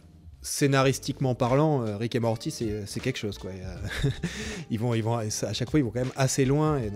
Scénaristiquement 0.45 1.33
parlant, 1.33 1.81
euh, 1.81 1.97
Rick 1.97 2.13
et 2.13 2.19
Morty, 2.19 2.51
c'est 2.51 2.85
c'est 2.85 2.99
quelque 2.99 3.17
chose 3.17 3.39
quoi. 3.39 3.49
A- 3.49 4.09
ils 4.69 4.79
vont, 4.79 4.93
ils 4.93 5.01
à 5.43 5.53
chaque 5.53 5.71
fois, 5.71 5.79
ils 5.79 5.83
vont 5.83 5.89
quand 5.89 6.01
même 6.01 6.11
assez 6.15 6.45
loin 6.45 6.77
et 6.77 6.91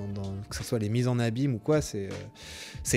que 0.47 0.55
ce 0.55 0.63
soit 0.63 0.77
les 0.77 0.87
mises 0.87 1.07
en 1.07 1.17
abîme 1.17 1.55
ou 1.55 1.57
quoi, 1.57 1.81
c'est 1.81 2.05
euh, 2.09 2.11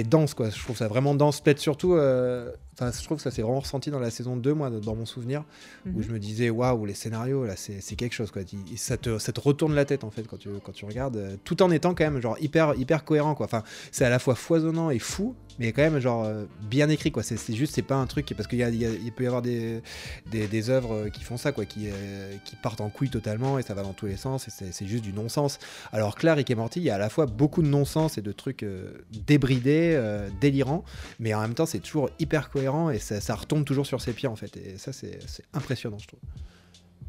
dense 0.02 0.34
quoi. 0.34 0.50
Je 0.50 0.58
trouve 0.62 0.76
ça 0.76 0.88
vraiment 0.88 1.14
dense. 1.14 1.40
Peut-être 1.40 1.58
surtout, 1.58 1.94
euh, 1.94 2.52
je 2.90 3.04
trouve 3.04 3.18
que 3.18 3.22
ça 3.22 3.30
s'est 3.30 3.42
vraiment 3.42 3.60
ressenti 3.60 3.90
dans 3.90 3.98
la 4.00 4.10
saison 4.10 4.36
2 4.36 4.54
moi, 4.54 4.70
dans 4.70 4.94
mon 4.96 5.06
souvenir, 5.06 5.44
où 5.86 5.90
Mhm. 5.98 6.02
je 6.02 6.10
me 6.10 6.18
disais 6.18 6.50
waouh, 6.50 6.84
les 6.86 6.94
scénarios 6.94 7.44
là, 7.44 7.54
c'est 7.56 7.94
quelque 7.96 8.14
chose 8.14 8.30
quoi. 8.30 8.42
Ça 8.76 8.96
te, 8.96 9.18
ça 9.18 9.32
te 9.32 9.40
retourne 9.40 9.74
la 9.74 9.84
tête 9.84 10.04
en 10.04 10.10
fait 10.10 10.22
quand 10.26 10.38
tu, 10.38 10.48
quand 10.64 10.72
tu 10.72 10.84
regardes, 10.84 11.16
euh, 11.16 11.36
tout 11.44 11.62
en 11.62 11.70
étant 11.70 11.94
quand 11.94 12.04
même 12.04 12.20
genre 12.20 12.36
hyper, 12.40 12.74
hyper 12.74 13.04
cohérent 13.04 13.34
quoi. 13.34 13.46
Enfin, 13.46 13.62
c'est 13.90 14.04
à 14.04 14.10
la 14.10 14.18
fois 14.18 14.34
foisonnant 14.34 14.90
et 14.90 14.98
fou, 14.98 15.34
mais 15.58 15.72
quand 15.72 15.82
même 15.82 15.98
genre 16.00 16.24
euh, 16.24 16.44
bien 16.62 16.88
écrit 16.88 17.12
quoi. 17.12 17.22
C'est 17.22 17.36
juste, 17.54 17.74
c'est 17.74 17.82
pas 17.82 17.96
un 17.96 18.06
truc 18.06 18.32
parce 18.36 18.48
qu'il 18.48 18.58
y 18.58 18.62
a- 18.62 18.70
y 18.70 18.86
a- 18.86 18.90
il 18.90 19.12
peut 19.12 19.24
y 19.24 19.26
avoir 19.26 19.42
des, 19.42 19.82
des, 20.30 20.46
des 20.46 20.70
œuvres 20.70 20.94
euh, 20.94 21.08
qui 21.10 21.22
font 21.22 21.36
ça 21.36 21.52
quoi, 21.52 21.64
qui, 21.66 21.88
euh, 21.90 22.34
qui 22.44 22.56
partent 22.56 22.80
en 22.80 22.88
couille 22.88 23.10
totalement 23.10 23.58
et 23.58 23.62
ça 23.62 23.74
va 23.74 23.82
dans 23.82 23.92
tous 23.92 24.06
les 24.06 24.16
sens 24.16 24.48
et 24.48 24.72
c'est 24.72 24.86
juste 24.86 25.04
du 25.04 25.12
non-sens. 25.12 25.58
Alors 25.92 26.14
Rick 26.18 26.50
et 26.50 26.54
Morty, 26.54 26.80
il 26.80 26.84
y 26.84 26.90
a 26.90 26.94
à 26.94 26.98
la 26.98 27.10
fois 27.10 27.26
beaucoup 27.26 27.62
de 27.62 27.68
non-sens 27.68 28.16
et 28.16 28.22
de 28.22 28.32
trucs 28.32 28.62
euh, 28.62 28.92
débridés, 29.26 29.92
euh, 29.94 30.28
délirants, 30.40 30.84
mais 31.20 31.34
en 31.34 31.40
même 31.40 31.54
temps, 31.54 31.66
c'est 31.66 31.80
toujours 31.80 32.08
hyper 32.18 32.48
cohérent 32.50 32.71
et 32.90 32.98
ça, 32.98 33.34
retombe 33.34 33.64
toujours 33.64 33.86
sur 33.86 34.00
ses 34.00 34.12
pieds 34.12 34.28
en 34.28 34.36
fait. 34.36 34.56
Et 34.56 34.78
ça, 34.78 34.92
c'est 34.92 35.18
impressionnant, 35.52 35.98
je 35.98 36.08
trouve. 36.08 36.20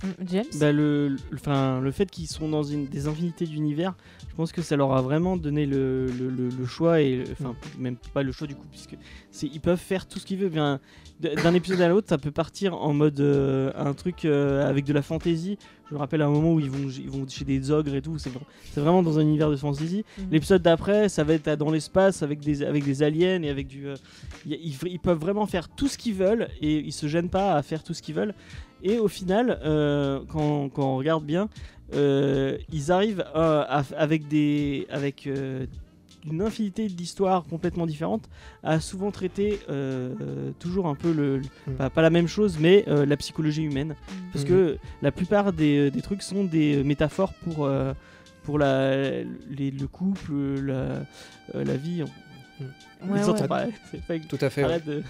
Mm, 0.04 0.08
James 0.32 0.44
Bah, 0.60 0.72
le, 0.72 1.08
le- 1.10 1.18
enfin, 1.34 1.80
le 1.82 1.92
fait 1.92 2.10
qu'ils 2.12 2.28
sont 2.28 2.50
dans 2.50 2.64
une, 2.64 2.86
des 2.88 3.08
infinités 3.08 3.46
d'univers, 3.46 3.96
je 4.30 4.36
pense 4.36 4.52
que 4.52 4.62
ça 4.62 4.76
leur 4.76 4.94
a 4.94 5.02
vraiment 5.02 5.38
donné 5.38 5.66
le, 5.66 6.08
le- 6.08 6.66
choix, 6.66 7.02
et 7.02 7.24
enfin, 7.32 7.56
même 7.78 7.98
pas 8.14 8.24
le 8.24 8.32
choix 8.32 8.48
du 8.48 8.56
coup, 8.56 8.66
puisque 8.72 8.96
ils 9.44 9.60
peuvent 9.62 9.78
faire 9.80 10.08
tout 10.08 10.20
ce 10.20 10.26
qu'ils 10.26 10.38
veulent. 10.40 10.50
Bien, 10.50 10.80
d'un 11.20 11.54
épisode 11.54 11.80
à 11.82 11.88
l'autre, 11.88 12.08
ça 12.10 12.18
peut 12.18 12.32
partir 12.32 12.74
en 12.76 12.94
mode 12.94 13.20
euh, 13.20 13.72
un 13.76 13.94
truc 13.94 14.26
euh, 14.26 14.68
avec 14.68 14.86
de 14.86 14.92
la 14.94 15.02
fantaisie. 15.02 15.58
Je 15.90 15.94
me 15.94 16.00
rappelle 16.00 16.22
un 16.22 16.30
moment 16.30 16.54
où 16.54 16.60
ils 16.60 16.70
vont, 16.72 16.90
ils 16.90 17.10
vont 17.10 17.28
chez 17.28 17.46
des 17.46 17.70
ogres 17.70 17.94
et 17.94 18.02
tout, 18.02 18.18
c'est, 18.18 18.32
vra- 18.32 18.42
c'est 18.72 18.82
vraiment 18.82 19.04
dans 19.04 19.20
un 19.20 19.22
univers 19.22 19.52
de 19.52 19.56
fantasy. 19.56 20.04
Mhm. 20.18 20.26
L'épisode 20.32 20.62
d'après, 20.62 21.08
ça 21.10 21.24
va 21.24 21.34
être 21.34 21.52
dans 21.56 21.70
l'espace 21.70 22.24
avec 22.24 22.40
des, 22.40 22.64
avec 22.64 22.84
des 22.84 23.04
aliens 23.04 23.42
et 23.44 23.50
avec 23.50 23.68
du. 23.68 23.88
euh, 23.88 23.96
ils, 24.46 24.76
ils 24.88 25.00
peuvent 25.00 25.20
vraiment 25.20 25.46
faire 25.46 25.70
tout 25.70 25.88
ce 25.88 25.98
qu'ils 25.98 26.16
veulent 26.16 26.48
et 26.62 26.80
ils 26.80 26.92
se 26.94 27.08
gênent 27.08 27.30
pas 27.30 27.54
à 27.54 27.62
faire 27.62 27.84
tout 27.84 27.94
ce 27.94 28.02
qu'ils 28.02 28.16
veulent. 28.16 28.34
Et 28.84 29.00
au 29.00 29.08
final, 29.08 29.60
euh, 29.64 30.20
quand, 30.32 30.70
quand 30.70 30.84
on 30.94 30.98
regarde 30.98 31.24
bien, 31.26 31.50
euh, 31.94 32.58
ils 32.72 32.92
arrivent 32.92 33.24
euh, 33.36 33.64
à- 33.68 33.84
avec 33.98 34.28
des. 34.28 34.86
Avec, 34.90 35.26
euh, 35.28 35.66
une 36.26 36.42
infinité 36.42 36.88
d'histoires 36.88 37.44
complètement 37.50 37.86
différentes, 37.86 38.30
à 38.64 38.80
souvent 38.80 39.12
traiter 39.12 39.60
euh, 39.70 40.14
euh, 40.22 40.52
toujours 40.58 40.88
un 40.88 40.96
peu 40.96 41.12
le, 41.12 41.40
le- 41.40 41.44
Mm. 41.68 41.76
pas, 41.76 41.90
pas 41.90 42.02
la 42.02 42.10
même 42.10 42.28
chose, 42.30 42.58
mais 42.62 42.86
euh, 42.88 43.06
la 43.06 43.18
psychologie 43.18 43.64
humaine. 43.64 43.94
Parce 44.32 44.46
Mhm. 44.46 44.50
que 44.50 44.78
la 45.02 45.12
plupart 45.12 45.52
des, 45.52 45.92
des 45.92 46.02
trucs 46.02 46.22
sont 46.22 46.46
des 46.46 46.82
métaphores 46.86 47.34
pour, 47.44 47.66
euh, 47.66 47.94
pour 48.44 48.58
la, 48.58 48.96
les- 49.50 49.72
le 49.72 49.88
couple, 49.88 50.32
la, 50.62 50.74
euh, 50.74 51.04
la 51.56 51.76
vie. 51.76 52.04
Ouais, 53.06 53.20
ouais. 53.22 53.48
pas, 53.48 53.66
pas- 54.08 54.20
Tout 54.30 54.38
à 54.40 54.50
fait. 54.50 54.62
ouais. 54.64 54.70
arrête 54.70 54.86
de- 54.86 55.04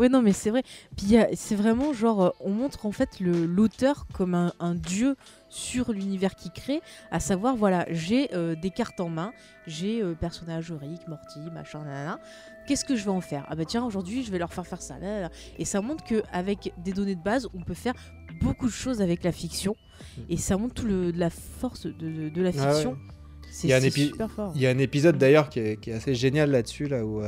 Ouais, 0.00 0.08
non, 0.08 0.22
mais 0.22 0.32
c'est 0.32 0.50
vrai. 0.50 0.62
Puis 0.96 1.14
c'est 1.34 1.54
vraiment 1.54 1.92
genre, 1.92 2.22
euh, 2.22 2.30
on 2.40 2.50
montre 2.50 2.86
en 2.86 2.90
fait 2.92 3.20
l'auteur 3.20 4.06
comme 4.12 4.34
un, 4.34 4.52
un 4.58 4.74
dieu 4.74 5.14
sur 5.50 5.92
l'univers 5.92 6.34
qu'il 6.34 6.50
crée, 6.52 6.80
à 7.10 7.20
savoir, 7.20 7.54
voilà, 7.54 7.84
j'ai 7.90 8.34
euh, 8.34 8.54
des 8.54 8.70
cartes 8.70 8.98
en 8.98 9.08
main, 9.10 9.32
j'ai 9.66 10.02
euh, 10.02 10.14
personnage 10.14 10.72
Rick, 10.72 11.06
Morty, 11.06 11.40
machin, 11.52 11.80
nanana. 11.84 12.18
Qu'est-ce 12.66 12.84
que 12.84 12.96
je 12.96 13.04
vais 13.04 13.10
en 13.10 13.20
faire? 13.20 13.44
Ah 13.48 13.56
bah 13.56 13.64
tiens, 13.66 13.84
aujourd'hui, 13.84 14.22
je 14.24 14.30
vais 14.30 14.38
leur 14.38 14.52
faire 14.52 14.66
faire 14.66 14.80
ça. 14.80 14.98
là, 14.98 15.06
là, 15.06 15.20
là. 15.22 15.30
Et 15.58 15.64
ça 15.64 15.80
montre 15.80 16.02
qu'avec 16.04 16.72
des 16.82 16.92
données 16.92 17.14
de 17.16 17.22
base, 17.22 17.46
on 17.52 17.60
peut 17.62 17.74
faire 17.74 17.94
beaucoup 18.40 18.66
de 18.66 18.72
choses 18.72 19.02
avec 19.02 19.22
la 19.22 19.32
fiction. 19.32 19.76
Et 20.30 20.36
ça 20.38 20.56
montre 20.56 20.74
tout 20.74 20.86
le, 20.86 21.10
la 21.10 21.28
force 21.30 21.84
de, 21.86 21.90
de- 21.92 22.28
de 22.30 22.42
la 22.42 22.50
Ah 22.58 22.66
ouais. 22.68 22.72
fiction. 22.72 22.96
C'est 23.50 23.66
Il 23.66 23.70
y 23.70 23.72
a 23.74 23.76
un 23.76 23.80
c'est 23.80 23.88
épi- 23.88 24.06
super 24.08 24.30
fort. 24.30 24.52
Il 24.54 24.62
y 24.62 24.66
a 24.66 24.70
un 24.70 24.78
épisode 24.78 25.18
d'ailleurs 25.18 25.48
qui 25.50 25.58
est, 25.58 25.80
qui 25.80 25.90
est 25.90 25.94
assez 25.94 26.14
génial 26.14 26.50
là-dessus, 26.52 26.86
là 26.86 27.04
où. 27.04 27.20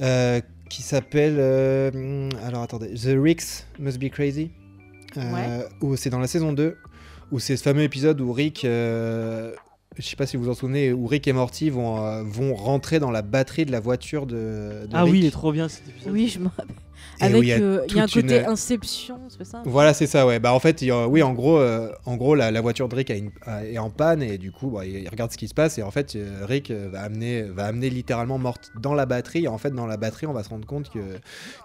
euh, 0.00 0.40
qui 0.68 0.82
s'appelle. 0.82 1.36
euh, 1.38 2.28
alors 2.44 2.62
attendez, 2.62 2.88
The 2.94 3.14
Ricks 3.18 3.64
Must 3.78 3.98
Be 3.98 4.08
Crazy. 4.10 4.50
Euh, 5.16 5.32
Ouais. 5.32 5.66
Où 5.80 5.96
c'est 5.96 6.10
dans 6.10 6.18
la 6.18 6.26
saison 6.26 6.52
2, 6.52 6.76
où 7.32 7.38
c'est 7.38 7.56
ce 7.56 7.62
fameux 7.62 7.82
épisode 7.82 8.20
où 8.20 8.32
Rick. 8.32 8.64
euh, 8.64 9.52
je 9.96 10.02
sais 10.02 10.16
pas 10.16 10.26
si 10.26 10.36
vous 10.36 10.44
vous 10.44 10.50
en 10.50 10.54
souvenez, 10.54 10.92
où 10.92 11.06
Rick 11.06 11.26
et 11.26 11.32
Morty 11.32 11.70
vont, 11.70 12.04
euh, 12.04 12.22
vont 12.22 12.54
rentrer 12.54 12.98
dans 12.98 13.10
la 13.10 13.22
batterie 13.22 13.64
de 13.64 13.72
la 13.72 13.80
voiture 13.80 14.26
de. 14.26 14.34
de 14.86 14.88
Ah 14.92 15.04
Rick. 15.04 15.12
oui, 15.12 15.18
il 15.20 15.24
est 15.26 15.30
trop 15.30 15.52
bien 15.52 15.68
cet 15.68 15.88
épisode. 15.88 16.12
Oui, 16.12 16.28
je 16.28 16.38
me 16.38 16.48
rappelle. 16.48 16.66
Avec, 17.20 17.42
il 17.42 17.48
y 17.48 17.52
a 17.52 17.58
euh, 17.58 17.84
il 17.88 17.96
y 17.96 18.00
a 18.00 18.02
un 18.02 18.06
côté 18.06 18.40
une- 18.40 18.46
Inception, 18.46 19.18
c'est 19.28 19.38
pas 19.38 19.44
ça 19.44 19.62
Voilà, 19.64 19.94
c'est 19.94 20.06
ça, 20.06 20.26
ouais. 20.26 20.38
Bah, 20.38 20.52
en 20.52 20.60
fait, 20.60 20.82
il 20.82 20.92
oui, 20.92 21.22
en 21.22 21.32
gros, 21.32 21.58
euh, 21.58 21.90
en 22.04 22.16
gros 22.16 22.34
la, 22.34 22.50
la 22.50 22.60
voiture 22.60 22.88
de 22.88 22.94
Rick 22.94 23.10
a 23.10 23.14
une- 23.14 23.30
a- 23.42 23.64
est 23.64 23.78
en 23.78 23.90
panne 23.90 24.22
et 24.22 24.38
du 24.38 24.52
coup, 24.52 24.70
bah, 24.70 24.84
il, 24.86 25.08
regarde 25.08 25.32
ce 25.32 25.36
qui 25.38 25.48
se 25.48 25.54
passe 25.54 25.78
et 25.78 25.82
en 25.82 25.90
fait, 25.90 26.14
euh, 26.16 26.44
Rick 26.46 26.70
va 26.70 27.02
amener, 27.02 27.42
va 27.42 27.66
amener 27.66 27.90
littéralement 27.90 28.38
Morty 28.38 28.70
dans 28.80 28.94
la 28.94 29.06
batterie. 29.06 29.44
Et 29.44 29.48
en 29.48 29.58
fait, 29.58 29.70
dans 29.70 29.86
la 29.86 29.96
batterie, 29.96 30.26
on 30.26 30.32
va 30.32 30.42
se 30.42 30.48
rendre 30.48 30.66
compte 30.66 30.90
que, 30.90 30.98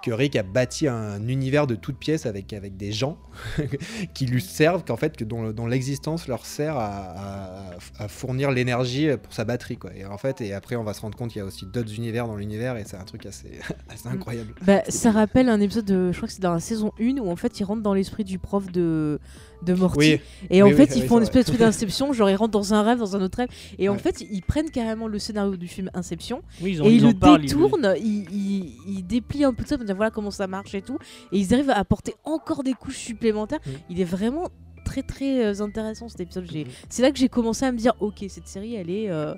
que 0.04 0.12
Rick 0.12 0.36
a 0.36 0.44
bâti 0.44 0.88
un 0.88 1.28
univers 1.28 1.68
de 1.68 1.76
toutes 1.76 1.98
pièces 1.98 2.26
avec, 2.26 2.54
avec 2.54 2.78
des 2.78 2.92
gens 2.92 3.18
qui 4.14 4.26
lui 4.26 4.42
servent, 4.42 4.84
qu'en 4.84 4.98
fait, 4.98 5.16
que 5.18 5.24
dont, 5.24 5.52
dont 5.52 5.68
l'existence 5.68 6.28
leur 6.28 6.46
sert 6.46 6.78
à, 6.78 6.88
à- 6.88 7.72
à 8.00 8.08
fournir 8.08 8.52
l'énergie 8.52 9.10
pour 9.22 9.34
sa 9.34 9.44
batterie, 9.46 9.78
quoi. 9.78 9.92
Et 9.96 10.06
en 10.06 10.18
fait, 10.18 10.42
et 10.42 10.54
après, 10.54 10.76
on 10.76 10.84
va 10.84 10.94
se 10.94 11.02
rendre 11.02 11.18
compte 11.18 11.30
qu'il 11.32 11.40
y 11.40 11.42
a 11.42 11.46
aussi 11.46 11.66
d'autres 11.66 11.94
univers 11.96 12.28
dans 12.28 12.36
l'univers 12.36 12.78
et 12.78 12.84
c'est 12.86 12.98
un 12.98 13.04
truc 13.04 13.26
assez, 13.26 13.60
assez 13.90 14.08
incroyable. 14.08 14.54
Bah, 14.66 14.82
ça 14.90 15.12
rappelle 15.12 15.41
un 15.50 15.60
épisode 15.62 15.86
de, 15.86 16.12
je 16.12 16.18
crois 16.18 16.28
que 16.28 16.34
c'est 16.34 16.42
dans 16.42 16.54
la 16.54 16.60
saison 16.60 16.92
1 17.00 17.18
où 17.20 17.30
en 17.30 17.36
fait 17.36 17.60
ils 17.60 17.64
rentrent 17.64 17.82
dans 17.82 17.94
l'esprit 17.94 18.24
du 18.24 18.38
prof 18.40 18.72
de, 18.72 19.20
de 19.64 19.74
Morty. 19.74 19.98
Oui, 19.98 20.20
et 20.50 20.62
en 20.62 20.68
oui, 20.68 20.74
fait 20.74 20.90
oui, 20.94 21.02
ils 21.02 21.08
font 21.08 21.18
une 21.18 21.24
espèce 21.24 21.46
de 21.46 21.50
truc 21.52 21.60
d'inception, 21.60 22.14
genre 22.14 22.30
ils 22.30 22.36
rentrent 22.36 22.52
dans 22.52 22.74
un 22.74 22.82
rêve, 22.84 23.00
dans 23.00 23.16
un 23.16 23.22
autre 23.22 23.38
rêve. 23.38 23.50
Et 23.80 23.90
en 23.90 23.98
fait 23.98 24.22
ils 24.22 24.42
prennent 24.42 24.70
carrément 24.72 25.08
le 25.08 25.20
scénario 25.20 25.56
du 25.56 25.68
film 25.68 25.90
Inception 25.94 26.42
Oui, 26.62 26.72
ils 26.74 26.82
en- 26.82 26.86
et 26.86 26.94
ils 26.96 27.06
le 27.06 27.14
parlent, 27.14 27.42
détournent, 27.42 27.94
ils, 27.98 28.26
ils, 28.32 28.76
ils 28.88 29.04
déplient 29.06 29.46
un 29.46 29.54
peu 29.54 29.64
ça 29.66 29.78
pour 29.78 29.86
dire 29.86 29.96
voilà 29.96 30.12
comment 30.12 30.32
ça 30.32 30.48
marche 30.48 30.74
et 30.76 30.82
tout. 30.82 30.98
Et 31.32 31.40
ils 31.40 31.54
arrivent 31.54 31.70
à 31.70 31.78
apporter 31.78 32.14
encore 32.24 32.64
des 32.64 32.74
couches 32.74 32.98
supplémentaires. 32.98 33.60
Mm. 33.66 33.70
Il 33.92 34.02
est 34.02 34.06
vraiment 34.06 34.48
très 34.84 35.04
très 35.04 35.46
euh, 35.46 35.62
intéressant 35.64 36.10
cet 36.10 36.22
épisode. 36.22 36.46
J'ai- 36.52 36.66
Mhm. 36.66 36.72
C'est 36.90 37.02
là 37.04 37.12
que 37.12 37.18
j'ai 37.20 37.30
commencé 37.30 37.66
à 37.66 37.72
me 37.72 37.78
dire 37.78 37.94
ok 38.00 38.26
cette 38.30 38.48
série 38.48 38.76
elle 38.76 38.90
est... 38.90 39.10
euh, 39.10 39.34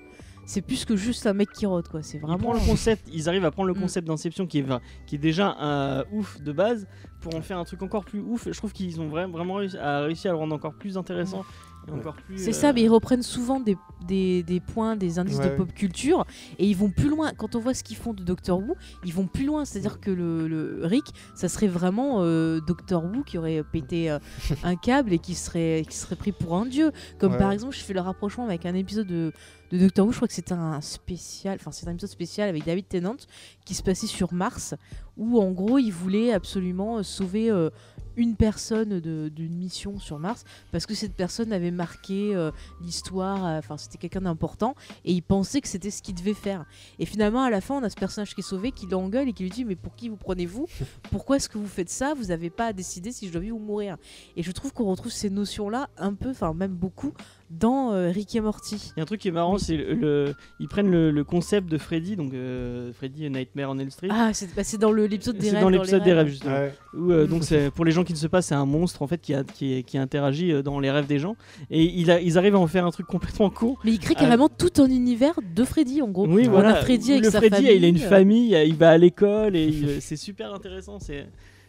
c'est 0.46 0.62
plus 0.62 0.86
que 0.86 0.96
juste 0.96 1.26
un 1.28 1.34
mec 1.34 1.52
qui 1.52 1.66
rôde 1.66 1.88
quoi. 1.88 2.02
C'est 2.04 2.18
Ils 2.18 2.22
vraiment. 2.22 2.50
prennent 2.50 2.62
le 2.62 2.68
concept, 2.72 3.08
ils 3.12 3.30
arrivent 3.30 3.46
à 3.46 3.52
prendre 3.52 3.68
le 3.68 3.74
Mm. 3.74 3.82
concept 3.82 4.08
d'Inception 4.08 4.46
qui 4.48 4.60
est, 4.60 4.64
va- 4.64 4.82
qui 5.08 5.16
est 5.16 5.20
déjà 5.20 5.58
euh, 5.62 6.04
ouf 6.12 6.41
de 6.41 6.52
base 6.52 6.88
pour 7.22 7.36
en 7.36 7.41
faire 7.41 7.58
un 7.58 7.64
truc 7.64 7.82
encore 7.82 8.06
plus 8.06 8.20
ouf. 8.20 8.48
Je 8.52 8.58
trouve 8.58 8.74
qu'ils 8.74 9.00
ont 9.02 9.08
vra- 9.10 9.30
vraiment 9.32 9.56
réussi 9.56 9.78
à, 9.78 10.02
réussi 10.02 10.28
à 10.28 10.32
le 10.32 10.38
rendre 10.38 10.54
encore 10.56 10.74
plus 10.74 10.98
intéressant 10.98 11.46
C'est 12.36 12.50
euh, 12.50 12.54
ça, 12.54 12.74
mais 12.74 12.82
ils 12.84 12.90
reprennent 12.90 13.24
souvent 13.24 13.60
des, 13.60 13.78
des, 14.08 14.44
des 14.44 14.60
points, 14.60 14.96
des 14.96 15.20
indices 15.20 15.38
Ouais. 15.38 15.50
de 15.52 15.56
pop 15.56 15.74
culture 15.74 16.26
et 16.60 16.68
ils 16.68 16.76
vont 16.78 16.90
plus 16.90 17.10
loin. 17.10 17.32
Quand 17.34 17.56
on 17.56 17.60
voit 17.60 17.74
ce 17.74 17.84
qu'ils 17.84 17.98
font 17.98 18.14
de 18.14 18.24
Doctor 18.24 18.60
Who, 18.60 18.76
ils 19.06 19.14
vont 19.14 19.28
plus 19.28 19.46
loin. 19.46 19.66
C'est-à-dire 19.66 20.00
que 20.00 20.12
le, 20.12 20.48
le 20.48 20.86
Rick, 20.86 21.06
ça 21.36 21.50
serait 21.50 21.68
vraiment 21.68 22.18
euh, 22.22 22.60
Doctor 22.62 23.04
Who 23.04 23.24
qui 23.24 23.38
aurait 23.38 23.64
pété 23.64 24.10
euh, 24.12 24.20
un 24.64 24.76
câble 24.76 25.14
et 25.14 25.20
qui 25.20 25.36
serait, 25.36 25.84
qui 25.90 25.96
serait 25.98 26.16
pris 26.16 26.32
pour 26.32 26.56
un 26.56 26.66
dieu. 26.66 26.92
Comme 27.20 27.34
Ouais. 27.34 27.38
par 27.40 27.52
exemple, 27.52 27.76
je 27.76 27.82
fais 27.82 27.94
le 27.94 28.02
rapprochement 28.02 28.46
avec 28.46 28.66
un 28.66 28.76
épisode 28.76 29.08
de, 29.08 29.32
de 29.72 29.78
Doctor 29.78 30.06
Who, 30.06 30.12
je 30.12 30.18
crois 30.18 30.28
que 30.28 30.34
c'était 30.34 30.54
un 30.54 30.82
spécial, 30.82 31.58
enfin 31.60 31.72
c'est 31.72 31.88
un 31.88 31.92
épisode 31.94 32.10
spécial 32.12 32.48
avec 32.50 32.66
David 32.66 32.88
Tennant 32.88 33.16
qui 33.66 33.74
se 33.74 33.82
passait 33.84 34.08
sur 34.08 34.34
Mars 34.34 34.76
où 35.18 35.40
en 35.42 35.52
gros 35.52 35.80
il 35.80 35.92
voulait 35.92 36.32
absolument 36.34 37.02
sauver 37.04 37.50
euh, 37.50 37.70
une 38.18 38.36
personne 38.36 38.99
d'une 38.99 39.55
mission 39.55 39.99
sur 39.99 40.20
Mars 40.20 40.43
parce 40.72 40.86
que 40.86 40.93
cette 40.93 41.14
personne 41.14 41.51
avait 41.53 41.72
marqué 41.72 42.36
euh, 42.36 42.51
l'histoire, 42.82 43.45
euh, 43.45 43.59
enfin 43.59 43.78
c'était 43.78 43.97
quelqu'un 43.97 44.22
d'important 44.22 44.76
et 45.05 45.14
il 45.14 45.22
pensait 45.22 45.61
que 45.61 45.68
c'était 45.68 45.91
ce 45.91 46.01
qu'il 46.01 46.16
devait 46.16 46.34
faire. 46.34 46.66
Et 46.99 47.05
finalement 47.05 47.43
à 47.43 47.49
la 47.49 47.61
fin 47.61 47.76
on 47.76 47.84
a 47.84 47.89
ce 47.89 47.95
personnage 47.95 48.34
qui 48.36 48.41
est 48.41 48.43
sauvé 48.43 48.72
qui 48.72 48.88
l'engueule 48.88 49.30
et 49.30 49.34
qui 49.34 49.43
lui 49.43 49.49
dit 49.49 49.66
mais 49.66 49.76
pour 49.76 49.95
qui 49.95 50.09
vous 50.09 50.18
prenez-vous? 50.18 50.68
Pourquoi 51.11 51.38
est-ce 51.38 51.49
que 51.49 51.57
vous 51.57 51.68
faites 51.68 51.89
ça? 51.89 52.14
Vous 52.14 52.26
n'avez 52.26 52.49
pas 52.49 52.68
à 52.68 52.74
décider 52.74 53.11
si 53.11 53.28
je 53.28 53.32
dois 53.32 53.41
vivre 53.41 53.57
ou 53.57 53.59
mourir. 53.59 53.97
Et 54.36 54.43
je 54.43 54.51
trouve 54.51 54.74
qu'on 54.74 54.86
retrouve 54.86 55.11
ces 55.11 55.30
notions-là 55.30 55.89
un 55.97 56.14
peu, 56.14 56.30
enfin 56.30 56.53
même 56.53 56.74
beaucoup 56.74 57.14
dans 57.60 57.91
euh, 57.93 58.10
Rick 58.12 58.36
et 58.36 58.41
Morty. 58.41 58.91
Il 58.95 58.97
y 58.97 58.99
a 58.99 59.04
un 59.04 59.06
truc 59.06 59.22
qui 59.22 59.28
est 59.28 59.32
marrant, 59.32 59.54
Oui. 59.56 59.60
c'est 59.62 59.78
le, 59.78 59.93
le- 59.93 60.36
ils 60.60 60.68
prennent 60.68 60.89
le, 60.89 61.12
le 61.12 61.24
concept 61.24 61.70
de 61.70 61.78
Freddy, 61.78 62.16
donc 62.16 62.34
euh, 62.34 62.91
Freddy 62.93 63.30
Nightmare 63.30 63.70
on 63.70 63.78
Elm 63.80 63.89
Street. 63.89 64.08
Ah 64.12 64.32
c'est 64.34 64.54
bah, 64.56 64.64
c'est 64.64 64.78
dans 64.78 64.91
le- 64.91 65.06
l'épisode 65.08 65.38
des 65.38 65.47
c'est 65.47 65.51
rêves. 65.54 65.62
dans 65.62 65.70
les 65.70 65.78
l'épisode 65.78 66.04
des 66.04 66.14
rêves 66.14 66.28
justement. 66.28 66.54
Ouais. 66.56 66.74
Où, 66.95 67.12
euh, 67.12 67.28
donc 67.28 67.43
c'est 67.43 67.72
pour 67.72 67.86
les 67.86 67.91
gens 67.91 68.04
qui 68.04 68.14
ne 68.14 68.18
se 68.18 68.28
pas, 68.28 68.41
c'est 68.41 68.56
un 68.56 68.66
monstre 68.66 69.01
en 69.01 69.08
fait 69.08 69.20
qui, 69.22 69.34
a, 69.34 69.43
qui, 69.43 69.84
qui 69.84 69.97
interagit 69.97 70.51
euh, 70.51 70.62
dans 70.62 70.80
les 70.80 70.91
rêves 70.91 71.08
des 71.08 71.20
gens 71.20 71.36
et 71.70 71.84
il 71.84 72.10
a- 72.12 72.20
ils 72.22 72.38
arrivent 72.38 72.56
à 72.56 72.60
en 72.60 72.68
faire 72.68 72.86
un 72.86 72.91
truc 72.91 73.08
complètement 73.08 73.49
con. 73.49 73.76
Mais 73.84 73.91
il 73.91 73.99
crée 73.99 74.14
Ah. 74.18 74.22
carrément 74.22 74.49
tout 74.49 74.82
un 74.82 74.88
univers 74.89 75.39
de 75.56 75.64
Freddy 75.64 76.01
en 76.01 76.10
gros. 76.10 76.28
Oui, 76.28 76.45
on 76.47 76.51
voilà. 76.51 76.70
a 76.70 76.76
Freddy 76.76 77.12
avec 77.14 77.26
le 77.26 77.32
sa 77.32 77.39
Freddy, 77.39 77.56
famille. 77.56 77.76
il 77.76 77.86
a 77.86 77.88
une 77.88 77.97
famille, 77.97 78.58
il 78.68 78.76
va 78.76 78.89
à 78.91 78.97
l'école 78.97 79.56
et 79.56 79.99
c'est 79.99 80.16
super 80.16 80.54
intéressant. 80.54 80.99
C'est 80.99 81.26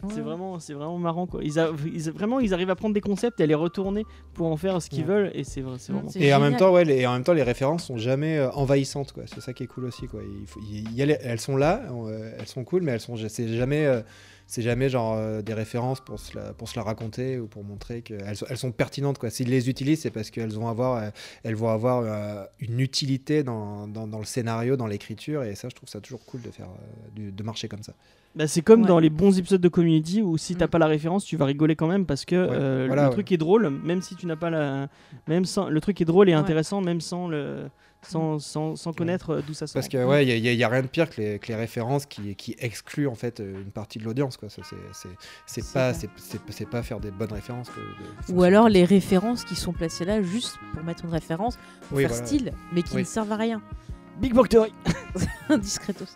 c'est 0.09 0.21
vraiment, 0.21 0.59
c'est 0.59 0.73
vraiment 0.73 0.97
marrant 0.97 1.25
quoi. 1.27 1.43
Ils, 1.43 1.57
a- 1.59 1.71
ils- 1.85 2.11
vraiment, 2.11 2.39
ils 2.39 2.53
arrivent 2.53 2.69
à 2.69 2.75
prendre 2.75 2.93
des 2.93 3.01
concepts 3.01 3.39
et 3.39 3.43
à 3.43 3.45
les 3.45 3.55
retourner 3.55 4.05
pour 4.33 4.47
en 4.47 4.57
faire 4.57 4.81
ce 4.81 4.89
qu'ils 4.89 4.99
Ouais. 5.01 5.05
veulent 5.05 5.31
et 5.33 5.43
c'est 5.43 5.61
vrai, 5.61 5.77
c'est 5.79 5.91
vraiment. 5.93 6.09
Et 6.15 6.33
en 6.33 6.39
même 6.39 6.57
temps, 6.57 6.71
ouais, 6.73 6.85
les, 6.85 6.97
et 7.01 7.07
en 7.07 7.13
même 7.13 7.23
temps, 7.23 7.33
les 7.33 7.43
références 7.43 7.85
sont 7.85 7.97
jamais 7.97 8.37
euh, 8.37 8.51
envahissantes, 8.51 9.11
quoi. 9.13 9.23
C'est 9.25 9.41
ça 9.41 9.53
qui 9.53 9.63
est 9.63 9.67
cool 9.67 9.85
aussi, 9.85 10.07
quoi. 10.07 10.21
Il 10.41 10.45
faut- 10.47 10.59
il 10.69 10.93
y 10.93 11.01
a 11.01 11.05
les- 11.05 11.17
elles 11.21 11.39
sont 11.39 11.57
là, 11.57 11.81
euh, 11.91 12.31
elles 12.37 12.47
sont 12.47 12.63
cool, 12.63 12.83
mais 12.83 12.91
elles 12.91 12.99
sont, 12.99 13.15
c'est 13.27 13.47
jamais, 13.47 13.85
euh, 13.85 14.01
c'est 14.47 14.61
jamais 14.61 14.89
genre 14.89 15.15
euh, 15.17 15.41
des 15.41 15.53
références 15.55 16.01
pour 16.01 16.19
se 16.19 16.35
la, 16.37 16.53
pour 16.53 16.69
se 16.69 16.77
la 16.77 16.83
raconter 16.83 17.39
ou 17.39 17.47
pour 17.47 17.63
montrer 17.63 18.03
qu'elles 18.03 18.35
sont, 18.35 18.45
elles 18.49 18.57
sont 18.57 18.71
pertinentes, 18.71 19.17
quoi. 19.17 19.29
S'ils 19.31 19.49
les 19.49 19.69
utilisent, 19.69 20.01
c'est 20.01 20.11
parce 20.11 20.29
qu'elles 20.29 20.51
vont 20.53 20.67
avoir, 20.67 21.01
euh, 21.01 21.09
elles 21.43 21.55
vont 21.55 21.69
avoir 21.69 22.03
euh, 22.03 22.43
une 22.59 22.79
utilité 22.79 23.43
dans, 23.43 23.87
dans, 23.87 24.05
dans 24.07 24.19
le 24.19 24.25
scénario, 24.25 24.77
dans 24.77 24.87
l'écriture, 24.87 25.43
et 25.43 25.55
ça, 25.55 25.67
je 25.69 25.75
trouve 25.75 25.89
ça 25.89 25.99
toujours 25.99 26.23
cool 26.25 26.41
de 26.43 26.51
faire, 26.51 26.67
euh, 27.17 27.31
de 27.31 27.43
marcher 27.43 27.67
comme 27.67 27.81
ça. 27.83 27.93
Bah, 28.35 28.47
c'est 28.47 28.61
comme 28.61 28.81
Ouais. 28.81 28.87
dans 28.87 28.99
les 28.99 29.09
bons 29.09 29.37
épisodes 29.39 29.61
de 29.61 29.69
Community 29.69 30.21
où 30.21 30.37
si 30.37 30.55
t'as 30.55 30.65
Mm. 30.65 30.69
pas 30.69 30.79
la 30.79 30.87
référence, 30.87 31.23
tu 31.23 31.37
vas 31.37 31.45
rigoler 31.45 31.75
quand 31.77 31.87
même 31.87 32.05
parce 32.05 32.25
que 32.25 32.35
euh, 32.35 32.83
voilà, 32.87 33.03
le 33.03 33.07
ouais. 33.09 33.13
truc 33.13 33.31
est 33.31 33.37
drôle, 33.37 33.69
même 33.69 34.01
si 34.01 34.15
tu 34.15 34.25
n'as 34.25 34.35
pas 34.35 34.49
la, 34.49 34.89
même 35.27 35.45
sans, 35.45 35.69
le 35.69 35.79
truc 35.79 36.01
est 36.01 36.05
drôle 36.05 36.27
et 36.29 36.33
Ouais. 36.33 36.39
intéressant 36.39 36.81
même 36.81 36.99
sans 36.99 37.29
le, 37.29 37.69
sans, 38.01 38.37
sans, 38.39 38.75
sans 38.75 38.91
connaître 38.91 39.29
euh, 39.31 39.41
d'où 39.47 39.53
ça 39.53 39.67
sort. 39.67 39.75
Parce 39.75 39.87
que 39.87 40.03
ouais, 40.05 40.25
il 40.27 40.37
y, 40.37 40.49
a- 40.49 40.53
y 40.53 40.63
a 40.63 40.67
rien 40.67 40.81
de 40.81 40.87
pire 40.87 41.09
que 41.09 41.21
les, 41.21 41.39
que 41.39 41.47
les 41.47 41.55
références 41.55 42.05
qui, 42.05 42.35
qui 42.35 42.55
excluent 42.59 43.07
en 43.07 43.15
fait 43.15 43.39
euh, 43.39 43.61
une 43.61 43.71
partie 43.71 43.99
de 43.99 44.03
l'audience, 44.03 44.35
quoi. 44.35 44.49
Ça, 44.49 44.61
c'est- 44.65 44.75
c'est- 44.91 45.07
C'est 45.45 45.61
C'est 45.61 45.73
pas, 45.73 45.93
c'est 46.49 46.69
pas 46.69 46.83
faire 46.83 46.99
des 46.99 47.11
bonnes 47.11 47.31
références. 47.31 47.69
que 47.69 47.79
de 48.31 48.37
Ou 48.37 48.43
alors 48.43 48.67
les 48.67 48.83
références 48.83 49.45
qui 49.45 49.55
sont 49.55 49.71
placées 49.71 50.03
là 50.03 50.21
juste 50.21 50.57
pour 50.73 50.83
mettre 50.83 51.05
une 51.05 51.11
référence, 51.11 51.57
pour 51.87 51.97
Oui, 51.97 52.03
faire 52.03 52.11
voilà. 52.11 52.25
style, 52.25 52.51
mais 52.73 52.83
qui 52.83 52.95
Oui. 52.95 53.01
ne 53.03 53.05
servent 53.07 53.31
à 53.31 53.37
rien. 53.37 53.61
Big 54.19 54.33
Bang 54.33 54.47
Theory. 54.49 54.73
Discretos. 55.59 56.15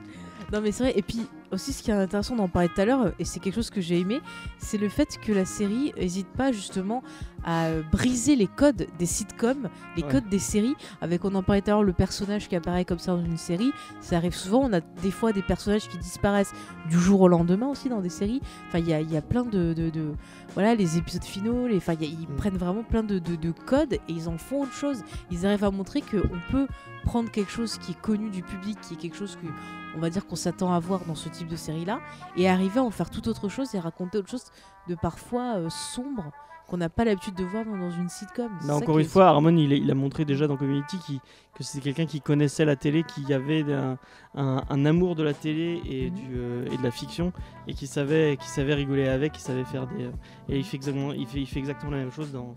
Non 0.51 0.61
mais 0.61 0.71
c'est 0.73 0.83
vrai, 0.83 0.93
et 0.97 1.01
puis 1.01 1.21
aussi 1.51 1.73
ce 1.73 1.81
qui 1.83 1.91
est 1.91 1.93
intéressant 1.93 2.35
d'en 2.35 2.47
parler 2.47 2.69
tout 2.69 2.81
à 2.81 2.85
l'heure, 2.85 3.13
et 3.19 3.25
c'est 3.25 3.39
quelque 3.39 3.55
chose 3.55 3.69
que 3.69 3.81
j'ai 3.81 3.99
aimé, 3.99 4.21
c'est 4.57 4.77
le 4.77 4.89
fait 4.89 5.17
que 5.19 5.31
la 5.31 5.45
série 5.45 5.93
n'hésite 5.97 6.27
pas 6.27 6.51
justement 6.51 7.01
à 7.43 7.69
briser 7.91 8.35
les 8.35 8.47
codes 8.47 8.87
des 8.99 9.05
sitcoms, 9.05 9.69
les 9.95 10.03
Ouais. 10.03 10.09
codes 10.11 10.27
des 10.29 10.39
séries, 10.39 10.75
avec 11.01 11.23
on 11.25 11.33
en 11.35 11.41
parlait 11.43 11.61
tout 11.61 11.69
à 11.69 11.73
l'heure, 11.73 11.83
le 11.83 11.93
personnage 11.93 12.47
qui 12.49 12.55
apparaît 12.55 12.83
comme 12.85 12.99
ça 12.99 13.13
dans 13.13 13.23
une 13.23 13.37
série, 13.37 13.71
ça 14.01 14.17
arrive 14.17 14.35
souvent, 14.35 14.59
on 14.69 14.73
a 14.73 14.81
des 14.81 15.11
fois 15.11 15.31
des 15.31 15.41
personnages 15.41 15.87
qui 15.87 15.97
disparaissent 15.97 16.53
du 16.89 16.99
jour 16.99 17.21
au 17.21 17.27
lendemain 17.27 17.67
aussi 17.67 17.87
dans 17.89 18.01
des 18.01 18.09
séries, 18.09 18.41
enfin 18.67 18.79
il 18.79 18.87
y 18.89 18.93
a, 18.93 18.99
il 19.01 19.11
y 19.11 19.17
a 19.17 19.21
plein 19.21 19.43
de, 19.43 19.73
de- 19.73 19.89
de- 19.89 20.13
Voilà, 20.55 20.73
les 20.75 20.97
épisodes 20.97 21.23
finaux, 21.23 21.67
les, 21.67 21.77
enfin, 21.77 21.93
ils 22.01 22.27
Mm. 22.27 22.35
prennent 22.35 22.57
vraiment 22.57 22.83
plein 22.83 23.03
de, 23.03 23.19
de- 23.19 23.35
de 23.35 23.51
codes 23.51 23.93
et 23.93 23.99
ils 24.09 24.27
en 24.27 24.37
font 24.39 24.63
autre 24.63 24.73
chose. 24.73 25.03
Ils 25.31 25.45
arrivent 25.45 25.63
à 25.63 25.69
montrer 25.71 26.01
qu'on 26.01 26.27
peut 26.51 26.67
prendre 27.03 27.29
quelque 27.29 27.51
chose 27.51 27.77
qui 27.77 27.91
est 27.91 28.01
connu 28.01 28.31
du 28.31 28.41
public, 28.41 28.77
qui 28.81 28.95
est 28.95 28.97
quelque 28.97 29.15
chose 29.15 29.35
que 29.39 29.47
on 29.95 29.99
va 29.99 30.09
dire 30.09 30.25
qu'on 30.27 30.35
s'attend 30.35 30.73
à 30.73 30.79
voir 30.79 31.05
dans 31.05 31.15
ce 31.15 31.29
type 31.29 31.47
de 31.47 31.55
série 31.55 31.85
là 31.85 31.99
et 32.37 32.47
arriver 32.49 32.79
à 32.79 32.83
en 32.83 32.91
faire 32.91 33.09
tout 33.09 33.27
autre 33.27 33.49
chose 33.49 33.73
et 33.75 33.79
raconter 33.79 34.17
autre 34.17 34.29
chose 34.29 34.45
de 34.87 34.95
parfois 34.95 35.57
euh, 35.57 35.69
sombre 35.69 36.31
qu'on 36.67 36.77
n'a 36.77 36.89
pas 36.89 37.03
l'habitude 37.03 37.33
de 37.33 37.43
voir 37.43 37.65
dans, 37.65 37.89
une 37.89 38.09
sitcom. 38.09 38.47
C'est 38.61 38.67
Bah, 38.67 38.75
encore 38.75 38.99
une 38.99 39.07
fois, 39.07 39.25
Harmon, 39.29 39.55
il, 39.57 39.73
a- 39.73 39.75
il 39.75 39.89
a 39.89 39.95
montré 39.95 40.23
déjà 40.23 40.45
dans 40.45 40.55
Community 40.55 40.99
qui- 40.99 41.19
que 41.55 41.63
c'était 41.63 41.81
quelqu'un 41.91 42.05
qui 42.05 42.21
connaissait 42.21 42.63
la 42.63 42.75
télé, 42.75 43.01
qui 43.03 43.33
avait 43.33 43.63
un, 43.73 43.97
un- 44.35 44.63
un 44.69 44.85
amour 44.85 45.15
de 45.15 45.23
la 45.23 45.33
télé 45.33 45.81
et, 45.89 46.11
Mhm. 46.11 46.15
du, 46.15 46.27
euh, 46.35 46.67
et 46.71 46.77
de 46.77 46.83
la 46.83 46.91
fiction, 46.91 47.33
et 47.67 47.73
qui 47.73 47.87
savait, 47.87 48.37
qui 48.39 48.47
savait 48.47 48.75
rigoler 48.75 49.07
avec, 49.07 49.31
qui 49.31 49.41
savait 49.41 49.63
faire 49.65 49.87
des. 49.87 50.03
euh, 50.03 50.11
et 50.47 50.59
il 50.59 50.63
fait, 50.63 50.77
exactement, 50.77 51.11
il, 51.11 51.25
fait, 51.25 51.39
il 51.41 51.47
fait 51.47 51.57
exactement 51.57 51.89
la 51.89 51.97
même 51.97 52.11
chose 52.11 52.31
dans, 52.31 52.53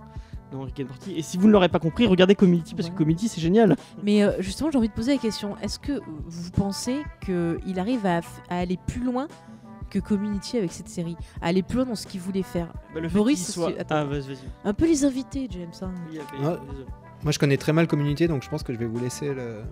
dans 0.52 0.62
Rick 0.62 0.80
and 0.80 0.84
Morty. 0.88 1.14
Et 1.16 1.22
si 1.22 1.36
vous 1.38 1.46
ne 1.48 1.52
l'aurez 1.52 1.68
pas 1.68 1.78
compris, 1.78 2.06
regardez 2.06 2.34
Community, 2.34 2.74
parce 2.74 2.90
que. 2.90 2.94
Community, 2.94 3.28
c'est 3.28 3.40
génial. 3.40 3.76
Mais 4.02 4.22
euh, 4.22 4.32
justement, 4.40 4.70
j'ai 4.70 4.78
envie 4.78 4.88
de 4.88 4.92
poser 4.94 5.12
la 5.12 5.18
question 5.18 5.56
est-ce 5.62 5.78
que 5.78 6.00
vous 6.26 6.50
pensez 6.52 7.02
qu'il 7.24 7.78
arrive 7.78 8.04
à, 8.06 8.20
aller 8.50 8.78
plus 8.86 9.02
loin 9.02 9.26
que 9.90 9.98
Community 9.98 10.58
avec 10.58 10.72
cette 10.72 10.88
série? 10.88 11.16
À 11.40 11.46
aller 11.48 11.62
plus 11.62 11.76
loin 11.78 11.86
dans 11.86 11.94
ce 11.94 12.06
qu'il 12.06 12.20
voulait 12.20 12.42
faire? 12.42 12.68
Bah, 12.94 13.00
le 13.00 13.08
fait 13.08 13.18
Boris, 13.18 13.52
soit. 13.52 13.72
attends. 13.78 14.06
Ah. 14.10 14.68
Un 14.68 14.74
peu 14.74 14.86
les 14.86 15.04
invités, 15.04 15.48
James. 15.50 15.70
hein. 15.82 15.92
Oui. 16.10 16.18
Moi, 17.22 17.30
je 17.32 17.38
connais 17.38 17.56
très 17.56 17.72
mal 17.72 17.86
Community, 17.86 18.26
donc 18.28 18.42
je 18.42 18.48
pense 18.48 18.62
que 18.62 18.72
je 18.72 18.78
vais 18.78 18.86
vous 18.86 18.98
laisser 18.98 19.32
le- 19.32 19.62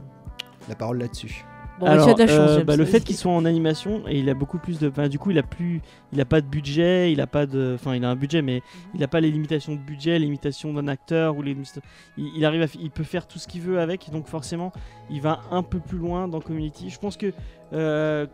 la 0.69 0.75
parole 0.75 0.99
là-dessus. 0.99 1.45
Bon, 1.81 1.87
Alors, 1.87 2.05
tu 2.05 2.11
as 2.11 2.15
de 2.15 2.19
la 2.19 2.27
chance, 2.27 2.51
euh, 2.59 2.65
bah, 2.65 2.77
le 2.77 2.85
fait 2.85 3.01
qu'il 3.01 3.17
soit 3.17 3.33
en 3.33 3.47
animation 3.47 4.03
et 4.07 4.19
il 4.19 4.29
a 4.29 4.35
beaucoup 4.35 4.59
plus 4.59 4.79
de, 4.79 4.91
enfin, 4.91 5.09
du 5.09 5.19
coup 5.19 5.31
il 5.31 5.39
a 5.39 5.43
plus, 5.43 5.81
il 6.13 6.21
a 6.21 6.27
pas 6.27 6.43
de 6.43 6.47
budget, 6.47 7.11
il 7.11 7.23
a 7.23 7.27
pas 7.27 7.47
de, 7.47 7.73
enfin 7.75 7.95
il 7.95 8.05
a 8.05 8.11
un 8.11 8.17
budget 8.17 8.43
mais 8.43 8.63
il 8.95 9.03
a 9.03 9.09
pas 9.09 9.21
les 9.21 9.31
limitations 9.31 9.75
de 9.75 9.81
budget, 9.81 10.19
les 10.19 10.27
limitations 10.27 10.75
d'un 10.75 10.89
acteur 10.89 11.39
ou 11.39 11.43
les, 11.43 11.57
il, 12.19 12.31
il 12.37 12.45
arrive 12.45 12.61
à, 12.61 12.67
il 12.79 12.91
peut 12.91 13.03
faire 13.03 13.27
tout 13.27 13.39
ce 13.39 13.49
qu'il 13.49 13.63
veut 13.63 13.81
avec 13.81 14.11
donc 14.13 14.27
forcément 14.27 14.73
il 15.09 15.23
va 15.23 15.41
un 15.51 15.63
peu 15.63 15.79
plus 15.79 15.97
loin 15.97 16.29
dans 16.29 16.41
Community. 16.41 16.91
Je 16.91 16.99
pense 16.99 17.17
que 17.17 17.33
euh, 17.73 18.27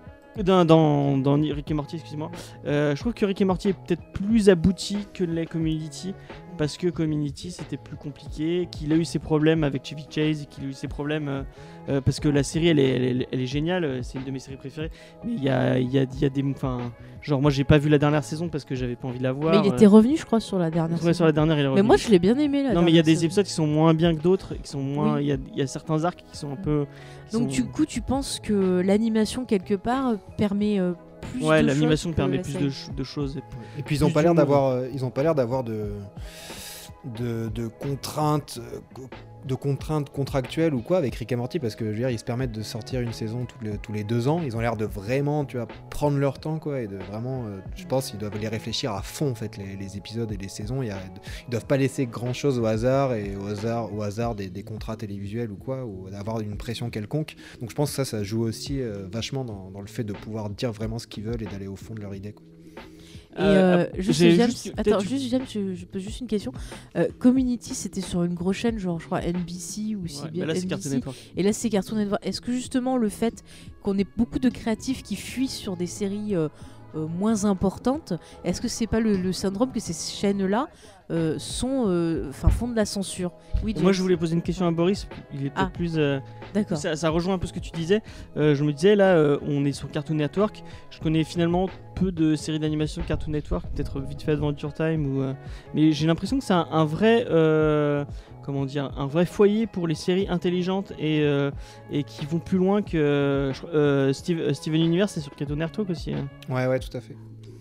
dans, 0.42 0.64
dans, 0.64 1.16
dans 1.16 1.34
Rick 1.34 1.70
et 1.70 1.74
Morty, 1.74 1.96
excusez-moi, 1.96 2.30
euh, 2.66 2.94
je 2.94 3.00
trouve 3.00 3.14
que 3.14 3.24
Rick 3.24 3.40
et 3.40 3.44
Morty 3.44 3.68
est 3.70 3.72
peut-être 3.72 4.12
plus 4.12 4.50
abouti 4.50 4.98
que 5.14 5.24
les 5.24 5.46
Community 5.46 6.14
parce 6.56 6.76
que 6.76 6.88
Community 6.88 7.50
c'était 7.50 7.76
plus 7.76 7.96
compliqué, 7.96 8.68
qu'il 8.70 8.92
a 8.92 8.96
eu 8.96 9.04
ses 9.04 9.18
problèmes 9.18 9.64
avec 9.64 9.84
Chevy 9.84 10.06
Chase, 10.10 10.46
qu'il 10.50 10.64
a 10.64 10.66
eu 10.68 10.72
ses 10.72 10.88
problèmes 10.88 11.28
euh, 11.28 11.42
euh, 11.88 12.00
parce 12.00 12.18
que 12.20 12.28
la 12.28 12.42
série 12.42 12.68
elle 12.68 12.78
est, 12.78 12.88
elle 12.96 13.22
est- 13.22 13.28
elle 13.32 13.40
est 13.40 13.46
géniale, 13.46 13.84
euh, 13.84 14.02
c'est 14.02 14.18
une 14.18 14.24
de 14.24 14.30
mes 14.30 14.38
séries 14.38 14.56
préférées, 14.56 14.90
mais 15.24 15.32
il 15.34 15.42
y 15.44 15.48
a, 15.48 15.78
il 15.78 15.90
y, 15.92 15.98
a, 15.98 16.02
il 16.02 16.18
y 16.20 16.24
a 16.24 16.28
des. 16.28 16.42
Enfin, 16.42 16.92
genre 17.22 17.40
moi 17.40 17.50
j'ai 17.50 17.64
pas 17.64 17.78
vu 17.78 17.88
la 17.88 17.98
dernière 17.98 18.24
saison 18.24 18.48
parce 18.48 18.64
que 18.64 18.74
j'avais 18.74 18.96
pas 18.96 19.08
envie 19.08 19.18
de 19.18 19.22
la 19.24 19.32
voir. 19.32 19.52
Mais 19.62 19.68
il 19.68 19.72
était 19.74 19.86
revenu, 19.86 20.16
je 20.16 20.24
crois, 20.24 20.40
sur 20.40 20.58
la 20.58 20.70
dernière. 20.70 21.02
ouais, 21.04 21.14
sur 21.14 21.24
la 21.24 21.32
dernière 21.32 21.56
il 21.56 21.60
est 21.60 21.64
Mais 21.64 21.68
revenu. 21.70 21.86
moi, 21.86 21.96
je 21.96 22.08
l'ai 22.08 22.18
bien 22.18 22.36
aimé 22.38 22.62
là. 22.62 22.72
non 22.72 22.82
mais 22.82 22.90
il 22.90 22.96
y 22.96 23.00
a 23.00 23.02
des 23.02 23.24
épisodes 23.24 23.44
qui 23.46 23.52
sont 23.52 23.66
moins 23.66 23.94
bien 23.94 24.14
que 24.14 24.22
d'autres, 24.22 24.54
qui 24.54 24.68
sont 24.68 24.80
moins. 24.82 25.16
Oui. 25.16 25.22
Il 25.22 25.26
y, 25.28 25.32
a, 25.32 25.36
il 25.52 25.58
y 25.58 25.62
a 25.62 25.66
certains 25.66 26.04
arcs 26.04 26.24
qui 26.30 26.36
sont 26.38 26.50
un 26.50 26.56
peu. 26.56 26.86
Donc, 27.32 27.42
sont- 27.42 27.48
du 27.48 27.64
coup, 27.66 27.84
tu 27.86 28.00
penses 28.00 28.40
que 28.42 28.80
l'animation, 28.80 29.44
quelque 29.44 29.74
part, 29.74 30.14
permet 30.38 30.78
euh, 30.80 30.92
plus 31.36 31.44
Ouais, 31.46 31.62
de 31.62 31.66
l'animation 31.66 32.12
permet 32.12 32.38
plus 32.38 32.54
de, 32.54 32.70
ch- 32.70 32.88
de 32.96 33.04
choses. 33.04 33.38
Et 33.78 33.82
puis 33.82 33.96
ils 33.96 34.04
ont 34.04 34.10
pas 34.10 34.22
l'air 34.22 34.34
d'avoir, 34.34 34.66
euh, 34.72 34.88
ils 34.92 35.04
ont 35.04 35.10
pas 35.10 35.22
l'air 35.22 35.34
d'avoir 35.34 35.62
de, 35.64 35.90
de, 37.06 37.68
contraintes, 37.68 38.58
euh, 38.60 38.80
de 39.46 39.54
contraintes 39.54 40.10
contractuelles 40.10 40.74
ou 40.74 40.80
quoi 40.82 40.98
avec 40.98 41.14
Rick 41.14 41.30
et 41.32 41.36
Morty 41.36 41.58
parce 41.58 41.76
que 41.76 41.84
je 41.84 41.90
veux 41.90 41.96
dire 41.96 42.10
ils 42.10 42.18
se 42.18 42.24
permettent 42.24 42.52
de 42.52 42.62
sortir 42.62 43.00
une 43.00 43.12
saison 43.12 43.44
tous 43.46 43.64
les, 43.64 43.78
tous 43.78 43.92
les 43.92 44.04
deux 44.04 44.28
ans. 44.28 44.40
Ils 44.44 44.56
ont 44.56 44.60
l'air 44.60 44.76
de 44.76 44.84
vraiment, 44.84 45.44
tu 45.44 45.58
prendre 45.90 46.18
leur 46.18 46.38
temps 46.40 46.58
quoi 46.58 46.80
et 46.80 46.86
de 46.88 46.96
vraiment, 46.96 47.44
euh, 47.46 47.58
je 47.74 47.86
pense 47.86 48.10
qu'ils 48.10 48.18
doivent 48.18 48.38
les 48.40 48.48
réfléchir 48.48 48.92
à 48.92 49.02
fond 49.02 49.30
en 49.30 49.34
fait 49.34 49.56
les, 49.56 49.96
épisodes 49.96 50.30
et 50.32 50.36
les 50.36 50.48
saisons. 50.48 50.82
Il 50.82 50.88
y 50.88 50.90
a- 50.90 50.98
ils 51.46 51.50
doivent 51.50 51.66
pas 51.66 51.76
laisser 51.76 52.06
grand 52.06 52.32
chose 52.32 52.58
au 52.58 52.66
hasard 52.66 53.14
et 53.14 53.36
au 53.36 53.46
hasard, 53.46 53.94
au 53.94 54.02
hasard 54.02 54.34
des, 54.34 54.48
des 54.50 54.62
contrats 54.62 54.96
télévisuels 54.96 55.50
ou 55.52 55.56
quoi 55.56 55.84
ou 55.84 56.10
d'avoir 56.10 56.40
une 56.40 56.56
pression 56.56 56.90
quelconque. 56.90 57.36
Donc 57.60 57.70
je 57.70 57.74
pense 57.74 57.90
que 57.90 57.96
ça, 57.96 58.04
ça 58.04 58.22
joue 58.24 58.42
aussi 58.42 58.80
euh, 58.80 59.06
vachement 59.12 59.44
dans, 59.44 59.70
dans 59.70 59.80
le 59.80 59.86
fait 59.86 60.04
de 60.04 60.12
pouvoir 60.12 60.50
dire 60.50 60.72
vraiment 60.72 60.98
ce 60.98 61.06
qu'ils 61.06 61.24
veulent 61.24 61.42
et 61.42 61.46
d'aller 61.46 61.68
au 61.68 61.76
fond 61.76 61.94
de 61.94 62.00
leur 62.00 62.14
idée. 62.14 62.32
Quoi. 62.32 62.44
Et 63.38 63.42
Euh, 63.42 63.84
euh, 63.84 63.86
juste, 63.98 64.18
j'ai 64.20 64.36
James, 64.36 64.50
juste- 64.50 64.72
attends, 64.76 65.00
juste 65.00 65.28
James, 65.30 65.44
je, 65.48 65.74
je 65.74 65.84
pose 65.84 66.02
juste 66.02 66.20
une 66.20 66.26
question. 66.26 66.52
Euh, 66.96 67.08
Community, 67.18 67.74
c'était 67.74 68.00
sur 68.00 68.22
une 68.24 68.34
grosse 68.34 68.56
chaîne, 68.56 68.78
genre 68.78 68.98
je 68.98 69.06
crois 69.06 69.20
NBC 69.20 69.94
ou 69.94 70.06
CBS. 70.06 70.44
là, 70.46 70.54
c'est 70.54 70.66
Cartoon 70.66 70.88
NBC. 70.90 70.94
Network. 70.96 71.16
Et 71.36 71.42
là, 71.42 71.52
c'est 71.52 71.68
Cartoon 71.68 71.96
Network. 71.96 72.26
Est-ce 72.26 72.40
que 72.40 72.52
justement 72.52 72.96
le 72.96 73.08
fait 73.10 73.44
qu'on 73.82 73.98
ait 73.98 74.06
beaucoup 74.16 74.38
de 74.38 74.48
créatifs 74.48 75.02
qui 75.02 75.16
fuient 75.16 75.48
sur 75.48 75.76
des 75.76 75.86
séries 75.86 76.34
euh, 76.34 76.48
euh, 76.94 77.06
moins 77.06 77.44
importantes, 77.44 78.14
est-ce 78.44 78.60
que 78.62 78.68
c'est 78.68 78.86
pas 78.86 79.00
le, 79.00 79.16
le 79.18 79.32
syndrome 79.32 79.70
que 79.70 79.80
ces 79.80 79.92
chaînes-là 80.18 80.68
euh, 81.10 81.38
sont, 81.38 81.84
euh, 81.86 82.32
font 82.32 82.68
de 82.68 82.74
la 82.76 82.84
censure 82.84 83.32
Oui. 83.64 83.74
Moi, 83.80 83.92
je 83.92 84.02
voulais 84.02 84.16
poser 84.16 84.34
une 84.34 84.42
question 84.42 84.66
à 84.66 84.70
Boris. 84.70 85.06
Il 85.32 85.40
est 85.46 85.50
peut-être 85.50 85.68
Ah. 85.68 85.70
plus. 85.72 85.98
euh, 85.98 86.18
D'accord. 86.54 86.76
ça, 86.78 86.96
ça 86.96 87.10
rejoint 87.10 87.34
un 87.34 87.38
peu 87.38 87.46
ce 87.46 87.52
que 87.52 87.60
tu 87.60 87.70
disais. 87.70 88.02
Euh, 88.36 88.54
je 88.54 88.64
me 88.64 88.72
disais, 88.72 88.96
là, 88.96 89.14
euh, 89.16 89.38
on 89.46 89.64
est 89.64 89.72
sur 89.72 89.90
Cartoon 89.90 90.14
Network. 90.16 90.62
Je 90.90 90.98
connais 91.00 91.22
finalement 91.24 91.68
peu 91.94 92.12
de 92.12 92.34
séries 92.34 92.58
d'animation 92.58 93.02
Cartoon 93.06 93.30
Network, 93.32 93.64
peut-être 93.74 94.00
vite 94.00 94.22
fait 94.22 94.32
Adventure 94.32 94.74
Time. 94.74 95.06
Ou, 95.16 95.22
euh, 95.22 95.32
Mais 95.74 95.92
j'ai 95.92 96.06
l'impression 96.06 96.38
que 96.38 96.44
c'est 96.44 96.52
un, 96.54 96.66
un 96.70 96.84
vrai. 96.84 97.26
euh, 97.30 98.04
Comment 98.42 98.64
dire 98.64 98.92
Un 98.96 99.06
vrai 99.06 99.26
foyer 99.26 99.66
pour 99.66 99.88
les 99.88 99.96
séries 99.96 100.28
intelligentes 100.28 100.92
et, 101.00 101.22
euh, 101.22 101.50
et 101.90 102.04
qui 102.04 102.24
vont 102.26 102.38
plus 102.38 102.58
loin 102.58 102.80
que. 102.80 102.96
euh, 102.96 104.12
Steve- 104.12 104.52
Steven 104.52 104.80
Universe, 104.80 105.12
c'est 105.14 105.20
sur 105.20 105.34
Cartoon 105.34 105.56
Network 105.56 105.90
aussi. 105.90 106.12
hein. 106.14 106.28
Ouais, 106.48 106.66
ouais, 106.68 106.78
tout 106.78 106.96
à 106.96 107.00
fait. 107.00 107.16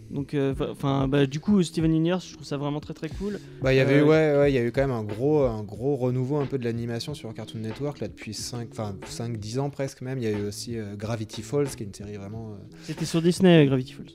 Donc, 0.09 0.33
euh, 0.33 0.53
enfin, 0.71 1.07
bah, 1.07 1.25
du 1.25 1.39
coup, 1.39 1.61
Steven 1.63 1.91
Universe, 1.93 2.27
je 2.27 2.33
trouve 2.33 2.45
ça 2.45 2.57
vraiment 2.57 2.79
très 2.79 2.93
très 2.93 3.09
cool. 3.09 3.39
Bah, 3.61 3.73
il 3.73 3.77
y 3.77 3.79
avait, 3.79 3.99
Euh, 3.99 4.05
ouais, 4.05 4.37
ouais, 4.39 4.51
il 4.51 4.55
y 4.55 4.57
a 4.57 4.63
eu 4.63 4.71
quand 4.71 4.81
même 4.81 4.91
un 4.91 5.03
gros, 5.03 5.43
un 5.43 5.63
gros 5.63 5.95
renouveau 5.95 6.37
un 6.37 6.45
peu 6.45 6.57
de 6.57 6.63
l'animation 6.63 7.13
sur 7.13 7.33
Cartoon 7.33 7.59
Network 7.59 7.99
là 7.99 8.07
depuis 8.07 8.33
5, 8.33 8.69
enfin 8.71 8.95
5, 9.07 9.37
10 9.37 9.59
ans 9.59 9.69
presque 9.69 10.01
même. 10.01 10.17
Il 10.19 10.23
y 10.23 10.27
a 10.27 10.31
eu 10.31 10.45
aussi 10.45 10.77
euh, 10.77 10.95
Gravity 10.95 11.41
Falls, 11.41 11.67
qui 11.69 11.83
est 11.83 11.87
une 11.87 11.93
série 11.93 12.17
vraiment. 12.17 12.57
C'était 12.83 13.05
sur 13.05 13.21
Disney, 13.21 13.65
Gravity 13.65 13.93
Falls. 13.93 14.11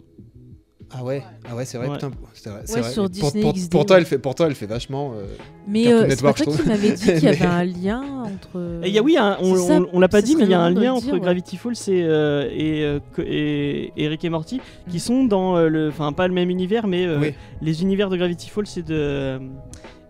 Ah 0.93 1.05
ouais, 1.05 1.23
ah 1.49 1.55
ouais, 1.55 1.65
c'est 1.65 1.79
vrai, 1.79 1.87
Ouais. 1.87 1.95
putain, 1.95 2.11
c'est 2.35 2.51
vrai. 2.51 2.63
c'est 2.65 2.75
Ouais, 2.75 2.81
vrai. 2.81 2.91
sur 2.91 3.03
pour- 3.05 3.11
Disney 3.11 3.43
pour- 3.43 3.53
XD, 3.55 3.71
pourtant, 3.71 3.95
ouais. 3.95 4.01
elle 4.01 4.07
fait, 4.07 4.19
pourtant, 4.19 4.47
elle 4.47 4.55
fait 4.57 4.67
vachement. 4.67 5.13
euh, 5.15 5.25
Mais 5.69 5.87
euh, 5.93 6.07
c'est 6.09 6.21
pas 6.21 6.33
toi 6.33 6.53
qui 6.53 6.67
m'avais 6.69 6.93
dit 6.93 7.05
qu'il 7.15 7.23
y 7.23 7.29
avait 7.29 7.45
un 7.47 7.65
lien 7.65 8.03
entre. 8.25 8.81
Et 8.83 8.89
il 8.89 8.95
y 8.95 8.99
a, 8.99 9.03
oui, 9.03 9.17
un- 9.17 9.37
on, 9.41 9.55
on- 9.55 9.87
on 9.93 10.01
l'a 10.01 10.09
pas 10.09 10.21
dit, 10.21 10.35
mais 10.35 10.45
il 10.45 10.51
y 10.51 10.55
a 10.55 10.61
un 10.61 10.71
lien 10.71 10.93
entre 10.95 11.05
dire. 11.13 11.21
Gravity 11.21 11.57
Falls 11.57 11.75
et, 11.89 12.03
euh, 12.03 12.49
et, 12.53 12.83
euh, 12.83 12.99
et, 13.19 13.93
et 13.97 14.09
Rick 14.09 14.25
et 14.25 14.31
Morty, 14.31 14.61
qui 14.89 14.97
Mm. 14.97 15.01
sont 15.01 15.25
dans 15.25 15.57
euh, 15.57 15.69
le. 15.69 15.89
Enfin, 15.91 16.13
pas 16.13 16.27
le 16.27 16.35
même 16.35 16.51
univers, 16.51 16.89
mais 16.89 17.07
euh, 17.07 17.19
Oui. 17.21 17.35
les 17.63 17.83
univers 17.83 18.09
de 18.11 18.17
Gravity 18.17 18.51
Falls 18.51 18.65
et 18.77 18.83
de. 18.83 19.39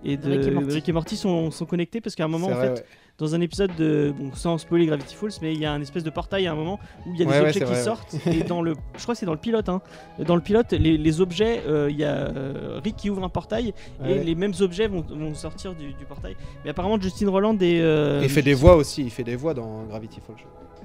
Et 0.03 0.17
de 0.17 0.31
Rick 0.31 0.47
et 0.47 0.51
Morty. 0.51 0.71
Rick 0.75 0.89
et 0.89 0.93
Morty 0.93 1.17
sont, 1.19 1.51
sont 1.51 1.67
connectés 1.67 2.01
parce 2.01 2.15
qu'à 2.17 2.25
un 2.25 2.29
moment, 2.29 2.47
en 2.47 2.53
vrai, 2.55 2.69
fait, 2.69 2.73
ouais. 2.73 2.85
Dans 3.21 3.35
un 3.35 3.41
épisode 3.41 3.71
de. 3.77 4.13
Bon, 4.19 4.31
sans 4.35 4.59
spoiler 4.59 4.87
Gravity 4.87 5.15
Falls, 5.15 5.31
mais 5.43 5.55
il 5.55 5.61
y 5.61 5.65
a 5.67 5.73
un 5.73 5.81
espèce 5.81 6.03
de 6.03 6.11
portail 6.11 6.47
à 6.47 6.53
un 6.53 6.55
moment 6.55 6.81
où 7.07 7.13
il 7.15 7.19
y 7.21 7.23
a 7.23 7.27
des 7.27 7.31
Ouais, 7.31 7.41
objets 7.41 7.61
qui 7.61 7.65
vrai, 7.67 7.77
ouais. 7.77 7.83
sortent. 7.83 8.17
et 8.27 8.43
dans 8.43 8.63
le. 8.63 8.75
Je 8.97 9.03
crois 9.03 9.15
que 9.15 9.19
c'est 9.19 9.27
dans 9.27 9.33
le 9.33 9.39
pilote, 9.39 9.69
hein. 9.69 9.81
Dans 10.19 10.35
le 10.37 10.41
pilote, 10.41 10.73
les, 10.73 10.97
les 10.99 11.21
objets, 11.21 11.63
euh, 11.69 11.89
il 11.91 11.97
y 11.97 12.05
a 12.05 12.15
euh, 12.15 12.81
Rick 12.83 12.97
qui 12.97 13.11
ouvre 13.11 13.23
un 13.25 13.29
portail 13.29 13.73
et 14.05 14.15
les 14.25 14.35
mêmes 14.35 14.55
objets 14.61 14.89
vont, 14.89 15.03
vont 15.09 15.35
sortir 15.35 15.75
du, 15.75 15.93
du 15.93 16.05
portail. 16.07 16.37
Mais 16.65 16.71
apparemment, 16.71 17.01
Justin 17.01 17.29
Roland 17.31 17.57
est. 17.61 17.81
euh, 17.81 18.21
Et 18.23 18.25
il 18.25 18.31
fait 18.31 18.43
des 18.43 18.55
voix 18.55 18.77
aussi, 18.77 19.03
il 19.03 19.11
fait 19.11 19.25
des 19.25 19.37
voix 19.37 19.55
dans 19.55 19.85
Gravity 19.85 20.21
Falls. 20.27 20.37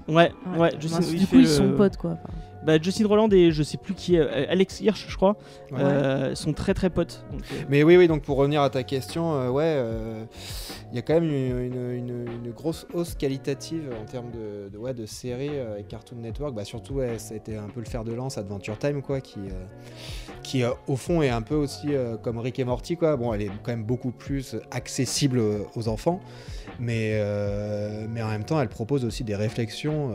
Ouais, 0.07 0.31
ouais, 0.53 0.59
Ouais. 0.59 0.71
Justin- 0.79 0.99
du 0.99 1.25
coup, 1.25 1.35
ils 1.37 1.41
le- 1.41 1.47
sont 1.47 1.71
potes 1.71 1.97
quoi. 1.97 2.11
Enfin, 2.11 2.33
Bah, 2.65 2.81
Justin 2.81 3.07
Roland 3.07 3.29
et 3.31 3.51
je 3.51 3.61
sais 3.63 3.77
plus 3.77 3.93
qui 3.93 4.15
est, 4.15 4.19
euh, 4.19 4.45
Alex 4.49 4.81
Hirsch, 4.81 5.05
je 5.07 5.15
crois, 5.15 5.37
Ouais. 5.71 5.79
euh, 5.81 6.35
sont 6.35 6.53
très 6.53 6.73
très 6.73 6.89
potes. 6.89 7.23
Donc, 7.31 7.41
euh, 7.51 7.63
Mais 7.69 7.83
oui, 7.83 7.95
oui, 7.97 8.07
donc 8.07 8.23
pour 8.23 8.37
revenir 8.37 8.61
à 8.61 8.69
ta 8.69 8.83
question, 8.83 9.35
euh, 9.35 9.49
ouais, 9.49 9.81
il 10.91 10.95
y 10.95 10.99
a 10.99 11.01
quand 11.01 11.13
même 11.15 11.25
une, 11.25 11.59
une- 11.59 11.91
une- 11.93 12.27
une 12.45 12.51
grosse 12.51 12.87
hausse 12.93 13.15
qualitative 13.15 13.89
en 14.01 14.05
termes 14.05 14.31
de, 14.31 14.69
de, 14.69 14.77
ouais, 14.77 14.93
de 14.93 15.05
séries 15.05 15.57
avec 15.59 15.87
Cartoon 15.87 16.17
Network. 16.17 16.53
Bah, 16.55 16.65
surtout, 16.65 16.95
ouais, 16.95 17.19
ça 17.19 17.33
a 17.33 17.37
été 17.37 17.55
un 17.57 17.67
peu 17.67 17.79
le 17.81 17.85
fer 17.85 18.03
de 18.03 18.13
lance 18.13 18.37
Adventure 18.37 18.77
Time, 18.79 19.01
quoi, 19.01 19.21
qui, 19.21 19.39
qui 20.43 20.63
au 20.87 20.95
fond 20.95 21.21
est 21.21 21.29
un 21.29 21.41
peu 21.41 21.55
aussi 21.55 21.89
comme 22.23 22.37
Rick 22.39 22.59
et 22.59 22.63
Morty, 22.65 22.97
quoi. 22.97 23.15
Bon, 23.15 23.33
elle 23.33 23.43
est 23.43 23.51
quand 23.63 23.71
même 23.71 23.83
beaucoup 23.83 24.11
plus 24.11 24.55
accessible 24.71 25.39
aux 25.75 25.87
enfants, 25.87 26.19
mais, 26.79 27.19
mais 28.09 28.21
en 28.23 28.29
même 28.29 28.43
temps, 28.43 28.59
elle 28.61 28.69
propose 28.69 29.05
aussi 29.05 29.23
des 29.23 29.35
réflexions. 29.35 30.11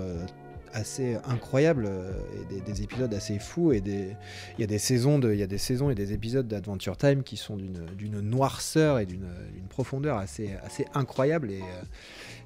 Assez 0.73 1.17
incroyables 1.27 1.87
euh, 1.89 2.13
et 2.41 2.55
des, 2.55 2.61
des 2.61 2.83
épisodes 2.83 3.13
assez 3.13 3.39
fous 3.39 3.73
et 3.73 3.81
des, 3.81 4.17
il 4.57 4.61
y 4.61 4.65
a 4.65 4.67
des 4.67 4.79
saisons 4.79 5.21
il 5.21 5.39
y 5.39 5.43
a 5.43 5.47
des 5.47 5.59
saisons 5.59 5.91
et 5.91 5.95
des 5.95 6.13
épisodes 6.13 6.47
d'Adventure 6.47 6.97
Time 6.97 7.23
qui 7.23 7.37
sont 7.37 7.57
d'une 7.57 8.21
noirceur 8.21 8.99
et 8.99 9.07
d'une 9.07 9.27
profondeur 9.69 10.17
assez 10.17 10.51
incroyable 10.95 11.51
et 11.51 11.61
euh, 11.61 11.83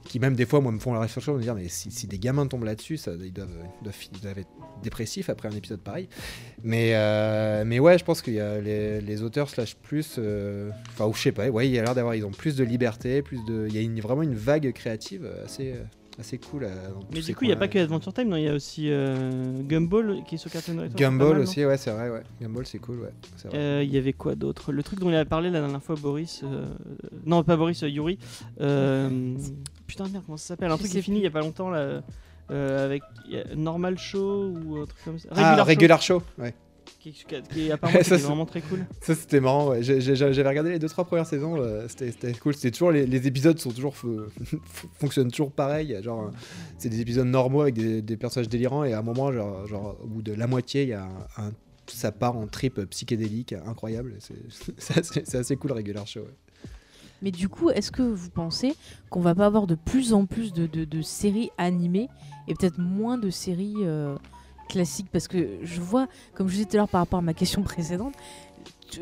qui 0.05 0.21
même 0.21 0.35
des 0.35 0.47
fois 0.47 0.61
moi 0.61 0.73
me 0.73 0.79
font 0.79 0.93
la 0.93 1.01
réflexion 1.01 1.33
de 1.33 1.39
me 1.39 1.43
dire 1.43 1.55
mais 1.55 1.69
si, 1.69 2.07
des 2.07 2.19
gamins 2.19 2.47
tombent 2.47 2.65
là-dessus 2.65 3.01
ils 3.23 3.33
doivent, 3.33 3.49
ils 3.83 4.29
être 4.29 4.49
dépressifs 4.83 5.31
après 5.31 5.49
un 5.49 5.57
épisode 5.57 5.81
pareil. 5.81 6.09
Mais 6.63 6.91
euh, 6.95 7.65
mais 7.65 7.79
ouais 7.79 7.99
je 7.99 8.05
pense 8.05 8.21
qu'il 8.23 8.35
y 8.35 8.41
a 8.41 8.61
les, 8.61 9.23
auteurs 9.23 9.49
slash 9.49 9.77
plus 9.77 10.19
enfin 10.91 11.07
ou 11.07 11.15
je 11.15 11.21
sais 11.21 11.33
pas 11.33 11.49
ouais 11.49 11.69
il 11.69 11.75
y 11.75 11.79
a 11.79 11.83
l'air 11.83 11.95
d'avoir 11.95 12.15
ils 12.15 12.25
ont 12.25 12.31
plus 12.31 12.57
de 12.57 12.65
liberté 12.65 13.23
plus 13.23 13.45
de 13.45 13.67
il 13.69 13.77
y 13.77 13.99
a 13.99 14.03
vraiment 14.03 14.23
une 14.23 14.35
vague 14.35 14.73
créative 14.73 15.29
assez 15.45 15.75
assez 16.19 16.39
cool 16.39 16.65
euh, 16.65 16.69
Mais 17.13 17.21
du 17.21 17.35
coup, 17.35 17.45
il 17.45 17.49
n'y 17.49 17.53
a 17.53 17.57
pas 17.57 17.69
que 17.69 17.79
Adventure 17.79 18.13
Time, 18.13 18.29
non, 18.29 18.37
il 18.37 18.45
y 18.45 18.49
a 18.49 18.55
aussi 18.55 18.87
euh, 18.91 19.61
Gumball 19.63 20.23
qui 20.27 20.37
est 20.37 20.39
sur 20.39 20.51
Cartoon 20.51 20.75
Network. 20.75 20.97
Gumball 20.97 21.33
mal, 21.33 21.41
aussi 21.41 21.65
ouais 21.65 21.77
c'est 21.77 21.91
vrai 21.91 22.09
ouais 22.11 22.23
Gumball 22.41 22.67
c'est 22.67 22.79
cool 22.79 23.01
ouais 23.01 23.13
c'est 23.37 23.49
vrai. 23.49 23.59
Euh, 23.59 23.83
Il 23.85 23.93
y 23.93 23.99
avait 23.99 24.13
quoi 24.13 24.35
d'autre? 24.35 24.71
Le 24.73 24.83
truc 24.83 25.01
dont 25.01 25.09
il 25.11 25.15
avait 25.17 25.25
parlé 25.29 25.51
la 25.51 25.61
dernière 25.61 25.83
fois, 25.83 25.97
Boris. 25.97 26.43
euh, 26.45 26.67
Non, 27.27 27.43
pas 27.43 27.57
Boris, 27.57 27.83
euh, 27.83 27.89
Yuri. 27.89 28.19
Euh, 28.61 29.35
Putain, 29.87 30.09
merde, 30.09 30.23
comment 30.27 30.37
ça 30.39 30.49
s'appelle? 30.49 30.71
Un 30.71 30.75
Je 30.75 30.79
truc 30.81 30.91
qui 30.93 30.99
est 30.99 31.03
fini 31.03 31.19
il 31.19 31.25
y 31.25 31.27
a 31.27 31.31
pas 31.31 31.41
longtemps 31.41 31.71
là. 31.71 32.03
euh, 32.51 32.85
avec 32.85 33.03
a 33.33 33.55
Normal 33.55 33.99
Show 33.99 34.53
ou 34.65 34.77
un 34.79 34.87
truc 34.87 35.05
comme 35.05 35.19
ça. 35.19 35.29
ah 35.33 35.57
Show, 35.57 35.65
Regular 35.65 36.01
Show 36.03 36.23
ouais 36.39 36.55
Qui, 37.01 37.13
qui- 37.13 37.71
apparemment 37.71 38.03
Ça, 38.03 38.17
vraiment 38.17 38.47
très 38.47 38.63
cool. 38.63 38.85
Ça 39.03 39.15
c'était 39.15 39.41
marrant, 39.41 39.69
ouais. 39.71 39.83
J'avais 39.83 40.49
regardé 40.49 40.71
les 40.71 40.79
deux 40.79 40.89
trois 40.89 41.05
premières 41.05 41.27
saisons, 41.27 41.57
euh, 41.59 41.87
c'était 41.89 42.11
c'était 42.11 42.33
cool. 42.33 42.55
C'était 42.55 42.71
toujours 42.71 42.91
les, 42.93 43.07
les 43.07 43.27
épisodes 43.27 43.59
sont 43.59 43.71
toujours 43.71 43.95
fonctionnent 44.95 45.31
toujours 45.31 45.53
pareil. 45.53 45.97
Genre 46.03 46.31
c'est 46.79 46.89
des 46.89 47.01
épisodes 47.01 47.27
normaux 47.27 47.63
avec 47.63 47.75
des, 47.75 48.03
des 48.03 48.17
personnages 48.17 48.49
délirants 48.49 48.85
et 48.85 48.93
à 48.93 48.99
un 48.99 49.03
moment 49.03 49.33
genre, 49.33 49.67
genre 49.67 49.97
au 50.03 50.07
bout 50.07 50.23
de 50.23 50.33
la 50.33 50.47
moitié 50.47 50.83
il 50.85 50.89
y 50.89 50.93
a 50.95 51.05
un, 51.05 51.47
un- 51.49 51.53
ça 51.87 52.13
part 52.13 52.37
en 52.37 52.47
trip 52.47 52.81
psychédélique 52.91 53.53
incroyable. 53.67 54.17
C'est 54.21 54.35
c'est 54.79 54.99
assez, 55.21 55.37
assez 55.37 55.57
cool 55.57 55.73
Regular 55.73 56.07
Show. 56.07 56.21
ouais. 56.21 56.35
Mais 57.23 57.31
du 57.31 57.49
coup, 57.49 57.71
est-ce 57.71 57.91
que 57.91 58.03
vous 58.03 58.29
pensez 58.29 58.75
qu'on 59.09 59.21
va 59.21 59.35
pas 59.35 59.47
avoir 59.47 59.67
de 59.67 59.75
plus 59.77 60.13
en 60.13 60.27
plus 60.27 60.53
de, 60.53 60.67
de- 60.67 60.85
de 60.85 61.01
séries 61.03 61.51
animées 61.59 62.09
et 62.49 62.55
peut-être 62.55 62.79
moins 62.79 63.17
de 63.17 63.31
séries 63.31 63.77
euh, 63.83 64.15
classiques 64.75 65.09
Parce 65.13 65.29
que 65.29 65.59
je 65.63 65.81
vois, 65.81 66.07
comme 66.35 66.49
je 66.49 66.55
disais 66.55 66.65
tout 66.67 66.77
à 66.77 66.79
l'heure 66.79 66.89
par 66.89 67.01
rapport 67.01 67.19
à 67.21 67.23
ma 67.23 67.35
question 67.35 67.63
précédente, 67.63 68.15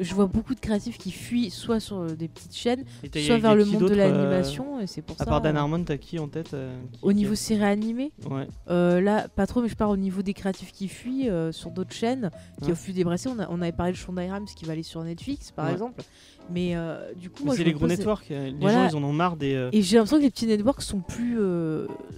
je 0.01 0.15
vois 0.15 0.25
beaucoup 0.27 0.55
de 0.55 0.61
créatifs 0.61 0.97
qui 0.97 1.11
fuient 1.11 1.51
soit 1.51 1.79
sur 1.79 1.99
euh, 1.99 2.07
des 2.15 2.27
petites 2.29 2.55
chaînes, 2.57 2.83
soit 3.15 3.37
vers 3.39 3.55
le 3.55 3.67
monde 3.67 3.83
de 3.83 3.93
euh, 3.93 3.97
l'animation, 3.97 4.81
et 4.81 4.87
c'est 4.87 5.03
pour 5.03 5.17
À 5.17 5.25
ça. 5.25 5.27
part 5.27 5.43
Dan 5.43 5.55
euh, 5.57 5.61
Harmon, 5.61 5.85
t'as 5.85 5.99
qui 5.99 6.19
en 6.19 6.29
tête 6.29 6.55
euh, 6.55 6.75
qui- 6.93 6.99
Au 7.03 7.13
niveau 7.13 7.35
séries 7.35 7.65
animées, 7.65 8.11
Ouais. 8.31 8.47
euh, 8.71 9.03
là, 9.03 9.29
pas 9.29 9.47
trop, 9.47 9.61
mais 9.61 9.69
je 9.69 9.75
parle 9.75 9.91
au 9.93 9.97
niveau 9.99 10.23
des 10.23 10.33
créatifs 10.33 10.73
qui 10.73 10.89
fuient 10.89 11.29
sur 11.51 11.71
d'autres 11.73 11.93
chaînes, 11.93 12.31
qui 12.61 12.67
Ouais. 12.67 12.73
ont 12.73 12.77
fui 12.77 12.95
des 12.95 13.05
brassés. 13.05 13.29
On, 13.29 13.39
a- 13.39 13.49
on 13.51 13.61
avait 13.61 13.73
parlé 13.73 13.93
de 13.93 13.99
Shonda 13.99 14.23
Rhimes 14.23 14.47
qui 14.57 14.65
va 14.65 14.73
aller 14.73 14.83
sur 14.83 15.03
Netflix, 15.05 15.51
par 15.51 15.67
Ouais. 15.67 15.73
exemple. 15.73 16.03
Mais 16.51 16.75
du 17.17 17.29
coup, 17.29 17.41
Mais 17.41 17.47
moi, 17.47 17.57
c'est 17.57 17.65
les 17.65 17.73
gros 17.75 17.87
networks. 17.87 18.29
Les 18.31 18.53
Voilà. 18.61 18.89
gens, 18.89 18.97
ils 18.99 19.03
en 19.03 19.07
ont 19.07 19.13
marre 19.13 19.37
des. 19.37 19.69
Et 19.73 19.83
j'ai 19.83 19.97
l'impression 19.97 20.17
que 20.19 20.23
les 20.23 20.31
petits 20.31 20.47
networks 20.47 20.81
sont 20.83 21.01
plus, 21.01 21.37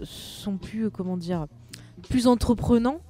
sont 0.04 0.58
plus, 0.58 0.90
comment 0.90 1.16
dire, 1.16 1.46
plus 2.08 2.26
entreprenants 2.28 3.00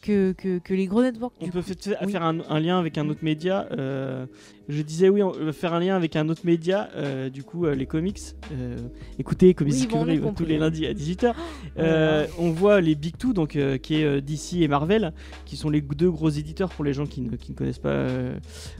que, 0.00 0.32
que, 0.32 0.58
que 0.58 0.74
les 0.74 0.86
gros 0.86 1.02
networks. 1.02 1.34
On 1.40 1.44
du 1.44 1.50
peut 1.50 1.60
coup. 1.60 1.66
fait- 1.68 1.96
Oui. 2.04 2.12
faire 2.12 2.22
un, 2.22 2.38
un 2.48 2.60
lien 2.60 2.78
avec 2.78 2.96
un 2.98 3.08
autre 3.08 3.22
média. 3.22 3.66
euh, 3.72 4.26
je 4.70 4.82
disais 4.82 5.08
oui, 5.08 5.22
on 5.22 5.30
va 5.32 5.52
faire 5.52 5.74
un 5.74 5.80
lien 5.80 5.96
avec 5.96 6.16
un 6.16 6.28
autre 6.28 6.42
média. 6.44 6.88
euh, 6.96 7.28
du 7.30 7.42
coup, 7.42 7.66
euh, 7.66 7.74
les 7.74 7.86
comics. 7.86 8.18
euh, 8.52 8.76
écoutez, 9.18 9.54
Comics 9.54 9.74
Oui, 9.74 9.80
bon, 9.86 10.04
Discovery 10.04 10.18
euh, 10.18 10.32
tous 10.36 10.44
les 10.46 10.58
lundis 10.58 10.86
à 10.86 10.92
18h. 10.94 11.34
Euh, 11.78 12.26
on 12.38 12.50
voit 12.50 12.80
les 12.80 12.94
Big 12.94 13.16
Two, 13.16 13.32
donc 13.32 13.56
euh, 13.56 13.78
qui 13.78 13.96
est 13.96 14.04
euh, 14.04 14.20
DC 14.20 14.54
et 14.62 14.68
Marvel, 14.68 15.12
qui 15.44 15.56
sont 15.56 15.70
les 15.70 15.80
deux 15.80 16.10
gros 16.10 16.28
éditeurs 16.30 16.70
pour 16.70 16.84
les 16.84 16.92
gens 16.92 17.06
qui 17.06 17.20
ne, 17.20 17.36
qui 17.36 17.52
ne 17.52 17.56
connaissent 17.56 17.78
pas 17.78 17.88
euh, 17.90 18.34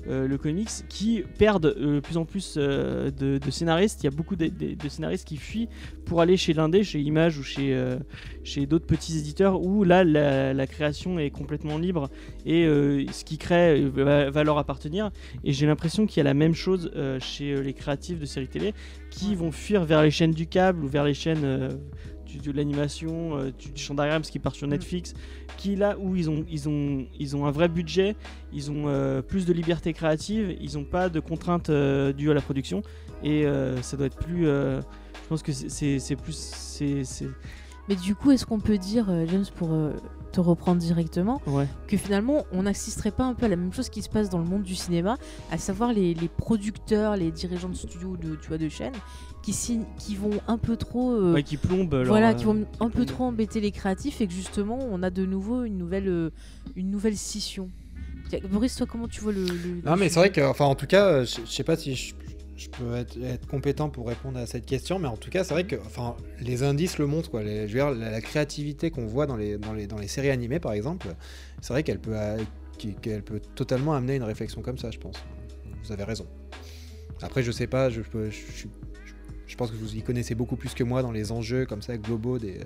euh, 0.08 0.28
le 0.28 0.38
comics, 0.38 0.68
qui 0.88 1.22
perdent 1.38 1.66
euh, 1.78 1.96
de 1.96 2.00
plus 2.00 2.16
en 2.16 2.24
plus 2.24 2.54
euh, 2.56 3.10
de, 3.10 3.38
de 3.38 3.50
scénaristes. 3.50 4.02
Il 4.02 4.04
y 4.04 4.08
a 4.08 4.16
beaucoup 4.16 4.36
de, 4.36 4.46
de- 4.46 4.74
de 4.74 4.88
scénaristes 4.88 5.26
qui 5.26 5.36
fuient 5.36 5.68
pour 6.04 6.20
aller 6.20 6.36
chez 6.36 6.52
l'indé, 6.52 6.82
chez 6.84 7.00
Image 7.00 7.38
ou 7.38 7.42
chez, 7.42 7.74
euh, 7.74 7.96
chez 8.44 8.66
d'autres 8.66 8.86
petits 8.86 9.16
éditeurs 9.18 9.60
où 9.60 9.84
là 9.84 10.04
la, 10.04 10.52
la 10.54 10.66
création 10.66 11.18
est 11.18 11.30
complètement 11.30 11.78
libre 11.78 12.08
et 12.46 12.64
euh, 12.66 13.04
ce 13.12 13.24
qui 13.24 13.38
crée 13.38 13.80
euh, 13.82 13.90
va, 13.94 14.30
va 14.30 14.44
leur 14.44 14.58
appartenir. 14.58 15.10
Et 15.44 15.52
j'ai 15.52 15.66
l'impression 15.66 15.79
qu'il 16.06 16.18
y 16.18 16.20
a 16.20 16.24
la 16.24 16.34
même 16.34 16.54
chose 16.54 16.90
euh, 16.94 17.18
chez 17.20 17.52
euh, 17.52 17.60
les 17.62 17.72
créatifs 17.74 18.18
de 18.18 18.26
séries 18.26 18.48
télé 18.48 18.74
qui 19.10 19.34
vont 19.34 19.50
fuir 19.52 19.84
vers 19.84 20.02
les 20.02 20.10
chaînes 20.10 20.32
du 20.32 20.46
câble 20.46 20.84
ou 20.84 20.88
vers 20.88 21.04
les 21.04 21.14
chaînes 21.14 21.44
euh, 21.44 21.68
de 22.44 22.52
l'animation, 22.52 23.36
euh, 23.38 23.50
du, 23.50 23.70
Shonda 23.74 24.04
Rhimes 24.04 24.22
qui 24.22 24.38
part 24.38 24.54
sur 24.54 24.66
Mm. 24.68 24.70
Netflix, 24.70 25.14
qui 25.56 25.74
là 25.74 25.96
où 25.98 26.14
ils 26.14 26.30
ont, 26.30 26.44
ils 26.48 26.68
ont, 26.68 27.06
ils 27.18 27.34
ont 27.36 27.44
un 27.46 27.50
vrai 27.50 27.68
budget, 27.68 28.14
ils 28.52 28.70
ont 28.70 28.84
euh, 28.86 29.20
plus 29.20 29.46
de 29.46 29.52
liberté 29.52 29.92
créative, 29.92 30.56
ils 30.60 30.74
n'ont 30.74 30.84
pas 30.84 31.08
de 31.08 31.18
contraintes 31.18 31.70
euh, 31.70 32.12
dues 32.12 32.30
à 32.30 32.34
la 32.34 32.40
production 32.40 32.82
et 33.24 33.44
ça 33.82 33.96
doit 33.96 34.06
être 34.06 34.16
plus. 34.16 34.44
je 34.44 34.80
pense 35.28 35.42
que 35.42 35.52
c'est- 35.52 36.16
plus. 36.16 36.32
c'est 36.36 37.04
c'est- 37.04 37.28
Mais 37.88 37.96
du 37.96 38.14
coup, 38.14 38.30
est-ce 38.30 38.46
qu'on 38.46 38.60
peut 38.60 38.78
dire, 38.78 39.06
James, 39.26 39.44
pour 39.56 39.70
te 40.30 40.40
reprendre 40.40 40.80
directement, 40.80 41.40
Ouais. 41.46 41.66
que 41.88 41.96
finalement 41.96 42.44
on 42.52 42.62
n'assisterait 42.62 43.10
pas 43.10 43.24
un 43.24 43.34
peu 43.34 43.46
à 43.46 43.48
la 43.48 43.56
même 43.56 43.72
chose 43.72 43.88
qui 43.88 44.02
se 44.02 44.08
passe 44.08 44.28
dans 44.30 44.38
le 44.38 44.44
monde 44.44 44.62
du 44.62 44.74
cinéma, 44.74 45.16
à 45.50 45.58
savoir 45.58 45.92
les, 45.92 46.14
les 46.14 46.28
producteurs, 46.28 47.16
les 47.16 47.30
dirigeants 47.30 47.68
de 47.68 47.74
studio, 47.76 48.16
de, 48.16 48.36
tu 48.36 48.48
vois, 48.48 48.58
de 48.58 48.68
chaînes, 48.68 48.94
qui, 49.42 49.52
signent- 49.52 49.86
qui 49.98 50.14
vont 50.16 50.40
un 50.48 50.58
peu 50.58 50.76
trop... 50.76 51.12
euh, 51.12 51.32
Ouais, 51.34 51.42
qui 51.42 51.56
plombe. 51.56 51.92
leur, 51.94 52.06
voilà, 52.06 52.30
euh, 52.30 52.34
qui 52.34 52.44
vont 52.44 52.66
un 52.80 52.90
peu 52.90 53.04
trop 53.06 53.24
embêter 53.24 53.60
les 53.60 53.70
créatifs 53.72 54.20
et 54.20 54.26
que 54.26 54.32
justement 54.32 54.78
on 54.90 55.02
a 55.02 55.10
de 55.10 55.24
nouveau 55.26 55.64
une 55.64 55.78
nouvelle, 55.78 56.08
euh, 56.08 56.30
une 56.76 56.90
nouvelle 56.90 57.16
scission. 57.16 57.68
Boris, 58.52 58.76
toi 58.76 58.86
comment 58.86 59.08
tu 59.08 59.20
vois 59.20 59.32
le... 59.32 59.44
le- 59.44 59.82
Non, 59.84 59.94
le 59.94 59.96
mais 59.98 60.08
c'est 60.08 60.20
vrai 60.20 60.30
que, 60.30 60.40
enfin, 60.42 60.64
en 60.66 60.76
tout 60.76 60.86
cas, 60.86 61.06
euh, 61.06 61.24
je, 61.24 61.40
je 61.44 61.50
sais 61.50 61.64
pas 61.64 61.76
si 61.76 61.94
je, 61.96 62.14
je 62.60 62.68
peux 62.68 62.94
être, 62.94 63.16
être 63.22 63.46
compétent 63.46 63.88
pour 63.88 64.06
répondre 64.06 64.38
à 64.38 64.44
cette 64.44 64.66
question, 64.66 64.98
mais 64.98 65.08
en 65.08 65.16
tout 65.16 65.30
cas, 65.30 65.44
c'est 65.44 65.54
vrai 65.54 65.64
que, 65.64 65.76
enfin, 65.76 66.14
les 66.40 66.62
indices 66.62 66.98
le 66.98 67.06
montrent, 67.06 67.30
quoi. 67.30 67.42
Les- 67.42 67.66
je 67.66 67.72
veux 67.72 67.80
dire, 67.80 67.90
la, 67.90 68.10
la 68.10 68.20
créativité 68.20 68.90
qu'on 68.90 69.06
voit 69.06 69.24
dans 69.26 69.36
les, 69.36 69.56
dans, 69.56 69.72
les, 69.72 69.86
dans 69.86 69.96
les 69.96 70.08
séries 70.08 70.28
animées, 70.28 70.60
par 70.60 70.72
exemple, 70.72 71.06
c'est 71.62 71.72
vrai 71.72 71.82
qu'elle 71.82 71.98
peut, 71.98 72.12
euh, 72.14 72.36
qu'elle 73.00 73.22
peut 73.22 73.40
totalement 73.54 73.94
amener 73.94 74.16
une 74.16 74.24
réflexion 74.24 74.60
comme 74.60 74.76
ça, 74.76 74.90
je 74.90 74.98
pense. 74.98 75.16
Vous 75.84 75.90
avez 75.90 76.04
raison. 76.04 76.26
Après, 77.22 77.42
je 77.42 77.50
sais 77.50 77.66
pas, 77.66 77.88
je, 77.88 78.02
je, 78.02 78.66
je, 79.46 79.56
pense 79.56 79.70
que 79.70 79.76
vous 79.76 79.96
y 79.96 80.02
connaissez 80.02 80.34
beaucoup 80.34 80.56
plus 80.56 80.74
que 80.74 80.84
moi 80.84 81.00
dans 81.00 81.12
les 81.12 81.32
enjeux 81.32 81.64
comme 81.64 81.80
ça 81.80 81.96
globaux 81.96 82.38
des. 82.38 82.60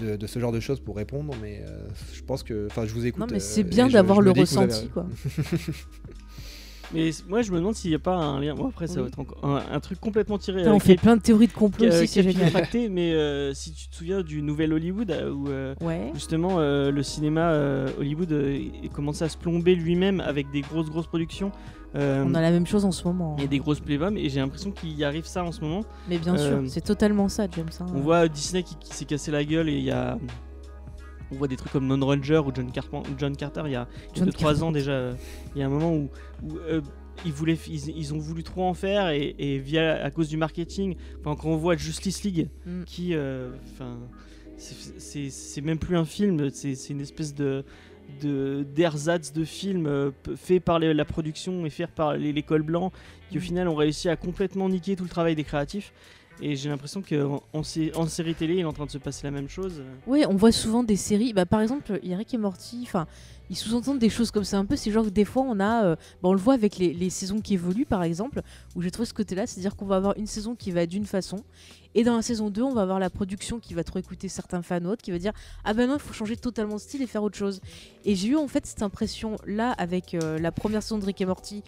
De, 0.00 0.16
de 0.16 0.26
ce 0.26 0.38
genre 0.38 0.52
de 0.52 0.60
choses 0.60 0.80
pour 0.80 0.96
répondre, 0.96 1.34
mais 1.42 1.62
euh, 1.68 1.86
je 2.14 2.22
pense 2.22 2.42
que, 2.42 2.66
enfin, 2.70 2.86
je 2.86 2.94
vous 2.94 3.04
écoute. 3.04 3.20
Non 3.20 3.26
mais 3.30 3.36
euh, 3.36 3.40
c'est 3.40 3.62
bien 3.62 3.88
d'avoir 3.88 4.22
le 4.22 4.30
avez 4.30 4.40
ressenti 4.40 4.88
quoi. 4.88 5.06
Mais 6.92 7.10
moi, 7.28 7.42
je 7.42 7.50
me 7.52 7.58
demande 7.58 7.74
s'il 7.74 7.90
n'y 7.90 7.94
a 7.96 7.98
pas 7.98 8.14
un 8.16 8.40
lien. 8.40 8.54
Bon, 8.54 8.68
après, 8.68 8.86
ça 8.86 9.00
va 9.00 9.08
être 9.08 9.18
encore 9.18 9.38
un, 9.44 9.62
un 9.72 9.80
truc 9.80 9.98
complètement 10.00 10.38
tiré. 10.38 10.58
Putain, 10.58 10.74
on 10.74 10.78
fait 10.78 10.96
plein 10.96 11.16
de 11.16 11.22
théories 11.22 11.46
de 11.46 11.52
complot 11.52 11.86
euh, 11.86 12.02
aussi, 12.02 12.06
c'est 12.08 12.22
génial. 12.22 12.50
tracté, 12.50 12.88
mais 12.88 13.12
euh, 13.14 13.54
si 13.54 13.72
tu 13.72 13.88
te 13.88 13.94
souviens 13.96 14.20
du 14.22 14.42
nouvel 14.42 14.72
Hollywood, 14.72 15.10
euh, 15.10 15.30
où 15.32 15.48
euh, 15.48 15.74
Ouais. 15.80 16.10
justement 16.14 16.56
euh, 16.58 16.90
le 16.90 17.02
cinéma 17.02 17.52
Hollywood 17.98 18.34
commençait 18.94 19.24
à 19.24 19.28
se 19.28 19.36
plomber 19.38 19.74
lui-même 19.74 20.20
avec 20.20 20.50
des 20.50 20.60
grosses 20.60 20.90
grosses 20.90 21.06
productions. 21.06 21.50
On 21.94 22.34
a 22.34 22.40
la 22.40 22.50
même 22.50 22.66
chose 22.66 22.84
en 22.84 22.92
ce 22.92 23.04
moment. 23.04 23.34
Il 23.38 23.42
y 23.42 23.44
a 23.44 23.48
des 23.48 23.58
grosses 23.58 23.80
playbums 23.80 24.16
et 24.16 24.28
j'ai 24.30 24.40
l'impression 24.40 24.70
qu'il 24.70 24.92
y 24.96 25.04
arrive 25.04 25.26
ça 25.26 25.44
en 25.44 25.52
ce 25.52 25.60
moment. 25.60 25.84
Mais 26.08 26.18
bien 26.18 26.36
sûr, 26.36 26.62
c'est 26.66 26.80
totalement 26.84 27.28
ça, 27.28 27.46
James. 27.54 27.68
hein. 27.80 27.86
On 27.94 28.00
voit 28.00 28.28
Disney 28.28 28.62
qui, 28.62 28.76
qui 28.76 28.94
s'est 28.94 29.04
cassé 29.04 29.30
la 29.30 29.44
gueule 29.44 29.68
et 29.68 29.76
il 29.76 29.84
y 29.84 29.90
a. 29.90 30.18
On 31.32 31.36
voit 31.36 31.48
des 31.48 31.56
trucs 31.56 31.72
comme 31.72 31.86
Non 31.86 32.04
Ranger 32.06 32.38
ou 32.46 32.52
John, 32.54 32.70
John 33.18 33.36
Carter 33.36 33.62
il 33.66 33.72
y 33.72 33.76
a 33.76 33.88
John 34.14 34.28
2-3 34.28 34.32
Carpenter. 34.32 34.62
ans 34.62 34.72
déjà. 34.72 35.10
Il 35.54 35.60
y 35.60 35.62
a 35.62 35.66
un 35.66 35.70
moment 35.70 35.94
où, 35.94 36.10
où, 36.44 36.58
euh, 36.58 36.80
ils, 37.24 37.32
voulaient, 37.32 37.58
ils, 37.68 37.88
ils 37.96 38.14
ont 38.14 38.18
voulu 38.18 38.42
trop 38.42 38.64
en 38.64 38.74
faire 38.74 39.08
et, 39.10 39.34
et 39.38 39.58
via, 39.58 40.02
à 40.04 40.10
cause 40.10 40.28
du 40.28 40.36
marketing, 40.36 40.96
enfin, 41.20 41.34
quand 41.40 41.48
on 41.48 41.56
voit 41.56 41.76
Justice 41.76 42.22
League 42.24 42.48
Mm. 42.66 42.84
qui. 42.84 43.14
euh, 43.14 43.50
Enfin. 43.72 43.98
c'est- 44.58 44.98
c'est 45.00 45.30
c'est 45.30 45.60
même 45.60 45.78
plus 45.78 45.96
un 45.96 46.04
film, 46.04 46.50
c'est 46.50 46.74
c'est 46.74 46.92
une 46.92 47.00
espèce 47.00 47.34
de 47.34 47.64
de 48.20 48.64
d'ersatz 48.74 49.32
de 49.32 49.44
film 49.44 49.86
euh, 49.86 50.10
fait 50.36 50.60
par 50.60 50.78
les- 50.78 50.92
la 50.92 51.04
production 51.04 51.64
et 51.64 51.70
fait 51.70 51.86
par 51.86 52.14
les- 52.16 52.32
l'école 52.32 52.62
blanc 52.62 52.92
qui 53.30 53.38
au 53.38 53.40
Mm. 53.40 53.44
final 53.44 53.68
ont 53.68 53.74
réussi 53.74 54.08
à 54.08 54.16
complètement 54.16 54.68
niquer 54.68 54.96
tout 54.96 55.04
le 55.04 55.08
travail 55.10 55.34
des 55.34 55.44
créatifs 55.44 55.92
et 56.42 56.56
j'ai 56.56 56.68
l'impression 56.68 57.02
qu'en 57.02 57.42
en, 57.52 57.62
sé- 57.62 57.92
en 57.94 58.06
série 58.06 58.34
télé 58.34 58.54
il 58.54 58.60
est 58.60 58.64
en 58.64 58.72
train 58.72 58.86
de 58.86 58.90
se 58.90 58.98
passer 58.98 59.22
la 59.24 59.30
même 59.30 59.48
chose 59.48 59.82
Oui, 60.06 60.24
on 60.28 60.34
voit 60.34 60.52
souvent 60.52 60.82
des 60.84 60.96
séries. 60.96 61.32
Bah, 61.32 61.46
par 61.46 61.60
exemple, 61.60 61.98
il 62.02 62.10
y 62.10 62.14
a 62.14 62.16
Rick 62.16 62.34
et 62.34 62.38
Morty. 62.38 62.80
Enfin, 62.82 63.06
ils 63.50 63.56
sous-entendent 63.56 63.98
des 63.98 64.08
choses 64.10 64.30
comme 64.30 64.44
ça 64.44 64.58
un 64.58 64.64
peu. 64.64 64.76
C'est 64.76 64.90
genre 64.90 65.04
que 65.04 65.10
des 65.10 65.24
fois, 65.24 65.42
on 65.46 65.60
a. 65.60 65.84
euh, 65.84 65.96
bah, 66.22 66.28
on 66.28 66.32
le 66.32 66.38
voit 66.40 66.54
avec 66.54 66.76
les, 66.78 66.92
les 66.92 67.10
saisons 67.10 67.40
qui 67.40 67.54
évoluent, 67.54 67.86
par 67.86 68.02
exemple, 68.02 68.42
où 68.74 68.82
j'ai 68.82 68.90
trouvé 68.90 69.06
ce 69.06 69.14
côté-là. 69.14 69.46
C'est-à-dire 69.46 69.76
qu'on 69.76 69.86
va 69.86 69.96
avoir 69.96 70.16
une 70.18 70.26
saison 70.26 70.54
qui 70.54 70.70
va 70.72 70.84
d'une 70.86 71.06
façon. 71.06 71.36
Et 71.94 72.04
dans 72.04 72.16
la 72.16 72.22
saison 72.22 72.48
2, 72.50 72.62
on 72.62 72.72
va 72.72 72.82
avoir 72.82 72.98
la 72.98 73.10
production 73.10 73.58
qui 73.60 73.74
va 73.74 73.84
trop 73.84 73.98
écouter 73.98 74.28
certains 74.28 74.62
fans 74.62 74.84
autres, 74.86 75.02
qui 75.02 75.10
va 75.10 75.18
dire 75.18 75.32
Ah 75.64 75.74
ben 75.74 75.86
non, 75.86 75.94
il 75.96 76.00
faut 76.00 76.14
changer 76.14 76.36
totalement 76.36 76.76
de 76.76 76.80
style 76.80 77.02
et 77.02 77.06
faire 77.06 77.22
autre 77.22 77.36
chose. 77.36 77.60
Et 78.04 78.14
j'ai 78.14 78.28
eu 78.28 78.36
en 78.36 78.48
fait 78.48 78.64
cette 78.66 78.82
impression-là 78.82 79.72
avec 79.72 80.14
euh, 80.14 80.38
la 80.38 80.50
première 80.52 80.82
saison 80.82 80.98
de 80.98 81.04
Rick 81.04 81.20
et 81.20 81.26
Morty 81.26 81.62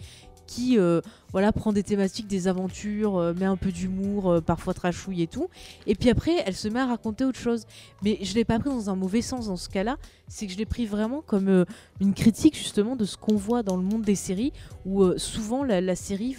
qui 0.47 0.77
euh, 0.77 1.01
voilà 1.35 1.51
prend 1.51 1.73
des 1.73 1.83
thématiques, 1.83 2.27
des 2.27 2.47
aventures, 2.47 3.17
euh, 3.17 3.33
met 3.33 3.43
un 3.43 3.57
peu 3.57 3.69
d'humour, 3.73 4.31
euh, 4.31 4.39
parfois 4.39 4.73
trashouille 4.73 5.21
et 5.21 5.27
tout. 5.27 5.49
Et 5.85 5.93
puis 5.93 6.09
après, 6.09 6.31
elle 6.45 6.55
se 6.55 6.69
met 6.69 6.79
à 6.79 6.85
raconter 6.85 7.25
autre 7.25 7.37
chose. 7.37 7.65
Mais 8.03 8.17
je 8.21 8.33
l'ai 8.35 8.45
pas 8.45 8.57
pris 8.57 8.69
dans 8.69 8.89
un 8.89 8.95
mauvais 8.95 9.21
sens 9.21 9.47
dans 9.47 9.57
ce 9.57 9.67
cas-là. 9.67 9.97
C'est 10.29 10.47
que 10.47 10.53
je 10.53 10.57
l'ai 10.57 10.65
pris 10.65 10.85
vraiment 10.85 11.21
comme 11.21 11.49
euh, 11.49 11.65
une 11.99 12.13
critique 12.13 12.55
justement 12.57 12.95
de 12.95 13.03
ce 13.03 13.17
qu'on 13.17 13.35
voit 13.35 13.63
dans 13.63 13.75
le 13.75 13.83
monde 13.83 14.03
des 14.03 14.15
séries, 14.15 14.53
où 14.85 15.03
souvent 15.17 15.65
la, 15.65 15.81
la 15.81 15.95
série, 15.97 16.37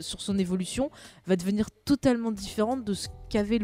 sur 0.00 0.20
son 0.20 0.38
évolution, 0.38 0.90
va 1.26 1.36
devenir 1.36 1.68
totalement 1.86 2.30
différente 2.30 2.84
de 2.84 2.92
ce 2.94 3.08
qu'avait 3.28 3.58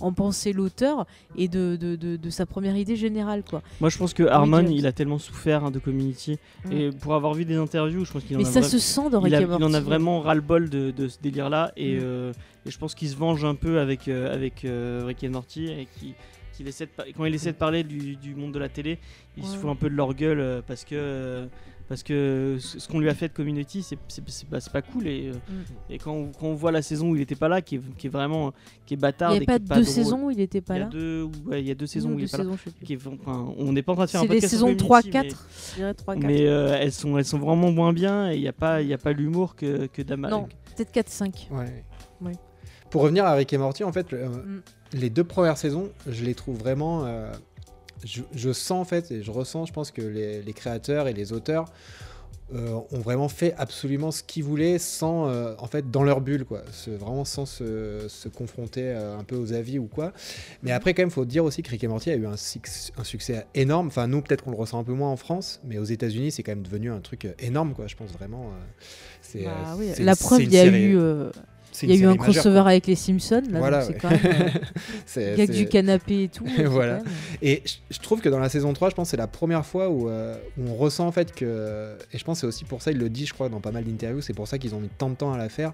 en 0.00 0.12
pensé 0.12 0.52
l'auteur 0.54 1.06
et 1.36 1.48
de, 1.48 1.76
de, 1.76 1.96
de- 1.96 2.16
de 2.16 2.30
sa 2.30 2.46
première 2.46 2.76
idée 2.76 2.96
générale. 2.96 3.42
Quoi. 3.48 3.62
moi 3.80 3.90
je 3.90 3.98
pense 3.98 4.14
que 4.14 4.22
Harmon 4.22 4.64
il 4.70 4.86
a 4.86 4.92
tellement 4.92 5.18
souffert 5.18 5.64
hein, 5.64 5.70
de 5.70 5.78
Community 5.78 6.38
Mm. 6.64 6.72
et 6.72 6.90
pour 6.90 7.14
avoir 7.14 7.34
vu 7.34 7.44
des 7.44 7.54
interviews 7.56 8.04
je 8.04 8.12
pense 8.12 8.24
qu'il 8.24 8.36
en 8.36 8.40
Mais 8.40 8.46
a 8.48 8.50
ça 8.50 8.62
se 8.62 8.78
sent 8.78 9.10
dans 9.10 9.20
il, 9.24 9.24
Rick 9.26 9.34
a- 9.34 9.40
et 9.40 9.42
il 9.44 9.52
en 9.52 9.58
Morty. 9.60 9.76
a 9.76 9.80
vraiment 9.88 10.20
ras-le-bol 10.20 10.68
de, 10.70 10.90
de 10.90 11.08
ce 11.08 11.18
délire 11.20 11.48
là 11.50 11.72
et, 11.76 11.96
Mm. 11.96 12.00
euh, 12.02 12.32
et 12.66 12.70
je 12.70 12.78
pense 12.78 12.94
qu'il 12.94 13.08
se 13.08 13.16
venge 13.16 13.44
un 13.44 13.54
peu 13.54 13.80
avec, 13.80 14.08
euh, 14.08 14.32
avec 14.34 14.64
euh, 14.64 15.02
Rick 15.06 15.24
et 15.24 15.28
Morty 15.28 15.66
et 15.70 15.88
qui 15.96 16.14
essaie 16.66 16.86
de 16.86 16.90
quand 17.16 17.24
il 17.24 17.34
essaie 17.34 17.52
de 17.52 17.56
parler 17.56 17.84
du, 17.84 18.16
du 18.16 18.34
monde 18.34 18.52
de 18.52 18.58
la 18.58 18.68
télé 18.68 18.98
il 19.36 19.44
se 19.44 19.56
fout 19.56 19.70
un 19.70 19.76
peu 19.76 19.88
de 19.88 19.94
leur 19.94 20.12
gueule 20.14 20.40
euh, 20.40 20.60
parce 20.66 20.84
que 20.84 20.96
euh, 20.96 21.46
parce 21.88 22.02
que 22.02 22.56
ce 22.60 22.86
qu'on 22.86 23.00
lui 23.00 23.08
a 23.08 23.14
fait 23.14 23.28
de 23.28 23.32
Community 23.32 23.82
c'est 23.82 23.98
pas, 24.70 24.82
cool 24.82 25.06
et, 25.06 25.28
euh, 25.28 25.32
Mm. 25.32 25.62
et 25.92 25.98
quand, 25.98 26.12
on, 26.12 26.26
quand 26.32 26.46
on 26.46 26.54
voit 26.54 26.70
la 26.72 26.82
saison 26.82 27.10
où 27.10 27.16
il 27.16 27.22
était 27.22 27.34
pas 27.34 27.48
là 27.48 27.62
qui 27.62 27.76
est, 27.76 27.80
qui 27.96 28.06
est 28.08 28.10
vraiment 28.10 28.52
qui 28.86 28.94
est 28.94 28.96
Il 28.96 29.00
bâtarde 29.00 29.32
n'y 29.32 29.36
avait 29.38 29.46
pas 29.46 29.58
deux 29.58 29.84
saisons 29.84 30.24
où 30.26 30.30
il 30.30 30.36
n'était 30.36 30.58
il 30.58 30.62
pas 30.62 30.74
y 30.74 30.76
a 30.76 30.80
là 30.84 30.86
deux 30.90 31.24
ouais, 31.46 31.60
il 31.62 31.66
y 31.66 31.70
a 31.70 31.74
deux 31.74 31.86
saisons 31.86 32.10
où 32.10 32.14
ou 32.16 32.18
il 32.18 32.24
est 32.26 32.30
pas 32.30 32.38
là 32.44 32.50
qui 32.84 32.92
est- 32.92 33.06
enfin, 33.06 33.52
on 33.56 33.72
n'est 33.72 33.82
pas 33.82 33.92
en 33.92 33.96
train 33.96 34.04
de 34.04 34.10
faire 34.10 34.20
un 34.20 34.24
C'est 34.24 34.28
les 34.28 34.34
podcast 34.36 34.50
saisons 34.52 34.66
Community, 34.76 35.10
mais- 35.12 35.28
3-4. 35.30 35.46
Je 35.70 35.74
dirais 35.76 35.94
3-4. 35.94 36.26
mais 36.26 36.46
euh, 36.46 36.76
elles, 36.78 36.92
sont, 36.92 37.16
elles 37.18 37.24
sont 37.24 37.38
vraiment 37.38 37.70
moins 37.72 37.92
bien 37.92 38.30
et 38.30 38.34
il 38.36 38.40
n'y 38.42 38.48
a 38.48 38.52
pas, 38.52 38.82
il 38.82 38.88
y 38.88 38.94
a 38.94 38.98
pas 38.98 39.12
l'humour 39.12 39.56
que, 39.56 39.86
que 39.86 40.02
Dama. 40.02 40.28
Non, 40.28 40.48
peut-être 40.76 40.92
4-5. 40.92 41.48
Ouais. 41.50 41.84
Ouais. 42.20 42.32
Pour 42.90 43.02
revenir 43.02 43.24
à 43.24 43.32
Rick 43.34 43.52
et 43.52 43.58
Morty, 43.58 43.84
en 43.84 43.92
fait, 43.92 44.12
euh, 44.12 44.28
Mm. 44.28 44.62
les 44.94 45.10
deux 45.10 45.24
premières 45.24 45.58
saisons, 45.58 45.90
je 46.06 46.24
les 46.24 46.34
trouve 46.34 46.56
vraiment. 46.58 47.04
euh, 47.04 47.30
je, 48.04 48.22
je 48.34 48.52
sens 48.52 48.80
en 48.80 48.84
fait 48.84 49.10
et 49.10 49.22
je 49.22 49.30
ressens, 49.30 49.66
je 49.66 49.72
pense 49.72 49.90
que 49.90 50.02
les, 50.02 50.42
les 50.42 50.52
créateurs 50.52 51.08
et 51.08 51.12
les 51.12 51.32
auteurs 51.32 51.70
euh, 52.54 52.78
ont 52.92 53.00
vraiment 53.00 53.28
fait 53.28 53.52
absolument 53.58 54.10
ce 54.10 54.22
qu'ils 54.22 54.42
voulaient 54.42 54.78
sans, 54.78 55.28
euh, 55.28 55.54
en 55.58 55.66
fait, 55.66 55.90
dans 55.90 56.02
leur 56.02 56.22
bulle, 56.22 56.46
quoi. 56.46 56.62
Ce- 56.72 56.88
vraiment 56.88 57.26
sans 57.26 57.44
se, 57.44 58.06
se 58.08 58.28
confronter 58.30 58.84
euh, 58.84 59.18
un 59.18 59.22
peu 59.24 59.36
aux 59.36 59.52
avis 59.52 59.78
ou 59.78 59.84
quoi. 59.84 60.14
Mais 60.62 60.72
après, 60.72 60.94
quand 60.94 61.02
même, 61.02 61.10
faut 61.10 61.26
dire 61.26 61.44
aussi 61.44 61.62
que 61.62 61.68
Rick 61.68 61.84
et 61.84 61.88
Morty 61.88 62.10
a 62.10 62.14
eu 62.16 62.26
un, 62.26 62.36
succès 62.38 63.46
énorme. 63.54 63.88
Enfin, 63.88 64.06
nous, 64.06 64.22
peut-être 64.22 64.44
qu'on 64.44 64.50
le 64.52 64.56
ressent 64.56 64.78
un 64.78 64.84
peu 64.84 64.94
moins 64.94 65.10
en 65.10 65.16
France, 65.18 65.60
mais 65.62 65.76
aux 65.76 65.84
États-Unis, 65.84 66.30
c'est 66.30 66.42
quand 66.42 66.52
même 66.52 66.62
devenu 66.62 66.90
un 66.90 67.00
truc 67.00 67.28
énorme, 67.38 67.74
quoi. 67.74 67.86
Je 67.86 67.96
pense 67.96 68.12
vraiment. 68.12 68.50
c'est, 69.20 69.44
Bah 69.44 69.74
oui, 69.76 69.90
La 69.98 70.16
preuve, 70.16 70.42
il 70.44 70.50
y 70.54 70.58
a 70.58 70.62
série- 70.62 70.84
eu, 70.84 70.98
il 71.86 71.94
y 71.94 71.98
a 71.98 72.02
eu 72.02 72.06
un 72.06 72.16
crossover 72.16 72.60
avec 72.60 72.86
les 72.86 72.94
Simpsons. 72.96 73.42
Là, 73.50 73.58
Voilà, 73.58 73.82
c'est 73.82 73.92
ouais. 73.92 73.98
quand 74.00 74.10
même 74.10 74.50
euh, 75.18 75.36
gag 75.36 75.50
du 75.50 75.66
canapé 75.68 76.24
et 76.24 76.28
tout. 76.28 76.44
Voilà. 76.66 76.96
même- 76.96 77.04
Et 77.42 77.62
je, 77.90 77.98
trouve 77.98 78.20
que 78.20 78.28
dans 78.28 78.38
la 78.38 78.48
saison 78.48 78.72
3, 78.72 78.90
je 78.90 78.94
pense 78.94 79.08
que 79.08 79.10
c'est 79.12 79.16
la 79.16 79.26
première 79.26 79.64
fois 79.66 79.88
où, 79.90 80.08
euh, 80.08 80.36
où 80.58 80.68
on 80.68 80.74
ressent 80.74 81.06
en 81.06 81.12
fait 81.12 81.34
que. 81.34 81.96
Et 82.12 82.18
je 82.18 82.24
pense 82.24 82.38
que 82.38 82.40
c'est 82.42 82.46
aussi 82.46 82.64
pour 82.64 82.82
ça, 82.82 82.90
il 82.90 82.98
le 82.98 83.08
dit, 83.08 83.26
je 83.26 83.34
crois, 83.34 83.48
dans 83.48 83.60
pas 83.60 83.70
mal 83.72 83.84
d'interviews, 83.84 84.20
c'est 84.20 84.34
pour 84.34 84.48
ça 84.48 84.58
qu'ils 84.58 84.74
ont 84.74 84.80
mis 84.80 84.88
tant 84.88 85.10
de 85.10 85.14
temps 85.14 85.32
à 85.32 85.38
la 85.38 85.48
faire. 85.48 85.72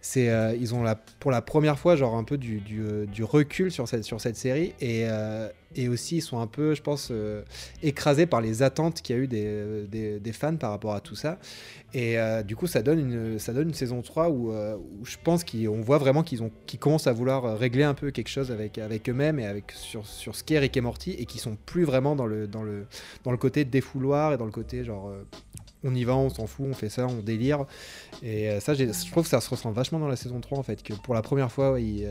C'est 0.00 0.28
euh, 0.30 0.54
ils 0.60 0.74
ont 0.74 0.82
la, 0.82 0.96
pour 0.96 1.30
la 1.30 1.42
première 1.42 1.78
fois, 1.78 1.96
genre 1.96 2.16
un 2.16 2.24
peu 2.24 2.38
du, 2.38 2.60
du, 2.60 2.80
euh, 2.82 3.06
du 3.06 3.22
recul 3.24 3.70
sur 3.70 3.86
cette, 3.88 4.04
sur 4.04 4.20
cette 4.20 4.36
série. 4.36 4.72
Et, 4.80 5.04
euh, 5.06 5.48
et 5.74 5.88
aussi, 5.88 6.16
ils 6.16 6.22
sont 6.22 6.38
un 6.38 6.46
peu, 6.46 6.74
je 6.74 6.82
pense, 6.82 7.08
euh, 7.10 7.42
écrasés 7.82 8.26
par 8.26 8.40
les 8.40 8.62
attentes 8.62 9.00
qu'il 9.02 9.16
y 9.16 9.18
a 9.18 9.22
eu 9.22 9.26
des, 9.26 10.18
des, 10.20 10.32
fans 10.32 10.56
par 10.56 10.70
rapport 10.70 10.94
à 10.94 11.00
tout 11.00 11.14
ça. 11.14 11.38
Et 11.94 12.18
euh, 12.18 12.42
du 12.42 12.56
coup, 12.56 12.66
ça 12.66 12.82
donne 12.82 12.98
une, 12.98 13.38
ça 13.38 13.52
donne 13.52 13.68
une 13.68 13.74
saison 13.74 14.02
3 14.02 14.28
où, 14.28 14.52
euh, 14.52 14.76
où 14.76 15.04
je 15.04 15.16
pense 15.22 15.44
qu'on 15.44 15.80
voit 15.80 15.98
vraiment 15.98 16.22
qu'ils 16.22 16.40
qu'ils 16.66 16.78
commencent 16.78 17.06
à 17.06 17.12
vouloir 17.12 17.58
régler 17.58 17.84
un 17.84 17.94
peu 17.94 18.10
quelque 18.10 18.28
chose 18.28 18.50
avec, 18.50 18.78
avec 18.78 19.08
eux-mêmes 19.08 19.38
et 19.38 19.46
avec, 19.46 19.72
sur, 19.72 20.06
sur 20.06 20.34
ce 20.34 20.44
qu'est 20.44 20.58
Rick 20.58 20.76
et 20.76 20.80
Morty 20.80 21.12
et 21.12 21.26
qui 21.26 21.38
sont 21.38 21.56
plus 21.66 21.84
vraiment 21.84 22.16
dans 22.16 22.26
le, 22.26 22.46
dans 22.46 22.62
le, 22.62 22.86
dans 23.24 23.30
le 23.30 23.36
côté 23.36 23.64
défouloir 23.64 24.32
et 24.32 24.36
dans 24.36 24.46
le 24.46 24.52
côté 24.52 24.84
genre. 24.84 25.12
on 25.84 25.94
y 25.94 26.04
va, 26.04 26.16
on 26.16 26.30
s'en 26.30 26.46
fout, 26.46 26.66
on 26.68 26.74
fait 26.74 26.88
ça, 26.88 27.06
on 27.06 27.20
délire. 27.20 27.66
Et 28.22 28.60
ça, 28.60 28.74
je 28.74 29.10
trouve 29.10 29.24
que 29.24 29.30
ça 29.30 29.40
se 29.40 29.50
ressent 29.50 29.70
vachement 29.72 29.98
dans 29.98 30.08
la 30.08 30.16
saison 30.16 30.40
3 30.40 30.58
en 30.58 30.62
fait, 30.62 30.82
que 30.82 30.94
pour 30.94 31.14
la 31.14 31.22
première 31.22 31.50
fois, 31.50 31.72
ouais, 31.72 31.82
ils, 31.82 32.06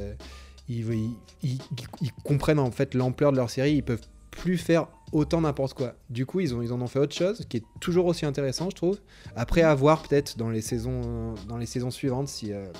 ils, 0.71 2.11
comprennent 2.23 2.59
en 2.59 2.71
fait 2.71 2.93
l'ampleur 2.93 3.31
de 3.31 3.37
leur 3.37 3.49
série, 3.49 3.73
ils 3.73 3.83
peuvent 3.83 4.01
plus 4.31 4.57
faire 4.57 4.87
autant 5.11 5.41
n'importe 5.41 5.73
quoi. 5.73 5.95
Du 6.09 6.25
coup, 6.25 6.39
ils, 6.39 6.53
en 6.53 6.81
ont 6.81 6.87
fait 6.87 6.99
autre 6.99 7.15
chose, 7.15 7.45
qui 7.49 7.57
est 7.57 7.63
toujours 7.79 8.05
aussi 8.05 8.25
intéressant, 8.25 8.69
je 8.69 8.75
trouve. 8.75 8.99
Après, 9.35 9.61
à 9.61 9.75
voir 9.75 10.03
peut-être 10.03 10.37
dans 10.37 10.49
les 10.49 10.61
saisons, 10.61 11.35
euh, 11.49 11.91
suivantes 11.91 12.31
euh, 12.45 12.71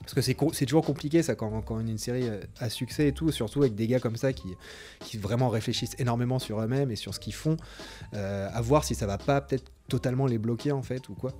parce 0.00 0.14
que 0.14 0.20
c'est 0.20 0.66
toujours 0.66 0.84
compliqué 0.84 1.22
ça 1.22 1.34
quand, 1.34 1.60
quand 1.62 1.80
une 1.80 1.98
série 1.98 2.28
euh, 2.28 2.40
a 2.58 2.70
succès 2.70 3.08
et 3.08 3.12
tout, 3.12 3.30
surtout 3.30 3.60
avec 3.60 3.74
des 3.74 3.86
gars 3.86 4.00
comme 4.00 4.16
ça 4.16 4.32
qui, 4.32 4.56
vraiment 5.18 5.48
réfléchissent 5.48 5.96
énormément 5.98 6.38
sur 6.38 6.60
eux-mêmes 6.60 6.90
et 6.90 6.96
sur 6.96 7.14
ce 7.14 7.20
qu'ils 7.20 7.34
font. 7.34 7.56
À 8.12 8.60
voir 8.60 8.84
si 8.84 8.94
ça 8.94 9.06
va 9.06 9.18
pas 9.18 9.40
peut-être 9.40 9.70
totalement 9.88 10.26
les 10.26 10.38
bloquer 10.38 10.72
en 10.72 10.82
fait 10.82 11.08
ou 11.08 11.14
quoi. 11.14 11.32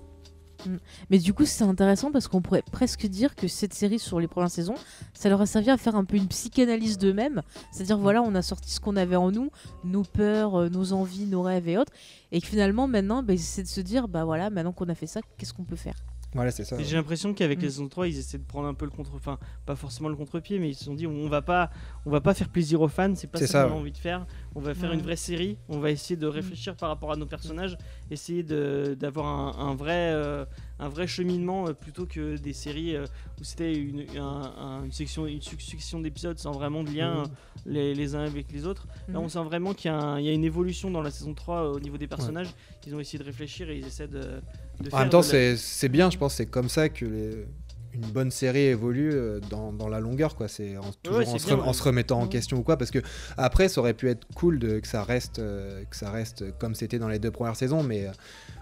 Mais 1.11 1.19
du 1.19 1.33
coup, 1.33 1.45
c'est 1.45 1.65
intéressant 1.65 2.11
parce 2.11 2.29
qu'on 2.29 2.41
pourrait 2.41 2.63
presque 2.63 3.07
dire 3.07 3.35
que 3.35 3.49
cette 3.49 3.75
série 3.75 3.99
sur 3.99 4.21
les 4.21 4.29
premières 4.29 4.51
saisons, 4.51 4.75
ça 5.15 5.29
leur 5.29 5.41
a 5.41 5.47
servi 5.47 5.71
à 5.71 5.77
faire 5.77 5.97
un 5.97 6.05
peu 6.05 6.17
une 6.17 6.29
psychanalyse 6.29 6.99
d'eux-mêmes. 6.99 7.43
C'est-à-dire, 7.73 7.99
voilà, 7.99 8.23
on 8.23 8.35
a 8.35 8.43
sorti 8.43 8.73
ce 8.73 8.81
qu'on 8.81 8.97
avait 8.97 9.17
en 9.17 9.31
nous, 9.31 9.51
nos 9.85 10.03
peurs, 10.03 10.57
euh, 10.57 10.69
nos 10.69 10.93
envies, 10.93 11.27
nos 11.27 11.43
rêves 11.43 11.69
et 11.69 11.79
autres. 11.79 11.93
Et 12.33 12.41
que 12.41 12.47
finalement, 12.47 12.89
maintenant, 12.89 13.23
bah, 13.23 13.35
c'est 13.37 13.63
de 13.63 13.69
se 13.69 13.81
dire, 13.81 14.09
bah 14.09 14.25
voilà, 14.25 14.51
maintenant 14.51 14.73
qu'on 14.73 14.89
a 14.89 14.95
fait 14.95 15.07
ça, 15.07 15.21
qu'est-ce 15.37 15.55
qu'on 15.55 15.65
peut 15.65 15.77
faire? 15.77 15.97
Voilà, 16.35 16.51
c'est 16.51 16.65
ça. 16.65 16.77
J'ai 16.79 16.97
l'impression 16.97 17.33
qu'avec 17.33 17.59
mm. 17.59 17.63
les 17.63 17.71
saison 17.71 17.89
3, 17.89 18.09
ils 18.09 18.19
essaient 18.19 18.39
de 18.39 18.45
prendre 18.45 18.69
un 18.69 18.75
peu 18.75 18.85
le 18.85 18.91
contre, 18.91 19.15
enfin, 19.15 19.39
pas 19.65 19.77
forcément 19.77 20.11
le 20.11 20.17
contre-pied, 20.17 20.59
mais 20.59 20.71
ils 20.71 20.75
se 20.75 20.85
sont 20.85 20.95
dit, 20.95 21.07
on 21.07 21.29
va 21.29 21.41
pas, 21.41 21.71
on 22.05 22.11
va 22.11 22.21
pas 22.21 22.35
faire 22.35 22.51
plaisir 22.51 22.83
aux 22.83 22.89
fans, 22.89 23.15
c'est 23.15 23.31
pas 23.31 23.39
ça 23.39 23.65
qu'on 23.65 23.75
a 23.75 23.77
envie 23.77 23.93
de 23.93 23.97
faire. 23.99 24.27
On 24.55 24.61
va 24.61 24.75
faire 24.75 24.93
une 24.93 25.01
vraie 25.01 25.17
série, 25.17 25.57
on 25.69 25.79
va 25.79 25.91
essayer 25.91 26.17
de 26.17 26.27
réfléchir 26.27 26.77
par 26.77 26.91
rapport 26.91 27.13
à 27.13 27.17
nos 27.17 27.27
personnages, 27.27 27.79
essayer 28.11 28.43
d'avoir 28.43 29.27
un, 29.27 29.69
un, 29.71 29.75
vrai, 29.75 30.11
euh, 30.13 30.45
un 30.79 30.89
vrai 30.89 31.07
cheminement 31.07 31.69
euh, 31.69 31.73
plutôt 31.73 32.07
que 32.07 32.37
des 32.37 32.53
séries 32.53 32.97
euh, 32.97 33.07
où 33.41 33.45
c'était 33.45 33.75
une, 33.75 34.01
une, 34.01 34.93
section, 34.93 35.27
une 35.27 35.41
succession 35.41 36.01
d'épisodes 36.01 36.39
sans 36.39 36.53
vraiment 36.53 36.83
de 36.83 36.91
lien 36.91 37.23
mm. 37.23 37.31
les, 37.67 37.95
les, 37.95 38.15
uns 38.15 38.25
avec 38.25 38.53
les 38.53 38.67
autres. 38.67 38.87
Là, 39.09 39.21
on 39.21 39.27
mm. 39.27 39.31
sent 39.31 39.45
vraiment 39.45 39.73
qu'il 39.73 39.91
y, 39.91 40.25
y, 40.25 40.29
a 40.29 40.33
une 40.33 40.45
évolution 40.45 40.91
dans 40.91 41.03
la 41.03 41.11
saison 41.11 41.33
3 41.33 41.71
au 41.71 41.81
niveau 41.81 41.97
des 41.97 42.09
personnages. 42.09 42.55
Ils 42.87 42.95
ont 42.95 43.01
essayé 43.01 43.19
de 43.19 43.25
réfléchir 43.25 43.71
et 43.71 43.79
ils 43.79 43.87
essaient 43.87 44.09
de 44.09 44.41
en 44.93 44.99
même 44.99 45.11
temps, 45.11 45.23
c'est 45.23 45.89
bien, 45.89 46.11
je 46.11 46.19
pense, 46.19 46.35
c'est 46.35 46.47
comme 46.47 46.69
ça 46.69 46.89
que 46.89 47.47
une 47.93 48.11
bonne 48.13 48.31
série 48.31 48.67
évolue 48.67 49.11
euh, 49.13 49.41
dans, 49.51 49.89
la 49.89 50.01
longueur, 50.01 50.37
quoi. 50.37 50.49
C'est 50.49 50.77
en, 50.77 50.93
se, 50.93 51.83
remettant 51.83 52.21
en 52.21 52.27
question 52.27 52.59
ou 52.59 52.63
quoi, 52.63 52.77
parce 52.77 52.91
que 52.91 53.01
après, 53.37 53.69
ça 53.69 53.81
aurait 53.81 53.95
pu 53.95 54.09
être 54.09 54.27
cool 54.35 54.59
de, 54.59 54.79
que 54.79 54.87
ça 54.87 55.03
reste, 55.03 55.39
euh, 55.39 55.85
que 55.89 55.97
ça 55.97 56.11
reste 56.11 56.57
comme 56.59 56.75
c'était 56.75 56.99
dans 56.99 57.09
les 57.09 57.19
deux 57.19 57.31
premières 57.31 57.57
saisons, 57.57 57.83
mais 57.83 58.07
euh, 58.07 58.13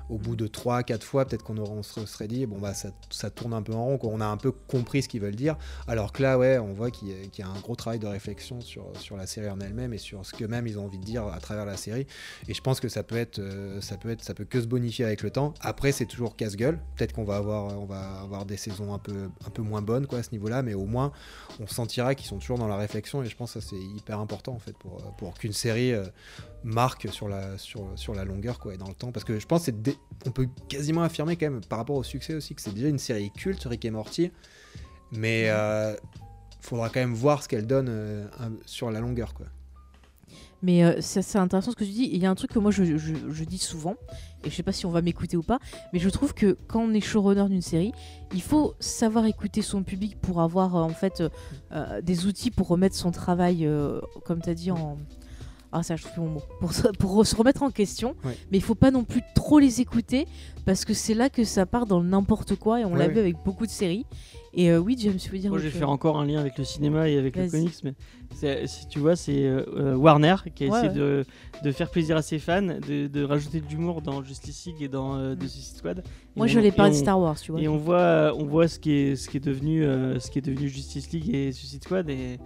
au 0.08 0.18
bout 0.18 0.36
de 0.36 0.46
3-4 0.46 1.02
fois, 1.02 1.24
peut-être 1.24 1.42
qu'on 1.42 1.58
on 1.58 1.82
se 1.82 2.06
serait 2.06 2.28
dit, 2.28 2.46
bon, 2.46 2.58
bah, 2.58 2.72
ça, 2.74 3.30
tourne 3.30 3.54
un 3.54 3.62
peu 3.62 3.72
en 3.72 3.84
rond, 3.84 3.98
on 4.02 4.20
a 4.20 4.26
un 4.26 4.36
peu 4.36 4.52
compris 4.52 5.02
ce 5.02 5.08
qu'ils 5.08 5.20
veulent 5.20 5.34
dire. 5.34 5.56
Alors 5.88 6.12
que 6.12 6.22
là, 6.22 6.38
ouais, 6.38 6.58
on 6.58 6.72
voit 6.72 6.90
qu'il 6.90 7.08
y, 7.08 7.42
a 7.42 7.48
un 7.48 7.60
gros 7.60 7.74
travail 7.76 7.98
de 7.98 8.06
réflexion 8.06 8.60
sur, 8.60 8.86
la 9.16 9.26
série 9.26 9.48
en 9.48 9.60
elle-même 9.60 9.92
et 9.92 9.98
sur 9.98 10.24
ce 10.24 10.32
que 10.32 10.44
même 10.44 10.66
ils 10.66 10.78
ont 10.78 10.84
envie 10.84 10.98
de 10.98 11.04
dire 11.04 11.26
à 11.26 11.40
travers 11.40 11.64
la 11.64 11.76
série. 11.76 12.06
Et 12.48 12.54
je 12.54 12.60
pense 12.60 12.80
que 12.80 12.88
ça 12.88 13.02
peut 13.02 13.16
être, 13.16 13.38
euh, 13.38 13.80
ça 13.80 13.96
peut 13.96 14.10
être, 14.10 14.22
ça 14.22 14.34
peut 14.34 14.44
que 14.44 14.60
se 14.60 14.66
bonifier 14.66 15.04
avec 15.04 15.22
le 15.22 15.30
temps. 15.30 15.54
Après, 15.60 15.92
c'est 15.92 16.06
toujours 16.06 16.36
casse-gueule. 16.36 16.78
Peut-être 16.96 17.12
qu'on 17.12 17.24
va 17.24 17.36
avoir, 17.36 17.86
va 17.86 18.20
avoir 18.20 18.44
des 18.44 18.56
saisons 18.56 18.94
un 18.94 18.98
peu, 18.98 19.62
moins 19.62 19.82
bonnes, 19.82 20.06
quoi, 20.06 20.18
à 20.18 20.22
ce 20.22 20.30
niveau-là, 20.32 20.62
mais 20.62 20.74
au 20.74 20.84
moins, 20.84 21.12
on 21.60 21.66
sentira 21.66 22.14
qu'ils 22.14 22.26
sont 22.26 22.38
toujours 22.38 22.58
dans 22.58 22.68
la 22.68 22.76
réflexion. 22.76 23.22
Et 23.22 23.26
je 23.26 23.36
pense 23.36 23.54
que 23.54 23.60
c'est 23.60 23.76
hyper 23.76 24.20
important, 24.20 24.52
en 24.52 24.58
fait, 24.58 24.76
pour, 24.76 25.00
pour 25.16 25.34
qu'une 25.34 25.52
série 25.52 25.92
euh, 25.92 26.04
marque 26.64 27.08
sur 27.10 27.28
la, 27.28 27.58
sur, 27.58 28.14
la 28.14 28.24
longueur 28.24 28.58
quoi, 28.58 28.74
et 28.74 28.76
dans 28.76 28.88
le 28.88 28.94
temps. 28.94 29.12
Parce 29.12 29.24
que 29.24 29.38
je 29.38 29.46
pense 29.46 29.70
qu'on 30.24 30.30
peut 30.30 30.48
quasiment 30.68 31.02
affirmer 31.02 31.36
quand 31.36 31.50
même 31.50 31.60
par 31.64 31.78
rapport 31.78 31.96
au 31.96 32.02
succès 32.02 32.34
aussi 32.34 32.54
que 32.54 32.62
c'est 32.62 32.74
déjà 32.74 32.88
une 32.88 32.98
série 32.98 33.30
culte, 33.30 33.64
Rick 33.64 33.84
et 33.84 33.90
Morty. 33.90 34.30
Mais 35.12 35.42
il 35.42 35.50
euh, 35.50 35.94
faudra 36.60 36.88
quand 36.88 37.00
même 37.00 37.14
voir 37.14 37.42
ce 37.42 37.48
qu'elle 37.48 37.66
donne 37.66 37.88
euh, 37.88 38.26
sur 38.64 38.90
la 38.90 39.00
longueur. 39.00 39.34
quoi. 39.34 39.46
Mais 40.62 40.82
euh, 40.84 40.96
c'est 41.00 41.36
intéressant 41.36 41.70
ce 41.70 41.76
que 41.76 41.84
tu 41.84 41.90
dis. 41.90 42.10
Il 42.12 42.20
y 42.20 42.26
a 42.26 42.30
un 42.30 42.34
truc 42.34 42.50
que 42.50 42.58
moi 42.58 42.70
je, 42.72 43.44
dis 43.44 43.58
souvent, 43.58 43.94
et 44.42 44.50
je 44.50 44.54
sais 44.54 44.64
pas 44.64 44.72
si 44.72 44.86
on 44.86 44.90
va 44.90 45.02
m'écouter 45.02 45.36
ou 45.36 45.42
pas, 45.42 45.60
mais 45.92 46.00
je 46.00 46.08
trouve 46.08 46.34
que 46.34 46.56
quand 46.66 46.80
on 46.80 46.92
est 46.92 47.00
showrunner 47.00 47.48
d'une 47.48 47.62
série, 47.62 47.92
il 48.32 48.42
faut 48.42 48.74
savoir 48.80 49.26
écouter 49.26 49.62
son 49.62 49.84
public 49.84 50.20
pour 50.20 50.40
avoir 50.40 50.74
en 50.74 50.88
fait 50.88 51.22
des 52.02 52.26
outils 52.26 52.50
pour 52.50 52.66
remettre 52.68 52.96
son 52.96 53.12
travail, 53.12 53.68
comme 54.24 54.40
tu 54.40 54.48
as 54.48 54.54
dit, 54.54 54.70
en, 54.70 54.96
ah 55.78 55.82
ça 55.82 55.96
je 55.96 56.02
trouve 56.04 56.24
mon 56.24 56.30
mot, 56.30 56.42
pour 56.60 56.72
se, 56.72 56.88
pour 56.88 57.26
se 57.26 57.36
remettre 57.36 57.62
en 57.62 57.70
question, 57.70 58.14
mais 58.24 58.58
il 58.58 58.62
faut 58.62 58.74
pas 58.74 58.90
non 58.90 59.04
plus 59.04 59.20
trop 59.34 59.58
les 59.58 59.80
écouter 59.80 60.26
parce 60.64 60.84
que 60.84 60.94
c'est 60.94 61.14
là 61.14 61.28
que 61.28 61.44
ça 61.44 61.66
part 61.66 61.86
dans 61.86 62.02
n'importe 62.02 62.56
quoi 62.56 62.80
et 62.80 62.84
on 62.84 62.94
l'a 62.94 63.08
vu 63.08 63.18
avec 63.18 63.36
beaucoup 63.44 63.66
de 63.66 63.70
séries. 63.70 64.06
Et 64.58 64.70
euh, 64.70 64.78
oui, 64.78 64.96
James, 64.98 65.12
dire 65.12 65.50
Moi, 65.50 65.58
je 65.58 65.64
vais 65.64 65.70
faire 65.70 65.90
encore 65.90 66.18
un 66.18 66.24
lien 66.24 66.40
avec 66.40 66.56
le 66.56 66.64
cinéma 66.64 67.10
et 67.10 67.18
avec 67.18 67.36
le 67.36 67.50
comics, 67.50 67.74
mais 67.84 68.66
si 68.66 68.88
tu 68.88 68.98
vois, 68.98 69.14
c'est 69.14 69.44
euh, 69.44 69.64
euh, 69.76 69.94
Warner 69.94 70.36
qui 70.54 70.64
a 70.64 70.66
essayé 70.68 70.88
de, 70.88 71.24
de, 71.62 71.72
faire 71.72 71.90
plaisir 71.90 72.16
à 72.16 72.22
ses 72.22 72.38
fans, 72.38 72.62
de, 72.62 73.06
de 73.06 73.22
rajouter 73.22 73.60
de 73.60 73.66
l'humour 73.68 74.00
dans 74.00 74.24
Justice 74.24 74.64
League 74.64 74.82
et 74.82 74.88
dans 74.88 75.36
The 75.36 75.46
Suicide 75.46 75.76
Squad. 75.76 76.04
Moi, 76.36 76.46
je 76.46 76.58
l'ai 76.58 76.72
pas 76.72 76.88
de 76.88 76.94
Star 76.94 77.20
Wars, 77.20 77.38
tu 77.38 77.52
vois. 77.52 77.60
Et 77.60 77.68
on 77.68 77.76
voit, 77.76 78.32
on 78.34 78.46
voit 78.46 78.66
ce 78.66 78.78
qui 78.78 78.92
est, 78.92 79.16
ce 79.16 79.28
qui 79.28 79.36
est 79.36 79.44
devenu, 79.44 79.82
ce 79.82 80.30
qui 80.30 80.38
est 80.38 80.42
devenu 80.42 80.68
Justice 80.68 81.10
League 81.12 81.34
et 81.34 81.52
Suicide 81.52 81.84
Squad, 81.84 82.08
et, 82.08 82.38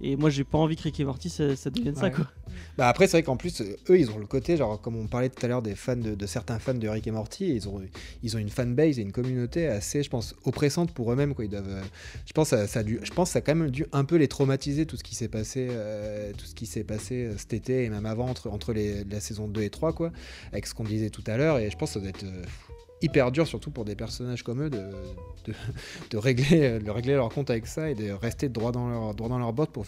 et 0.00 0.16
moi, 0.16 0.30
j'ai 0.30 0.44
pas 0.44 0.58
envie 0.58 0.74
que 0.74 0.82
Rick 0.82 0.98
et 0.98 1.04
Morty 1.04 1.30
ça, 1.30 1.54
ça 1.54 1.70
devienne 1.70 1.94
ça, 1.94 2.10
quoi. 2.10 2.26
Bah 2.78 2.88
après, 2.88 3.06
c'est 3.06 3.18
vrai 3.18 3.22
qu'en 3.22 3.36
plus, 3.36 3.60
eux, 3.60 3.98
ils 3.98 4.10
ont 4.10 4.18
le 4.18 4.26
côté, 4.26 4.56
genre, 4.56 4.80
comme 4.80 4.96
on 4.96 5.06
parlait 5.06 5.28
tout 5.28 5.44
à 5.44 5.48
l'heure 5.48 5.62
des 5.62 5.74
fans 5.74 5.96
de, 5.96 6.26
certains 6.26 6.58
fans 6.58 6.74
de 6.74 6.88
Rick 6.88 7.06
et 7.06 7.10
Morty, 7.10 7.54
ils 7.54 7.68
ont, 7.68 7.80
ils 8.22 8.36
ont 8.36 8.38
une 8.38 8.48
fanbase 8.48 8.98
et 8.98 9.02
une 9.02 9.12
communauté 9.12 9.66
assez, 9.66 10.02
je 10.02 10.10
pense, 10.10 10.34
oppressante 10.44 10.92
pour 10.92 11.12
eux-mêmes. 11.12 11.34
Quoi. 11.34 11.44
Ils 11.44 11.50
euh, 11.54 11.82
je, 12.26 12.32
pense, 12.32 12.48
ça, 12.48 12.56
que 12.84 13.24
ça 13.24 13.38
a 13.38 13.40
quand 13.42 13.54
même 13.54 13.70
dû 13.70 13.86
un 13.92 14.04
peu 14.04 14.16
les 14.16 14.28
traumatiser, 14.28 14.86
tout 14.86 14.96
ce 14.96 15.04
qui 15.04 15.14
s'est 15.14 15.28
passé, 15.28 15.68
euh, 15.70 16.32
tout 16.36 16.46
ce 16.46 16.54
qui 16.54 16.66
s'est 16.66 16.84
passé 16.84 17.26
euh, 17.26 17.36
cet 17.36 17.52
été 17.52 17.84
et 17.84 17.90
même 17.90 18.06
avant, 18.06 18.28
entre, 18.28 18.74
la 18.74 19.20
saison 19.20 19.48
2 19.48 19.62
et 19.62 19.70
3, 19.70 19.92
quoi, 19.92 20.12
avec 20.52 20.66
ce 20.66 20.74
qu'on 20.74 20.84
disait 20.84 21.10
tout 21.10 21.24
à 21.26 21.36
l'heure. 21.36 21.58
Et 21.58 21.70
je 21.70 21.76
pense 21.76 21.90
que 21.90 21.94
ça 21.94 22.00
doit 22.00 22.10
être 22.10 22.24
hyper 23.00 23.32
dur, 23.32 23.46
surtout 23.46 23.70
pour 23.70 23.84
des 23.84 23.96
personnages 23.96 24.42
comme 24.42 24.62
eux, 24.62 24.70
de, 26.10 26.16
régler, 26.16 26.78
leur 26.78 27.28
compte 27.30 27.50
avec 27.50 27.66
ça 27.66 27.90
et 27.90 27.94
de 27.94 28.10
rester 28.12 28.48
droit 28.48 28.72
dans 28.72 28.88
leur, 28.88 29.14
droit 29.14 29.52
botte 29.52 29.70
pour, 29.70 29.86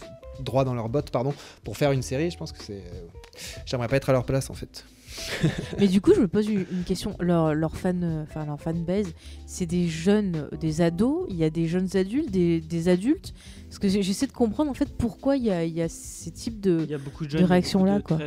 pour 1.63 1.77
faire 1.77 1.91
une 1.91 2.01
série. 2.01 2.31
Je 2.31 2.37
pense 2.37 2.51
que 2.51 2.63
c'est. 2.63 2.83
J'aimerais 3.65 3.87
pas 3.87 3.97
être 3.97 4.09
à 4.09 4.13
leur 4.13 4.25
place 4.25 4.49
en 4.49 4.53
fait. 4.53 4.85
Mais 5.79 5.87
du 5.87 6.01
coup, 6.01 6.13
je 6.13 6.21
me 6.21 6.27
pose 6.27 6.47
une 6.47 6.83
question. 6.85 7.15
Leur, 7.19 7.53
leur 7.53 7.75
fan, 7.75 8.23
enfin 8.23 8.45
leur 8.45 8.59
fanbase, 8.59 9.13
c'est 9.45 9.65
des 9.65 9.87
jeunes, 9.87 10.49
des 10.59 10.81
ados? 10.81 11.25
Il 11.29 11.35
y 11.35 11.43
a 11.43 11.49
des 11.49 11.67
jeunes 11.67 11.89
adultes, 11.95 12.31
des, 12.31 12.61
des 12.61 12.89
adultes? 12.89 13.33
Parce 13.67 13.79
que 13.79 13.89
j'essaie 13.89 14.27
de 14.27 14.31
comprendre 14.31 14.71
en 14.71 14.73
fait 14.73 14.95
pourquoi 14.97 15.37
il 15.37 15.43
y 15.43 15.51
a, 15.51 15.65
il 15.65 15.73
y 15.73 15.81
a 15.81 15.89
ces 15.89 16.31
types 16.31 16.61
de, 16.61 16.85
de, 16.85 17.43
réactions 17.43 17.83
là, 17.83 17.99
quoi. 18.01 18.19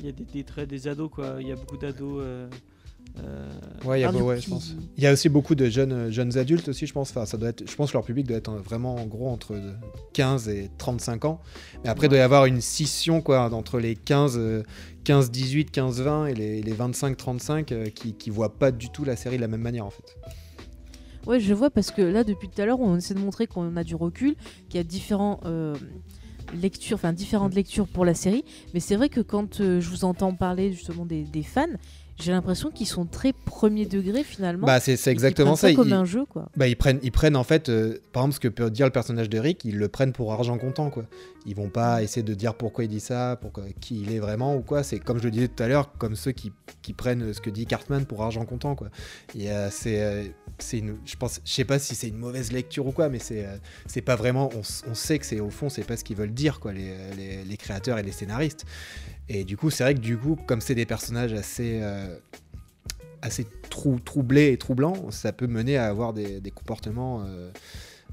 il 0.00 0.06
y 0.06 0.08
a 0.08 0.12
des, 0.12 0.24
des, 0.24 0.44
traits 0.44 0.68
des 0.68 0.88
ados, 0.88 1.10
quoi. 1.10 1.36
Il 1.40 1.48
y 1.48 1.52
a 1.52 1.56
beaucoup 1.56 1.76
d'ados. 1.76 2.20
Euh, 2.20 2.22
euh, 2.22 2.48
ouais, 3.84 4.00
y 4.00 4.04
a, 4.04 4.12
je 4.12 4.48
pense. 4.48 4.74
Il 4.96 5.02
y 5.02 5.06
a 5.06 5.12
aussi 5.12 5.28
beaucoup 5.28 5.54
de 5.54 5.66
jeunes, 5.66 6.10
jeunes 6.10 6.38
adultes 6.38 6.68
aussi, 6.68 6.86
je 6.86 6.92
pense. 6.92 7.10
Enfin, 7.10 7.26
ça 7.26 7.36
doit 7.36 7.50
être, 7.50 7.68
je 7.68 7.74
pense 7.76 7.90
que 7.90 7.96
leur 7.96 8.04
public 8.04 8.26
doit 8.26 8.38
être 8.38 8.52
vraiment 8.52 8.96
en 8.96 9.06
gros 9.06 9.28
entre 9.28 9.60
15 10.14 10.48
et 10.48 10.70
35 10.78 11.24
ans. 11.24 11.40
Mais 11.84 11.90
après, 11.90 12.06
il 12.06 12.10
doit 12.10 12.18
y 12.18 12.22
avoir 12.22 12.46
une 12.46 12.60
scission 12.60 13.20
quoi, 13.20 13.52
entre 13.52 13.78
les 13.78 13.96
15, 13.96 14.64
15 15.04 15.30
18, 15.30 15.70
15, 15.70 16.00
20 16.00 16.26
et 16.26 16.34
les, 16.34 16.62
les 16.62 16.72
25, 16.72 17.16
35 17.16 17.72
euh, 17.72 17.86
qui, 17.86 18.14
qui 18.14 18.30
voient 18.30 18.54
pas 18.54 18.70
du 18.70 18.90
tout 18.90 19.04
la 19.04 19.16
série 19.16 19.36
de 19.36 19.42
la 19.42 19.48
même 19.48 19.62
manière 19.62 19.86
en 19.86 19.90
fait. 19.90 20.16
Ouais, 21.26 21.38
je 21.38 21.54
vois 21.54 21.70
parce 21.70 21.90
que 21.90 22.02
là, 22.02 22.24
depuis 22.24 22.48
tout 22.48 22.60
à 22.60 22.66
l'heure, 22.66 22.80
on 22.80 22.96
essaie 22.96 23.14
de 23.14 23.20
montrer 23.20 23.46
qu'on 23.46 23.76
a 23.76 23.84
du 23.84 23.94
recul, 23.94 24.34
qu'il 24.68 24.78
y 24.78 24.80
a 24.80 24.84
différents. 24.84 25.40
Euh, 25.44 25.74
enfin 26.92 27.14
différentes 27.14 27.54
lectures 27.54 27.88
pour 27.88 28.04
la 28.04 28.12
série, 28.12 28.44
mais 28.74 28.80
c'est 28.80 28.96
vrai 28.96 29.08
que 29.08 29.20
quand 29.20 29.58
je 29.58 29.88
vous 29.88 30.04
entends 30.04 30.34
parler 30.34 30.70
justement 30.72 31.06
des, 31.06 31.22
des 31.22 31.42
fans, 31.42 31.64
j'ai 32.20 32.32
l'impression 32.32 32.70
qu'ils 32.70 32.86
sont 32.86 33.06
très 33.06 33.32
premier 33.32 33.86
degré 33.86 34.22
finalement. 34.22 34.66
Bah 34.66 34.80
c'est 34.80 35.06
exactement 35.08 35.56
ça. 35.56 35.72
comme 35.72 35.92
un 35.92 36.04
jeu 36.04 36.24
quoi. 36.24 36.48
Bah 36.56 36.68
ils 36.68 36.76
prennent 36.76 37.00
ils 37.02 37.12
prennent 37.12 37.36
en 37.36 37.44
fait 37.44 37.68
euh, 37.68 38.00
par 38.12 38.22
exemple 38.22 38.34
ce 38.34 38.40
que 38.40 38.48
peut 38.48 38.70
dire 38.70 38.86
le 38.86 38.92
personnage 38.92 39.28
de 39.28 39.38
Rick, 39.38 39.64
ils 39.64 39.78
le 39.78 39.88
prennent 39.88 40.12
pour 40.12 40.32
argent 40.32 40.58
comptant 40.58 40.90
quoi. 40.90 41.04
Ils 41.46 41.56
vont 41.56 41.68
pas 41.68 42.02
essayer 42.02 42.22
de 42.22 42.34
dire 42.34 42.54
pourquoi 42.54 42.84
il 42.84 42.88
dit 42.88 43.00
ça, 43.00 43.36
pourquoi 43.40 43.64
qui 43.80 44.02
il 44.02 44.12
est 44.12 44.20
vraiment 44.20 44.54
ou 44.54 44.60
quoi. 44.60 44.82
C'est 44.82 44.98
comme 44.98 45.18
je 45.18 45.24
le 45.24 45.30
disais 45.30 45.48
tout 45.48 45.62
à 45.62 45.68
l'heure, 45.68 45.92
comme 45.98 46.14
ceux 46.14 46.30
qui, 46.30 46.52
qui, 46.82 46.92
prennent 46.92 47.32
ce 47.32 47.40
que 47.40 47.50
dit 47.50 47.66
Cartman 47.66 48.04
pour 48.04 48.22
argent 48.22 48.44
comptant 48.44 48.74
quoi. 48.74 48.88
Et 49.36 49.50
euh, 49.50 49.68
c'est 49.70 50.02
euh, 50.02 50.24
c'est 50.58 50.78
une 50.78 50.98
je 51.04 51.16
pense 51.16 51.40
je 51.44 51.52
sais 51.52 51.64
pas 51.64 51.78
si 51.78 51.94
c'est 51.94 52.08
une 52.08 52.18
mauvaise 52.18 52.52
lecture 52.52 52.86
ou 52.86 52.92
quoi, 52.92 53.08
mais 53.08 53.18
c'est 53.18 53.46
c'est 53.86 54.02
pas 54.02 54.16
vraiment 54.16 54.50
on, 54.54 54.60
on 54.90 54.94
sait 54.94 55.18
que 55.18 55.26
c'est 55.26 55.40
au 55.40 55.50
fond 55.50 55.68
c'est 55.68 55.84
pas 55.84 55.96
ce 55.96 56.04
qu'ils 56.04 56.16
veulent 56.16 56.34
dire 56.34 56.60
quoi 56.60 56.72
les, 56.72 56.94
les, 57.16 57.44
les 57.44 57.56
créateurs 57.56 57.98
et 57.98 58.02
les 58.02 58.12
scénaristes. 58.12 58.64
Et 59.28 59.44
du 59.44 59.56
coup, 59.56 59.70
c'est 59.70 59.84
vrai 59.84 59.94
que 59.94 60.00
du 60.00 60.16
coup, 60.16 60.36
comme 60.46 60.60
c'est 60.60 60.74
des 60.74 60.86
personnages 60.86 61.32
assez, 61.32 61.80
euh, 61.82 62.18
assez 63.22 63.46
trou 63.70 63.98
troublés 63.98 64.52
et 64.52 64.58
troublants, 64.58 65.10
ça 65.10 65.32
peut 65.32 65.46
mener 65.46 65.76
à 65.76 65.86
avoir 65.86 66.12
des, 66.12 66.40
comportements 66.54 67.22
euh, 67.24 67.50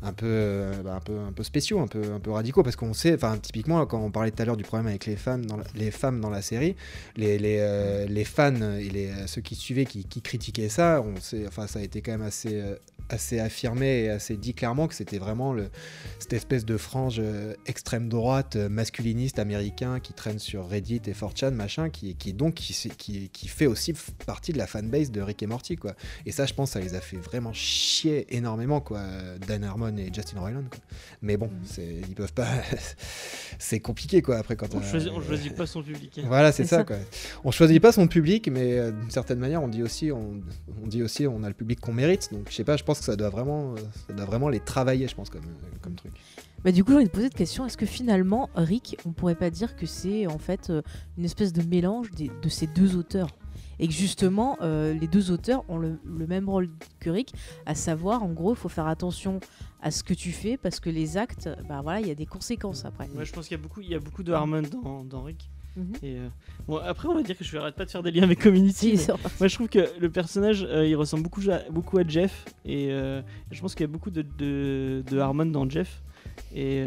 un, 0.02 0.14
peu, 0.14 0.26
euh, 0.27 0.81
bah, 0.84 0.95
un, 0.95 0.99
peu, 0.99 1.18
un 1.19 1.31
peu 1.31 1.44
spéciaux, 1.44 1.80
un 1.80 1.88
peu, 1.88 2.14
un 2.14 2.19
peu 2.19 2.31
radicaux. 2.31 2.64
Parce 2.64 2.76
qu'on 2.76 2.94
sait, 2.94 3.15
enfin, 3.15 3.38
typiquement, 3.38 3.86
quand 3.86 3.99
on 3.99 4.11
parlait 4.11 4.31
tout 4.31 4.41
à 4.41 4.45
l'heure 4.45 4.57
du 4.57 4.64
problème 4.64 4.88
avec 4.88 5.06
les, 5.06 5.15
fans 5.15 5.40
dans 5.40 5.60
les 5.76 5.91
femmes 5.91 6.22
dans 6.22 6.30
la 6.30 6.41
série, 6.41 6.76
les, 7.18 7.38
les, 7.40 8.06
les 8.07 8.23
fans 8.23 8.77
et 8.77 8.90
les, 8.90 9.11
ceux 9.27 9.41
qui 9.41 9.56
suivaient, 9.56 9.86
qui, 9.86 10.06
qui, 10.06 10.22
critiquaient 10.22 10.69
ça, 10.69 11.03
on 11.06 11.19
sait, 11.19 11.48
enfin, 11.48 11.68
ça 11.68 11.80
a 11.80 11.81
été 11.81 12.02
quand 12.02 12.11
même 12.11 12.22
assez 12.22 12.64
assez 13.10 13.40
affirmé 13.40 14.03
et 14.03 14.10
assez 14.10 14.38
dit 14.38 14.53
clairement 14.53 14.88
que 14.88 14.94
c'était 14.95 15.18
vraiment 15.18 15.53
le, 15.53 15.69
cette 16.19 16.34
espèce 16.34 16.65
de 16.65 16.77
frange 16.77 17.18
euh, 17.19 17.53
extrême 17.65 18.10
droite 18.10 18.56
euh, 18.56 18.69
masculiniste 18.69 19.40
américain 19.40 19.99
qui 19.99 20.14
traîne 20.14 20.40
sur 20.40 20.68
Reddit 20.69 21.02
et 21.07 21.14
4chan 21.14 21.52
machin 21.52 21.90
qui, 21.90 22.15
qui 22.15 22.34
donc 22.34 22.56
qui, 22.56 22.73
qui, 22.98 23.30
qui 23.30 23.48
fait 23.48 23.65
aussi 23.65 23.94
partie 24.26 24.53
de 24.53 24.57
la 24.57 24.68
fanbase 24.68 25.11
de 25.11 25.22
Rick 25.22 25.44
et 25.44 25.48
Morty 25.48 25.76
quoi 25.76 25.95
et 26.26 26.31
ça 26.31 26.45
je 26.45 26.53
pense 26.53 26.72
ça 26.72 26.80
les 26.80 26.95
a 26.95 27.02
fait 27.02 27.18
vraiment 27.18 27.53
chier 27.53 28.26
énormément 28.36 28.81
quoi 28.81 29.03
Dan 29.48 29.64
Harmon 29.64 29.95
et 29.98 30.11
Justin 30.14 30.40
Roiland 30.40 30.64
quoi. 30.69 30.80
mais 31.22 31.38
bon 31.38 31.49
c'est 31.65 32.02
ils 32.07 32.15
peuvent 32.15 32.34
pas 32.34 32.48
c'est 33.60 33.80
compliqué 33.80 34.22
quoi 34.22 34.38
après 34.38 34.56
quand 34.56 34.73
On 34.76 34.81
choisit, 34.81 35.10
on 35.11 35.22
choisit 35.22 35.56
pas 35.56 35.65
son 35.65 35.81
public. 35.84 36.19
hein. 36.19 36.23
voilà, 36.27 36.52
c'est 36.52 36.64
C'est 36.64 36.69
ça, 36.69 36.77
ça. 36.77 36.84
quoi. 36.84 36.98
On 37.44 37.52
choisit 37.52 37.81
pas 37.81 37.91
son 37.91 38.07
public, 38.07 38.49
mais 38.52 38.77
euh, 38.77 38.91
d'une 38.91 39.10
certaine 39.11 39.40
manière, 39.40 39.61
on 39.64 39.68
dit 39.68 39.84
aussi, 39.84 40.11
on, 40.11 40.41
on 40.84 40.88
dit 40.88 41.02
aussi, 41.03 41.27
on 41.27 41.44
a 41.44 41.48
le 41.48 41.53
public 41.53 41.80
qu'on 41.80 41.94
mérite. 41.94 42.30
Donc, 42.31 42.48
je 42.49 42.56
sais 42.56 42.64
pas, 42.64 42.77
je 42.77 42.84
pense 42.84 42.98
que 42.99 43.05
ça 43.05 43.15
doit 43.15 43.30
vraiment, 43.30 43.73
euh, 43.73 43.77
ça 44.07 44.13
doit 44.13 44.26
vraiment 44.26 44.49
les 44.49 44.59
travailler, 44.59 45.07
je 45.07 45.15
pense, 45.15 45.30
comme, 45.30 45.43
euh, 45.43 45.77
comme 45.81 45.95
truc. 45.95 46.13
Bah, 46.63 46.71
du 46.71 46.84
coup, 46.84 46.91
j'ai 46.91 46.97
envie 46.97 47.05
de 47.05 47.11
poser 47.11 47.26
cette 47.26 47.35
question. 47.35 47.65
Est-ce 47.65 47.77
que 47.77 47.85
finalement, 47.85 48.49
Rick, 48.55 48.97
on 49.05 49.11
pourrait 49.11 49.35
pas 49.35 49.49
dire 49.49 49.76
que 49.76 49.85
c'est 49.85 50.27
en 50.27 50.38
fait 50.39 50.69
euh, 50.69 50.81
une 51.17 51.26
espèce 51.26 51.53
de 51.53 51.61
mélange 51.63 52.11
des- 52.11 52.31
de 52.41 52.49
ces 52.49 52.67
deux 52.67 52.95
auteurs? 52.97 53.30
Et 53.81 53.88
que 53.88 53.93
justement, 53.93 54.57
euh, 54.61 54.93
les 54.93 55.07
deux 55.07 55.31
auteurs 55.31 55.63
ont 55.69 55.77
le, 55.77 55.99
le 56.03 56.27
même 56.27 56.49
rôle 56.49 56.69
que 56.99 57.09
Rick, 57.09 57.34
à 57.65 57.76
savoir, 57.76 58.23
en 58.23 58.30
gros, 58.34 58.51
il 58.53 58.57
faut 58.57 58.67
faire 58.67 58.88
attention 58.88 59.39
à 59.81 59.89
ce 59.89 60.03
que 60.03 60.13
tu 60.13 60.31
fais 60.34 60.57
parce 60.57 60.81
que 60.81 60.89
les 60.89 61.15
actes, 61.15 61.47
bah 61.69 61.80
voilà, 61.81 62.01
il 62.01 62.07
y 62.07 62.11
a 62.11 62.15
des 62.15 62.26
conséquences 62.26 62.84
après. 62.84 63.07
Ouais, 63.15 63.23
je 63.23 63.31
pense 63.31 63.47
qu'il 63.47 63.55
y 63.55 63.59
a 63.59 63.63
beaucoup, 63.63 63.80
il 63.80 63.89
y 63.89 63.95
a 63.95 63.99
beaucoup 63.99 64.23
de 64.23 64.34
Harmon 64.34 64.63
dans, 64.63 65.05
dans 65.05 65.23
Rick. 65.23 65.49
Mhm. 65.76 65.94
Et 66.04 66.16
euh, 66.18 66.28
bon, 66.68 66.78
après, 66.78 67.08
on 67.08 67.16
va 67.16 67.22
dire 67.24 67.38
que 67.38 67.44
je 67.44 67.58
arrête 67.58 67.76
pas 67.76 67.86
de 67.86 67.90
faire 67.91 68.04
des 68.04 68.12
liens 68.12 68.24
avec 68.24 68.40
Community. 68.40 69.00
Moi, 69.40 69.48
je 69.48 69.54
trouve 69.56 69.70
que 69.70 69.88
le 70.00 70.10
personnage, 70.10 70.64
euh, 70.64 70.86
il 70.88 70.96
ressemble 70.96 71.24
beaucoup, 71.24 71.41
à- 71.50 71.70
beaucoup 71.70 71.98
à 71.98 72.04
Jeff. 72.08 72.46
Et 72.66 72.88
euh, 72.91 73.22
je 73.52 73.62
pense 73.62 73.76
qu'il 73.76 73.84
y 73.86 73.90
a 73.90 73.91
beaucoup 73.91 74.12
de, 74.12 74.22
de, 74.38 75.04
de 75.10 75.18
Harmon 75.20 75.46
dans 75.46 75.70
Jeff. 75.70 76.02
Et 76.54 76.86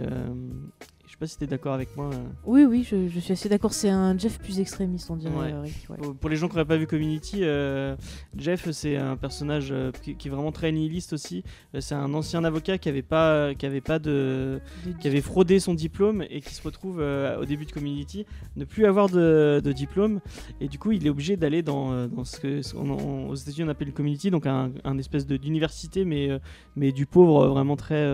pas 1.22 1.28
si 1.28 1.38
t'es 1.38 1.46
d'accord 1.46 1.72
avec 1.74 1.96
moi. 1.96 2.10
euh. 2.12 2.16
Oui, 2.44 2.64
oui, 2.64 2.82
je, 2.88 3.08
je 3.08 3.20
suis 3.20 3.32
assez 3.32 3.48
d'accord. 3.48 3.72
C'est 3.72 3.88
un 3.90 4.18
Jeff 4.18 4.40
plus 4.40 4.58
extrémiste, 4.58 5.08
on 5.08 5.14
dirait, 5.16 5.32
Ouais. 5.32 5.52
Rick. 5.62 5.86
ouais. 5.88 5.96
Pour, 5.98 6.16
pour 6.16 6.28
les 6.30 6.34
gens 6.34 6.48
qui 6.48 6.54
n'auraient 6.56 6.66
pas 6.66 6.76
vu 6.76 6.88
Community, 6.88 7.40
euh, 7.42 7.94
Jeff, 8.36 8.68
c'est 8.72 8.96
un 8.96 9.16
personnage 9.16 9.68
euh, 9.70 9.92
qui, 10.02 10.16
qui 10.16 10.26
est 10.26 10.30
vraiment 10.32 10.50
très 10.50 10.72
nihiliste 10.72 11.12
aussi. 11.12 11.44
C'est 11.78 11.94
un 11.94 12.12
ancien 12.12 12.42
avocat 12.42 12.76
qui 12.78 12.88
avait 12.88 13.02
pas, 13.02 13.54
qui 13.54 13.66
avait 13.66 13.80
pas 13.80 14.00
de, 14.00 14.60
De- 14.84 14.92
qui 15.00 15.06
avait 15.06 15.20
fraudé 15.20 15.60
son 15.60 15.74
diplôme 15.74 16.24
et 16.28 16.40
qui 16.40 16.54
se 16.54 16.62
retrouve 16.62 16.98
euh, 17.00 17.38
au 17.40 17.44
début 17.44 17.66
de 17.66 17.72
Community 17.72 18.26
ne 18.56 18.64
plus 18.64 18.84
avoir 18.86 19.08
de, 19.08 19.60
de 19.62 19.72
diplôme 19.72 20.18
et 20.60 20.66
du 20.66 20.78
coup 20.80 20.90
il 20.90 21.06
est 21.06 21.10
obligé 21.10 21.36
d'aller 21.36 21.62
dans, 21.62 22.08
dans 22.08 22.24
ce 22.24 22.40
que 22.40 22.62
ce 22.62 22.74
qu'on- 22.74 22.90
on- 22.90 23.28
aux 23.28 23.34
États-Unis 23.36 23.66
on 23.68 23.70
appelle 23.70 23.86
le 23.88 23.92
community 23.94 24.30
donc 24.30 24.46
un, 24.46 24.72
un 24.84 24.98
espèce 24.98 25.26
d'université 25.26 26.04
mais, 26.04 26.28
mais 26.76 26.90
du 26.92 27.06
pauvre 27.06 27.46
vraiment 27.46 27.76
très 27.76 28.04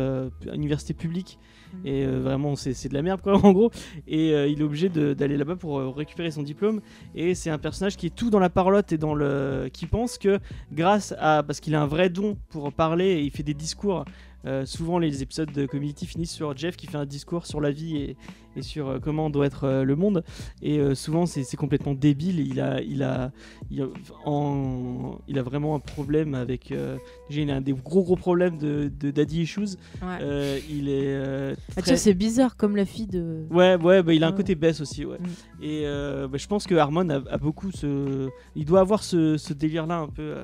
université 0.53 0.93
publique. 0.95 1.39
Et 1.85 2.05
euh, 2.05 2.21
vraiment 2.21 2.57
c'est 2.57 2.89
de 2.89 2.95
la 2.95 3.03
merde 3.03 3.21
quoi 3.21 3.35
en 3.45 3.53
gros. 3.53 3.71
Et 4.07 4.33
euh, 4.33 4.49
il 4.49 4.61
est 4.61 4.65
obligé 4.65 4.89
d'aller 4.89 5.37
là-bas 5.37 5.57
pour 5.57 5.79
euh, 5.79 5.91
récupérer 5.91 6.31
son 6.31 6.43
diplôme. 6.43 6.81
Et 7.15 7.35
c'est 7.35 7.51
un 7.51 7.59
personnage 7.59 7.97
qui 7.97 8.07
est 8.07 8.15
tout 8.15 8.31
dans 8.31 8.39
la 8.39 8.51
parlotte 8.51 8.93
et 8.93 8.99
dans 8.99 9.15
le 9.15 9.71
qui 9.73 9.87
pense 9.87 10.19
que 10.19 10.39
grâce 10.73 11.15
à 11.19 11.43
parce 11.43 11.61
qu'il 11.61 11.75
a 11.75 11.83
un 11.83 11.87
vrai 11.87 12.09
don 12.09 12.37
pour 12.51 12.73
parler 12.73 13.07
et 13.07 13.21
il 13.23 13.31
fait 13.31 13.43
des 13.43 13.55
discours 13.55 14.05
euh, 14.47 14.65
souvent, 14.67 14.99
les 14.99 15.23
épisodes 15.23 15.51
de 15.53 15.67
Community 15.67 16.07
finissent 16.07 16.33
sur 16.33 16.57
Jeff 16.57 16.77
qui 16.77 16.87
fait 16.87 16.97
un 16.97 17.07
discours 17.07 17.47
sur 17.47 17.61
la 17.61 17.71
vie 17.71 17.97
et, 17.97 18.17
et 18.57 18.63
sur 18.63 18.89
euh, 18.89 18.99
comment 19.01 19.31
doit 19.31 19.47
être 19.47 19.65
euh, 19.65 19.85
le 19.85 19.97
monde. 19.97 20.23
Et 20.63 20.79
euh, 20.79 20.95
souvent, 20.95 21.27
c'est 21.27 21.45
complètement 21.57 21.95
débile. 21.95 22.39
Il 22.41 22.61
a, 22.61 22.81
il, 22.81 23.03
a, 23.03 23.31
il, 23.71 23.83
a, 23.83 23.87
en- 24.25 25.19
il 25.29 25.39
a 25.39 25.43
vraiment 25.43 25.75
un 25.75 25.81
problème 25.81 26.35
avec. 26.35 26.73
euh, 26.73 26.97
déjà, 27.29 27.43
il 27.43 27.51
a 27.51 27.61
des 27.61 27.73
gros 27.73 28.03
gros 28.03 28.17
problèmes 28.17 28.59
de, 28.59 28.91
de 29.01 29.11
daddy 29.11 29.43
issues. 29.43 29.61
Ouais. 30.03 30.19
Euh, 30.23 30.59
il 30.71 30.89
est. 30.89 31.03
euh, 31.07 31.55
Ah, 31.71 31.73
très- 31.75 31.83
tiens, 31.83 31.97
c'est 31.97 32.15
bizarre 32.15 32.57
comme 32.57 32.77
la 32.77 32.85
fille 32.85 33.07
de. 33.07 33.45
Ouais, 33.51 33.77
ouais, 33.77 34.03
bah, 34.03 34.15
il 34.15 34.23
a 34.25 34.29
un 34.29 34.31
Ouais. 34.31 34.37
côté 34.37 34.55
baisse 34.55 34.81
aussi, 34.81 35.05
ouais. 35.05 35.19
Mm. 35.19 35.63
Et 35.65 35.83
euh, 35.85 36.29
bah, 36.29 36.39
je 36.39 36.47
pense 36.47 36.67
que 36.67 36.75
Harmon 36.75 37.09
a, 37.11 37.17
a 37.31 37.39
beaucoup 37.39 37.71
ce. 37.73 38.29
Il 38.55 38.65
doit 38.65 38.81
avoir 38.81 39.03
ce, 39.03 39.37
ce 39.37 39.53
délire-là 39.53 39.99
un 39.99 40.09
peu. 40.09 40.35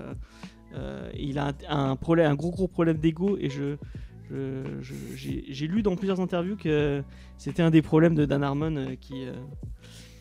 Euh, 0.75 1.11
il 1.19 1.39
a 1.39 1.53
un, 1.69 1.91
un 1.91 1.97
problème, 1.97 2.31
un 2.31 2.35
gros 2.35 2.51
gros 2.51 2.69
problème 2.69 2.99
d'ego 2.99 3.37
et 3.41 3.49
je. 3.51 3.77
J'ai 4.81 5.67
lu 5.67 5.83
dans 5.83 5.97
plusieurs 5.97 6.21
interviews 6.21 6.57
que 6.57 7.03
c'était 7.39 7.63
un 7.63 7.71
des 7.71 7.83
problèmes 7.83 8.15
de 8.15 8.25
Dan 8.25 8.43
Harmon 8.43 8.75
euh, 8.77 8.95
qui. 9.01 9.27
euh, 9.27 9.33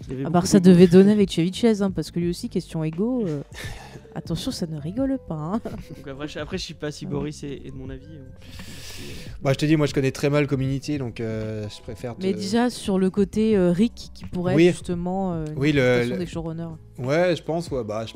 qui 0.04 0.12
avait 0.12 0.22
À 0.22 0.24
beaucoup 0.26 0.34
part 0.34 0.48
ça 0.48 0.60
d'ego. 0.60 0.76
devait 0.76 0.88
donner 0.88 1.14
avec 1.14 1.32
Chevy 1.32 1.54
Chase, 1.54 1.82
hein, 1.82 1.90
parce 1.90 2.12
que 2.12 2.20
lui 2.20 2.30
aussi, 2.30 2.50
question 2.50 2.84
égo. 2.84 3.24
euh, 3.26 3.42
Attention, 4.16 4.52
ça 4.52 4.68
ne 4.68 4.78
rigole 4.78 5.18
pas. 5.30 5.36
hein. 5.36 5.62
Donc 5.96 6.08
après, 6.08 6.28
je, 6.28 6.40
après, 6.40 6.58
je 6.58 6.66
sais 6.68 6.74
pas 6.74 6.92
si 6.92 7.06
Boris 7.06 7.42
est, 7.44 7.66
est 7.66 7.72
de 7.72 7.76
mon 7.78 7.90
avis. 7.90 8.06
Bah, 9.42 9.54
je 9.54 9.58
te 9.58 9.66
dis, 9.66 9.76
moi, 9.78 9.88
je 9.88 9.94
connais 9.94 10.12
très 10.12 10.30
mal 10.30 10.46
Community, 10.46 10.98
donc 10.98 11.20
euh, 11.22 11.68
je 11.70 11.82
préfère. 11.82 12.16
te- 12.18 12.22
Mais 12.24 12.34
déjà, 12.34 12.70
sur 12.70 13.00
le 13.00 13.10
côté 13.10 13.56
euh, 13.58 13.72
Rick, 13.72 14.12
qui 14.14 14.26
pourrait 14.26 14.56
Oui. 14.56 14.68
être 14.68 14.74
justement 14.76 15.34
euh, 15.34 15.46
une 15.48 15.58
Oui, 15.58 15.72
le- 15.72 16.04
le- 16.10 16.18
des 16.18 16.26
showrunners. 16.26 16.76
Ouais, 17.00 17.36
je 17.36 17.42
pense, 17.42 17.72
ouais, 17.72 17.84
bah. 17.86 18.06
je- 18.06 18.14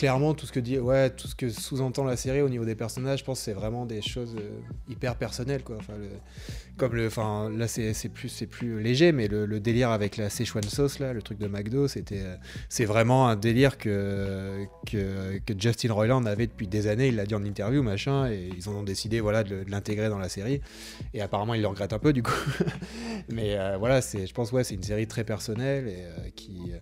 Clairement, 0.00 0.32
tout 0.32 0.46
ce 0.46 0.52
que 0.52 0.60
dit, 0.60 0.78
tout 1.18 1.28
ce 1.28 1.34
que 1.34 1.50
sous-entend 1.50 2.04
la 2.04 2.16
série 2.16 2.40
au 2.40 2.48
niveau 2.48 2.64
des 2.64 2.74
personnages, 2.74 3.18
je 3.18 3.24
pense 3.26 3.38
c'est 3.38 3.52
vraiment 3.52 3.84
des 3.84 4.00
choses 4.00 4.34
euh, 4.34 4.58
hyper 4.88 5.14
personnelles, 5.14 5.62
quoi. 5.62 5.76
Comme 6.80 6.94
le, 6.94 7.06
enfin, 7.06 7.50
là, 7.50 7.68
c'est 7.68 8.08
plus, 8.08 8.30
c'est 8.30 8.46
plus 8.46 8.80
léger, 8.80 9.12
mais 9.12 9.28
le, 9.28 9.44
le 9.44 9.60
délire 9.60 9.90
avec 9.90 10.16
la 10.16 10.30
Szechuan 10.30 10.62
sauce, 10.64 10.98
là, 10.98 11.12
le 11.12 11.20
truc 11.20 11.38
de 11.38 11.46
McDo, 11.46 11.88
c'était, 11.88 12.22
euh, 12.22 12.36
c'est 12.70 12.86
vraiment 12.86 13.28
un 13.28 13.36
délire 13.36 13.76
que, 13.76 14.64
que 14.90 15.38
que 15.44 15.52
Justin 15.58 15.92
Roiland 15.92 16.24
avait 16.24 16.46
depuis 16.46 16.66
des 16.66 16.86
années. 16.86 17.08
Il 17.08 17.16
l'a 17.16 17.26
dit 17.26 17.34
en 17.34 17.44
interview, 17.44 17.82
machin, 17.82 18.30
et 18.30 18.48
ils 18.56 18.68
en 18.70 18.76
ont 18.76 18.82
décidé, 18.82 19.20
voilà, 19.20 19.44
de, 19.44 19.62
l'intégrer 19.68 20.08
dans 20.08 20.18
la 20.18 20.30
série. 20.30 20.62
Et 21.12 21.20
apparemment, 21.20 21.52
il 21.52 21.60
le 21.60 21.68
regrette 21.68 21.92
un 21.92 21.98
peu, 21.98 22.12
du 22.14 22.22
coup. 22.22 22.32
mais 23.30 23.58
euh, 23.58 23.76
voilà, 23.78 24.00
c'est, 24.00 24.26
je 24.26 24.32
pense, 24.32 24.50
ouais, 24.52 24.64
c'est 24.64 24.74
une 24.74 24.82
série 24.82 25.06
très 25.06 25.24
personnelle 25.24 25.86
et 25.86 26.02
euh, 26.04 26.30
qui 26.34 26.72
euh, 26.72 26.78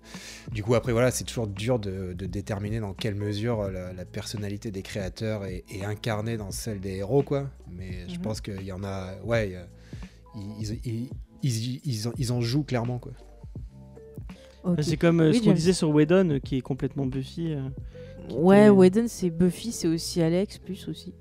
du 0.53 0.63
coup, 0.63 0.77
après, 0.77 0.93
voilà, 0.93 1.11
c'est 1.11 1.25
toujours 1.25 1.49
dur 1.49 1.81
de, 1.81 2.13
de 2.13 2.27
déterminer 2.27 2.79
dans 2.79 2.95
quelle 2.95 3.17
mesure 3.17 3.69
la, 3.71 3.93
la 3.93 4.05
personnalité 4.05 4.71
des 4.71 4.83
créateurs 4.83 5.45
est, 5.45 5.65
est 5.69 5.85
incarnée 5.85 6.37
dans 6.37 6.53
celle 6.53 6.79
des 6.81 6.97
héros, 6.97 7.25
quoi. 7.25 7.51
Mais 7.71 8.09
je 8.09 8.15
Mhm. 8.15 8.23
pense 8.23 8.41
qu'il 8.41 8.63
y 8.63 8.73
en 8.73 8.85
a. 8.85 9.15
Ouais, 9.25 9.57
ils, 10.35 10.81
ils, 10.85 11.09
ils, 11.43 11.67
ils- 11.85 12.11
ils 12.17 12.33
en, 12.33 12.37
en 12.37 12.41
jouent 12.41 12.65
clairement, 12.65 12.99
quoi. 12.99 13.13
C'est 14.81 14.97
comme 14.99 15.21
euh, 15.21 15.31
Oui, 15.31 15.39
ce 15.39 15.43
qu'on 15.45 15.53
disait 15.53 15.73
sur 15.73 15.89
Whedon 15.91 16.31
euh, 16.31 16.39
qui 16.41 16.57
est 16.59 16.61
complètement 16.61 17.07
Buffy. 17.07 17.53
euh. 17.55 17.63
Ouais, 18.35 18.63
était- 18.67 18.69
Whedon, 18.71 19.05
c'est 19.09 19.31
Buffy, 19.31 19.73
c'est 19.73 19.89
aussi 19.89 20.21
Alex, 20.21 20.59
plus 20.59 20.87
aussi. 20.89 21.15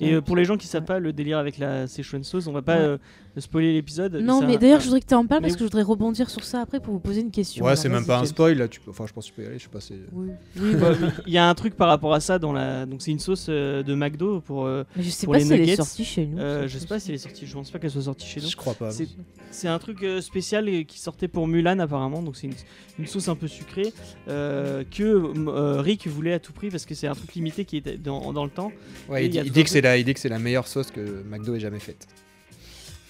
Et 0.00 0.12
euh, 0.14 0.20
pour 0.22 0.36
les 0.36 0.44
gens 0.44 0.56
qui 0.56 0.66
savent 0.66 0.84
pas 0.84 0.98
le 0.98 1.12
délire 1.12 1.38
avec 1.38 1.58
la 1.58 1.86
Szechuan 1.86 2.22
sauce, 2.22 2.46
on 2.46 2.52
va 2.52 2.62
pas 2.62 2.92
Ouais. 2.92 2.98
Euh, 3.36 3.40
spoiler 3.40 3.72
l'épisode. 3.72 4.14
Non, 4.16 4.40
mais 4.46 4.58
d'ailleurs, 4.58 4.76
un- 4.78 4.80
je 4.80 4.84
voudrais 4.86 5.00
que 5.00 5.06
tu 5.06 5.14
en 5.14 5.26
parles 5.26 5.42
Mais 5.42 5.48
parce 5.48 5.54
que 5.56 5.60
je 5.60 5.64
voudrais 5.64 5.82
rebondir 5.82 6.30
sur 6.30 6.44
ça 6.44 6.60
après 6.62 6.80
pour 6.80 6.92
vous 6.94 7.00
poser 7.00 7.20
une 7.20 7.30
question. 7.30 7.64
Ouais, 7.64 7.76
c'est 7.76 7.88
même 7.88 8.06
pas 8.06 8.18
un 8.20 8.24
spoil, 8.24 8.56
là. 8.58 8.68
Tu 8.68 8.80
peux... 8.80 8.90
Enfin, 8.90 9.06
je 9.06 9.12
pense 9.12 9.26
que 9.26 9.30
tu 9.30 9.36
peux 9.36 9.42
y 9.42 9.46
aller, 9.46 9.58
je 9.58 9.64
sais 9.64 9.68
pas. 9.68 9.80
c'est- 9.80 9.94
Oui, 10.12 10.28
oui, 10.58 10.74
Bah, 10.80 10.92
Il 11.26 11.32
y 11.32 11.38
a 11.38 11.48
un 11.48 11.54
truc 11.54 11.74
par 11.76 11.88
rapport 11.88 12.14
à 12.14 12.20
ça 12.20 12.38
dans 12.38 12.52
la. 12.52 12.86
Donc 12.86 13.02
c'est 13.02 13.10
une 13.10 13.18
sauce 13.18 13.46
euh, 13.48 13.82
de 13.82 13.94
McDo 13.94 14.40
pour. 14.40 14.66
euh, 14.66 14.84
mais 14.96 15.02
je 15.02 15.10
sais 15.10 15.26
pour 15.26 15.32
pas 15.34 15.38
les 15.38 15.44
si 15.44 15.52
elle 15.52 15.68
est 15.68 15.76
sortie 15.76 16.04
chez 16.04 16.26
nous. 16.26 16.38
euh, 16.38 16.66
je 16.68 16.78
sais 16.78 16.86
pas 16.86 16.98
si 17.00 17.10
elle 17.10 17.14
est 17.16 17.18
sortie. 17.18 17.46
Je 17.46 17.52
pense 17.54 17.70
pas 17.70 17.78
qu'elle 17.78 17.90
soit 17.90 18.02
sortie 18.02 18.26
chez 18.26 18.40
nous. 18.40 18.48
Je 18.48 18.56
crois 18.56 18.74
pas. 18.74 18.90
C'est- 19.50 19.68
un 19.68 19.78
truc 19.78 20.02
euh, 20.02 20.20
spécial 20.20 20.68
qui 20.86 20.98
sortait 21.00 21.28
pour 21.28 21.48
Mulan 21.48 21.78
apparemment, 21.78 22.22
donc 22.22 22.36
c'est 22.36 22.46
une, 22.46 22.52
une 22.98 23.06
sauce 23.06 23.28
un 23.28 23.34
peu 23.36 23.48
sucrée 23.48 23.92
euh, 24.28 24.84
que 24.90 25.02
euh, 25.02 25.80
Rick 25.80 26.06
voulait 26.08 26.34
à 26.34 26.38
tout 26.38 26.52
prix 26.52 26.68
parce 26.68 26.84
que 26.86 26.94
c'est 26.94 27.06
un 27.06 27.14
truc 27.14 27.34
limité 27.34 27.64
qui 27.64 27.78
est 27.78 27.96
dans, 28.02 28.32
dans 28.32 28.44
le 28.44 28.50
temps. 28.50 28.70
Ouais, 29.08 29.26
il, 29.26 29.30
dit- 29.30 29.38
il 29.44 29.64
que 29.64 29.70
c'est 29.70 29.80
la, 29.80 29.96
il 29.96 30.04
dit 30.04 30.14
que 30.14 30.20
c'est 30.20 30.28
la 30.28 30.38
meilleure 30.38 30.66
sauce 30.68 30.90
que 30.90 31.22
McDo 31.28 31.54
ait 31.54 31.60
jamais 31.60 31.80
faite. 31.80 32.06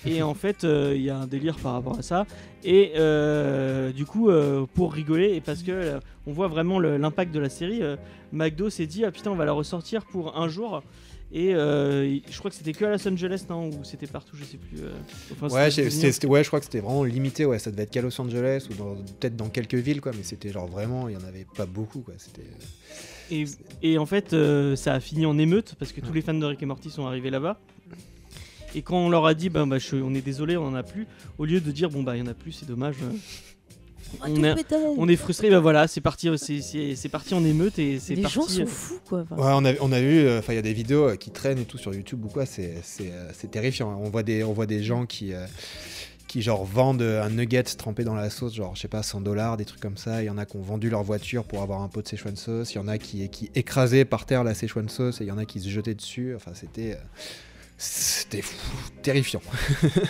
Et 0.05 0.23
en 0.23 0.35
fait, 0.35 0.65
euh, 0.65 0.93
il 0.95 1.03
y 1.03 1.11
a 1.11 1.17
un 1.17 1.27
délire 1.27 1.57
par 1.57 1.73
rapport 1.73 1.99
à 1.99 2.03
ça. 2.03 2.27
Et 2.65 2.93
euh, 2.97 3.93
du 3.93 4.05
coup, 4.05 4.31
euh, 4.31 4.67
pour 4.75 4.93
rigoler, 4.93 5.35
et 5.35 5.41
parce 5.41 5.63
que 5.63 6.01
on 6.27 6.33
voit 6.33 6.49
vraiment 6.49 6.79
l'impact 6.81 7.33
de 7.33 7.41
la 7.41 7.49
série, 7.49 7.81
McDo 8.33 8.69
s'est 8.71 8.87
dit 8.87 9.05
ah 9.05 9.11
putain, 9.11 9.31
on 9.31 9.37
va 9.37 9.45
la 9.45 9.53
ressortir 9.53 10.05
pour 10.05 10.37
un 10.37 10.49
jour. 10.49 10.83
Et 11.33 11.53
je 11.53 12.39
crois 12.39 12.51
que 12.51 12.57
c'était 12.57 12.73
que 12.73 12.85
à 12.85 12.91
Los 12.91 13.09
Angeles, 13.09 13.45
non 13.49 13.69
Ou 13.69 13.85
c'était 13.85 14.07
partout, 14.07 14.37
je 14.37 14.45
sais 14.45 14.59
plus. 14.59 14.81
enfin, 15.33 15.49
Ouais, 15.55 15.71
je 15.71 16.47
crois 16.49 16.61
que 16.61 16.67
c'était 16.67 16.81
vraiment 16.81 17.05
limité. 17.05 17.45
Ouais, 17.45 17.59
ça 17.59 17.71
devait 17.71 17.85
être 17.85 17.91
qu'à 17.91 18.03
Los 18.03 18.21
Angeles 18.21 18.69
ou 18.71 18.75
peut-être 19.19 19.37
dans 19.37 19.49
quelques 19.49 19.75
villes, 19.75 20.01
quoi. 20.01 20.13
Mais 20.17 20.23
c'était 20.23 20.51
genre 20.51 20.67
vraiment, 20.67 21.09
il 21.09 21.15
y 21.15 21.17
en 21.17 21.27
avait 21.27 21.47
pas 21.57 21.67
beaucoup, 21.67 22.01
quoi. 22.01 22.15
C'était. 22.19 22.49
Et, 23.31 23.45
et 23.83 23.99
en 23.99 24.07
fait, 24.07 24.37
ça 24.77 24.95
a 24.95 25.01
fini 25.01 25.27
en 25.27 25.39
émeute 25.39 25.75
parce 25.79 25.93
que 25.93 26.01
tous 26.01 26.13
les 26.13 26.23
fans 26.23 26.35
de 26.35 26.47
Rick 26.47 26.63
et 26.63 26.67
Morty 26.67 26.91
sont 26.91 27.07
arrivés 27.07 27.31
là-bas. 27.31 27.59
Et 28.77 28.83
quand 28.83 28.97
on 28.99 29.09
leur 29.09 29.27
a 29.27 29.35
dit, 29.35 29.49
bah, 29.49 29.65
bah, 29.67 29.79
je- 29.79 29.97
on 29.97 30.15
est 30.15 30.21
désolé, 30.21 30.57
on 30.57 30.67
en 30.67 30.75
a 30.75 30.83
plus, 30.85 31.07
au 31.39 31.45
lieu 31.45 31.61
de 31.61 31.73
dire, 31.73 31.91
bon, 31.91 32.03
bah, 32.05 32.17
il 32.17 32.21
y 32.21 32.23
en 32.23 32.27
a 32.29 32.35
plus, 32.35 32.53
c'est 32.53 32.67
dommage. 32.69 32.97
euh, 33.03 33.17
on, 34.23 34.45
est, 34.45 34.55
on 34.99 35.09
est 35.09 35.17
frustré, 35.17 35.51
bah 35.51 35.59
voilà, 35.59 35.89
c'est 35.89 36.01
parti, 36.01 36.29
c'est- 36.39 36.61
c'est 36.61 36.95
c'est 36.95 37.09
parti 37.09 37.35
en 37.35 37.45
émeute 37.45 37.79
et 37.81 37.99
c'est 37.99 38.15
Les 38.15 38.23
parti. 38.23 38.35
gens 38.37 38.43
sont 38.43 38.61
euh, 38.63 38.67
fous, 38.67 39.01
quoi. 39.09 39.25
Enfin, 39.29 39.35
Ouais, 39.37 39.53
on 39.53 39.65
a, 39.65 39.73
on 39.81 39.91
a 39.91 40.01
vu, 40.01 40.29
enfin, 40.39 40.53
il 40.53 40.57
y 40.57 40.61
a 40.61 40.63
des 40.63 40.73
vidéos 40.73 41.09
euh, 41.09 41.17
qui 41.17 41.31
traînent 41.33 41.59
et 41.59 41.65
tout 41.65 41.77
sur 41.79 41.93
YouTube 41.93 42.25
ou 42.25 42.29
quoi, 42.29 42.47
c'est 42.47 42.75
c'est, 42.85 43.11
euh, 43.11 43.31
c'est 43.35 43.51
terrifiant. 43.51 43.91
hein. 43.91 43.99
On 44.01 44.09
voit 44.09 44.23
des, 44.23 44.45
on 44.45 44.53
voit 44.53 44.67
des 44.67 44.83
gens 44.85 45.07
qui, 45.07 45.33
euh, 45.33 45.45
qui 46.29 46.41
genre 46.41 46.65
vendent 46.65 47.03
un 47.03 47.31
nugget 47.31 47.65
trempé 47.65 48.05
dans 48.05 48.15
la 48.15 48.31
sauce, 48.31 48.55
genre 48.55 48.77
je 48.77 48.83
sais 48.83 48.89
pas 48.89 49.03
100 49.03 49.23
dollars, 49.23 49.57
des 49.57 49.65
trucs 49.65 49.81
comme 49.81 49.97
ça. 49.97 50.23
Il 50.23 50.27
y 50.27 50.31
en 50.31 50.39
a 50.39 50.47
qui 50.47 50.57
ont 50.57 50.63
vendu 50.63 50.89
leur 50.89 51.03
voiture 51.03 51.43
pour 51.45 51.63
avoir 51.63 51.83
un 51.83 51.89
pot 51.89 52.01
de 52.03 52.07
Szechuan 52.07 52.37
sauce. 52.37 52.73
Il 52.75 52.77
y 52.77 52.81
en 52.81 52.89
a 52.89 52.99
qui 52.99 53.29
qui 53.29 53.51
écrasaient 53.57 54.05
par 54.05 54.25
terre 54.25 54.45
la 54.45 54.55
Szechuan 54.55 54.89
sauce 54.89 55.21
et 55.21 55.25
il 55.25 55.29
y 55.29 55.33
en 55.33 55.39
a 55.39 55.45
qui 55.47 55.59
se 55.61 55.69
jetaient 55.69 55.95
dessus. 55.95 56.33
Enfin 56.37 56.53
c'était 56.55 56.93
euh, 56.93 56.97
c'était 57.79 58.43
terrifiant. 59.03 59.43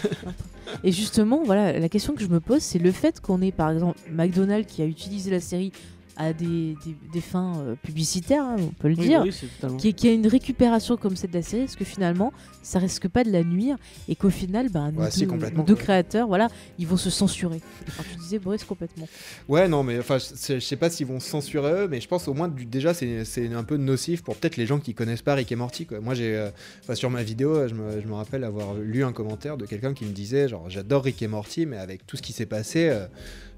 Et 0.85 0.93
justement, 0.93 1.43
voilà, 1.45 1.79
la 1.79 1.89
question 1.89 2.15
que 2.15 2.23
je 2.23 2.29
me 2.29 2.41
pose, 2.41 2.63
c'est 2.63 2.79
le 2.79 2.93
fait 2.93 3.21
qu'on 3.21 3.41
ait 3.43 3.53
par 3.53 3.71
exemple 3.71 3.99
McDonald's 4.11 4.71
qui 4.71 4.83
a 4.83 4.85
utilisé 4.85 5.31
la 5.31 5.41
série 5.41 5.73
à 6.17 6.33
des, 6.33 6.75
des, 6.85 6.97
des 7.13 7.21
fins 7.21 7.59
euh, 7.59 7.75
publicitaires, 7.83 8.43
hein, 8.43 8.57
on 8.59 8.69
peut 8.69 8.89
le 8.89 8.95
Oui, 8.97 9.07
dire, 9.09 9.23
oui, 9.23 9.33
c'est 9.33 9.47
totalement- 9.47 9.77
qui, 9.77 9.93
qui 9.95 10.09
a 10.09 10.13
une 10.13 10.27
récupération 10.27 10.97
comme 10.97 11.15
celle 11.17 11.31
de 11.31 11.37
la 11.37 11.43
série, 11.43 11.65
est-ce 11.65 11.77
que 11.77 11.85
finalement 11.85 12.33
ça 12.63 12.79
risque 12.79 13.07
pas 13.09 13.23
de 13.23 13.31
la 13.31 13.45
nuire 13.45 13.77
et 14.09 14.17
qu'au 14.17 14.31
final, 14.31 14.69
bah, 14.71 14.91
nos 14.91 15.03
Ouais, 15.03 15.11
si, 15.11 15.21
deux, 15.21 15.27
complètement, 15.27 15.65
créateurs, 15.65 16.27
voilà, 16.27 16.49
ils 16.79 16.87
vont 16.87 16.97
se 16.97 17.11
censurer. 17.11 17.61
Alors, 17.95 18.07
tu 18.13 18.19
disais 18.19 18.39
Boris 18.41 18.65
complètement. 18.65 19.07
Ouais, 19.49 19.69
non, 19.69 19.83
mais 19.85 19.99
enfin, 19.99 20.19
je 20.19 20.59
sais 20.59 20.77
pas 20.77 20.91
s'ils 20.91 21.07
vont 21.07 21.21
censurer 21.21 21.71
eux, 21.85 21.89
mais 21.89 22.01
je 22.01 22.09
pense 22.09 22.27
au 22.29 22.35
moins 22.35 22.49
du- 22.49 22.65
déjà 22.67 22.93
c'est 22.95 23.53
un 23.55 23.63
peu 23.65 23.77
nocif 23.77 24.23
pour 24.23 24.37
peut-être 24.37 24.57
les 24.57 24.67
gens 24.67 24.81
qui 24.81 24.95
connaissent 24.95 25.23
pas 25.23 25.35
Rick 25.35 25.53
et 25.53 25.57
Morty. 25.57 25.87
Quoi. 25.87 26.01
Moi, 26.01 26.15
j'ai, 26.15 26.35
euh, 26.37 26.51
sur 26.95 27.11
ma 27.11 27.23
vidéo, 27.23 27.69
je 27.69 27.75
me, 27.75 28.01
je 28.01 28.07
me 28.07 28.15
rappelle 28.15 28.43
avoir 28.43 28.75
lu 28.75 29.05
un 29.05 29.13
commentaire 29.13 29.57
de 29.57 29.67
quelqu'un 29.67 29.95
qui 29.95 30.05
me 30.05 30.13
disait 30.13 30.49
genre 30.49 30.69
j'adore 30.71 31.05
Rick 31.05 31.23
et 31.23 31.29
Morty, 31.29 31.67
mais 31.67 31.77
avec 31.77 32.07
tout 32.07 32.17
ce 32.17 32.23
qui 32.23 32.33
s'est 32.33 32.47
passé, 32.47 32.89
euh, 32.89 33.07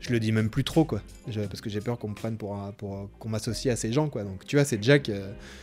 je 0.00 0.12
le 0.12 0.20
dis 0.20 0.32
même 0.32 0.48
plus 0.50 0.64
trop 0.64 0.84
quoi, 0.84 1.02
parce 1.48 1.60
que 1.60 1.68
j'ai 1.70 1.80
peur 1.80 1.98
qu'on 1.98 2.08
me 2.08 2.14
prenne 2.14 2.36
pour, 2.36 2.56
qu'on 3.18 3.28
m'associe 3.28 3.72
à 3.72 3.76
ces 3.76 3.92
gens 3.92 4.08
quoi. 4.08 4.22
Donc 4.24 4.44
tu 4.46 4.56
vois, 4.56 4.64
c'est 4.64 4.78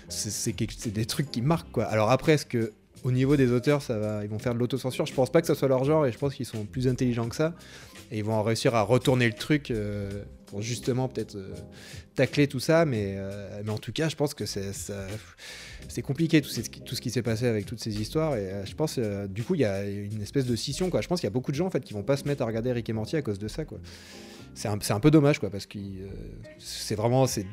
c'est 0.10 0.53
quelque- 0.53 0.74
c'est 0.78 0.91
des 0.91 1.06
trucs 1.06 1.32
qui 1.32 1.41
marquent 1.41 1.72
quoi. 1.72 1.86
Alors 1.86 2.12
après, 2.12 2.34
est-ce 2.34 2.45
que 2.45 2.72
au 3.03 3.12
niveau 3.12 3.36
des 3.38 3.52
auteurs, 3.52 3.82
ça 3.84 3.98
va, 3.99 4.24
ils 4.24 4.30
vont 4.30 4.40
faire 4.40 4.53
de 4.56 4.60
l'autocensure? 4.60 5.06
Je 5.06 5.14
pense 5.14 5.32
pas 5.32 5.40
que 5.41 5.48
ça 5.48 5.53
soit 5.56 5.68
leur 5.68 5.84
genre 5.84 6.06
et 6.07 6.12
je 6.12 6.18
pense 6.18 6.34
qu'ils 6.34 6.45
sont 6.48 6.66
plus 6.66 6.88
intelligents 6.88 7.30
que 7.30 7.36
ça. 7.36 7.53
Et 8.12 8.18
ils 8.20 8.24
vont 8.24 8.41
réussir 8.41 8.74
à 8.76 8.82
retourner 8.82 9.28
le 9.28 9.34
truc 9.34 9.70
euh, 9.72 10.24
pour 10.48 10.62
justement 10.62 11.07
peut-être 11.07 11.36
euh, 11.36 11.53
tacler 12.16 12.48
tout 12.48 12.60
ça. 12.60 12.86
Mais, 12.86 13.16
euh, 13.18 13.62
mais 13.64 13.72
en 13.72 13.78
tout 13.78 13.91
cas, 13.91 14.10
je 14.10 14.16
pense 14.16 14.34
que 14.34 14.45
c'est 14.45 14.74
ça- 14.74 15.07
c'est 15.88 16.02
compliqué 16.02 16.41
tout, 16.41 16.49
ce 16.49 16.62
qui- 16.62 16.82
tout 16.82 16.95
ce 16.95 17.02
qui 17.02 17.10
s'est 17.10 17.22
passé 17.22 17.45
avec 17.48 17.66
toutes 17.66 17.80
ces 17.80 17.99
histoires. 18.02 18.36
Et 18.36 18.40
euh, 18.49 18.66
je 18.66 18.76
pense, 18.76 18.95
euh, 18.98 19.28
du 19.28 19.44
coup, 19.44 19.56
il 19.56 19.62
y 19.62 19.66
a 19.66 19.84
une 19.90 20.22
espèce 20.22 20.45
de 20.45 20.56
scission. 20.56 20.90
Quoi. 20.90 21.02
Je 21.02 21.07
pense 21.07 21.20
qu'il 21.22 21.28
y 21.28 21.32
a 21.32 21.34
beaucoup 21.34 21.52
de 21.52 21.56
gens 21.57 21.68
en 21.68 21.70
fait, 21.70 21.84
qui 21.84 21.94
vont 21.94 22.03
pas 22.03 22.18
se 22.18 22.26
mettre 22.28 22.41
à 22.41 22.45
regarder 22.45 22.72
Rick 22.72 22.90
et 22.90 22.94
Morty 22.94 23.16
à 23.16 23.22
cause 23.22 23.40
de 23.40 23.48
ça. 23.48 23.66
Quoi. 23.66 23.78
C'est 24.53 24.68
un, 24.70 24.78
c'est 24.82 24.94
un 24.94 24.99
peu 25.02 25.12
dommage 25.12 25.40
quoi, 25.40 25.49
parce 25.49 25.66
que 25.66 25.78
euh, 25.78 26.07
c'est 26.60 26.95
vraiment 26.95 27.28
c'est 27.28 27.45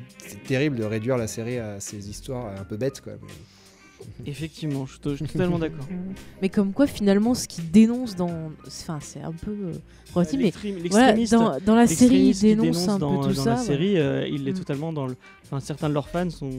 terrible 0.47 0.77
de 0.77 0.83
réduire 0.85 1.17
la 1.17 1.27
série 1.27 1.57
à 1.57 1.79
ces 1.81 2.09
histoires 2.09 2.47
un 2.59 2.63
peu 2.63 2.77
bêtes. 2.77 3.01
Quoi. 3.01 3.13
Mais- 3.21 3.27
Effectivement, 4.25 4.85
je 4.85 4.91
suis 4.93 4.99
to- 4.99 5.11
je 5.15 5.23
suis 5.23 5.27
totalement 5.33 5.59
d'accord. 5.59 5.85
Mais 6.41 6.49
comme 6.49 6.73
quoi, 6.73 6.87
finalement, 6.87 7.33
ce 7.33 7.47
qu'ils 7.47 7.71
dénoncent 7.71 8.15
dans. 8.15 8.51
Enfin, 8.67 8.99
c'est 9.01 9.21
un 9.21 9.31
peu 9.31 9.51
euh, 9.51 9.71
relatif, 10.13 10.37
mais 10.39 10.45
L'extré- 10.45 10.89
voilà, 10.89 11.13
dans, 11.27 11.57
dans 11.65 11.75
la 11.75 11.87
série, 11.87 12.31
qui 12.33 12.39
dénoncent 12.41 12.87
un 12.89 12.99
dans, 12.99 13.21
peu 13.21 13.29
tout 13.29 13.33
dans 13.35 13.43
ça. 13.43 13.49
la 13.51 13.55
voilà. 13.55 13.65
série, 13.67 13.97
euh, 13.97 14.27
il 14.27 14.47
est 14.47 14.51
Mm. 14.51 14.55
totalement 14.55 14.91
dans 14.93 15.07
le. 15.07 15.15
Enfin, 15.45 15.59
certains 15.61 15.87
de 15.89 15.93
leurs 15.93 16.09
fans 16.09 16.29
sont. 16.29 16.49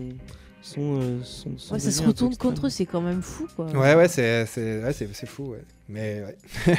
Sont, 0.66 1.00
euh, 1.00 1.22
sont, 1.22 1.56
sont 1.58 1.74
Ouais, 1.74 1.80
ça 1.80 1.90
se 1.90 2.02
retourne 2.02 2.36
contre 2.36 2.66
eux, 2.66 2.70
c'est 2.70 2.86
quand 2.86 3.00
même 3.00 3.20
fou, 3.22 3.46
quoi. 3.54 3.66
Ouais, 3.66 3.94
ouais, 3.94 4.08
c'est 4.08 4.46
c'est- 4.46 4.82
ouais, 4.82 4.92
c'est- 4.92 5.08
c'est 5.12 5.26
fou. 5.26 5.44
Ouais. 5.52 5.62
Mais 5.88 6.22
ouais. 6.24 6.36
ouais, 6.66 6.72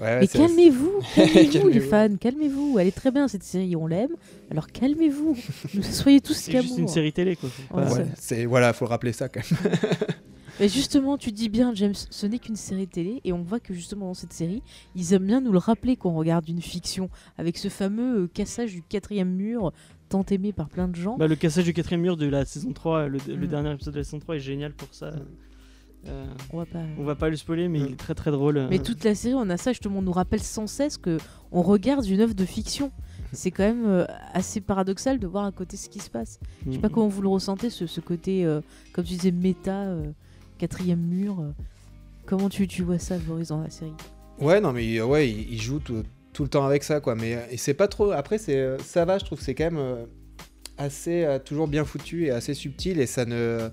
ouais, 0.00 0.20
Mais 0.20 0.26
c'est- 0.26 0.38
calmez-vous, 0.38 1.00
calmez-vous 1.14 1.68
les 1.72 1.80
fans, 1.80 2.16
calmez-vous. 2.20 2.78
Elle 2.78 2.86
est 2.88 2.92
très 2.96 3.10
bien 3.10 3.26
cette 3.28 3.42
série, 3.42 3.74
on 3.76 3.86
l'aime. 3.86 4.12
Alors 4.50 4.68
calmez-vous. 4.68 5.36
Soyez 5.82 6.20
tous 6.20 6.34
C'est 6.34 6.60
juste 6.62 6.78
une 6.78 6.88
série 6.88 7.12
télé, 7.12 7.36
quoi. 7.36 7.48
C'est- 8.16 8.44
voilà, 8.46 8.72
faut 8.72 8.84
le 8.84 8.90
rappeler 8.90 9.12
ça 9.12 9.28
quand 9.28 9.40
même. 9.50 9.72
Mais 10.60 10.68
justement, 10.68 11.16
tu 11.16 11.30
dis 11.30 11.48
bien, 11.48 11.72
James, 11.76 11.94
ce 12.10 12.26
n'est 12.26 12.40
qu'une 12.40 12.56
série 12.56 12.88
télé, 12.88 13.20
et 13.24 13.32
on 13.32 13.42
voit 13.42 13.60
que 13.60 13.72
justement 13.72 14.06
dans 14.06 14.14
cette 14.14 14.32
série, 14.32 14.60
ils 14.96 15.12
aiment 15.14 15.26
bien 15.26 15.40
nous 15.40 15.52
le 15.52 15.58
rappeler 15.58 15.94
qu'on 15.96 16.14
regarde 16.14 16.48
une 16.48 16.60
fiction, 16.62 17.10
avec 17.36 17.56
ce 17.58 17.68
fameux 17.68 18.22
euh, 18.22 18.26
cassage 18.32 18.72
du 18.72 18.82
quatrième 18.82 19.30
mur, 19.30 19.72
tant 20.08 20.24
aimé 20.30 20.52
par 20.52 20.68
plein 20.68 20.88
de 20.88 20.96
gens. 20.96 21.16
Bah, 21.16 21.26
le 21.28 21.36
cassage 21.36 21.64
du 21.64 21.72
quatrième 21.72 22.00
mur 22.02 22.16
de 22.16 22.26
la 22.26 22.44
saison 22.44 22.72
3, 22.72 23.08
le, 23.08 23.18
le 23.28 23.36
Mm. 23.36 23.46
dernier 23.46 23.72
épisode 23.72 23.94
de 23.94 23.98
la 24.00 24.04
saison 24.04 24.18
3 24.20 24.36
est 24.36 24.40
génial 24.40 24.72
pour 24.72 24.88
ça. 24.92 25.12
Euh, 26.06 26.24
on 26.52 26.58
va 26.58 26.64
pas. 26.66 26.78
on 26.96 27.02
va 27.04 27.14
pas 27.16 27.28
le 27.28 27.36
spoiler, 27.36 27.68
mais 27.68 27.80
Mm. 27.80 27.86
il 27.86 27.92
est 27.92 27.96
très 27.96 28.14
très 28.14 28.30
drôle. 28.30 28.66
Mais 28.70 28.78
toute 28.78 29.02
la 29.04 29.14
série, 29.14 29.34
on 29.34 29.50
a 29.50 29.56
ça, 29.56 29.72
justement, 29.72 29.98
on 29.98 30.02
nous 30.02 30.12
rappelle 30.12 30.40
sans 30.42 30.66
cesse 30.68 30.96
que 30.96 31.18
on 31.50 31.62
regarde 31.62 32.06
une 32.06 32.20
œuvre 32.20 32.34
de 32.34 32.44
fiction. 32.44 32.92
C'est 33.32 33.50
quand 33.50 33.64
même 33.64 33.84
euh, 33.86 34.04
assez 34.32 34.60
paradoxal 34.60 35.18
de 35.18 35.26
voir 35.26 35.44
à 35.44 35.52
côté 35.52 35.76
ce 35.76 35.88
qui 35.90 35.98
se 35.98 36.08
passe. 36.08 36.38
Je 36.66 36.72
sais 36.72 36.78
pas 36.78 36.88
Mm. 36.88 36.92
comment 36.92 37.08
vous 37.08 37.20
le 37.22 37.28
ressentez, 37.28 37.68
ce, 37.68 37.86
ce 37.86 38.00
côté, 38.00 38.44
euh, 38.46 38.60
comme 38.92 39.04
tu 39.04 39.14
disais, 39.14 39.32
méta, 39.32 39.82
euh, 39.86 40.10
quatrième 40.56 41.00
mur. 41.00 41.44
Comment 42.26 42.48
tu, 42.48 42.66
tu 42.68 42.82
vois 42.84 42.98
ça, 42.98 43.18
Boris, 43.18 43.48
dans 43.48 43.60
la 43.60 43.70
série? 43.70 43.92
Ouais, 44.40 44.60
non, 44.60 44.72
mais 44.72 45.00
ouais, 45.02 45.28
il, 45.28 45.52
il 45.54 45.60
joue 45.60 45.80
tout, 45.80 46.02
tout 46.32 46.42
le 46.42 46.48
temps 46.48 46.64
avec 46.64 46.84
ça, 46.84 47.00
quoi. 47.00 47.14
Mais 47.14 47.34
euh, 47.34 47.40
c'est 47.56 47.74
pas 47.74 47.88
trop. 47.88 48.10
Après, 48.12 48.38
c'est 48.38 48.56
euh, 48.56 48.78
ça 48.78 49.04
va, 49.04 49.18
je 49.18 49.24
trouve. 49.24 49.38
que 49.38 49.44
C'est 49.44 49.54
quand 49.54 49.64
même 49.64 49.78
euh, 49.78 50.04
assez 50.76 51.26
toujours 51.44 51.68
bien 51.68 51.84
foutu 51.84 52.26
et 52.26 52.30
assez 52.30 52.54
subtil 52.54 53.00
et 53.00 53.06
ça 53.06 53.24
ne. 53.24 53.68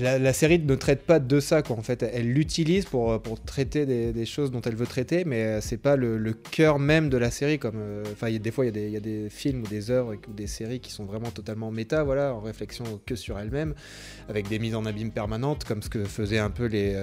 La, 0.00 0.32
série 0.32 0.60
ne 0.60 0.76
traite 0.76 1.02
pas 1.02 1.18
de 1.18 1.40
ça, 1.40 1.62
quoi. 1.62 1.76
En 1.76 1.82
fait, 1.82 2.04
elle 2.04 2.32
l'utilise 2.32 2.84
pour, 2.84 3.20
pour 3.20 3.42
traiter 3.42 3.86
des, 3.86 4.24
choses 4.24 4.52
dont 4.52 4.60
elle 4.60 4.76
veut 4.76 4.86
traiter, 4.86 5.24
mais 5.24 5.60
c'est 5.60 5.78
pas 5.78 5.96
le, 5.96 6.32
cœur 6.32 6.78
même 6.78 7.08
de 7.08 7.16
la 7.16 7.32
série. 7.32 7.58
Comme, 7.58 8.04
des 8.22 8.50
fois, 8.52 8.66
il 8.66 8.92
y, 8.92 8.96
a 8.96 9.00
des- 9.00 9.28
films 9.30 9.62
ou 9.62 9.66
des 9.66 9.90
œuvres 9.90 10.14
ou 10.28 10.32
des 10.32 10.46
séries 10.46 10.78
qui 10.78 10.92
sont 10.92 11.04
vraiment 11.04 11.32
totalement 11.32 11.72
méta, 11.72 12.04
voilà, 12.04 12.34
en 12.34 12.40
réflexion 12.40 12.84
que 13.04 13.16
sur 13.16 13.36
elles-mêmes, 13.36 13.74
avec 14.28 14.46
des 14.46 14.60
mises 14.60 14.76
en 14.76 14.84
abîme 14.84 15.10
permanentes, 15.10 15.64
comme 15.64 15.82
ce 15.82 15.88
que 15.88 16.04
faisaient 16.04 16.38
un 16.38 16.50
peu 16.50 16.66
les. 16.66 16.94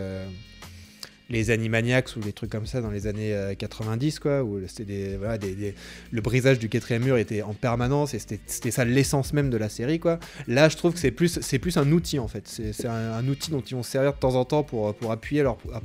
Les 1.32 1.50
Animaniacs 1.50 2.16
ou 2.18 2.20
les 2.24 2.34
trucs 2.34 2.52
comme 2.52 2.66
ça 2.66 2.82
dans 2.82 2.92
les 2.92 3.08
années 3.08 3.34
euh, 3.34 3.56
90 3.56 4.20
quoi 4.20 4.44
où 4.44 4.60
des, 4.80 5.16
voilà, 5.18 5.38
des- 5.38 5.74
le 6.12 6.22
brisage 6.22 6.60
du 6.60 6.70
quatrième 6.70 7.04
mur 7.04 7.18
était 7.18 7.42
en 7.42 7.54
permanence 7.54 8.14
et 8.14 8.20
c'était 8.20 8.72
ça 8.72 8.86
l'essence 8.86 9.34
même 9.34 9.50
de 9.50 9.58
la 9.58 9.70
série 9.70 10.00
quoi. 10.00 10.20
Là 10.48 10.70
je 10.70 10.78
trouve 10.78 10.94
que 10.94 11.00
c'est 11.00 11.12
plus 11.12 11.40
c'est 11.42 11.60
plus 11.60 11.78
un 11.78 11.92
outil 11.92 12.20
en 12.20 12.28
fait. 12.28 12.48
C'est 12.48 12.86
un, 12.88 13.28
outil 13.28 13.52
dont 13.52 13.62
ils 13.62 13.76
vont 13.76 13.84
se 13.84 13.92
servir 13.92 14.14
de 14.14 14.20
temps 14.20 14.36
en 14.36 14.46
temps 14.46 14.64
pour, 14.64 14.94
pour 14.96 15.12
appuyer 15.12 15.44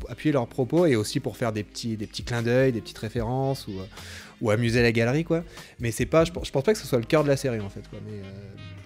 appuyer 0.09 0.33
leurs 0.33 0.49
propos 0.49 0.87
et 0.87 0.97
aussi 0.97 1.21
pour 1.21 1.37
faire 1.37 1.53
des 1.53 1.63
petits 1.63 1.97
des 1.97 2.07
petits 2.07 2.25
clins 2.25 2.43
d'œil 2.43 2.73
des 2.73 2.81
petites 2.81 2.99
références 2.99 3.69
ou 3.69 3.73
euh, 3.73 3.85
ou 4.43 4.51
amuser 4.51 4.83
la 4.83 4.93
galerie 4.93 5.25
quoi. 5.25 5.45
Mais 5.81 5.91
c'est 5.93 6.07
pas 6.07 6.25
je 6.25 6.33
je 6.45 6.51
pense 6.51 6.65
pas 6.65 6.73
que 6.73 6.79
ce 6.79 6.87
soit 6.87 6.99
le 6.99 7.05
cœur 7.07 7.23
de 7.23 7.29
la 7.29 7.37
série 7.37 7.61
en 7.61 7.71
fait 7.71 7.83
mais 7.93 8.19
euh, 8.19 8.23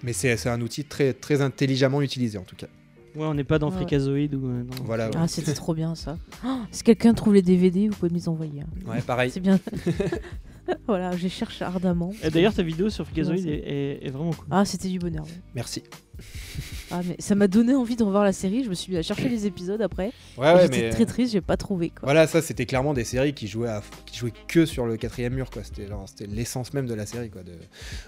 mais 0.03 0.13
c'est 0.13 0.47
un 0.47 0.61
outil 0.61 0.85
très 0.85 1.13
très 1.13 1.41
intelligemment 1.41 2.01
utilisé 2.01 2.37
en 2.37 2.43
tout 2.43 2.55
cas 2.55 2.67
Ouais, 3.15 3.25
on 3.25 3.33
n'est 3.33 3.43
pas 3.43 3.59
dans 3.59 3.69
Ouais. 3.69 3.75
Freakazoid 3.75 4.33
ou. 4.35 4.47
euh, 4.47 4.63
dans- 4.63 4.83
voilà 4.85 5.07
ouais, 5.07 5.15
Ah, 5.17 5.27
c'était 5.27 5.53
trop 5.53 5.73
bien 5.73 5.95
ça. 5.95 6.17
Oh, 6.45 6.59
si 6.71 6.83
quelqu'un 6.83 7.13
trouve 7.13 7.33
les 7.33 7.41
DVD, 7.41 7.89
vous 7.89 7.95
pouvez 7.95 8.09
me 8.09 8.15
les 8.15 8.29
envoyer. 8.29 8.61
hein. 8.61 8.89
Ouais, 8.89 9.01
pareil 9.01 9.29
C'est 9.31 9.39
bien. 9.41 9.59
voilà, 10.87 11.15
je 11.17 11.23
les 11.23 11.29
cherche 11.29 11.61
ardemment. 11.61 12.13
Et 12.23 12.29
D'ailleurs, 12.29 12.53
ta 12.53 12.63
vidéo 12.63 12.89
sur 12.89 13.05
Freakazoid 13.05 13.37
est, 13.39 13.49
est- 13.49 14.05
est 14.05 14.09
vraiment 14.09 14.31
cool. 14.31 14.47
Ah, 14.51 14.63
c'était 14.65 14.87
du 14.87 14.99
bonheur. 14.99 15.23
ouais. 15.25 15.41
merci 15.55 15.83
Ah, 16.91 17.01
mais 17.05 17.15
ça 17.19 17.35
m'a 17.35 17.47
donné 17.47 17.73
envie 17.73 17.95
de 17.95 18.03
revoir 18.03 18.23
la 18.23 18.31
série. 18.33 18.63
Je 18.63 18.69
me 18.69 18.75
suis 18.75 18.91
mis 18.91 18.97
à 18.97 19.01
chercher 19.01 19.27
les 19.27 19.45
épisodes 19.45 19.81
après. 19.81 20.11
ouais, 20.37 20.53
ouais 20.53 20.61
J'étais 20.63 20.81
mais 20.83 20.89
très 20.91 21.05
triste, 21.05 21.33
j'ai 21.33 21.41
pas 21.41 21.57
trouvé. 21.57 21.89
Quoi. 21.89 21.99
Voilà, 22.03 22.27
ça 22.27 22.41
c'était 22.41 22.65
clairement 22.65 22.93
des 22.93 23.03
séries 23.03 23.33
qui 23.33 23.47
jouaient, 23.47 23.69
à- 23.69 23.81
qui 24.05 24.17
jouaient 24.17 24.33
que 24.47 24.65
sur 24.65 24.85
le 24.85 24.97
quatrième 24.97 25.33
mur, 25.33 25.49
quoi. 25.49 25.63
C'était 25.63 25.87
l'essence 26.27 26.73
même 26.73 26.85
de 26.87 26.93
la 26.93 27.05
série, 27.05 27.29
quoi. 27.29 27.43
De, 27.43 27.53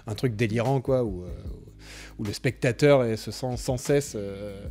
un 0.06 0.14
truc 0.14 0.36
délirant, 0.36 0.80
quoi, 0.80 1.02
où, 1.04 1.24
euh, 1.24 1.26
où 1.26 1.73
le 2.22 2.32
spectateur 2.32 3.04
est- 3.04 3.16
se 3.16 3.30
sent 3.30 3.56
sans 3.56 3.76
cesse, 3.76 4.12
euh, 4.16 4.66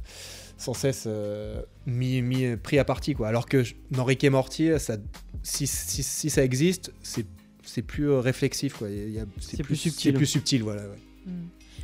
sans 0.57 0.73
cesse 0.73 1.03
euh, 1.07 1.61
mis, 1.85 2.21
mis- 2.21 2.55
pris 2.57 2.79
à 2.79 2.85
partie, 2.85 3.13
quoi. 3.15 3.27
Alors 3.27 3.45
que 3.47 3.63
dans 3.91 4.03
Rick 4.03 4.23
et 4.23 4.29
Morty, 4.29 4.69
ça, 4.79 4.97
si, 5.41 5.67
si, 5.67 6.03
si 6.03 6.29
ça 6.29 6.43
existe, 6.43 6.91
c'est 7.01 7.25
c'est 7.65 7.81
plus 7.81 8.09
euh, 8.09 8.19
réflexif, 8.19 8.73
quoi. 8.77 8.89
Il 8.89 9.11
y 9.11 9.19
a- 9.19 9.25
C'est 9.39 9.63
plus 9.63 9.75
subtil. 9.77 10.11
C'est 10.11 10.17
plus 10.17 10.25
subtil, 10.25 10.63
voilà. 10.63 10.81
ouais. 10.83 10.97
Mm. 11.27 11.31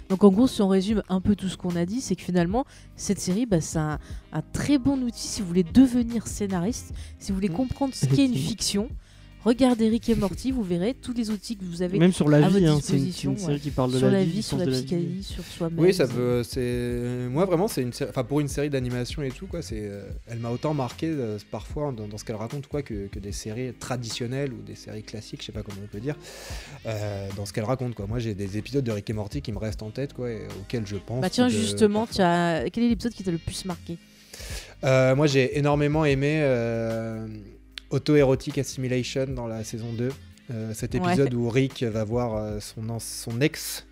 Donc 0.09 0.23
en 0.23 0.29
gros, 0.31 0.47
si 0.47 0.61
on 0.61 0.67
résume 0.67 1.03
un 1.07 1.21
peu 1.21 1.35
tout 1.35 1.47
ce 1.49 1.55
qu'on 1.55 1.75
a 1.75 1.85
dit, 1.85 2.01
c'est 2.01 2.15
que 2.15 2.21
finalement, 2.23 2.65
cette 2.95 3.19
série, 3.19 3.45
bah, 3.45 3.61
c'est 3.61 3.77
un, 3.77 3.99
un 4.33 4.41
très 4.41 4.77
bon 4.79 5.01
outil 5.03 5.27
si 5.27 5.41
vous 5.41 5.47
voulez 5.47 5.63
devenir 5.63 6.27
scénariste, 6.27 6.93
si 7.19 7.31
vous 7.31 7.35
voulez 7.35 7.49
Mm. 7.49 7.53
comprendre 7.53 7.93
ce 7.93 8.05
qu'est 8.07 8.25
une 8.25 8.33
fiction. 8.35 8.89
Regardez 9.45 9.87
Rick 9.87 10.09
et 10.09 10.15
Morty, 10.15 10.51
vous 10.51 10.63
verrez 10.63 10.93
tous 10.93 11.13
les 11.13 11.29
outils 11.29 11.55
que 11.55 11.63
vous 11.63 11.81
avez 11.81 11.97
Même 11.97 12.11
sur 12.11 12.27
la 12.27 12.45
à 12.45 12.49
vie, 12.49 12.65
hein, 12.67 12.79
c'est 12.83 12.97
une, 12.97 13.11
série 13.37 13.53
ouais. 13.53 13.59
qui 13.59 13.71
parle 13.71 13.93
de 13.93 13.97
sur 13.97 14.11
la 14.11 14.23
vie, 14.23 14.43
sur 14.43 14.57
la 14.57 14.65
psychanalyse, 14.67 15.27
sur 15.27 15.43
soi-même. 15.45 15.79
Oui, 15.79 15.93
ça 15.93 16.03
veut. 16.05 16.43
C'est 16.43 17.27
moi 17.31 17.45
vraiment, 17.45 17.69
c'est 17.69 17.81
une, 17.81 17.93
série- 17.93 18.09
enfin 18.09 18.25
pour 18.25 18.41
une 18.41 18.49
série 18.49 18.69
d'animation 18.69 19.21
et 19.21 19.29
tout 19.31 19.47
quoi. 19.47 19.61
C'est, 19.61 19.79
euh, 19.81 20.09
elle 20.27 20.39
m'a 20.39 20.49
autant 20.49 20.73
marqué 20.73 21.07
euh, 21.07 21.37
parfois 21.51 21.93
dans, 21.93 22.07
dans 22.07 22.17
ce 22.17 22.25
qu'elle 22.25 22.35
raconte 22.35 22.67
quoi 22.67 22.81
que, 22.81 23.07
que 23.07 23.19
des 23.19 23.31
séries 23.31 23.73
traditionnelles 23.73 24.51
ou 24.51 24.61
des 24.61 24.75
séries 24.75 25.03
classiques, 25.03 25.39
je 25.41 25.45
sais 25.47 25.51
pas 25.53 25.63
comment 25.63 25.79
on 25.83 25.87
peut 25.87 26.01
dire, 26.01 26.15
euh, 26.85 27.29
dans 27.37 27.45
ce 27.45 27.53
qu'elle 27.53 27.63
raconte 27.63 27.95
quoi. 27.95 28.07
Moi, 28.07 28.19
j'ai 28.19 28.33
des 28.35 28.57
épisodes 28.57 28.83
de 28.83 28.91
Rick 28.91 29.09
et 29.09 29.13
Morty 29.13 29.41
qui 29.41 29.53
me 29.53 29.57
restent 29.57 29.83
en 29.83 29.89
tête 29.91 30.11
quoi, 30.13 30.29
et 30.29 30.41
auxquels 30.59 30.85
je 30.85 30.97
pense. 30.97 31.21
Bah 31.21 31.29
tiens, 31.29 31.47
de- 31.47 31.51
justement, 31.53 32.01
parfois. 32.05 32.15
tu 32.15 32.21
as... 32.21 32.69
quel 32.71 32.83
est 32.83 32.89
l'épisode 32.89 33.13
qui 33.13 33.23
t'a 33.23 33.31
le 33.31 33.37
plus 33.37 33.63
marqué? 33.63 33.97
Euh, 34.83 35.15
moi, 35.15 35.27
j'ai 35.27 35.57
énormément 35.57 36.03
aimé 36.05 36.39
euh, 36.41 37.27
Auto-Erotic 37.89 38.57
Assimilation 38.57 39.25
dans 39.27 39.47
la 39.47 39.63
saison 39.63 39.91
2. 39.93 40.09
Euh, 40.51 40.73
cet 40.73 40.95
Ouais. 40.95 40.99
épisode 41.01 41.33
où 41.33 41.47
Rick 41.49 41.83
va 41.83 42.03
voir 42.03 42.35
euh, 42.35 42.59
son, 42.59 43.41
ex, 43.41 43.85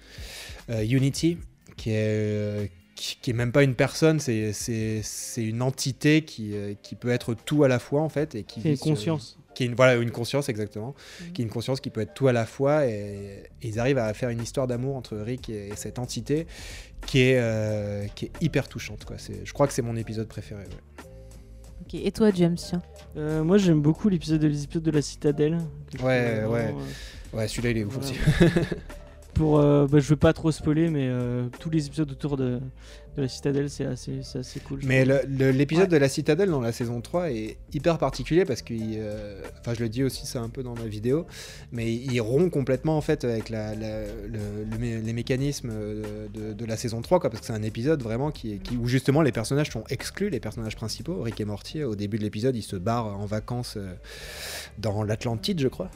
euh, 0.69 0.83
Unity, 0.83 1.37
qui 1.75 1.91
est, 1.91 1.95
euh, 1.97 2.65
qui, 2.95 3.17
qui 3.21 3.29
est 3.29 3.33
même 3.33 3.51
pas 3.51 3.61
une 3.63 3.75
personne, 3.75 4.19
c'est- 4.19 4.53
c'est 4.53 5.01
c'est 5.03 5.43
une 5.43 5.61
entité 5.61 6.23
qui, 6.23 6.55
euh, 6.55 6.73
qui 6.81 6.95
peut 6.95 7.09
être 7.09 7.35
tout 7.35 7.63
à 7.63 7.67
la 7.67 7.77
fois 7.77 8.01
en 8.01 8.09
fait. 8.09 8.33
Et 8.33 8.43
qui 8.43 8.61
C'est 8.61 8.75
sur- 8.75 8.85
conscience. 8.85 9.37
qui 9.53 9.63
est 9.63 9.65
une, 9.67 9.75
voilà, 9.75 9.95
une 9.95 10.09
conscience 10.11 10.49
exactement, 10.49 10.95
Mhm. 11.21 11.31
qui 11.33 11.41
est 11.41 11.45
une 11.45 11.51
conscience 11.51 11.79
qui 11.79 11.91
peut 11.91 12.01
être 12.01 12.15
tout 12.15 12.27
à 12.27 12.33
la 12.33 12.47
fois, 12.47 12.87
et, 12.87 13.43
et 13.61 13.67
ils 13.67 13.79
arrivent 13.79 13.97
à 13.99 14.11
faire 14.15 14.29
une 14.29 14.41
histoire 14.41 14.65
d'amour 14.65 14.95
entre 14.95 15.15
Rick 15.17 15.49
et, 15.49 15.69
cette 15.75 15.99
entité 15.99 16.47
qui 17.05 17.19
est, 17.21 17.37
euh, 17.39 18.07
qui 18.15 18.25
est 18.25 18.31
hyper 18.41 18.67
touchante. 18.67 19.05
Quoi. 19.05 19.17
C'est- 19.19 19.45
Je 19.45 19.53
crois 19.53 19.67
que 19.67 19.73
c'est 19.73 19.83
mon 19.83 19.95
épisode 19.95 20.27
préféré. 20.27 20.61
ouais. 20.63 21.03
Ok, 21.87 21.95
Et 22.03 22.11
toi, 22.11 22.31
James 22.33 22.55
tiens 22.55 22.81
Euh, 23.15 23.43
moi 23.43 23.57
j'aime 23.57 23.81
beaucoup 23.81 24.09
l'épisode 24.09 24.41
de 24.41 24.47
l'épisode 24.47 24.83
de 24.83 24.91
la 24.91 25.01
citadelle. 25.01 25.57
Ouais, 26.03 26.43
ouais. 26.45 26.73
euh, 26.73 27.37
Ouais, 27.37 27.47
celui-là 27.47 27.69
il 27.71 27.77
est 27.79 27.83
ouf 27.85 27.93
Voilà. 27.97 28.09
aussi. 28.09 28.65
Pour, 29.33 29.59
euh, 29.59 29.85
bah, 29.87 29.99
je 29.99 30.07
veux 30.09 30.15
pas 30.15 30.33
trop 30.33 30.51
spoiler, 30.51 30.89
mais 30.89 31.07
euh, 31.07 31.47
tous 31.59 31.69
les 31.69 31.85
épisodes 31.87 32.09
autour 32.11 32.37
de, 32.37 32.59
de 33.17 33.23
la 33.23 33.27
citadelle, 33.27 33.69
c'est 33.69 33.85
assez, 33.85 34.19
c'est 34.23 34.39
assez 34.39 34.59
cool. 34.59 34.79
Mais 34.83 35.03
l'épisode 35.05 35.83
Ouais. 35.85 35.87
de 35.89 35.97
la 35.97 36.07
citadelle 36.07 36.49
dans 36.49 36.61
la 36.61 36.71
saison 36.71 37.01
3 37.01 37.31
est 37.31 37.57
hyper 37.73 37.97
particulier 37.97 38.45
parce 38.45 38.61
que, 38.61 38.73
euh, 38.77 39.41
enfin 39.59 39.73
je 39.73 39.81
le 39.81 39.89
dis 39.89 40.03
aussi 40.03 40.25
ça 40.27 40.39
un 40.39 40.49
peu 40.49 40.61
dans 40.63 40.75
ma 40.75 40.85
vidéo, 40.85 41.25
mais 41.71 41.91
il 41.93 42.19
rompt 42.21 42.51
complètement 42.51 42.97
en 42.97 43.01
fait 43.01 43.23
avec 43.23 43.49
la, 43.49 43.73
la- 43.75 44.03
le- 44.05 44.63
le 44.69 44.77
mé- 44.77 45.01
les 45.03 45.13
mécanismes 45.13 45.69
euh, 45.71 46.27
de, 46.33 46.53
de 46.53 46.65
la 46.65 46.77
saison 46.77 47.01
3 47.01 47.19
quoi, 47.19 47.29
parce 47.29 47.41
que 47.41 47.47
c'est 47.47 47.53
un 47.53 47.63
épisode 47.63 48.01
vraiment 48.03 48.31
qui, 48.31 48.59
où 48.79 48.87
justement 48.87 49.21
les 49.21 49.31
personnages 49.31 49.71
sont 49.71 49.83
exclus, 49.89 50.29
les 50.29 50.39
personnages 50.39 50.75
principaux, 50.75 51.21
Rick 51.23 51.41
et 51.41 51.45
Morty, 51.45 51.83
au 51.83 51.95
début 51.95 52.17
de 52.19 52.23
l'épisode 52.23 52.55
ils 52.55 52.61
se 52.61 52.75
barrent 52.75 53.17
en 53.19 53.25
vacances 53.25 53.75
euh, 53.77 53.93
dans 54.77 55.03
l'Atlantide 55.03 55.59
je 55.59 55.67
crois. 55.67 55.89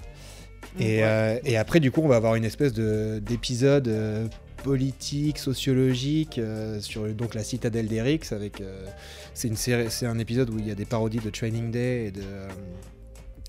Et, 0.80 0.98
Ouais. 0.98 1.04
euh, 1.04 1.40
et 1.44 1.58
après, 1.58 1.80
du 1.80 1.92
coup, 1.92 2.02
on 2.02 2.08
va 2.08 2.16
avoir 2.16 2.36
une 2.36 2.46
espèce 2.46 2.72
de- 2.72 3.20
d'épisode 3.20 3.88
euh, 3.90 4.28
politique, 4.64 5.38
sociologique 5.38 6.38
euh, 6.38 6.80
sur 6.80 7.08
donc 7.14 7.34
la 7.36 7.44
citadelle 7.44 7.88
d'Erix. 7.88 8.20
Avec, 8.32 8.62
euh, 8.62 8.86
c'est 9.34 9.48
une 9.48 9.56
série, 9.56 9.86
c'est 9.90 10.06
un 10.06 10.20
épisode 10.20 10.50
où 10.50 10.60
il 10.60 10.68
y 10.68 10.72
a 10.72 10.76
des 10.76 10.86
parodies 10.86 11.20
de 11.20 11.30
Training 11.30 11.72
Day 11.72 12.06
et 12.08 12.12
de 12.12 12.22
euh, 12.22 12.48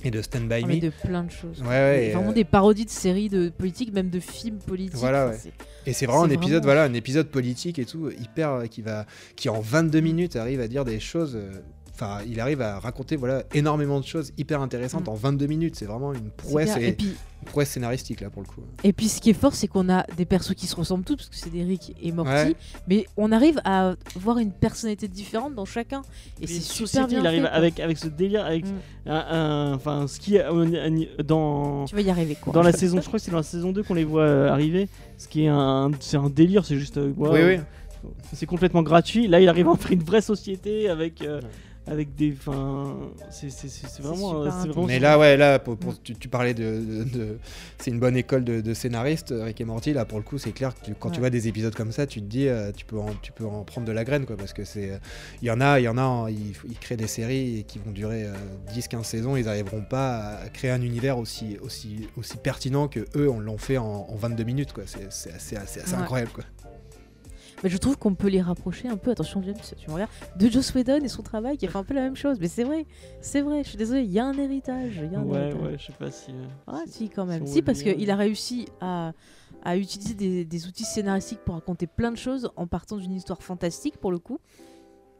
et 0.04 0.10
de 0.10 0.20
Stand 0.20 0.48
by 0.48 0.54
est 0.56 0.66
Me. 0.66 0.80
de 0.80 0.90
plein 1.04 1.22
de 1.22 1.30
choses. 1.30 1.62
Ouais, 1.62 2.10
Vraiment 2.12 2.30
euh, 2.30 2.34
des 2.34 2.42
parodies 2.44 2.84
de 2.84 2.90
séries 2.90 3.28
de 3.28 3.50
politique, 3.50 3.92
même 3.92 4.10
de 4.10 4.18
films 4.18 4.58
politiques. 4.58 4.96
Voilà, 4.96 5.28
ouais. 5.28 5.36
Et 5.86 5.92
c'est 5.92 6.06
vraiment 6.06 6.24
un 6.24 6.28
épisode, 6.30 6.64
vraiment- 6.64 6.80
voilà, 6.80 6.82
un 6.84 6.94
épisode 6.94 7.28
politique 7.28 7.78
et 7.78 7.84
tout, 7.84 8.10
hyper 8.10 8.64
qui 8.68 8.82
va, 8.82 9.06
qui 9.36 9.48
en 9.48 9.60
22 9.60 10.00
minutes 10.00 10.34
arrive 10.34 10.60
à 10.60 10.66
dire 10.66 10.84
des 10.84 10.98
choses. 10.98 11.38
Enfin, 12.02 12.24
il 12.28 12.40
arrive 12.40 12.60
à 12.60 12.78
raconter 12.80 13.16
voilà 13.16 13.44
énormément 13.54 14.00
de 14.00 14.04
choses 14.04 14.32
hyper 14.36 14.60
intéressantes 14.60 15.06
Mm. 15.06 15.10
en 15.10 15.14
22 15.14 15.46
minutes. 15.46 15.76
C'est 15.76 15.84
vraiment 15.86 16.12
une 16.12 16.30
prouesse, 16.30 16.72
clair. 16.74 16.84
et, 16.84 16.88
Et 16.88 16.92
puis, 16.92 17.06
une 17.08 17.46
prouesse 17.46 17.70
scénaristique 17.70 18.20
là 18.20 18.30
pour 18.30 18.42
le 18.42 18.48
coup. 18.48 18.60
Et 18.84 18.92
puis 18.92 19.08
ce 19.08 19.20
qui 19.20 19.30
est 19.30 19.34
fort, 19.34 19.54
c'est 19.54 19.68
qu'on 19.68 19.88
a 19.88 20.04
des 20.16 20.24
persos 20.24 20.54
qui 20.54 20.66
se 20.66 20.74
ressemblent 20.76 21.04
tous, 21.04 21.16
parce 21.16 21.28
que 21.28 21.36
c'est 21.36 21.50
des 21.50 21.62
Rick 21.64 21.94
et 22.02 22.10
Morty, 22.12 22.30
Ouais. 22.30 22.56
mais 22.88 23.06
on 23.16 23.30
arrive 23.32 23.60
à 23.64 23.94
voir 24.16 24.38
une 24.38 24.52
personnalité 24.52 25.06
différente 25.08 25.54
dans 25.54 25.64
chacun. 25.64 26.02
Et 26.40 26.46
c'est 26.46 26.60
super 26.60 27.06
bien 27.08 27.20
il 27.20 27.26
arrive 27.26 27.42
fait, 27.44 27.48
avec, 27.50 27.80
avec 27.80 27.98
ce 27.98 28.08
délire, 28.08 28.44
avec 28.46 28.64
Mm. 28.66 28.70
enfin 29.06 30.06
ce 30.08 30.18
qui 30.20 30.36
est 30.36 30.44
dans 31.24 31.84
Tu 31.86 31.94
vas 31.94 32.00
y 32.02 32.10
arriver, 32.10 32.36
quoi. 32.40 32.52
dans 32.52 32.62
la 32.62 32.72
saison, 32.72 33.00
je 33.00 33.06
crois 33.06 33.18
que 33.18 33.24
c'est 33.24 33.30
dans 33.30 33.36
la 33.38 33.42
saison 33.42 33.72
2 33.72 33.82
qu'on 33.82 33.94
les 33.94 34.04
voit 34.04 34.22
euh, 34.22 34.48
arriver. 34.50 34.88
Ce 35.18 35.28
qui 35.28 35.44
est 35.44 35.48
un, 35.48 35.90
c'est 36.00 36.16
un 36.16 36.30
délire, 36.30 36.64
c'est 36.64 36.76
juste, 36.78 36.96
euh, 36.98 37.12
Oui, 37.16 37.28
oui. 37.44 37.58
c'est 38.32 38.46
complètement 38.46 38.82
gratuit. 38.82 39.26
Là, 39.28 39.40
il 39.40 39.48
arrive 39.48 39.68
à 39.68 39.70
en 39.70 39.76
faire 39.76 39.92
une 39.92 40.02
vraie 40.02 40.20
société 40.22 40.88
avec, 40.88 41.22
euh, 41.22 41.40
Ouais. 41.40 41.46
Avec 41.86 42.14
des, 42.14 42.32
enfin, 42.38 42.96
c'est 43.30 43.50
c'est- 43.50 43.68
c'est- 43.68 43.86
c'est 43.88 44.02
vraiment, 44.02 44.28
super 44.42 44.54
euh, 44.54 44.62
c'est 44.62 44.68
vraiment. 44.68 44.86
Mais 44.86 44.98
là, 45.00 45.18
ouais, 45.18 45.36
là, 45.36 45.58
pour, 45.58 45.76
pour- 45.76 46.00
tu, 46.00 46.14
tu 46.14 46.28
parlais 46.28 46.54
de, 46.54 46.62
de- 46.62 47.04
de- 47.04 47.38
c'est 47.78 47.90
une 47.90 47.98
bonne 47.98 48.16
école 48.16 48.44
de, 48.44 48.60
de 48.60 48.74
scénaristes, 48.74 49.34
Rick 49.36 49.60
et 49.60 49.64
Morty. 49.64 49.92
Là, 49.92 50.04
pour 50.04 50.18
le 50.18 50.24
coup, 50.24 50.38
c'est 50.38 50.52
clair 50.52 50.74
que 50.74 50.84
tu- 50.86 50.94
quand 50.94 51.10
tu 51.10 51.18
vois 51.20 51.30
des 51.30 51.48
épisodes 51.48 51.74
comme 51.74 51.90
ça, 51.92 52.06
tu 52.06 52.20
te 52.20 52.26
dis, 52.26 52.46
euh, 52.48 52.70
tu 52.72 52.84
peux 52.84 52.98
en, 52.98 53.12
tu 53.20 53.32
peux 53.32 53.44
en 53.44 53.64
prendre 53.64 53.86
de 53.86 53.92
la 53.92 54.04
graine, 54.04 54.26
quoi, 54.26 54.36
parce 54.36 54.52
que 54.52 54.64
c'est, 54.64 55.00
il 55.42 55.48
y 55.48 55.50
en 55.50 55.60
a, 55.60 55.80
il 55.80 55.82
y 55.84 55.88
en 55.88 55.98
a, 55.98 56.30
ils, 56.30 56.52
ils 56.68 56.78
créent 56.78 56.96
des 56.96 57.06
séries 57.08 57.64
qui 57.66 57.78
vont 57.80 57.90
durer 57.90 58.26
10-15 58.72 59.02
saisons, 59.04 59.36
ils 59.36 59.46
n'arriveront 59.46 59.82
pas 59.82 60.36
à 60.44 60.48
créer 60.50 60.70
un 60.70 60.82
univers 60.82 61.18
aussi, 61.18 61.56
aussi, 61.62 62.08
aussi 62.16 62.36
pertinent 62.36 62.86
que 62.88 63.00
eux, 63.16 63.28
on 63.28 63.40
l'ont 63.40 63.58
fait 63.58 63.78
en, 63.78 64.06
en 64.08 64.14
22 64.14 64.44
minutes, 64.44 64.72
quoi. 64.72 64.84
C'est, 64.86 65.12
c'est 65.12 65.32
assez, 65.32 65.56
assez- 65.56 65.80
assez 65.80 65.94
Ouais. 65.94 65.98
incroyable, 66.02 66.30
quoi. 66.32 66.44
Mais 67.62 67.68
je 67.70 67.76
trouve 67.76 67.96
qu'on 67.96 68.14
peut 68.14 68.28
les 68.28 68.40
rapprocher 68.42 68.88
un 68.88 68.96
peu, 68.96 69.10
attention 69.12 69.42
James, 69.42 69.54
tu 69.76 69.88
me 69.88 69.94
regardes, 69.94 70.10
de 70.36 70.48
Joss 70.48 70.74
Whedon 70.74 70.98
et 71.02 71.08
son 71.08 71.22
travail 71.22 71.56
qui 71.56 71.66
a 71.66 71.70
fait 71.70 71.78
un 71.78 71.84
peu 71.84 71.94
la 71.94 72.00
même 72.02 72.16
chose. 72.16 72.38
Mais 72.40 72.48
c'est 72.48 72.64
vrai, 72.64 72.86
c'est 73.20 73.40
vrai, 73.40 73.62
je 73.62 73.68
suis 73.70 73.78
désolée, 73.78 74.02
il 74.02 74.10
y 74.10 74.18
a 74.18 74.24
un 74.26 74.36
héritage. 74.36 74.96
Y 74.96 75.14
a 75.14 75.18
un 75.20 75.24
Ouais, 75.24 75.38
héritage. 75.42 75.62
ouais, 75.62 75.76
je 75.78 75.86
sais 75.86 75.92
pas 75.92 76.10
si. 76.10 76.30
euh, 76.32 76.44
Ah 76.66 76.82
si- 76.86 77.08
quand 77.08 77.24
même. 77.26 77.46
si 77.46 77.52
Si, 77.54 77.62
parce 77.62 77.82
qu'il 77.82 78.10
a 78.10 78.16
réussi 78.16 78.66
à, 78.80 79.12
à 79.64 79.76
utiliser 79.76 80.14
des, 80.14 80.44
des 80.44 80.66
outils 80.66 80.84
scénaristiques 80.84 81.40
pour 81.44 81.54
raconter 81.54 81.86
plein 81.86 82.10
de 82.10 82.16
choses 82.16 82.50
en 82.56 82.66
partant 82.66 82.96
d'une 82.96 83.12
histoire 83.12 83.42
fantastique 83.42 83.96
pour 83.98 84.10
le 84.10 84.18
coup. 84.18 84.38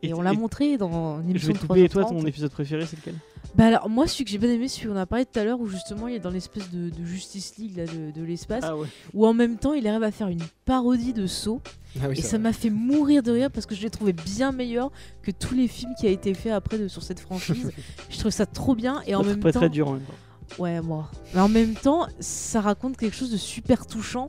Et, 0.03 0.09
Et- 0.09 0.15
on 0.15 0.21
l'a 0.23 0.33
montré 0.33 0.77
dans 0.79 1.19
une 1.21 1.25
Je 1.27 1.31
émission 1.31 1.49
vais 1.49 1.53
de 1.55 1.59
te 1.59 1.67
couper, 1.67 1.85
et 1.85 1.89
toi, 1.89 2.03
3h30. 2.05 2.09
ton 2.21 2.27
épisode 2.27 2.51
préféré, 2.51 2.87
c'est 2.87 2.97
lequel? 2.97 3.15
Bah 3.55 3.67
alors 3.67 3.91
moi 3.91 4.07
celui 4.07 4.25
que 4.25 4.31
j'ai 4.31 4.39
bien 4.39 4.49
aimé, 4.51 4.67
celui 4.67 4.89
qu'on 4.89 4.97
a 4.97 5.05
parlé 5.05 5.27
tout 5.27 5.39
à 5.39 5.45
l'heure 5.45 5.61
où 5.61 5.67
justement 5.69 6.09
il 6.09 6.15
est 6.15 6.21
dans 6.21 6.31
l'espèce 6.31 6.71
de, 6.71 6.89
de 6.89 7.05
Justice 7.05 7.57
League 7.59 7.77
là, 7.77 7.85
de, 7.85 8.11
de 8.11 8.25
l'espace, 8.25 8.65
Ah 8.67 8.75
ouais. 8.79 8.87
où 9.13 9.27
en 9.27 9.35
même 9.35 9.59
temps 9.59 9.75
il 9.75 9.87
arrive 9.87 10.05
à 10.05 10.11
faire 10.11 10.29
une 10.29 10.41
parodie 10.65 11.13
de 11.13 11.27
saut 11.27 11.61
Ah 12.01 12.09
oui, 12.09 12.19
et 12.19 12.23
ça 12.23 12.39
m'a 12.39 12.55
fait 12.55 12.71
mourir 12.71 13.23
de 13.23 13.31
rire 13.31 13.51
parce 13.51 13.67
que 13.67 13.75
je 13.75 13.83
l'ai 13.83 13.91
trouvé 13.91 14.15
bien 14.15 14.53
meilleur 14.53 14.91
que 15.23 15.31
tous 15.31 15.55
les 15.55 15.69
films 15.69 15.93
qui 16.01 16.07
a 16.07 16.11
été 16.11 16.33
fait 16.33 16.51
après 16.51 16.79
de, 16.79 16.89
sur 16.89 17.03
cette 17.03 17.21
franchise. 17.21 17.71
je 18.11 18.19
trouve 18.19 18.31
ça 18.33 18.47
trop 18.47 18.75
bien 18.75 19.03
et 19.07 19.15
en 19.15 19.23
même 19.23 19.41
temps 19.41 19.51
très 19.51 19.69
dur 19.69 19.89
en 19.89 19.93
même 19.95 20.03
temps. 20.03 20.15
Ouais, 20.63 20.81
moi. 20.81 21.11
Mais 21.35 21.41
en 21.41 21.49
même 21.49 21.75
temps, 21.75 22.07
ça 22.21 22.61
raconte 22.63 22.97
quelque 22.97 23.17
chose 23.17 23.31
de 23.33 23.37
super 23.39 23.87
touchant 23.87 24.27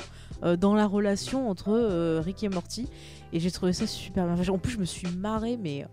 dans 0.57 0.75
la 0.75 0.87
relation 0.87 1.49
entre 1.49 1.69
euh, 1.69 2.21
Rick 2.23 2.43
et 2.43 2.49
Morty. 2.49 2.87
Et 3.31 3.39
j'ai 3.39 3.51
trouvé 3.51 3.73
ça 3.73 3.87
super 3.87 4.25
bien. 4.25 4.33
Enfin, 4.39 4.51
en 4.51 4.57
plus, 4.57 4.73
je 4.73 4.77
me 4.79 4.85
suis 4.85 5.07
marrée, 5.17 5.57
mais 5.61 5.83
euh, 5.83 5.87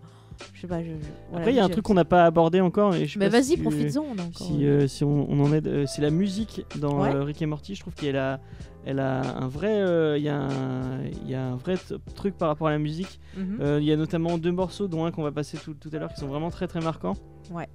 je 0.53 0.61
sais 0.61 0.67
pas. 0.67 0.81
Je, 0.83 0.89
je- 0.89 0.91
voilà, 1.29 1.39
Après, 1.43 1.51
il 1.53 1.55
y 1.55 1.59
a 1.59 1.65
un 1.65 1.69
truc 1.69 1.83
qu'on 1.85 1.93
n'a 1.95 2.05
pas 2.05 2.25
abordé 2.25 2.61
encore. 2.61 2.93
Et 2.95 3.05
je 3.07 3.13
sais 3.13 3.19
Mais 3.19 3.25
pas 3.29 3.37
vas-y, 3.39 3.43
si 3.45 3.57
profites-en. 3.57 4.01
On 4.03 4.17
a 4.19 4.23
encore. 4.23 4.47
Si, 4.47 4.65
euh, 4.67 4.87
si 4.87 5.03
on, 5.03 5.27
on 5.31 5.39
en 5.43 5.53
est, 5.53 5.65
euh, 5.65 5.85
c'est 5.87 6.01
la 6.01 6.11
musique 6.11 6.65
dans 6.79 7.01
Ouais. 7.01 7.13
euh, 7.15 7.23
Rick 7.23 7.41
et 7.41 7.45
Morty. 7.47 7.73
Je 7.75 7.81
trouve 7.81 7.93
qu'elle 7.95 8.17
a, 8.17 8.39
elle 8.85 8.99
a 8.99 9.21
un 9.37 9.47
vrai, 9.47 9.73
euh, 9.81 10.17
il 10.19 10.23
y 10.23 10.29
a 10.29 10.39
un, 10.39 11.03
il 11.03 11.29
y 11.29 11.33
a 11.35 11.43
un 11.43 11.55
vrai 11.55 11.75
truc 12.15 12.37
par 12.37 12.47
rapport 12.49 12.67
à 12.67 12.71
la 12.71 12.77
musique. 12.79 13.19
Mhm. 13.37 13.57
Euh, 13.61 13.79
Il 13.81 13.85
y 13.87 13.91
a 13.91 13.95
notamment 13.97 14.37
deux 14.37 14.51
morceaux, 14.51 14.87
dont 14.87 15.05
un 15.05 15.11
qu'on 15.11 15.23
va 15.23 15.31
passer 15.31 15.57
tout, 15.57 15.73
tout 15.73 15.89
à 15.93 15.97
l'heure, 15.97 16.13
qui 16.13 16.19
sont 16.19 16.27
vraiment 16.27 16.51
très 16.51 16.67
très 16.67 16.79
marquants. 16.81 17.15
Ouais. 17.51 17.67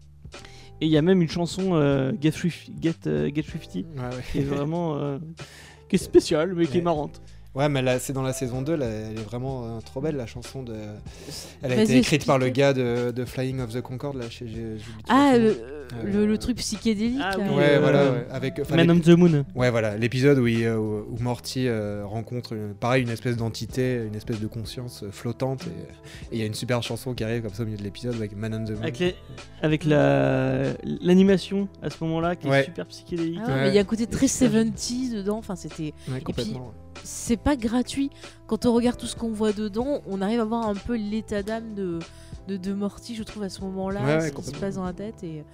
Et 0.80 0.86
il 0.86 0.92
y 0.92 0.96
a 0.98 1.02
même 1.02 1.22
une 1.22 1.28
chanson 1.28 1.70
euh, 1.72 2.12
Get, 2.20 2.32
Get, 2.80 2.94
euh, 3.06 3.30
Get 3.34 3.42
Thrifty, 3.44 3.86
Ouais, 3.96 4.02
ouais. 4.02 4.22
qui 4.30 4.38
est 4.38 4.42
vraiment, 4.42 4.96
euh, 4.96 5.18
qui 5.88 5.96
est 5.96 5.98
spéciale, 5.98 6.54
mais 6.54 6.66
qui 6.66 6.78
est 6.78 6.82
marrante. 6.82 7.20
Ouais, 7.56 7.68
mais 7.70 7.80
là, 7.80 7.98
c'est 7.98 8.12
dans 8.12 8.22
la 8.22 8.32
saison 8.34 8.60
2, 8.62 8.76
là, 8.76 8.86
elle 8.86 9.18
est 9.18 9.22
vraiment 9.22 9.64
euh, 9.64 9.80
trop 9.80 10.00
belle, 10.02 10.16
la 10.16 10.26
chanson 10.26 10.62
de. 10.62 10.74
Elle 11.62 11.72
a 11.72 11.82
été 11.82 11.96
écrite 11.96 12.26
par 12.26 12.38
le 12.38 12.50
gars 12.50 12.72
de, 12.74 13.10
de 13.10 13.24
Flying 13.24 13.60
of 13.60 13.72
the 13.72 13.80
Concorde, 13.80 14.16
là, 14.18 14.28
chez. 14.28 14.46
Ah, 15.08 15.38
le, 15.38 15.56
le, 16.04 16.26
le 16.26 16.38
truc 16.38 16.58
psychédélique. 16.58 17.18
Ah 17.22 17.36
là. 17.36 17.44
oui, 17.48 17.56
Ouais, 17.56 17.70
euh, 17.76 17.80
voilà, 17.80 18.10
ouais. 18.12 18.26
Avec, 18.30 18.70
Man 18.70 18.90
on 18.90 19.00
the 19.00 19.08
Moon. 19.16 19.44
ouais, 19.54 19.70
voilà, 19.70 19.96
l'épisode 19.96 20.38
où, 20.38 20.46
il, 20.46 20.64
euh, 20.64 20.76
où 20.76 21.06
où 21.10 21.18
Morty 21.22 21.66
euh, 21.66 22.02
rencontre, 22.04 22.54
pareil, 22.78 23.02
une 23.04 23.08
espèce 23.08 23.36
d'entité, 23.38 24.02
une 24.06 24.14
espèce 24.16 24.38
de 24.40 24.46
conscience 24.48 25.02
euh, 25.02 25.10
flottante, 25.10 25.66
et 25.66 26.34
et 26.34 26.36
il 26.36 26.38
y 26.40 26.42
a 26.42 26.46
une 26.46 26.54
super 26.54 26.82
chanson 26.82 27.14
qui 27.14 27.24
arrive 27.24 27.40
comme 27.42 27.54
ça 27.54 27.62
au 27.62 27.66
milieu 27.66 27.78
de 27.78 27.82
l'épisode 27.84 28.16
avec 28.16 28.36
Man 28.36 28.52
on 28.54 28.64
the 28.64 28.70
Moon. 28.72 28.82
Avec, 28.82 28.98
les- 28.98 29.14
avec 29.62 29.84
la, 29.84 30.74
l'animation 31.00 31.68
à 31.82 31.88
ce 31.88 31.96
moment-là, 32.04 32.36
qui 32.36 32.48
est 32.48 32.64
super 32.64 32.86
psychédélique. 32.86 33.40
Ah 33.44 33.48
ouais, 33.48 33.60
mais 33.62 33.68
il 33.70 33.74
y 33.74 33.78
a 33.78 33.80
un 33.80 33.84
côté 33.84 34.06
très 34.06 34.28
super 34.28 34.50
70 34.50 35.12
dedans. 35.14 35.38
Enfin, 35.38 35.56
c'était. 35.56 35.94
Ouais, 36.10 36.20
complètement. 36.20 36.74
C'est 37.04 37.36
pas 37.36 37.56
gratuit. 37.56 38.10
Quand 38.46 38.66
on 38.66 38.74
regarde 38.74 38.98
tout 38.98 39.06
ce 39.06 39.16
qu'on 39.16 39.30
voit 39.32 39.52
dedans, 39.52 40.00
on 40.06 40.20
arrive 40.22 40.40
à 40.40 40.44
voir 40.44 40.66
un 40.68 40.74
peu 40.74 40.96
l'état 40.96 41.42
d'âme 41.42 41.74
de, 41.74 41.98
de, 42.48 42.56
de 42.56 42.72
Morty, 42.72 43.14
je 43.14 43.22
trouve, 43.22 43.42
à 43.44 43.48
ce 43.48 43.60
moment-là. 43.62 44.00
Ouais, 44.04 44.16
ouais, 44.16 44.28
ce 44.28 44.32
qui 44.34 44.42
se 44.42 44.50
passe 44.52 44.74
dans 44.76 44.84
la 44.84 44.92
tête. 44.92 45.22
Et 45.24 45.44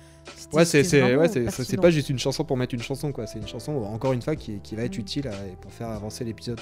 Ouais, 0.53 0.65
c'est 0.65 0.93
ouais, 0.93 1.77
pas 1.81 1.91
juste 1.91 2.09
une 2.11 2.19
chanson 2.19 2.45
pour 2.45 2.57
mettre 2.57 2.75
une 2.75 2.83
chanson, 2.83 3.11
quoi. 3.13 3.27
C'est 3.27 3.39
une 3.41 3.49
chanson, 3.49 3.73
encore 3.85 4.13
une 4.13 4.23
fois, 4.23 4.37
qui, 4.37 4.61
qui 4.61 4.77
va 4.77 4.85
être 4.85 4.97
Mm. 4.97 5.01
utile 5.01 5.29
à- 5.29 5.33
pour 5.61 5.73
faire 5.73 5.89
avancer 5.89 6.25
l'épisode. 6.25 6.61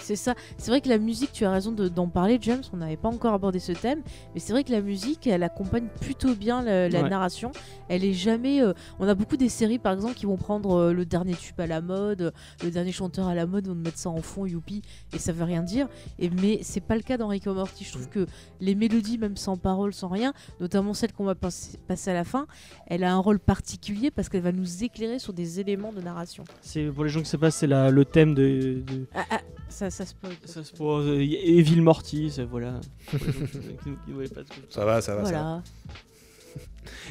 C'est 0.00 0.16
ça. 0.16 0.34
C'est 0.58 0.70
vrai 0.70 0.80
que 0.80 0.88
la 0.88 0.98
musique, 0.98 1.32
tu 1.32 1.44
as 1.44 1.50
raison 1.50 1.72
de- 1.72 1.88
d'en 1.88 2.08
parler, 2.08 2.38
James. 2.40 2.62
On 2.72 2.76
n'avait 2.78 2.96
pas 2.96 3.08
encore 3.08 3.32
abordé 3.34 3.58
ce 3.58 3.72
thème, 3.72 4.02
mais 4.34 4.40
c'est 4.40 4.52
vrai 4.52 4.64
que 4.64 4.72
la 4.72 4.80
musique, 4.80 5.26
elle 5.26 5.42
accompagne 5.42 5.86
plutôt 6.00 6.34
bien 6.34 6.62
la, 6.62 6.88
la 6.88 7.02
Ouais. 7.02 7.08
narration. 7.08 7.52
Elle 7.88 8.04
est 8.04 8.12
jamais. 8.12 8.62
euh, 8.62 8.72
On 8.98 9.08
a 9.08 9.14
beaucoup 9.14 9.36
des 9.36 9.48
séries, 9.48 9.78
par 9.78 9.92
exemple, 9.92 10.14
qui 10.14 10.26
vont 10.26 10.36
prendre 10.36 10.74
euh, 10.76 10.92
le 10.92 11.04
dernier 11.04 11.34
tube 11.34 11.58
à 11.60 11.66
la 11.66 11.80
mode, 11.80 12.20
euh, 12.22 12.30
le 12.62 12.70
dernier 12.70 12.92
chanteur 12.92 13.28
à 13.28 13.34
la 13.34 13.46
mode, 13.46 13.66
vont 13.68 13.74
mettre 13.74 13.98
ça 13.98 14.10
en 14.10 14.20
fond, 14.22 14.46
youpi, 14.46 14.82
et 15.12 15.18
ça 15.18 15.32
veut 15.32 15.44
rien 15.44 15.62
dire. 15.62 15.88
Et 16.18 16.30
mais 16.30 16.58
c'est 16.62 16.80
pas 16.80 16.96
le 16.96 17.02
cas 17.02 17.16
dans 17.16 17.28
Rick 17.28 17.46
Morty. 17.46 17.84
Je 17.84 17.92
trouve 17.92 18.08
que 18.08 18.26
les 18.60 18.74
mélodies, 18.74 19.18
même 19.18 19.36
sans 19.36 19.56
paroles, 19.56 19.94
sans 19.94 20.08
rien, 20.08 20.32
notamment 20.60 20.94
celle 20.94 21.12
qu'on 21.12 21.24
va 21.24 21.34
passer, 21.34 21.78
passer 21.86 22.10
à 22.10 22.14
la 22.14 22.24
fin, 22.24 22.46
elle 22.86 23.04
a 23.04 23.12
un 23.14 23.18
rôle 23.18 23.38
particulier 23.38 24.10
parce 24.10 24.28
qu'elle 24.28 24.42
va 24.42 24.52
nous 24.52 24.84
éclairer 24.84 25.18
sur 25.18 25.32
des 25.32 25.60
éléments 25.60 25.92
de 25.92 26.00
narration. 26.00 26.44
C'est, 26.60 26.84
pour 26.86 27.04
les 27.04 27.10
gens 27.10 27.20
qui 27.20 27.26
savent 27.26 27.40
pas, 27.40 27.50
c'est 27.50 27.66
le 27.66 28.04
thème 28.04 28.34
de, 28.34 28.82
de- 28.86 29.06
Ah, 29.14 29.24
ah, 29.30 29.40
ça, 29.68 29.83
ça 29.90 30.04
spoil. 30.06 30.32
Ça 30.44 30.60
c'est 30.64 30.76
pour 30.76 30.98
euh, 30.98 31.18
Evil 31.20 31.80
Morty, 31.80 32.30
c'est 32.30 32.44
voilà. 32.44 32.80
Ça 34.70 34.84
va, 34.84 35.00
ça 35.00 35.14
va, 35.14 35.24
ça 35.24 35.30
va. 35.32 35.38
Voilà. 35.38 35.62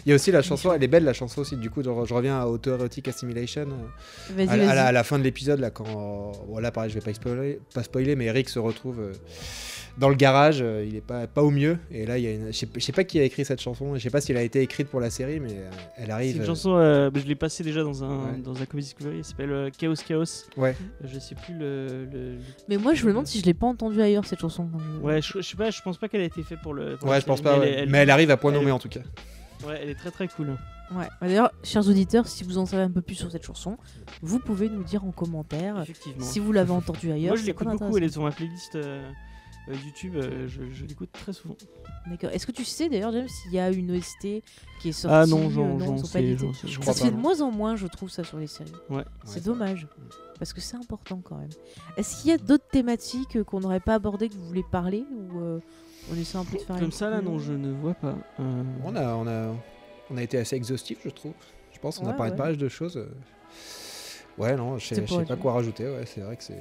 Il 0.06 0.10
y 0.10 0.12
a 0.12 0.16
aussi 0.16 0.32
la 0.32 0.42
chanson, 0.42 0.72
elle 0.74 0.84
est 0.84 0.88
belle 0.88 1.04
la 1.04 1.14
chanson 1.14 1.42
aussi. 1.42 1.58
Du 1.58 1.70
coup, 1.70 1.82
je, 1.82 1.90
je 1.90 2.14
reviens 2.14 2.40
à 2.40 2.46
Autoerotic 2.46 3.08
Assimilation. 3.08 3.62
euh, 3.70 4.34
Vas-y, 4.36 4.48
à, 4.50 4.58
la- 4.58 4.64
à 4.72 4.76
la, 4.76 4.82
à 4.82 4.84
vas-y. 4.86 4.94
la 4.94 5.04
fin 5.04 5.18
de 5.20 5.24
l'épisode, 5.24 5.60
là, 5.60 5.70
quand. 5.72 5.84
Bon, 6.48 6.60
là, 6.60 6.72
pareil, 6.72 6.90
je 6.90 6.96
vais 6.96 7.02
pas 7.02 7.14
spoiler, 7.14 7.60
pas 7.74 7.84
spoiler 7.84 8.16
mais 8.16 8.26
Eric 8.26 8.50
se 8.50 8.60
retrouve 8.60 9.00
euh, 9.00 9.14
dans 9.98 10.10
le 10.10 10.16
garage. 10.16 10.60
euh, 10.62 10.86
il 10.88 10.96
est 10.96 11.02
pas, 11.02 11.28
pas 11.28 11.44
au 11.44 11.52
mieux. 11.52 11.78
Et 11.92 12.06
là, 12.06 12.18
il 12.18 12.24
y 12.24 12.28
a 12.28 12.32
une. 12.32 12.48
Je 12.48 12.52
sais, 12.58 12.68
je 12.74 12.80
sais 12.80 12.92
pas 12.92 13.04
qui 13.04 13.20
a 13.20 13.24
écrit 13.24 13.46
cette 13.46 13.62
chanson. 13.62 13.96
Je 13.96 14.00
sais 14.00 14.10
pas 14.10 14.22
si 14.22 14.32
elle 14.32 14.38
a 14.38 14.42
été 14.44 14.62
écrite 14.62 14.88
pour 14.88 15.00
la 15.00 15.10
série, 15.10 15.40
mais 15.40 15.52
euh, 15.54 15.70
elle 15.98 16.06
C'est 16.08 16.12
arrive. 16.12 16.36
une 16.38 16.42
euh, 16.42 16.46
chanson, 16.46 16.76
euh, 16.76 17.10
je 17.14 17.26
l'ai 17.26 17.36
passée 17.36 17.64
déjà 17.64 17.84
dans 17.84 18.04
un, 18.04 18.32
Ouais. 18.34 18.38
dans 18.44 18.62
un 18.62 18.66
Comedy 18.66 18.88
Discovery, 18.88 19.18
elle 19.18 19.24
s'appelle 19.26 19.52
euh, 19.52 19.70
Chaos 19.78 19.96
Chaos. 20.08 20.24
Ouais. 20.58 20.76
Je 21.04 21.20
sais 21.20 21.36
plus 21.36 21.54
le. 21.54 21.88
le- 21.88 22.34
le- 22.34 22.38
Mais 22.70 22.78
moi, 22.78 22.94
je 22.94 23.04
me 23.06 23.10
demande 23.10 23.28
si 23.28 23.40
je 23.40 23.46
l'ai 23.46 23.54
pas 23.54 23.68
entendue 23.68 24.02
ailleurs 24.02 24.26
cette 24.26 24.40
chanson. 24.40 24.68
quand 24.72 24.80
je- 24.80 25.00
Ouais, 25.06 25.22
je, 25.22 25.34
je 25.36 25.42
sais 25.42 25.58
pas, 25.58 25.70
je 25.72 25.82
pense 25.82 25.98
pas 25.98 26.08
qu'elle 26.08 26.22
a 26.22 26.26
été 26.26 26.42
faite 26.44 26.60
pour 26.62 26.74
le. 26.74 26.96
pour 26.98 27.10
Ouais, 27.10 27.20
je 27.22 27.26
pense 27.26 27.42
pas. 27.42 27.54
mais 27.56 27.60
ouais. 27.60 27.68
elle 27.68 27.74
est- 27.74 27.82
elle- 27.84 27.90
mais 27.90 27.98
elle 28.00 28.10
arrive 28.10 28.32
à 28.32 28.38
point 28.38 28.52
nommé 28.52 28.72
en 28.72 28.80
tout 28.80 28.90
cas. 28.90 29.02
Ouais, 29.68 29.80
elle 29.82 29.90
est 29.90 29.96
très 29.96 30.12
très 30.12 30.28
cool. 30.28 30.58
Ouais. 30.92 31.06
Bah, 31.22 31.28
D'ailleurs, 31.28 31.52
chers 31.64 31.88
auditeurs, 31.88 32.28
si 32.28 32.44
vous 32.44 32.58
en 32.58 32.66
savez 32.66 32.84
un 32.84 32.92
peu 32.92 33.02
plus 33.02 33.16
sur 33.16 33.32
cette 33.32 33.46
chanson, 33.46 33.78
vous 34.22 34.38
pouvez 34.40 34.70
nous 34.70 34.84
dire 34.84 35.06
en 35.06 35.12
commentaire 35.12 35.84
si 36.20 36.40
vous 36.40 36.52
l'avez 36.52 36.72
entendue 36.72 37.12
ailleurs. 37.12 37.30
Moi 37.30 37.36
je 37.38 37.42
c'est 37.42 37.48
l'écoute 37.48 37.68
beaucoup, 37.70 37.98
elle 37.98 38.04
est 38.04 38.10
sur 38.10 38.22
ma 38.24 38.32
playlist 38.32 38.76
euh, 38.76 39.02
YouTube, 39.72 40.16
euh, 40.18 40.48
je, 40.48 40.64
je 40.72 40.86
l'écoute 40.86 41.10
très 41.14 41.32
souvent. 41.32 41.56
D'accord. 42.08 42.32
Est-ce 42.32 42.46
que 42.46 42.52
tu 42.52 42.66
sais 42.66 42.90
d'ailleurs, 42.90 43.14
James, 43.14 43.28
s'il 43.30 43.54
y 43.54 43.60
a 43.60 43.70
une 43.72 43.92
OST 43.92 44.44
qui 44.82 44.90
est 44.90 44.92
sortie 44.92 45.16
Ah 45.16 45.26
non, 45.26 45.48
euh, 45.48 45.50
j'en 45.50 45.96
pas 45.96 46.04
sais, 46.06 46.36
je 46.38 46.52
Ça 46.52 46.68
se 46.68 46.80
pas, 46.86 46.94
fait 46.94 47.12
de 47.12 47.16
moins 47.16 47.40
en 47.42 47.50
moins, 47.52 47.76
je 47.78 47.88
trouve, 47.88 48.10
ça 48.10 48.24
sur 48.26 48.38
les 48.40 48.48
séries. 48.48 48.72
Ouais. 48.90 49.04
C'est 49.24 49.36
Ouais, 49.36 49.42
dommage. 49.46 49.88
Parce 50.38 50.52
que 50.52 50.60
c'est 50.60 50.76
important 50.76 51.22
quand 51.24 51.38
même. 51.38 51.50
Est-ce 51.96 52.22
qu'il 52.22 52.32
y 52.32 52.34
a 52.34 52.38
d'autres 52.38 52.68
thématiques 52.70 53.38
euh, 53.38 53.44
qu'on 53.46 53.62
n'aurait 53.62 53.80
pas 53.80 53.94
abordées 53.96 54.28
que 54.28 54.34
vous 54.34 54.46
voulez 54.46 54.66
parler 54.70 55.06
ou 55.12 55.40
euh, 55.40 55.60
on 56.12 56.16
essaie 56.18 56.38
un 56.38 56.44
peu 56.44 56.58
de 56.58 56.62
faire 56.64 56.78
Comme 56.80 56.92
ça 56.92 57.10
là, 57.10 57.22
non, 57.22 57.40
je 57.40 57.54
ne 57.54 57.72
vois 57.72 57.94
pas. 57.94 58.16
Euh, 58.42 58.64
On 58.84 58.96
a, 58.98 59.16
on, 59.16 59.28
a, 59.28 59.54
on 60.10 60.18
a 60.18 60.22
été 60.24 60.38
assez 60.40 60.58
exhaustif, 60.58 60.98
je 61.06 61.10
trouve. 61.10 61.34
Je 61.72 61.80
pense 61.80 62.00
qu'on 62.00 62.08
a 62.08 62.10
Ouais, 62.12 62.18
parlé 62.18 62.32
ouais. 62.32 62.36
de 62.36 62.42
pas 62.42 62.48
mal 62.50 62.58
de 62.58 62.68
choses. 62.68 62.98
euh. 62.98 63.08
Ouais, 64.38 64.56
non, 64.58 64.78
je 64.78 64.88
sais, 64.88 65.02
pour 65.04 65.20
sais 65.20 65.26
pas 65.26 65.36
quoi 65.38 65.54
rajouter. 65.54 65.86
Ouais, 65.86 66.06
c'est 66.06 66.22
vrai 66.22 66.36
que 66.36 66.44
c'est. 66.44 66.60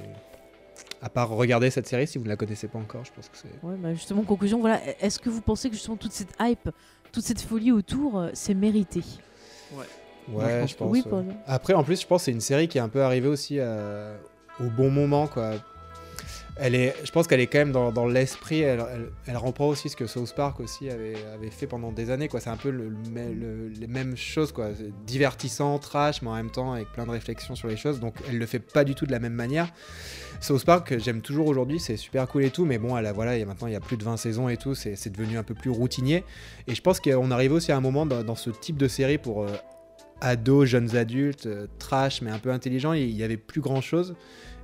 À 1.05 1.09
part 1.09 1.29
regarder 1.29 1.69
cette 1.69 1.85
série, 1.85 2.07
si 2.07 2.17
vous 2.17 2.23
ne 2.23 2.29
la 2.29 2.37
connaissez 2.37 2.69
pas 2.69 2.79
encore, 2.79 3.03
je 3.03 3.11
pense 3.11 3.27
que 3.27 3.35
c'est. 3.35 3.49
Ouais, 3.61 3.75
bah 3.77 3.93
justement, 3.93 4.23
conclusion, 4.23 4.61
voilà. 4.61 4.79
Est-ce 5.01 5.19
que 5.19 5.29
vous 5.29 5.41
pensez 5.41 5.67
que 5.69 5.75
justement 5.75 5.97
toute 5.97 6.13
cette 6.13 6.33
hype, 6.39 6.69
toute 7.11 7.23
cette 7.25 7.41
folie 7.41 7.73
autour, 7.73 8.17
euh, 8.17 8.29
c'est 8.33 8.53
mérité? 8.53 9.01
Ouais, 9.73 9.85
Moi, 10.29 10.47
je 10.47 10.59
pense 10.59 10.71
je 10.71 10.75
pense. 10.77 10.91
Oui, 10.91 11.03
ouais. 11.11 11.25
Après, 11.45 11.73
en 11.73 11.83
plus, 11.83 11.99
je 12.01 12.07
pense 12.07 12.21
que 12.21 12.25
c'est 12.25 12.31
une 12.31 12.39
série 12.39 12.69
qui 12.69 12.77
est 12.77 12.81
un 12.81 12.87
peu 12.87 13.03
arrivée 13.03 13.27
aussi 13.27 13.59
à- 13.59 14.13
au 14.61 14.69
bon 14.69 14.89
moment, 14.89 15.27
quoi. 15.27 15.51
Elle 16.55 16.75
est, 16.75 16.95
je 17.03 17.11
pense 17.11 17.25
qu'elle 17.25 17.39
est 17.39 17.47
quand 17.47 17.59
même 17.59 17.71
dans, 17.71 18.05
l'esprit. 18.05 18.61
Elle, 18.61 18.83
elle, 19.25 19.37
reprend 19.37 19.67
aussi 19.67 19.89
ce 19.89 19.95
que 19.95 20.05
South 20.05 20.33
Park 20.35 20.59
aussi 20.59 20.89
avait, 20.89 21.15
fait 21.49 21.65
pendant 21.65 21.91
des 21.91 22.11
années. 22.11 22.29
C'est 22.37 22.49
un 22.49 22.57
peu 22.57 22.69
les 22.69 23.87
mêmes 23.87 24.15
choses, 24.15 24.51
quoi. 24.51 24.69
Divertissant, 25.05 25.79
trash, 25.79 26.21
mais 26.21 26.29
en 26.29 26.35
même 26.35 26.51
temps 26.51 26.73
avec 26.73 26.91
plein 26.91 27.05
de 27.05 27.11
réflexions 27.11 27.55
sur 27.55 27.67
les 27.67 27.77
choses. 27.77 27.99
Donc, 27.99 28.15
elle 28.29 28.37
le 28.37 28.45
fait 28.45 28.59
pas 28.59 28.83
du 28.83 28.93
tout 28.93 29.05
de 29.07 29.11
la 29.11 29.19
même 29.19 29.33
manière. 29.33 29.71
South 30.41 30.63
Park, 30.63 30.93
j'aime 30.99 31.21
toujours 31.21 31.47
aujourd'hui, 31.47 31.79
c'est 31.79 31.97
super 31.97 32.27
cool 32.27 32.43
et 32.43 32.51
tout, 32.51 32.65
mais 32.65 32.77
bon, 32.77 32.97
elle 32.97 33.05
a, 33.05 33.13
voilà, 33.13 33.43
maintenant 33.45 33.67
il 33.67 33.73
y 33.73 33.77
a 33.77 33.79
plus 33.79 33.97
de 33.97 34.03
20 34.03 34.17
saisons 34.17 34.49
et 34.49 34.57
tout, 34.57 34.75
c'est 34.75 35.09
devenu 35.09 35.37
un 35.37 35.43
peu 35.43 35.53
plus 35.53 35.69
routinier. 35.69 36.23
Et 36.67 36.75
je 36.75 36.81
pense 36.81 36.99
qu'on 36.99 37.31
arrive 37.31 37.53
aussi 37.53 37.71
à 37.71 37.77
un 37.77 37.81
moment 37.81 38.05
dans, 38.05 38.23
dans 38.23 38.35
ce 38.35 38.49
type 38.49 38.77
de 38.77 38.87
série 38.87 39.17
pour 39.17 39.43
euh, 39.43 39.47
ados, 40.21 40.67
jeunes 40.67 40.95
adultes, 40.95 41.45
euh, 41.45 41.67
trash, 41.79 42.21
mais 42.21 42.31
un 42.31 42.39
peu 42.39 42.51
intelligent, 42.51 42.93
il 42.93 43.11
y 43.11 43.23
avait 43.23 43.37
plus 43.37 43.61
grand 43.61 43.81
chose. 43.81 44.15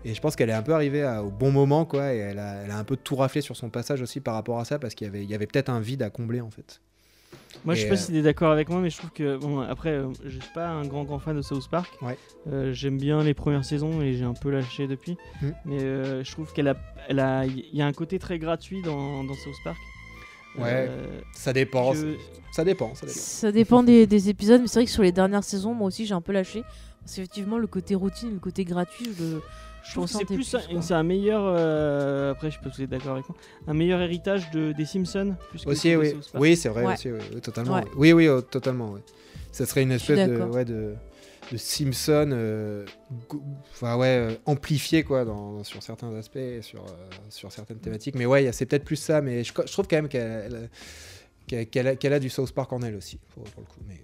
Et 0.06 0.14
je 0.14 0.22
pense 0.22 0.36
qu'elle 0.36 0.50
est 0.50 0.54
un 0.54 0.62
peu 0.62 0.74
arrivée 0.74 1.04
à- 1.04 1.24
au 1.24 1.30
bon 1.30 1.52
moment, 1.52 1.86
quoi, 1.86 2.14
et 2.14 2.18
elle 2.18 2.40
a, 2.40 2.64
elle 2.64 2.72
a 2.72 2.78
un 2.78 2.84
peu 2.84 2.96
tout 2.96 3.16
raflé 3.18 3.42
sur 3.42 3.56
son 3.58 3.70
passage 3.70 4.02
aussi 4.02 4.20
par 4.22 4.34
rapport 4.34 4.60
à 4.60 4.66
ça, 4.66 4.80
parce 4.80 4.96
qu'il 4.96 5.06
y 5.06 5.10
avait, 5.10 5.24
il 5.24 5.30
y 5.30 5.36
avait 5.36 5.48
peut-être 5.48 5.70
un 5.70 5.80
vide 5.82 6.02
à 6.04 6.10
combler 6.10 6.40
en 6.42 6.50
fait. 6.50 6.80
Moi, 7.66 7.76
je 7.76 7.80
Et, 7.82 7.84
sais 7.84 7.90
pas 7.90 7.96
euh, 7.96 7.98
si 7.98 8.12
t'es 8.14 8.22
d'accord 8.22 8.52
avec 8.52 8.70
moi, 8.70 8.80
mais 8.80 8.90
je 8.90 8.98
trouve 8.98 9.12
que 9.12 9.38
bon, 9.38 9.60
après, 9.60 9.90
euh, 9.90 10.08
je 10.24 10.40
suis 10.40 10.54
pas 10.54 10.68
un 10.70 10.86
grand 10.86 11.04
grand 11.04 11.20
fan 11.20 11.36
de 11.36 11.42
South 11.42 11.68
Park. 11.70 11.92
Ouais. 12.02 12.18
Euh, 12.48 12.72
J'aime 12.74 12.98
bien 12.98 13.24
les 13.24 13.34
premières 13.34 13.66
saisons 13.66 14.02
et 14.02 14.14
j'ai 14.14 14.24
un 14.24 14.34
peu 14.34 14.50
lâché 14.50 14.88
depuis. 14.88 15.18
Mm. 15.42 15.48
Mais 15.66 15.84
euh, 15.84 16.24
je 16.24 16.32
trouve 16.32 16.52
qu'elle 16.54 16.68
a, 16.70 16.76
elle 17.08 17.20
a, 17.20 17.46
il 17.46 17.66
y 17.74 17.82
a 17.82 17.86
un 17.86 17.92
côté 17.94 18.18
très 18.20 18.40
gratuit 18.40 18.82
dans, 18.84 19.24
dans 19.24 19.34
South 19.34 19.54
Park. 19.64 19.78
Ouais. 20.58 20.88
Euh, 20.90 21.20
Ça 21.34 21.52
dépend, 21.54 21.92
que- 21.94 22.16
ça 22.52 22.64
dépend, 22.64 22.96
ça 22.96 23.06
dépend. 23.06 23.20
Ça 23.20 23.52
dépend 23.52 23.84
des, 23.84 24.08
des 24.08 24.30
épisodes, 24.30 24.62
mais 24.62 24.68
c'est 24.68 24.80
vrai 24.80 24.86
que 24.86 24.92
sur 24.92 25.04
les 25.04 25.12
dernières 25.12 25.44
saisons, 25.44 25.74
moi 25.74 25.88
aussi, 25.88 26.06
j'ai 26.06 26.14
un 26.16 26.22
peu 26.22 26.32
lâché. 26.32 26.64
Parce 27.02 27.16
qu'effectivement, 27.16 27.58
le 27.58 27.68
côté 27.68 27.96
routine, 27.96 28.34
le 28.34 28.40
côté 28.40 28.64
gratuit, 28.64 29.10
je 29.18 29.24
le. 29.24 29.42
Je 29.90 29.94
trouve 29.96 30.06
que 30.06 30.12
c'est 30.18 30.26
plus, 30.26 30.56
c'est 30.82 30.94
un 30.94 31.04
meilleur. 31.04 31.42
euh, 31.44 32.32
après, 32.32 32.52
je 32.52 32.60
peux 32.60 32.70
vous 32.70 32.82
être 32.84 32.90
d'accord 32.90 33.14
avec 33.14 33.28
moi. 33.28 33.38
Un 33.68 33.74
meilleur 33.74 34.00
héritage 34.02 34.50
de, 34.52 34.72
des 34.72 34.86
Simpsons. 34.86 35.36
Plus 35.50 35.66
Aussi, 35.66 35.96
oui, 35.96 36.12
South 36.12 36.30
Park. 36.32 36.42
oui 36.44 36.56
c'est 36.56 36.70
vrai, 36.70 36.86
Ouais. 36.86 36.94
aussi, 36.94 37.12
oui, 37.12 37.20
oui, 37.34 37.42
totalement. 37.42 37.76
Ouais. 37.76 37.84
Oui, 37.96 38.14
oui, 38.14 38.28
oh, 38.28 38.42
totalement. 38.42 38.92
ouais. 38.92 39.02
Ça 39.52 39.66
serait 39.66 39.82
une 39.82 39.92
espèce 39.92 40.30
de, 40.30 40.38
ouais, 40.44 40.64
de, 40.64 40.94
de 41.52 41.58
Simpson, 41.58 42.30
euh, 42.32 42.86
enfin 43.72 43.98
ouais, 43.98 44.08
euh, 44.32 44.36
amplifié 44.46 45.04
quoi, 45.04 45.26
dans, 45.26 45.64
sur 45.64 45.82
certains 45.82 46.14
aspects, 46.16 46.38
sur, 46.62 46.84
euh, 46.84 46.90
sur 47.30 47.52
certaines 47.52 47.80
thématiques. 47.80 48.14
Mais 48.16 48.28
ouais, 48.28 48.52
c'est 48.52 48.68
peut-être 48.68 48.86
plus 48.86 48.96
ça, 48.98 49.22
mais 49.22 49.44
je, 49.44 49.52
je 49.66 49.72
trouve 49.72 49.88
quand 49.88 49.96
même 49.98 50.08
qu'elle 50.08 50.70
qu'elle- 51.48 51.66
qu'elle 51.68 51.88
a, 51.88 51.96
qu'elle 51.96 52.14
a 52.14 52.20
du 52.20 52.30
South 52.30 52.52
Park 52.52 52.72
en 52.74 52.82
elle 52.84 52.96
aussi, 52.96 53.18
pour, 53.34 53.44
pour 53.46 53.62
le 53.62 53.66
coup. 53.68 53.80
Mais... 53.88 54.00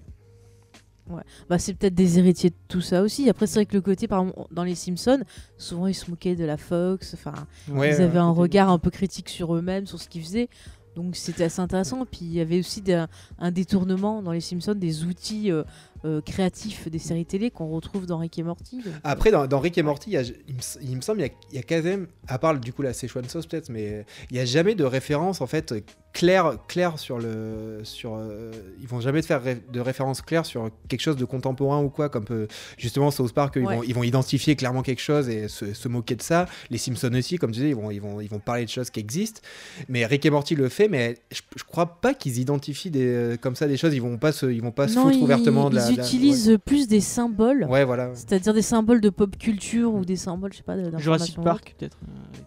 Bah, 1.49 1.59
c'est 1.59 1.73
peut-être 1.75 1.93
des 1.93 2.17
héritiers 2.19 2.49
de 2.49 2.55
tout 2.67 2.81
ça 2.81 3.01
aussi. 3.03 3.29
Après, 3.29 3.45
c'est 3.47 3.59
vrai 3.59 3.65
que 3.65 3.75
le 3.75 3.81
côté, 3.81 4.07
par 4.07 4.21
exemple, 4.23 4.39
dans 4.51 4.63
les 4.63 4.75
Simpsons, 4.75 5.21
souvent 5.57 5.87
ils 5.87 5.93
se 5.93 6.09
moquaient 6.09 6.35
de 6.35 6.45
la 6.45 6.57
Fox. 6.57 7.13
Enfin, 7.13 7.33
Ouais, 7.69 7.89
ils 7.95 8.01
avaient 8.01 8.17
un 8.19 8.31
regard 8.31 8.69
un 8.69 8.79
peu 8.79 8.89
critique 8.89 9.29
sur 9.29 9.55
eux-mêmes, 9.55 9.85
sur 9.85 10.01
ce 10.01 10.09
qu'ils 10.09 10.23
faisaient. 10.23 10.49
Donc 10.95 11.15
c'était 11.17 11.43
assez 11.43 11.59
intéressant. 11.59 12.05
Puis 12.05 12.21
il 12.21 12.33
y 12.33 12.39
avait 12.41 12.59
aussi 12.59 12.81
des- 12.81 13.05
un 13.37 13.51
détournement 13.51 14.21
dans 14.23 14.31
les 14.31 14.39
Simpsons 14.41 14.73
des 14.75 15.03
outils 15.03 15.51
euh, 15.51 15.63
euh, 16.03 16.21
créatifs 16.21 16.89
des 16.89 16.99
séries 16.99 17.25
télé 17.25 17.49
qu'on 17.51 17.69
retrouve 17.69 18.05
dans 18.05 18.17
Rick 18.17 18.37
et 18.37 18.43
Morty. 18.43 18.77
donc, 18.77 18.87
euh, 18.87 18.97
Après, 19.03 19.31
dans, 19.31 19.47
dans 19.47 19.59
Rick 19.59 19.77
et 19.77 19.83
Morty, 19.83 20.09
il, 20.11 20.13
y 20.13 20.17
a- 20.17 20.21
il 20.23 20.53
me, 20.55 20.59
s- 20.59 20.77
il 20.81 20.95
me 20.95 21.01
semble 21.01 21.21
il 21.21 21.55
y 21.55 21.59
a, 21.59 21.63
quand 21.63 21.81
même, 21.83 22.07
à 22.27 22.37
part 22.37 22.59
du 22.59 22.73
coup 22.73 22.81
la 22.81 22.93
Szechuan 22.93 23.27
sauce 23.29 23.45
peut-être, 23.47 23.69
mais 23.69 24.05
il 24.29 24.33
n'y 24.35 24.39
a 24.39 24.45
jamais 24.45 24.75
de 24.75 24.83
référence 24.83 25.41
en 25.41 25.47
fait 25.47 25.73
claire, 26.13 26.57
claire 26.67 26.97
sur 26.99 27.17
le, 27.17 27.79
sur, 27.83 28.15
euh, 28.15 28.51
ils 28.81 28.87
vont 28.87 29.01
jamais 29.01 29.21
te 29.21 29.25
faire 29.25 29.41
ré- 29.43 29.61
de 29.71 29.79
référence 29.81 30.21
claire 30.21 30.45
sur 30.45 30.69
quelque 30.87 31.01
chose 31.01 31.17
de 31.17 31.25
contemporain 31.25 31.81
ou 31.81 31.89
quoi, 31.89 32.07
comme 32.09 32.23
peut- 32.25 32.47
justement 32.77 33.11
South 33.11 33.33
Park, 33.33 33.53
ils, 33.57 33.65
Ouais. 33.65 33.75
vont, 33.77 33.83
ils 33.83 33.93
vont 33.93 34.03
identifier 34.03 34.55
clairement 34.55 34.81
quelque 34.81 35.01
chose 35.01 35.27
et 35.27 35.47
se, 35.49 35.73
se 35.73 35.87
moquer 35.87 36.15
de 36.15 36.21
ça. 36.21 36.45
Les 36.69 36.77
Simpsons 36.77 37.13
aussi, 37.13 37.37
comme 37.37 37.51
tu 37.51 37.55
disais, 37.59 37.69
ils 37.69 37.75
vont, 37.75 37.91
ils 37.91 37.99
vont, 38.01 38.21
ils 38.21 38.29
vont 38.29 38.39
parler 38.39 38.63
de 38.65 38.69
choses 38.69 38.89
qui 38.91 38.99
existent. 38.99 39.41
Mais 39.89 40.05
Rick 40.05 40.25
et 40.25 40.29
Morty 40.29 40.55
le 40.55 40.69
fait, 40.69 40.87
mais 40.87 41.17
je, 41.31 41.41
je 41.55 41.63
crois 41.63 41.99
pas 41.99 42.13
qu'ils 42.13 42.39
identifient 42.39 42.91
des, 42.91 43.05
euh, 43.07 43.37
comme 43.37 43.55
ça 43.55 43.67
des 43.67 43.75
choses. 43.77 43.93
Ils 43.93 44.01
vont 44.01 44.17
pas 44.17 44.31
se, 44.31 44.45
ils 44.45 44.61
vont 44.61 44.71
pas 44.71 44.87
se 44.87 44.95
non, 44.95 45.03
foutre 45.09 45.21
ouvertement 45.21 45.69
de 45.69 45.75
la. 45.75 45.94
Ils 45.95 45.97
de 45.97 46.01
la- 46.01 46.07
utilisent 46.07 46.57
plus 46.65 46.87
des 46.87 47.01
symboles. 47.01 47.63
Ouais, 47.63 47.69
Ouais, 47.71 47.83
voilà. 47.85 48.13
C'est-à-dire 48.15 48.53
des 48.53 48.61
symboles 48.61 49.01
de 49.01 49.09
pop 49.09 49.37
culture 49.37 49.93
ou 49.93 50.05
des 50.05 50.15
symboles, 50.15 50.53
je 50.53 50.57
sais 50.57 50.63
pas, 50.63 50.75
d'information. 50.75 50.99
Jurassic 50.99 51.41
Park, 51.41 51.75
peut-être. 51.77 51.97
euh, 52.03 52.37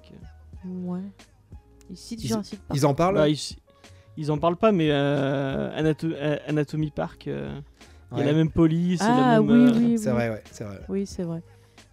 euh, 0.66 0.68
Ouais. 0.86 1.00
Ici, 1.90 2.16
Ils- 2.20 2.28
Jurassic 2.28 2.60
Park. 2.66 2.78
Ils 2.78 2.86
en 2.86 2.94
parlent. 2.94 3.14
bah, 3.14 3.28
ils, 3.28 3.38
ils 4.16 4.30
en 4.30 4.38
parlent 4.38 4.56
pas, 4.56 4.72
mais 4.72 4.88
euh, 4.90 5.70
Anato- 5.80 6.14
Anatomy 6.46 6.90
Park, 6.90 7.26
euh, 7.28 7.58
il 8.12 8.18
y 8.18 8.20
a 8.20 8.24
Ouais. 8.24 8.30
la 8.30 8.36
même 8.36 8.50
police. 8.50 9.00
Ah 9.02 9.32
la 9.34 9.42
oui, 9.42 9.46
même, 9.48 9.66
euh, 9.68 9.72
oui, 9.78 9.98
C'est 9.98 10.08
oui. 10.08 10.14
vrai, 10.14 10.30
ouais, 10.30 10.42
c'est 10.50 10.64
vrai. 10.64 10.80
Oui, 10.88 11.06
c'est 11.06 11.22
vrai. 11.22 11.42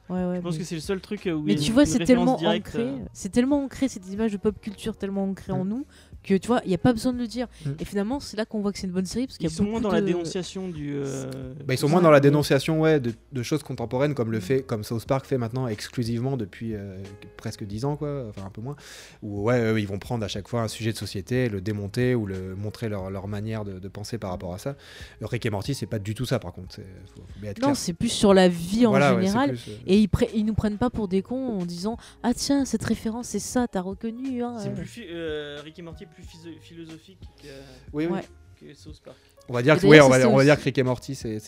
Ouais, 0.08 0.24
ouais, 0.24 0.36
Je 0.36 0.42
pense 0.42 0.54
mais- 0.54 0.60
que 0.60 0.66
c'est 0.66 0.76
le 0.76 0.82
seul 0.82 1.02
truc 1.02 1.22
où 1.26 1.30
il 1.30 1.32
y 1.32 1.42
Mais 1.46 1.54
a 1.54 1.56
tu 1.56 1.68
une- 1.70 1.74
vois, 1.74 1.86
c'est 1.88 2.04
tellement 2.06 2.36
directe, 2.36 2.68
ancré, 2.68 2.84
euh, 2.84 2.98
c'est 3.14 3.30
tellement 3.32 3.64
ancré 3.64 3.88
cette 3.88 4.08
image 4.12 4.34
de 4.34 4.38
pop 4.38 4.56
culture 4.62 4.96
tellement 4.98 5.24
ancrée 5.24 5.52
en 5.52 5.64
Mm. 5.66 5.70
nous 5.70 5.86
que 6.26 6.34
tu 6.36 6.48
vois, 6.48 6.62
il 6.66 6.70
n'y 6.70 6.76
a 6.76 6.80
pas 6.80 6.92
besoin 6.94 7.14
de 7.14 7.20
le 7.20 7.28
dire. 7.28 7.48
Mm. 7.66 7.70
Et 7.80 7.86
finalement, 7.86 8.20
c'est 8.20 8.36
là 8.38 8.46
qu'on 8.46 8.60
voit 8.62 8.72
que 8.72 8.80
c'est 8.80 8.88
une 8.88 8.94
bonne 8.94 9.06
série 9.06 9.28
parce 9.28 9.38
qu'il 9.38 9.48
Ils 9.48 9.52
y 9.52 9.54
a 9.54 9.58
sont 9.58 9.64
moins 9.64 9.80
dans 9.82 9.92
la 9.92 10.02
dénonciation 10.02 10.68
du. 10.70 10.94
euh, 10.96 11.54
Bah, 11.66 11.74
ils 11.74 11.78
sont 11.78 11.90
moins 11.90 12.02
dans 12.02 12.12
la 12.12 12.20
dénonciation 12.20 12.82
ouais, 12.82 13.00
de, 13.00 13.14
de 13.32 13.44
choses 13.44 13.64
contemporaines 13.64 14.14
comme 14.16 14.32
le 14.32 14.40
fait 14.40 14.62
comme 14.64 14.84
South 14.84 15.06
Park 15.06 15.26
fait 15.26 15.38
maintenant 15.38 15.68
exclusivement 15.68 16.38
depuis 16.38 16.74
euh, 16.74 16.98
presque 17.38 17.64
10 17.64 17.86
ans 17.86 17.96
quoi 17.96 18.26
enfin 18.30 18.46
un 18.46 18.50
peu 18.50 18.62
moins 18.62 18.76
où 19.22 19.44
ouais 19.44 19.60
eux, 19.62 19.80
ils 19.80 19.88
vont 19.88 20.00
prendre 20.00 20.24
à 20.24 20.28
chaque 20.28 20.48
fois 20.48 20.62
un 20.62 20.68
sujet 20.68 20.92
de 20.92 20.98
société 20.98 21.50
le 21.50 21.62
démonter 21.62 22.16
ou 22.16 22.26
le 22.26 22.56
montrer 22.56 22.90
leur, 22.90 23.10
leur 23.10 23.28
manière 23.28 23.64
de, 23.66 23.80
de 23.80 23.88
penser 23.88 24.18
par 24.18 24.32
rapport 24.32 24.54
à 24.54 24.58
ça 24.58 24.76
Euh, 25.22 25.26
Rick 25.28 25.46
et 25.46 25.50
Morty 25.50 25.74
c'est 25.76 25.86
pas 25.86 26.00
du 26.00 26.14
tout 26.16 26.26
ça 26.26 26.40
par 26.40 26.54
contre 26.54 26.76
c'est 26.76 26.86
faut, 27.14 27.22
faut 27.22 27.40
bien 27.42 27.52
être 27.52 27.62
Non, 27.62 27.74
c'est 27.76 27.94
plus 27.94 28.10
sur 28.10 28.34
la 28.34 28.48
vie 28.48 28.86
en 28.86 28.90
Voilà, 28.90 29.14
ouais, 29.16 29.22
c'est 29.22 29.28
général. 29.28 29.50
plus, 29.52 29.72
euh, 29.72 29.76
Et 29.88 30.00
ils, 30.00 30.08
pre- 30.08 30.30
ils 30.34 30.46
nous 30.46 30.54
prennent 30.54 30.78
pas 30.78 30.90
pour 30.90 31.08
des 31.08 31.22
cons 31.22 31.60
en 31.60 31.66
disant 31.66 31.98
Ah 32.24 32.34
tiens, 32.34 32.66
cette 32.66 32.84
référence, 32.84 33.28
c'est 33.28 33.40
ça, 33.40 33.68
t'as 33.68 33.82
reconnu. 33.82 34.44
Hein, 34.44 34.56
C'est 34.60 34.70
euh. 34.70 34.74
plus 34.74 35.06
euh, 35.12 35.60
Rick 35.64 35.78
et 35.80 35.82
Morty 35.82 36.06
plus 36.16 36.26
philosophique 36.62 37.20
que, 37.42 37.48
oui, 37.94 38.06
oui. 38.06 38.12
Ouais. 38.14 38.22
que 38.60 38.74
South 38.74 39.02
Park. 39.04 39.18
on 39.50 39.54
va 39.54 39.62
dire 39.62 39.78
que 39.80 39.86
ouais, 39.86 40.00
on 40.02 40.10
va, 40.10 40.28
on 40.30 40.36
dire 40.44 40.58
que 40.58 40.64
Rick 40.64 40.78
et 40.78 40.84
Morty 40.84 41.14
c'est- 41.16 41.40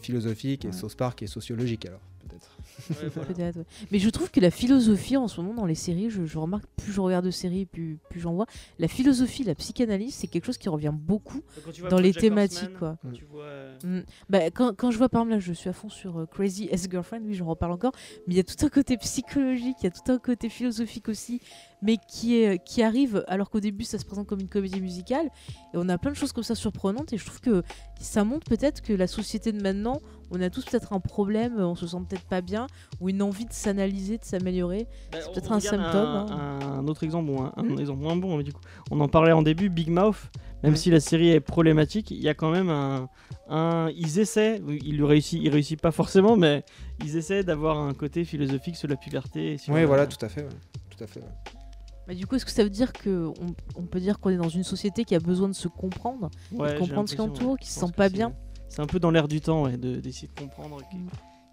philosophique 0.00 0.64
et 0.64 0.68
Ouais. 0.68 0.74
South 0.74 0.96
Park 0.96 1.22
est 1.22 1.26
sociologique 1.26 1.86
alors. 1.86 2.00
Ouais, 2.90 3.08
voilà. 3.14 3.28
Peut-être, 3.32 3.56
ouais. 3.56 3.64
Mais 3.90 3.98
je 3.98 4.08
trouve 4.10 4.30
que 4.30 4.40
la 4.40 4.50
philosophie 4.50 5.16
en 5.16 5.28
ce 5.28 5.40
moment 5.40 5.54
dans 5.54 5.66
les 5.66 5.74
séries, 5.74 6.10
je, 6.10 6.24
je 6.24 6.38
remarque 6.38 6.64
plus 6.76 6.92
je 6.92 7.00
regarde 7.00 7.24
de 7.24 7.30
séries, 7.30 7.66
plus, 7.66 7.98
plus 8.10 8.20
j'en 8.20 8.34
vois. 8.34 8.46
La 8.78 8.88
philosophie, 8.88 9.44
la 9.44 9.54
psychanalyse, 9.54 10.14
c'est 10.14 10.26
quelque 10.26 10.44
chose 10.44 10.58
qui 10.58 10.68
revient 10.68 10.92
beaucoup 10.92 11.40
Quand 11.64 11.70
tu 11.72 11.80
vois 11.80 11.90
dans 11.90 11.98
les 11.98 12.12
thématiques. 12.12 12.62
Horseman, 12.62 12.78
Quoi. 12.78 12.96
quand 13.02 13.12
tu 13.12 13.24
vois, 13.24 13.42
euh, 13.44 13.78
Mm. 13.84 14.00
Bah, 14.30 14.50
quand, 14.50 14.74
quand 14.76 14.90
je 14.90 14.98
vois 14.98 15.08
par 15.08 15.22
exemple 15.22 15.34
là, 15.34 15.40
je 15.40 15.52
suis 15.52 15.68
à 15.68 15.72
fond 15.72 15.88
sur 15.88 16.18
euh, 16.18 16.26
Crazy 16.26 16.68
Ex-Girlfriend, 16.70 17.20
oui, 17.24 17.34
j'en 17.34 17.46
reparle 17.46 17.72
encore, 17.72 17.92
mais 18.26 18.34
il 18.34 18.36
y 18.36 18.40
a 18.40 18.44
tout 18.44 18.64
un 18.64 18.68
côté 18.68 18.96
psychologique, 18.96 19.76
il 19.80 19.84
y 19.84 19.86
a 19.86 19.90
tout 19.90 20.10
un 20.10 20.18
côté 20.18 20.48
philosophique 20.48 21.08
aussi, 21.08 21.40
mais 21.82 21.96
qui, 22.08 22.36
est, 22.36 22.62
qui 22.64 22.82
arrive 22.82 23.24
alors 23.28 23.50
qu'au 23.50 23.60
début 23.60 23.84
ça 23.84 23.98
se 23.98 24.04
présente 24.04 24.26
comme 24.26 24.40
une 24.40 24.48
comédie 24.48 24.80
musicale, 24.80 25.26
et 25.74 25.76
on 25.76 25.88
a 25.88 25.98
plein 25.98 26.12
de 26.12 26.16
choses 26.16 26.32
comme 26.32 26.44
ça 26.44 26.54
surprenantes, 26.54 27.12
et 27.12 27.18
je 27.18 27.24
trouve 27.26 27.40
que 27.40 27.62
ça 28.00 28.24
montre 28.24 28.46
peut-être 28.46 28.80
que 28.80 28.92
la 28.92 29.06
société 29.06 29.52
de 29.52 29.60
maintenant, 29.62 30.00
on 30.36 30.40
a 30.40 30.50
tous 30.50 30.64
peut-être 30.64 30.92
un 30.92 31.00
problème, 31.00 31.56
on 31.58 31.74
se 31.74 31.86
sent 31.86 31.96
peut-être 32.08 32.24
pas 32.24 32.40
bien, 32.40 32.66
ou 33.00 33.08
une 33.08 33.22
envie 33.22 33.44
de 33.44 33.52
s'analyser, 33.52 34.18
de 34.18 34.24
s'améliorer. 34.24 34.86
Bah, 35.12 35.18
C'est 35.22 35.32
peut-être 35.32 35.52
un 35.52 35.60
symptôme, 35.60 35.84
Un, 35.94 36.26
hein. 36.30 36.58
un 36.78 36.88
autre 36.88 37.04
exemple, 37.04 37.26
bon, 37.30 37.42
un, 37.44 37.52
un 37.56 37.76
exemple 37.76 38.00
moins 38.00 38.16
bon, 38.16 38.36
mais 38.36 38.42
du 38.44 38.52
coup, 38.52 38.60
on 38.90 39.00
en 39.00 39.08
parlait 39.08 39.32
en 39.32 39.42
début, 39.42 39.68
Big 39.68 39.88
Mouth, 39.90 40.16
même 40.62 40.72
Ouais. 40.72 40.78
si 40.78 40.90
la 40.90 41.00
série 41.00 41.30
est 41.30 41.40
problématique, 41.40 42.10
il 42.10 42.20
y 42.22 42.28
a 42.28 42.34
quand 42.34 42.50
même 42.50 42.70
un. 42.70 43.08
un 43.48 43.90
ils 43.96 44.18
essaient, 44.18 44.60
ils 44.82 44.96
le 44.96 45.04
réussissent, 45.04 45.40
ils 45.42 45.50
réussissent 45.50 45.80
pas 45.80 45.92
forcément, 45.92 46.36
mais 46.36 46.64
ils 47.04 47.16
essaient 47.16 47.44
d'avoir 47.44 47.78
un 47.78 47.92
côté 47.92 48.24
philosophique 48.24 48.76
sur 48.76 48.88
la 48.88 48.96
puberté. 48.96 49.58
sur, 49.58 49.74
Oui, 49.74 49.84
voilà, 49.84 50.06
tout 50.06 50.24
à 50.24 50.28
fait. 50.28 50.42
ouais. 50.42 50.48
Tout 50.96 51.04
à 51.04 51.06
fait. 51.06 51.20
ouais. 51.20 51.26
Bah, 52.06 52.14
du 52.14 52.26
coup, 52.26 52.34
est-ce 52.36 52.44
que 52.44 52.50
ça 52.50 52.62
veut 52.62 52.70
dire 52.70 52.92
que 52.92 53.26
on, 53.28 53.54
on 53.76 53.82
peut 53.86 53.98
dire 54.00 54.18
qu'on 54.20 54.28
est 54.30 54.36
dans 54.36 54.48
une 54.50 54.62
société 54.62 55.04
qui 55.04 55.14
a 55.14 55.20
besoin 55.20 55.48
de 55.48 55.54
se 55.54 55.68
comprendre 55.68 56.30
ouais, 56.52 56.70
j'ai 56.72 56.78
comprendre 56.78 57.08
ce 57.08 57.14
qui 57.14 57.20
entoure, 57.22 57.52
ouais. 57.52 57.58
qui 57.60 57.70
se 57.70 57.80
sent 57.80 57.92
pas 57.96 58.08
bien? 58.10 58.34
C'est 58.74 58.82
un 58.82 58.86
peu 58.86 58.98
dans 58.98 59.12
l'air 59.12 59.28
du 59.28 59.40
temps, 59.40 59.62
ouais, 59.66 59.76
de- 59.76 60.00
d'essayer 60.00 60.26
de 60.26 60.40
comprendre 60.40 60.78
que- 60.78 60.96
Mm. 60.96 61.06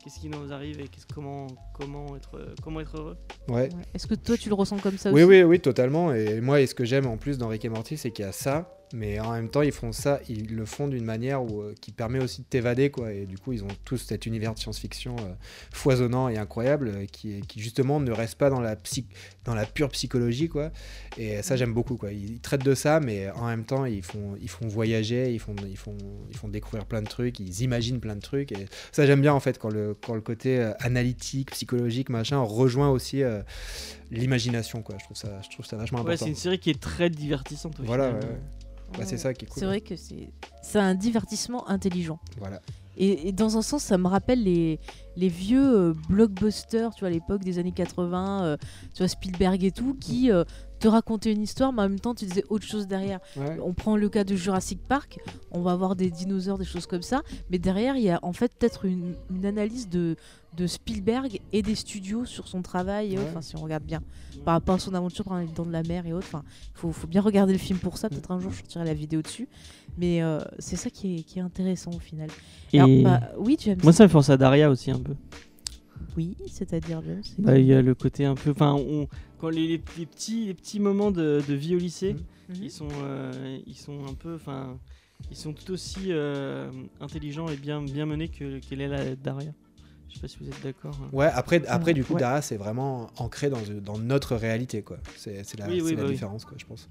qu'est-ce 0.04 0.20
qui 0.20 0.28
nous 0.28 0.52
arrive 0.52 0.80
et 0.80 0.88
qu'est-ce- 0.88 1.06
comment, 1.14 1.46
comment, 1.72 2.16
être, 2.16 2.36
euh, 2.36 2.56
comment 2.64 2.80
être 2.80 2.98
heureux. 3.00 3.18
Ouais. 3.48 3.54
Ouais. 3.54 3.70
Est-ce 3.94 4.08
que 4.08 4.16
toi 4.16 4.36
tu 4.38 4.50
le 4.50 4.56
ressens 4.56 4.80
comme 4.80 4.98
ça 4.98 5.12
Oui, 5.12 5.22
aussi 5.22 5.30
oui, 5.30 5.44
oui, 5.44 5.60
totalement. 5.60 6.12
Et 6.14 6.42
moi, 6.42 6.62
et 6.62 6.66
ce 6.66 6.74
que 6.74 6.84
j'aime 6.84 7.06
en 7.06 7.18
plus 7.18 7.38
dans 7.38 7.48
Rick 7.50 7.64
et 7.64 7.70
Morty, 7.70 7.96
c'est 7.98 8.10
qu'il 8.10 8.26
y 8.26 8.28
a 8.28 8.32
ça, 8.32 8.76
mais 8.94 9.20
en 9.20 9.32
même 9.32 9.50
temps, 9.50 9.62
ils 9.62 9.72
font 9.72 9.92
ça, 9.92 10.20
ils 10.30 10.56
le 10.56 10.66
font 10.66 10.88
d'une 10.88 11.04
manière 11.06 11.44
où, 11.44 11.62
euh, 11.62 11.74
qui 11.80 11.92
permet 11.92 12.20
aussi 12.20 12.42
de 12.42 12.46
t'évader, 12.48 12.90
quoi. 12.90 13.14
Et 13.14 13.26
du 13.26 13.38
coup, 13.38 13.54
ils 13.54 13.64
ont 13.64 13.68
tous 13.86 13.98
cet 13.98 14.26
univers 14.26 14.54
de 14.54 14.60
science-fiction 14.60 15.16
euh, 15.20 15.34
foisonnant 15.72 16.30
et 16.30 16.38
incroyable, 16.38 16.90
euh, 16.94 17.06
qui, 17.06 17.42
justement 17.58 18.00
ne 18.00 18.12
reste 18.12 18.36
pas 18.36 18.50
dans 18.50 18.60
la, 18.62 18.76
psy- 18.76 19.06
dans 19.46 19.56
la 19.56 19.66
pure 19.66 19.90
psychologie, 19.90 20.50
quoi. 20.50 20.72
Et 21.18 21.42
ça, 21.42 21.56
j'aime 21.56 21.74
beaucoup, 21.74 21.98
quoi. 21.98 22.12
Ils, 22.12 22.34
ils 22.34 22.40
traitent 22.40 22.64
de 22.66 22.76
ça, 22.76 23.00
mais 23.00 23.30
en 23.32 23.48
même 23.48 23.66
temps, 23.66 23.86
ils 23.86 24.04
font, 24.04 24.36
ils 24.42 24.50
font 24.50 24.68
voyager, 24.68 25.34
ils 25.34 25.40
font, 25.40 25.56
ils 25.68 25.78
font, 25.78 25.98
ils 26.30 26.38
font 26.38 26.48
découvrir 26.48 26.86
plein 26.86 27.02
de 27.02 27.08
trucs, 27.08 27.40
ils 27.40 27.62
imaginent 27.62 28.00
plein 28.00 28.16
de 28.16 28.22
trucs. 28.22 28.52
Et 28.52 28.68
ça, 28.92 29.06
j'aime 29.06 29.22
bien, 29.22 29.34
en 29.34 29.40
fait, 29.40 29.58
quand 29.60 29.70
le, 29.70 29.96
quand 30.06 30.16
le 30.16 30.22
côté 30.22 30.72
analytique, 30.80 31.52
psychologique, 31.52 32.10
machin, 32.10 32.40
rejoint 32.40 32.90
aussi. 32.90 33.24
l'imagination 34.12 34.82
quoi 34.82 34.96
je 35.00 35.06
trouve 35.06 35.18
ça 35.18 35.40
je 35.44 35.50
trouve 35.50 35.66
ça 35.66 35.78
vachement 35.78 36.00
Ouais, 36.00 36.06
important 36.14 36.26
c'est 36.26 36.30
une 36.32 36.36
série 36.36 36.60
qui 36.60 36.70
est 36.70 36.80
très 36.80 37.10
divertissante. 37.10 37.80
au 37.80 37.84
voilà 37.84 38.08
final. 38.08 38.24
ouais, 38.24 38.30
ouais. 38.32 38.42
Bah, 38.98 39.06
c'est 39.06 39.18
ça 39.18 39.34
qui 39.34 39.46
est 39.46 39.48
cool 39.48 39.60
C'est 39.60 39.66
vrai 39.66 39.82
que 39.82 39.96
c'est 39.96 40.32
c'est 40.62 40.80
un 40.80 40.96
divertissement 40.96 41.68
intelligent. 41.70 42.20
voilà. 42.38 42.62
Et, 42.98 43.30
et 43.30 43.32
dans 43.32 43.58
un 43.58 43.62
sens, 43.62 43.84
ça 43.84 43.98
me 43.98 44.08
rappelle 44.08 44.44
les, 44.44 44.80
les 45.16 45.30
vieux 45.30 45.76
euh, 45.76 45.94
blockbusters, 46.10 46.94
tu 46.94 47.00
vois, 47.00 47.08
à 47.08 47.12
l'époque 47.12 47.42
des 47.44 47.58
années 47.58 47.72
80, 47.72 48.44
euh, 48.44 48.58
tu 48.94 48.98
vois, 49.00 49.08
Spielberg 49.08 49.64
et 49.64 49.72
tout, 49.72 49.96
qui 49.96 50.30
euh, 50.30 50.44
te 50.82 51.30
une 51.30 51.42
histoire, 51.44 51.72
mais 51.74 51.82
en 51.84 51.90
même 51.90 52.00
temps, 52.00 52.14
tu 52.16 52.26
disais 52.26 52.44
autre 52.50 52.66
chose 52.66 52.88
derrière. 52.88 53.20
Ouais. 53.38 53.58
On 53.64 53.74
prend 53.74 53.96
le 53.96 54.10
cas 54.10 54.24
de 54.24 54.36
Jurassic 54.36 54.80
Park, 54.88 55.20
on 55.52 55.62
va 55.62 55.72
avoir 55.72 55.96
des 55.96 56.10
dinosaures, 56.10 56.58
des 56.58 56.66
choses 56.66 56.88
comme 56.88 57.02
ça, 57.02 57.22
mais 57.50 57.60
derrière, 57.60 57.96
il 57.96 58.04
y 58.04 58.10
a 58.10 58.20
en 58.24 58.34
fait 58.34 58.52
peut-être 58.58 58.86
une, 58.86 59.14
une 59.30 59.46
analyse 59.46 59.90
de, 59.90 60.16
de 60.58 60.68
Spielberg 60.68 61.40
et 61.54 61.62
des 61.62 61.76
studios 61.76 62.26
sur 62.26 62.48
son 62.48 62.62
travail, 62.62 63.14
et 63.14 63.18
autres, 63.18 63.24
Ouais. 63.26 63.30
enfin, 63.32 63.42
si 63.42 63.56
on 63.56 63.62
regarde 63.62 63.84
bien, 63.84 64.02
par 64.44 64.54
rapport 64.56 64.76
à 64.76 64.80
son 64.80 64.94
aventure 64.94 65.26
dans 65.26 65.38
les 65.38 65.48
dents 65.48 65.66
de 65.66 65.72
la 65.72 65.84
mer 65.84 66.06
et 66.08 66.14
autres. 66.14 66.28
Enfin, 66.28 66.44
il 66.76 66.80
faut, 66.80 66.92
faut 66.92 67.08
bien 67.08 67.22
regarder 67.22 67.54
le 67.54 67.60
film 67.60 67.78
pour 67.80 67.98
ça, 67.98 68.10
peut-être 68.10 68.32
un 68.32 68.40
jour 68.40 68.52
je 68.52 68.58
sortirai 68.58 68.84
la 68.86 68.94
vidéo 68.94 69.22
dessus, 69.22 69.48
mais 69.98 70.22
euh, 70.24 70.40
c'est 70.60 70.76
ça 70.78 70.90
qui 70.90 71.18
est, 71.18 71.24
qui 71.24 71.40
est 71.40 71.44
intéressant 71.44 71.92
au 71.92 72.00
final. 72.00 72.30
Et 72.74 72.80
Alors, 72.80 73.04
bah, 73.04 73.20
oui, 73.38 73.56
James. 73.62 73.78
moi, 73.84 73.94
ça 73.94 74.04
me 74.04 74.08
fait 74.08 74.14
penser 74.14 74.32
à 74.32 74.38
Daria 74.38 74.70
aussi 74.72 74.90
un 74.92 75.00
peu. 75.00 75.14
Oui, 76.18 76.36
c'est-à-dire 76.50 77.02
Bah, 77.38 77.58
Il 77.58 77.66
y 77.66 77.74
a 77.74 77.82
le 77.82 77.96
côté 77.96 78.26
un 78.26 78.36
peu. 78.36 78.52
Enfin, 78.52 78.74
on- 78.74 79.08
quand 79.42 79.50
les, 79.50 79.68
les- 79.68 79.82
les 79.98 80.06
petits, 80.06 80.46
les 80.46 80.54
petits 80.54 80.80
moments 80.80 81.12
de, 81.12 81.42
de 81.48 81.54
vie 81.54 81.76
au 81.76 81.80
lycée, 81.80 82.14
Mhm. 82.14 82.20
Mhm. 82.58 82.64
ils, 82.64 82.72
sont, 82.72 82.88
euh, 83.04 83.58
ils 83.68 83.76
sont 83.76 84.06
un 84.08 84.14
peu. 84.14 84.36
Enfin, 84.36 84.78
ils 85.30 85.38
sont 85.38 85.54
tout 85.54 85.72
aussi 85.72 86.08
euh, 86.10 86.70
intelligents 87.00 87.48
et 87.50 87.56
bien, 87.58 87.82
bien 87.82 88.06
menés 88.06 88.28
que 88.30 88.60
qu'elle 88.60 88.82
est 88.82 88.88
la 88.88 89.16
Daria. 89.16 89.52
Je 90.10 90.16
sais 90.16 90.22
pas 90.22 90.28
si 90.28 90.38
vous 90.42 90.48
êtes 90.50 90.62
d'accord. 90.64 90.98
hein. 91.02 91.10
ouais 91.14 91.28
après 91.34 91.66
après 91.68 91.94
du 91.94 92.04
coup 92.04 92.16
Ouais. 92.16 92.20
Dara 92.20 92.42
c'est 92.42 92.58
vraiment 92.58 93.10
ancré 93.18 93.50
dans, 93.50 93.62
dans 93.82 93.98
notre 93.98 94.36
réalité 94.36 94.82
quoi 94.82 94.98
c'est 95.16 95.46
c'est 95.46 95.58
la, 95.58 95.68
Oui, 95.70 95.80
oui, 95.80 95.90
c'est 95.92 95.96
la 95.96 96.02
bah 96.02 96.08
oui. 96.08 96.14
différence 96.16 96.44
quoi 96.44 96.58
je 96.60 96.66
pense 96.66 96.90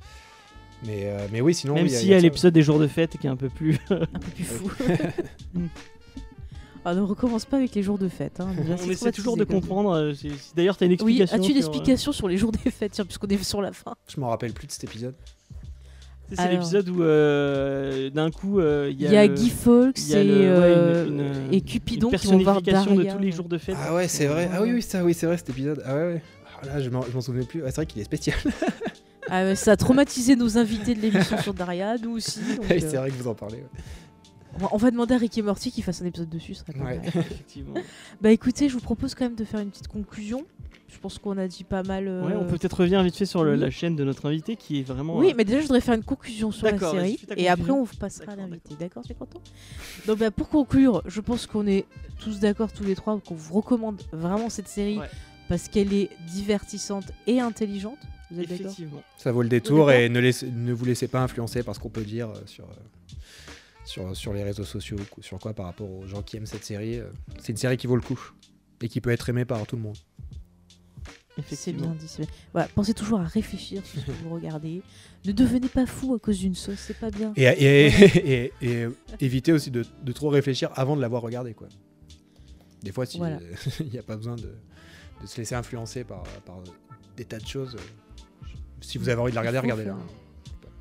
mais 0.87 1.03
euh, 1.05 1.27
mais 1.31 1.43
oui 1.43 1.53
sinon 1.53 1.75
Même 1.75 1.85
oui, 1.85 1.91
il 1.91 1.93
y 1.93 1.97
a- 1.97 1.99
s'il 1.99 2.09
il 2.09 2.13
y 2.13 2.15
a 2.15 2.21
l'épisode 2.21 2.55
des 2.55 2.63
jours 2.63 2.79
de 2.79 2.87
fête 2.87 3.19
qui 3.19 3.27
est 3.27 3.31
un 3.31 3.37
peu 3.37 3.51
plus. 3.51 3.79
Un 3.91 4.07
peu 4.07 4.31
plus 4.35 4.45
fou. 4.45 4.71
Ah, 6.85 6.95
ne 6.95 7.01
recommence 7.03 7.45
pas 7.45 7.59
avec 7.59 7.75
les 7.75 7.83
jours 7.83 7.99
de 7.99 8.09
fête. 8.09 8.41
hein, 8.41 8.49
déjà, 8.57 8.77
on 8.85 8.91
essaie 8.91 9.13
toujours 9.13 9.37
de 9.37 9.45
comprendre. 9.45 9.91
euh, 9.93 10.15
si- 10.15 10.31
si 10.31 10.53
D'ailleurs, 10.57 10.77
tu 10.77 10.85
as 10.85 10.87
une 10.87 10.97
ça. 10.99 11.05
Oui, 11.05 11.21
explication. 11.21 11.37
as-tu 11.45 11.53
une 11.53 11.63
sur, 11.63 11.71
euh, 11.71 11.73
explication 11.75 12.13
sur 12.13 12.29
les 12.29 12.37
jours 12.39 12.53
des 12.53 12.71
fêtes, 12.71 12.93
tiens, 12.93 13.05
puisqu'on 13.05 13.27
est 13.29 13.43
sur 13.45 13.61
la 13.61 13.73
fin 13.73 13.95
je 14.09 14.19
m'en 14.21 14.29
rappelle 14.29 14.53
plus 14.53 14.67
de 14.67 14.73
cet 14.73 14.85
épisode 14.85 15.15
C'est 16.33 16.39
Alors. 16.41 16.53
l'épisode 16.53 16.89
où 16.89 17.03
euh, 17.03 18.09
d'un 18.11 18.31
coup 18.31 18.61
euh, 18.61 18.89
il 18.91 19.01
y 19.01 19.05
y 19.11 19.17
a, 19.17 19.27
Guy 19.29 19.51
Fawkes 19.51 19.99
il 19.99 20.09
y 20.11 20.15
a 20.15 20.21
et, 20.21 20.25
le- 20.25 20.33
ouais, 20.61 21.09
une- 21.09 21.21
une- 21.21 21.53
et 21.53 21.57
une 21.57 21.63
Cupidon 21.65 22.11
qui 22.11 22.27
vont 22.29 22.39
voir 22.39 22.63
Daria. 22.63 22.85
de 22.95 23.11
tous 23.13 23.19
les 23.19 23.33
jours 23.33 23.49
de 23.49 23.59
fête. 23.59 23.77
ah 23.79 23.95
ouais 23.95 24.07
c'est 24.09 24.27
vrai 24.27 24.49
ah 24.53 24.63
oui 24.63 24.81
ça 24.81 25.05
oui 25.05 25.13
c'est 25.13 25.27
vrai 25.27 25.37
cet 25.37 25.51
épisode 25.51 25.83
ah 25.85 25.95
ouais 25.97 26.03
ouais 26.15 26.23
Ah 26.63 26.67
là 26.67 26.81
je 26.81 26.89
m'en 26.89 27.03
je 27.03 27.11
m'en 27.13 27.21
souvenais 27.21 27.45
plus 27.45 27.63
Ah, 27.65 27.67
c'est 27.71 27.77
vrai 27.77 27.87
qu'il 27.87 28.01
est 28.01 28.05
spécial 28.05 28.37
Ah 29.29 29.55
ça 29.55 29.73
a 29.73 29.77
traumatisé 29.77 30.35
nos 30.37 30.57
invités 30.57 30.95
de 30.95 31.01
l'émission 31.01 31.37
sur 31.39 31.53
Daria, 31.55 31.97
nous 31.99 32.13
aussi. 32.17 32.41
euh, 32.71 32.79
c'est 32.81 32.97
vrai 32.97 33.11
que 33.11 33.15
vous 33.17 33.29
en 33.29 33.35
parlez 33.35 33.57
ouais. 33.59 33.67
On, 34.73 34.77
va, 34.77 34.91
demander 34.91 35.15
à 35.15 35.19
Rick 35.19 35.39
et 35.39 35.43
Morty 35.43 35.71
qu'il 35.71 35.85
fasse 35.85 36.03
un 36.03 36.07
épisode 36.07 36.29
dessus. 36.29 36.55
ce 36.55 36.61
serait 36.61 36.73
pas 36.73 36.85
Ouais. 36.85 36.99
mal. 36.99 37.07
Effectivement. 37.15 37.75
Bah 38.21 38.31
écoutez, 38.31 38.69
je 38.69 38.75
vous 38.75 38.81
propose 38.81 39.15
quand 39.15 39.25
même 39.25 39.35
de 39.37 39.45
faire 39.45 39.61
une 39.61 39.71
petite 39.71 39.89
conclusion. 39.89 40.45
Je 40.89 40.99
pense 40.99 41.19
qu'on 41.19 41.39
a 41.39 41.47
dit 41.47 41.63
pas 41.63 41.85
mal. 41.85 42.09
euh, 42.09 42.27
Ouais, 42.27 42.35
on 42.37 42.45
peut 42.45 42.59
peut-être 42.59 42.79
revenir 42.81 43.01
vite 43.05 43.15
fait 43.17 43.25
sur 43.25 43.45
le- 43.45 43.53
oui. 43.53 43.59
la 43.61 43.71
chaîne 43.71 43.95
de 43.95 44.03
notre 44.03 44.27
invité 44.27 44.57
qui 44.57 44.81
est 44.81 44.83
vraiment. 44.83 45.17
Oui, 45.17 45.31
euh, 45.31 45.35
mais 45.37 45.45
déjà, 45.45 45.59
je 45.61 45.65
voudrais 45.67 45.81
faire 45.81 45.95
une 45.95 46.03
conclusion 46.03 46.51
sur 46.51 46.67
la 46.67 46.77
série. 46.79 47.19
Et 47.37 47.49
après, 47.49 47.71
on 47.71 47.87
passera 47.87 48.25
à 48.25 48.27
D'accord, 48.37 48.49
l'invité. 48.49 48.75
D'accord, 48.79 49.03
es 49.09 49.15
content? 49.15 49.41
Donc, 50.09 50.19
bah, 50.19 50.33
pour 50.33 50.49
conclure, 50.49 51.03
je 51.07 51.21
pense 51.21 51.47
qu'on 51.47 51.67
est 51.69 51.87
tous 52.19 52.41
d'accord, 52.41 52.73
tous 52.73 52.83
les 52.83 52.97
trois, 52.97 53.19
qu'on 53.21 53.37
vous 53.37 53.55
recommande 53.55 54.03
vraiment 54.13 54.51
cette 54.51 54.67
série 54.69 54.99
Ouais. 54.99 55.07
parce 55.49 55.69
qu'elle 55.69 55.93
est 55.95 56.11
divertissante 56.27 57.13
et 57.29 57.39
intelligente. 57.41 57.99
Vous 58.33 58.41
êtes 58.41 58.49
d'accord? 58.49 58.67
Effectivement. 58.67 59.03
ça 59.17 59.31
vaut 59.33 59.43
le 59.43 59.49
détour 59.49 59.91
et 59.93 60.09
ne, 60.09 60.21
ne 60.21 60.73
vous 60.73 60.85
laissez 60.85 61.07
pas 61.09 61.21
influencer 61.23 61.63
par 61.63 61.75
ce 61.77 61.81
qu'on 61.81 61.89
peut 61.89 62.03
dire 62.05 62.31
euh, 62.31 62.41
sur, 62.47 62.65
euh, 62.65 62.69
sur, 63.91 64.17
sur 64.17 64.33
les 64.33 64.43
réseaux 64.45 64.65
sociaux, 64.65 64.97
sur 65.21 65.39
quoi 65.39 65.53
par 65.53 65.67
rapport 65.67 65.91
aux 65.91 66.07
gens 66.07 66.23
qui 66.23 66.37
aiment 66.37 66.47
cette 66.47 66.65
série. 66.65 66.99
euh, 66.99 67.11
C'est 67.41 67.53
une 67.53 67.59
série 67.59 67.77
qui 67.77 67.87
vaut 67.87 67.97
le 67.97 68.03
coup 68.03 68.21
et 68.81 68.89
qui 68.89 69.01
peut 69.01 69.11
être 69.11 69.29
aimée 69.29 69.45
par 69.45 69.67
tout 69.67 69.77
le 69.77 69.83
monde. 69.83 69.97
C'est 71.37 71.41
Effectivement. 71.41 71.91
bien 71.93 71.95
dit. 71.95 72.15
bien. 72.19 72.27
Voilà, 72.53 72.69
pensez 72.75 72.93
toujours 72.95 73.21
à 73.21 73.25
réfléchir 73.25 73.85
sur 73.87 74.01
ce 74.01 74.07
que 74.07 74.11
vous 74.13 74.31
regardez. 74.31 74.83
Ne 75.27 75.33
devenez 75.33 75.69
pas 75.69 75.85
fou 75.85 76.15
à 76.15 76.19
cause 76.19 76.39
d'une 76.39 76.55
sauce, 76.55 76.79
c'est 76.79 76.99
pas 76.99 77.11
bien. 77.11 77.35
Et, 77.37 77.43
et, 77.45 77.87
et, 78.25 78.53
et 78.63 78.89
évitez 79.21 79.53
aussi 79.53 79.71
de, 79.71 79.85
de 80.03 80.13
trop 80.13 80.31
réfléchir 80.31 80.71
avant 80.77 80.97
de 80.97 81.03
l'avoir 81.03 81.21
regardé. 81.21 81.53
Quoi. 81.53 81.69
Des 82.83 82.91
fois, 82.91 83.05
si- 83.05 83.19
Voilà. 83.19 83.39
il 83.81 83.89
n'y 83.91 83.99
a 83.99 84.03
pas 84.03 84.17
besoin 84.17 84.37
de, 84.37 84.55
de 85.21 85.27
se 85.27 85.37
laisser 85.37 85.55
influencer 85.55 86.05
par, 86.05 86.23
par 86.47 86.63
des 87.19 87.27
tas 87.27 87.39
de 87.39 87.47
choses. 87.47 87.77
Si 88.81 88.97
vous 88.97 89.11
avez 89.11 89.21
envie 89.21 89.31
de 89.31 89.35
la 89.35 89.43
regarder, 89.43 89.59
regardez-la. 89.59 89.97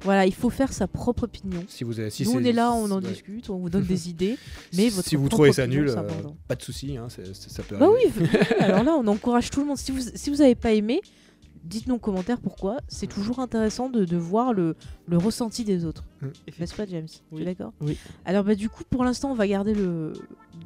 Voilà, 0.04 0.26
il 0.26 0.34
faut 0.34 0.50
faire 0.50 0.72
sa 0.72 0.88
propre 0.88 1.24
opinion. 1.24 1.64
Si 1.68 1.84
vous 1.84 2.00
avez, 2.00 2.10
si 2.10 2.24
Nous, 2.24 2.32
on 2.34 2.44
est 2.44 2.52
là, 2.54 2.72
on 2.72 2.90
en 2.92 3.02
ouais. 3.02 3.10
discute, 3.10 3.50
on 3.50 3.58
vous 3.58 3.70
donne 3.70 3.84
des 3.86 4.10
idées. 4.10 4.38
Mais 4.76 4.90
votre 4.90 5.08
si 5.08 5.16
vous 5.16 5.28
trouvez 5.30 5.52
ça 5.54 5.68
nul, 5.68 5.90
euh, 5.90 5.96
pas 6.48 6.56
de 6.56 6.62
souci, 6.62 6.98
hein, 6.98 7.08
ça 7.10 7.64
peut 7.64 7.76
Bah 7.78 7.88
arriver. 7.88 8.12
oui, 8.22 8.28
oui, 8.32 8.38
alors 8.60 8.84
là, 8.84 8.94
on 8.94 9.06
encourage 9.08 9.50
tout 9.50 9.60
le 9.62 9.66
monde. 9.68 9.78
Si 9.78 9.92
vous 9.92 10.02
si 10.16 10.30
vous 10.30 10.42
avez 10.42 10.56
pas 10.56 10.72
aimé, 10.72 11.02
dites-nous 11.64 11.96
en 11.96 12.00
commentaire 12.00 12.40
pourquoi. 12.40 12.78
C'est 12.88 13.08
toujours 13.08 13.40
intéressant 13.40 13.90
de, 13.90 14.06
de 14.06 14.18
voir 14.18 14.54
le, 14.54 14.76
le 15.08 15.18
ressenti 15.18 15.64
des 15.64 15.86
autres. 15.86 16.04
N'est-ce 16.60 16.74
pas, 16.76 16.86
James? 16.86 17.08
Tu 17.08 17.20
Oui. 17.32 17.42
es 17.42 17.46
d'accord? 17.46 17.74
Oui. 17.82 17.98
Alors, 18.26 18.44
bah, 18.44 18.56
du 18.56 18.70
coup, 18.70 18.84
pour 18.90 19.04
l'instant, 19.04 19.32
on 19.32 19.36
va 19.36 19.48
garder 19.48 19.74
le, 19.74 20.14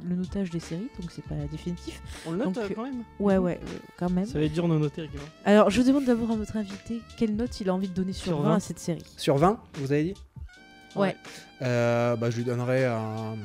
le 0.04 0.16
notage 0.16 0.50
des 0.50 0.60
séries, 0.60 0.88
donc 1.00 1.10
c'est 1.10 1.24
pas 1.24 1.34
définitif. 1.50 2.02
On 2.26 2.32
le 2.32 2.38
note 2.38 2.46
Donc, 2.52 2.58
euh, 2.58 2.68
quand 2.74 2.82
même. 2.84 3.02
Ouais, 3.20 3.36
ouais, 3.38 3.60
euh, 3.62 3.78
quand 3.98 4.10
même. 4.10 4.26
Ça 4.26 4.38
va 4.38 4.44
être 4.44 4.52
dur 4.52 4.68
de 4.68 4.78
noter, 4.78 5.02
Ricky. 5.02 5.16
Alors, 5.44 5.70
je 5.70 5.82
demande 5.82 6.04
d'abord 6.04 6.30
à 6.32 6.36
notre 6.36 6.56
invité 6.56 7.00
quelle 7.16 7.36
note 7.36 7.60
il 7.60 7.68
a 7.68 7.74
envie 7.74 7.88
de 7.88 7.94
donner 7.94 8.12
sur, 8.12 8.24
Sur 8.26 8.40
20 8.42 8.50
à 8.50 8.52
20. 8.54 8.60
cette 8.60 8.78
série. 8.78 9.02
Sur 9.16 9.36
20, 9.36 9.60
vous 9.74 9.92
avez 9.92 10.04
dit? 10.04 10.14
Ouais. 10.96 11.16
Euh, 11.62 12.16
bah, 12.16 12.30
Je 12.30 12.36
lui 12.36 12.44
donnerais 12.44 12.84
un, 12.84 13.36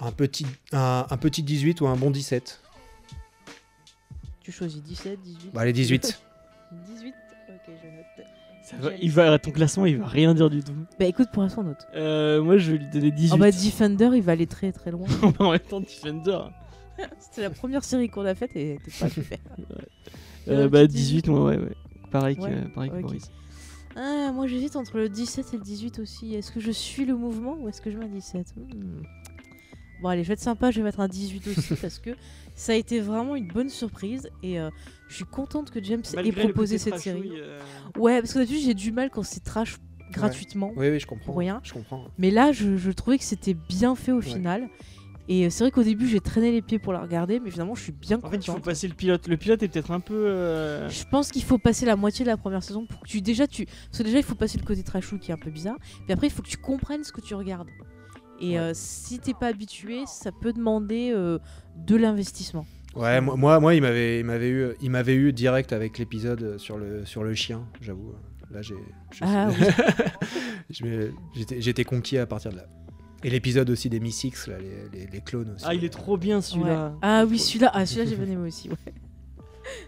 un, 0.00 0.12
petit, 0.12 0.46
un, 0.72 1.06
un 1.08 1.16
petit 1.16 1.42
18 1.42 1.80
ou 1.80 1.86
un 1.88 1.96
bon 1.96 2.10
17. 2.10 2.60
Tu 4.46 4.52
choisis 4.52 4.80
17, 4.80 5.18
18 5.24 5.50
Bah, 5.52 5.62
allez, 5.62 5.72
18. 5.72 6.20
18 6.94 7.14
Ok, 7.48 7.54
je 7.66 7.88
note. 7.88 8.26
Ça 8.62 8.76
va- 8.76 8.94
il 9.02 9.10
va, 9.10 9.36
ton 9.40 9.50
classement, 9.50 9.86
il 9.86 9.98
va 9.98 10.06
rien 10.06 10.34
dire 10.34 10.48
du 10.50 10.62
tout. 10.62 10.72
Bah 11.00 11.06
écoute, 11.06 11.26
pour 11.32 11.42
l'instant, 11.42 11.64
note. 11.64 11.84
Euh, 11.96 12.40
moi, 12.44 12.56
je 12.56 12.70
vais 12.70 12.78
lui 12.78 12.88
donner 12.88 13.10
18. 13.10 13.32
Oh 13.34 13.38
bah, 13.38 13.50
Defender, 13.50 14.10
il 14.14 14.22
va 14.22 14.32
aller 14.32 14.46
très 14.46 14.70
très 14.70 14.92
loin. 14.92 15.08
en 15.40 15.50
même 15.50 15.58
temps, 15.58 15.80
Defender. 15.80 16.38
C'était 17.18 17.42
la 17.42 17.50
première 17.50 17.82
série 17.82 18.08
qu'on 18.08 18.24
a 18.24 18.36
faite 18.36 18.54
et 18.54 18.78
c'était 18.84 19.04
pas 19.04 19.10
super. 19.10 19.38
Euh, 19.58 19.64
Euh, 20.64 20.68
bah, 20.68 20.82
tu 20.82 20.92
dis- 20.92 20.98
18, 21.22 21.26
moi, 21.26 21.44
ouais, 21.46 21.58
ouais. 21.58 21.72
Pareil 22.12 22.38
Ouais, 22.38 22.50
que, 22.50 22.68
pareil 22.68 22.90
que. 22.92 23.00
Boris. 23.00 23.32
Ah, 23.96 24.30
moi 24.32 24.46
j'hésite 24.46 24.76
entre 24.76 24.98
le 24.98 25.08
17 25.08 25.54
et 25.54 25.56
le 25.56 25.62
18 25.64 25.98
aussi. 25.98 26.34
Est-ce 26.36 26.52
que 26.52 26.60
je 26.60 26.70
suis 26.70 27.04
le 27.04 27.16
mouvement 27.16 27.56
ou 27.58 27.68
est-ce 27.68 27.80
que 27.80 27.90
je 27.90 27.96
mets 27.98 28.04
un 28.04 28.08
17 28.08 28.54
Hmm. 28.56 29.02
Bon 30.02 30.08
allez, 30.08 30.22
je 30.24 30.28
vais 30.28 30.34
être 30.34 30.40
sympa, 30.40 30.70
je 30.70 30.78
vais 30.78 30.84
mettre 30.84 31.00
un 31.00 31.08
18 31.08 31.46
aussi 31.48 31.74
parce 31.80 31.98
que 31.98 32.10
ça 32.54 32.72
a 32.72 32.74
été 32.74 33.00
vraiment 33.00 33.34
une 33.36 33.48
bonne 33.48 33.68
surprise 33.70 34.28
et 34.42 34.60
euh, 34.60 34.70
je 35.08 35.14
suis 35.16 35.24
contente 35.24 35.70
que 35.70 35.82
James 35.82 36.02
ait 36.12 36.16
Malgré 36.16 36.42
proposé 36.44 36.78
cette 36.78 36.98
série. 36.98 37.30
euh, 37.34 37.60
Ouais, 37.98 38.20
parce 38.20 38.32
que 38.34 38.38
d'habitude 38.40 38.62
j'ai 38.64 38.74
du 38.74 38.92
mal 38.92 39.10
quand 39.10 39.22
c'est 39.22 39.40
trash 39.44 39.76
gratuitement. 40.12 40.72
Oui, 40.76 40.88
oui, 40.90 41.00
je 41.00 41.06
comprends. 41.06 41.26
Pour 41.26 41.38
rien. 41.38 41.60
Je 41.64 41.72
comprends. 41.72 42.04
Mais 42.18 42.30
là, 42.30 42.52
je, 42.52 42.76
je 42.76 42.90
trouvais 42.92 43.18
que 43.18 43.24
c'était 43.24 43.54
bien 43.54 43.94
fait 43.94 44.12
au 44.12 44.20
final. 44.20 44.68
Et 45.28 45.44
euh, 45.44 45.50
c'est 45.50 45.64
vrai 45.64 45.72
qu'au 45.72 45.82
début, 45.82 46.06
j'ai 46.06 46.20
traîné 46.20 46.52
les 46.52 46.62
pieds 46.62 46.78
pour 46.78 46.92
la 46.92 47.00
regarder, 47.00 47.40
mais 47.40 47.50
finalement, 47.50 47.74
je 47.74 47.82
suis 47.82 47.90
bien 47.92 48.20
En 48.22 48.30
fait, 48.30 48.36
il 48.36 48.44
faut 48.44 48.52
contente. 48.52 48.64
passer 48.64 48.86
le 48.86 48.94
pilote. 48.94 49.26
Le 49.26 49.36
pilote 49.36 49.60
est 49.64 49.68
peut-être 49.68 49.90
un 49.90 49.98
peu. 49.98 50.14
euh, 50.14 50.88
Je 50.88 51.02
pense 51.10 51.32
qu'il 51.32 51.42
faut 51.42 51.58
passer 51.58 51.84
la 51.84 51.96
moitié 51.96 52.24
de 52.24 52.30
la 52.30 52.36
première 52.36 52.62
saison 52.62 52.86
pour 52.86 53.00
que 53.00 53.08
tu 53.08 53.20
déjà 53.20 53.48
tu 53.48 53.66
parce 53.66 53.98
que 53.98 54.02
déjà 54.04 54.18
il 54.18 54.22
faut 54.24 54.36
passer 54.36 54.56
le 54.56 54.64
côté 54.64 54.84
trashou 54.84 55.18
qui 55.18 55.32
est 55.32 55.34
un 55.34 55.38
peu 55.38 55.50
bizarre 55.50 55.76
puis 56.04 56.12
après 56.12 56.28
il 56.28 56.30
faut 56.30 56.42
que 56.42 56.48
tu 56.48 56.58
comprennes 56.58 57.02
ce 57.02 57.10
que 57.10 57.20
tu 57.20 57.34
regardes 57.34 57.66
et 58.40 58.50
Ouais. 58.50 58.58
euh, 58.58 58.70
si 58.74 59.18
t'es 59.18 59.34
pas 59.34 59.46
habitué 59.48 60.04
ça 60.06 60.30
peut 60.32 60.52
demander 60.52 61.12
euh, 61.14 61.38
de 61.76 61.96
l'investissement 61.96 62.66
Ouais, 62.94 63.20
moi, 63.20 63.36
moi, 63.36 63.60
moi, 63.60 63.74
il 63.74 63.82
m'avait, 63.82 64.20
il 64.20 64.24
m'avait 64.24 64.48
eu, 64.48 64.68
il 64.80 64.90
m'avait 64.90 65.14
eu 65.14 65.30
direct 65.32 65.74
avec 65.74 65.98
l'épisode 65.98 66.56
sur 66.56 66.78
le, 66.78 67.04
sur 67.04 67.24
le 67.24 67.34
chien, 67.34 67.66
j'avoue. 67.82 68.14
Là, 68.50 68.62
j'ai, 68.62 68.74
je 69.12 69.18
Ah 69.20 69.48
m'ai- 70.82 71.10
j'étais, 71.34 71.60
j'étais 71.60 71.84
conquis 71.84 72.16
à 72.16 72.24
partir 72.26 72.52
de 72.52 72.56
là. 72.56 72.64
Et 73.22 73.28
l'épisode 73.28 73.68
aussi 73.68 73.90
des 73.90 74.00
Mystics, 74.00 74.46
là, 74.46 74.54
les, 74.58 74.98
les, 75.00 75.06
les 75.08 75.20
clones 75.20 75.50
aussi. 75.54 75.64
Ah, 75.68 75.74
il 75.74 75.84
est 75.84 75.90
trop 75.92 76.16
bien 76.16 76.40
celui-là. 76.40 76.86
Ouais. 76.88 76.98
ah 77.02 77.24
oui 77.28 77.38
celui-là 77.38 77.70
ah 77.74 77.84
celui-là 77.84 78.08
j'ai 78.08 78.16
bien 78.16 78.32
aimé 78.32 78.48
aussi 78.48 78.70
ouais. 78.70 78.76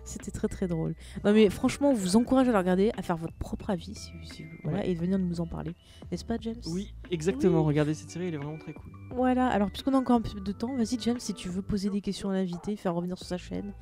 C'était 0.05 0.31
très 0.31 0.49
très 0.49 0.67
drôle 0.69 0.95
non 1.25 1.33
mais 1.33 1.49
franchement 1.51 1.91
on 1.91 1.95
vous 1.95 2.17
encourage 2.17 2.49
à 2.49 2.53
la 2.53 2.59
regarder 2.59 2.91
à 2.97 3.03
faire 3.03 3.17
votre 3.17 3.35
propre 3.35 3.71
avis 3.71 3.95
si, 3.95 4.11
si 4.25 4.43
vous- 4.45 4.51
voilà, 4.65 4.79
Ouais. 4.79 4.91
et 4.91 4.95
de 4.95 5.01
venir 5.01 5.19
nous 5.19 5.41
en 5.41 5.47
parler 5.47 5.75
n'est-ce 6.11 6.25
pas 6.25 6.37
James? 6.41 6.55
Oui, 6.67 6.95
exactement. 7.11 7.61
Oui. 7.61 7.67
Regardez 7.67 7.95
cette 7.95 8.11
série, 8.11 8.29
elle 8.29 8.35
est 8.35 8.39
vraiment 8.39 8.59
très 8.59 8.73
cool. 8.73 8.91
Voilà, 9.11 9.47
alors 9.49 9.71
puisqu'on 9.71 9.95
a 9.95 9.99
encore 9.99 10.17
un 10.17 10.21
peu 10.21 10.41
de 10.41 10.53
temps, 10.53 10.75
vas-y 10.77 10.99
James, 11.01 11.19
si 11.21 11.35
tu 11.35 11.49
veux 11.49 11.63
poser 11.63 11.91
des 11.91 12.01
questions 12.01 12.31
à 12.31 12.35
l'invité, 12.35 12.77
faire 12.77 12.95
revenir 12.95 13.17
sur 13.19 13.27
sa 13.27 13.37
chaîne. 13.39 13.73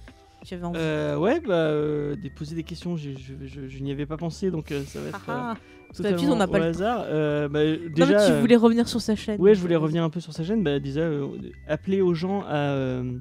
Tu 0.46 0.54
avais 0.54 0.64
envie. 0.64 0.78
Euh, 0.80 1.16
ouais, 1.16 1.40
bah, 1.40 1.54
euh, 1.54 2.14
des- 2.14 2.30
poser 2.30 2.54
des 2.54 2.62
questions, 2.62 2.96
j'ai- 2.96 3.16
je, 3.16 3.34
je- 3.46 3.66
je 3.66 3.78
n'y 3.82 3.90
avais 3.90 4.06
pas 4.06 4.16
pensé, 4.16 4.50
donc 4.52 4.70
euh, 4.70 4.82
ça 4.84 5.00
va 5.00 5.08
être 5.08 5.20
Ah, 5.26 5.50
euh, 5.52 5.54
parce 5.88 5.98
que 5.98 6.02
d'habitude, 6.04 6.28
totalement 6.28 6.34
on 6.34 6.38
n'a 6.38 6.46
pas 6.46 6.58
au 6.58 6.60
le 6.60 6.66
hasard. 6.68 7.02
Euh, 7.06 7.48
bah, 7.48 7.64
non 7.64 7.76
déjà, 7.94 8.06
mais 8.18 8.26
tu 8.26 8.32
euh, 8.32 8.40
voulais 8.40 8.56
revenir 8.56 8.86
sur 8.88 9.00
sa 9.00 9.16
chaîne. 9.16 9.40
Ouais, 9.40 9.54
je 9.56 9.60
voulais 9.60 9.74
euh, 9.74 9.78
revenir 9.80 10.04
un 10.04 10.10
peu 10.10 10.20
sur 10.20 10.32
sa 10.32 10.44
chaîne. 10.44 10.62
Bah, 10.62 10.78
déjà, 10.78 11.00
euh, 11.00 11.26
appeler 11.66 12.00
aux 12.00 12.14
gens 12.14 12.42
à, 12.42 12.54
euh, 12.56 13.18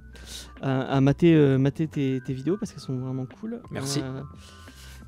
à, 0.61 0.81
à 0.97 1.02
mater, 1.02 1.34
euh, 1.34 1.57
mater 1.57 1.88
tes, 1.88 2.22
tes 2.23 2.34
vidéos 2.34 2.57
parce 2.57 2.72
qu'elles 2.72 2.81
sont 2.81 2.97
vraiment 2.99 3.26
cool. 3.39 3.60
Merci. 3.72 4.02
Euh, 4.03 4.22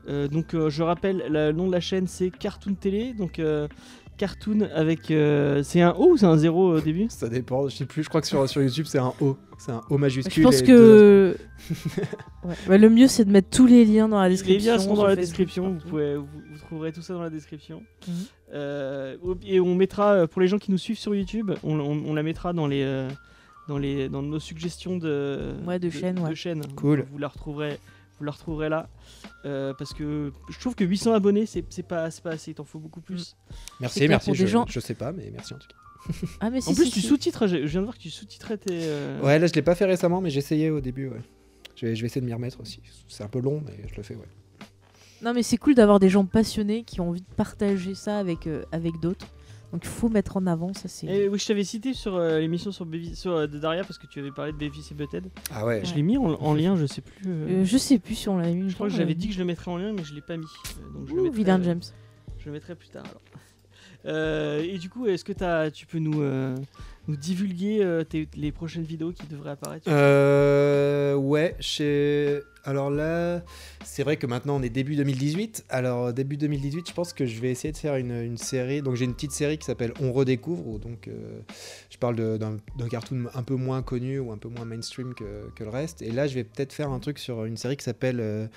euh, 0.09 0.27
donc, 0.27 0.55
euh, 0.55 0.69
je 0.71 0.81
rappelle, 0.81 1.23
la- 1.29 1.51
le 1.51 1.57
nom 1.57 1.67
de 1.67 1.71
la 1.71 1.81
chaîne 1.81 2.07
c'est 2.07 2.31
Cartoon 2.31 2.73
Télé. 2.73 3.13
Donc, 3.13 3.37
euh, 3.39 3.67
Cartoon 4.17 4.67
avec. 4.73 5.11
euh, 5.11 5.61
c'est 5.63 5.81
un 5.81 5.91
O 5.91 6.11
ou 6.11 6.17
c'est 6.17 6.25
un 6.25 6.37
0 6.37 6.73
au 6.75 6.81
début? 6.81 7.05
Ça 7.09 7.29
dépend, 7.29 7.67
je 7.69 7.75
sais 7.75 7.85
plus, 7.85 8.03
je 8.03 8.09
crois 8.09 8.21
que 8.21 8.27
sur, 8.27 8.47
sur 8.49 8.61
YouTube, 8.61 8.85
c'est 8.87 8.99
un 8.99 9.13
O. 9.21 9.37
C'est 9.59 9.71
un 9.71 9.81
O 9.89 9.97
majuscule. 9.97 10.33
Je 10.33 10.41
pense 10.43 10.61
que 10.61 11.37
Ouais. 12.43 12.53
Bah, 12.67 12.77
le 12.77 12.89
mieux 12.89 13.07
c'est 13.07 13.25
de 13.25 13.31
mettre 13.31 13.49
tous 13.49 13.65
les 13.65 13.83
liens 13.85 14.07
dans 14.07 14.19
la 14.19 14.29
Les 14.29 14.35
description. 14.35 14.71
liens 14.73 14.79
seront 14.79 14.95
dans 14.95 15.07
la 15.07 15.15
description. 15.15 15.73
Vous, 15.73 15.89
pouvez, 15.89 16.15
vous, 16.15 16.25
vous 16.51 16.57
trouverez 16.59 16.91
tout 16.91 17.01
ça 17.01 17.13
dans 17.13 17.21
la 17.23 17.29
description. 17.29 17.83
Mhm. 18.07 18.13
Euh, 18.53 19.17
et 19.45 19.59
on 19.59 19.75
mettra, 19.75 20.13
euh, 20.13 20.27
pour 20.27 20.41
les 20.41 20.47
gens 20.47 20.57
qui 20.59 20.71
nous 20.71 20.77
suivent 20.77 20.97
sur 20.99 21.13
YouTube, 21.15 21.51
on, 21.63 21.79
on- 21.79 22.03
on 22.07 22.13
la 22.13 22.23
mettra 22.23 22.53
dans 22.53 22.67
les. 22.67 22.83
euh, 22.83 23.09
dans, 23.67 23.77
les, 23.77 24.07
dans 24.07 24.21
nos 24.21 24.39
suggestions 24.39 24.95
de, 24.97 25.53
Ouais, 25.65 25.77
de 25.77 25.89
chaînes, 25.89 26.19
ouais. 26.19 26.33
chaînes. 26.35 26.61
Cool. 26.77 27.05
Vous 27.11 27.17
la 27.17 27.27
retrouverez, 27.27 27.77
vous 28.19 28.25
la 28.25 28.31
retrouverez 28.31 28.69
là. 28.69 28.89
Euh, 29.45 29.73
parce 29.77 29.93
que 29.93 30.31
je 30.49 30.59
trouve 30.59 30.75
que 30.75 30.83
800 30.83 31.13
abonnés, 31.13 31.45
c'est 31.45 31.63
c'est 31.69 31.83
pas, 31.87 32.09
c'est 32.11 32.23
pas 32.23 32.31
assez. 32.31 32.51
Il 32.51 32.55
t'en 32.55 32.63
faut 32.65 32.79
beaucoup 32.79 33.01
plus. 33.01 33.35
Merci, 33.79 33.99
clair, 33.99 34.09
merci. 34.09 34.31
des 34.31 34.37
Je, 34.37 34.47
gens- 34.47 34.65
je 34.67 34.79
sais 34.79 34.93
pas, 34.95 35.11
mais 35.11 35.29
merci 35.31 35.53
en 35.53 35.57
tout 35.57 35.67
cas. 35.67 35.75
Ah 36.39 36.49
mais 36.49 36.61
si 36.61 36.69
en 36.69 36.73
plus, 36.75 36.85
si, 36.85 36.91
tu 36.91 37.01
si. 37.01 37.07
sous-titres. 37.07 37.47
Je 37.47 37.57
je 37.57 37.65
viens 37.71 37.81
de 37.81 37.85
voir 37.85 37.95
que 37.97 38.01
tu 38.01 38.09
sous-titrais 38.09 38.57
tes. 38.57 38.79
euh, 38.83 39.19
Ouais, 39.21 39.39
là, 39.39 39.47
je 39.47 39.53
l'ai 39.53 39.61
pas 39.61 39.75
fait 39.75 39.85
récemment, 39.85 40.21
mais 40.21 40.29
j'essayais 40.29 40.69
au 40.69 40.79
début, 40.79 41.07
ouais. 41.09 41.21
Je 41.75 41.85
vais, 41.85 41.95
je 41.95 42.01
vais 42.01 42.07
essayer 42.07 42.21
de 42.21 42.25
m'y 42.25 42.33
remettre 42.33 42.59
aussi. 42.61 42.81
C'est 43.07 43.23
un 43.23 43.27
peu 43.27 43.39
long, 43.39 43.61
mais 43.65 43.73
je 43.89 43.95
le 43.95 44.03
fais, 44.03 44.15
ouais. 44.15 44.27
Non 45.23 45.33
mais 45.33 45.41
c'est 45.41 45.57
cool 45.57 45.73
d'avoir 45.73 45.99
des 45.99 46.09
gens 46.09 46.25
passionnés 46.25 46.83
qui 46.83 47.01
ont 47.01 47.09
envie 47.09 47.21
de 47.21 47.33
partager 47.35 47.95
ça 47.95 48.19
avec 48.19 48.45
euh, 48.45 48.63
avec 48.71 48.99
d'autres. 48.99 49.25
Donc 49.73 49.81
il 49.83 49.89
faut 49.89 50.07
mettre 50.07 50.37
en 50.37 50.47
avant 50.47 50.73
ça 50.73 50.87
c'est. 50.87 51.07
Et 51.07 51.27
oui, 51.27 51.37
je 51.39 51.45
t'avais 51.45 51.63
cité 51.65 51.93
sur 51.93 52.15
euh, 52.15 52.39
l'émission 52.39 52.71
sur, 52.71 52.85
euh, 53.31 53.47
de 53.47 53.59
Daria 53.59 53.83
parce 53.83 53.97
que 53.97 54.07
tu 54.07 54.19
avais 54.19 54.31
parlé 54.31 54.53
de 54.53 54.57
et 54.63 54.93
Butthead. 54.93 55.25
Ah 55.53 55.65
ouais. 55.65 55.81
Je 55.83 55.93
l'ai 55.93 56.03
mis 56.03 56.17
en, 56.17 56.23
en 56.35 56.53
lien, 56.53 56.77
je 56.77 56.85
sais 56.85 57.01
plus. 57.01 57.29
euh, 57.29 57.61
Euh, 57.61 57.65
je 57.65 57.77
sais 57.77 57.99
plus 57.99 58.15
si 58.15 58.29
on 58.29 58.37
l'a 58.37 58.49
mis. 58.49 58.69
je 58.69 58.75
crois 58.75 58.87
que 58.87 58.93
j'avais 58.93 59.13
dit 59.15 59.27
que 59.27 59.33
je 59.33 59.39
le 59.39 59.45
mettrais 59.45 59.69
en 59.69 59.77
lien, 59.77 59.91
mais 59.91 60.03
je 60.05 60.13
l'ai 60.15 60.21
pas 60.21 60.37
mis. 60.37 60.45
Euh, 60.45 60.93
Donc 60.99 61.07
je 61.09 61.13
le 61.15 61.21
mettrai, 61.23 61.37
vilain 61.37 61.59
euh, 61.59 61.63
James. 61.63 61.81
Je 62.39 62.45
le 62.45 62.51
mettrai 62.53 62.75
plus 62.75 62.87
tard 62.89 63.03
alors. 63.05 63.21
Euh, 64.05 64.61
et 64.63 64.77
du 64.77 64.89
coup, 64.89 65.05
est-ce 65.07 65.25
que 65.25 65.33
t'as- 65.33 65.69
tu 65.69 65.85
peux 65.85 65.99
nous, 65.99 66.21
euh, 66.21 66.55
nous 67.09 67.17
divulguer 67.17 67.79
euh, 67.83 68.03
tes- 68.05 68.29
les 68.37 68.53
prochaines 68.53 68.83
vidéos 68.83 69.11
qui 69.11 69.27
devraient 69.27 69.49
apparaître 69.51 69.85
Euh, 69.89 71.15
ouais, 71.15 71.55
chez... 71.59 72.39
Alors 72.67 72.89
là, 72.89 73.43
c'est 73.85 74.03
vrai 74.03 74.17
que 74.17 74.27
maintenant 74.27 74.57
on 74.57 74.61
est 74.61 74.69
début 74.69 74.97
2018. 74.97 75.67
Alors 75.69 76.11
début 76.11 76.35
2018, 76.35 76.89
je 76.89 76.93
pense 76.93 77.13
que 77.13 77.25
je 77.25 77.39
vais 77.39 77.49
essayer 77.49 77.71
de 77.71 77.77
faire 77.77 77.95
une, 77.95 78.37
série. 78.37 78.81
Donc 78.81 78.95
j'ai 78.95 79.05
une 79.05 79.13
petite 79.13 79.31
série 79.31 79.57
qui 79.57 79.65
s'appelle 79.65 79.93
On 80.01 80.11
redécouvre, 80.11 80.77
donc 80.77 81.07
euh, 81.07 81.39
je 81.89 81.97
parle 81.97 82.37
d'un 82.37 82.57
cartoon 82.89 83.27
un 83.33 83.43
peu 83.43 83.55
moins 83.55 83.81
connu 83.81 84.19
ou 84.19 84.33
un 84.33 84.37
peu 84.37 84.49
moins 84.49 84.65
mainstream 84.65 85.13
que, 85.13 85.63
le 85.63 85.69
reste. 85.69 86.01
Et 86.01 86.11
là, 86.11 86.27
je 86.27 86.35
vais 86.35 86.43
peut-être 86.43 86.73
faire 86.73 86.91
un 86.91 86.99
truc 86.99 87.19
sur 87.19 87.45
une 87.45 87.55
série 87.55 87.77
qui 87.77 87.85
s'appelle 87.85 88.19
euh, 88.19 88.47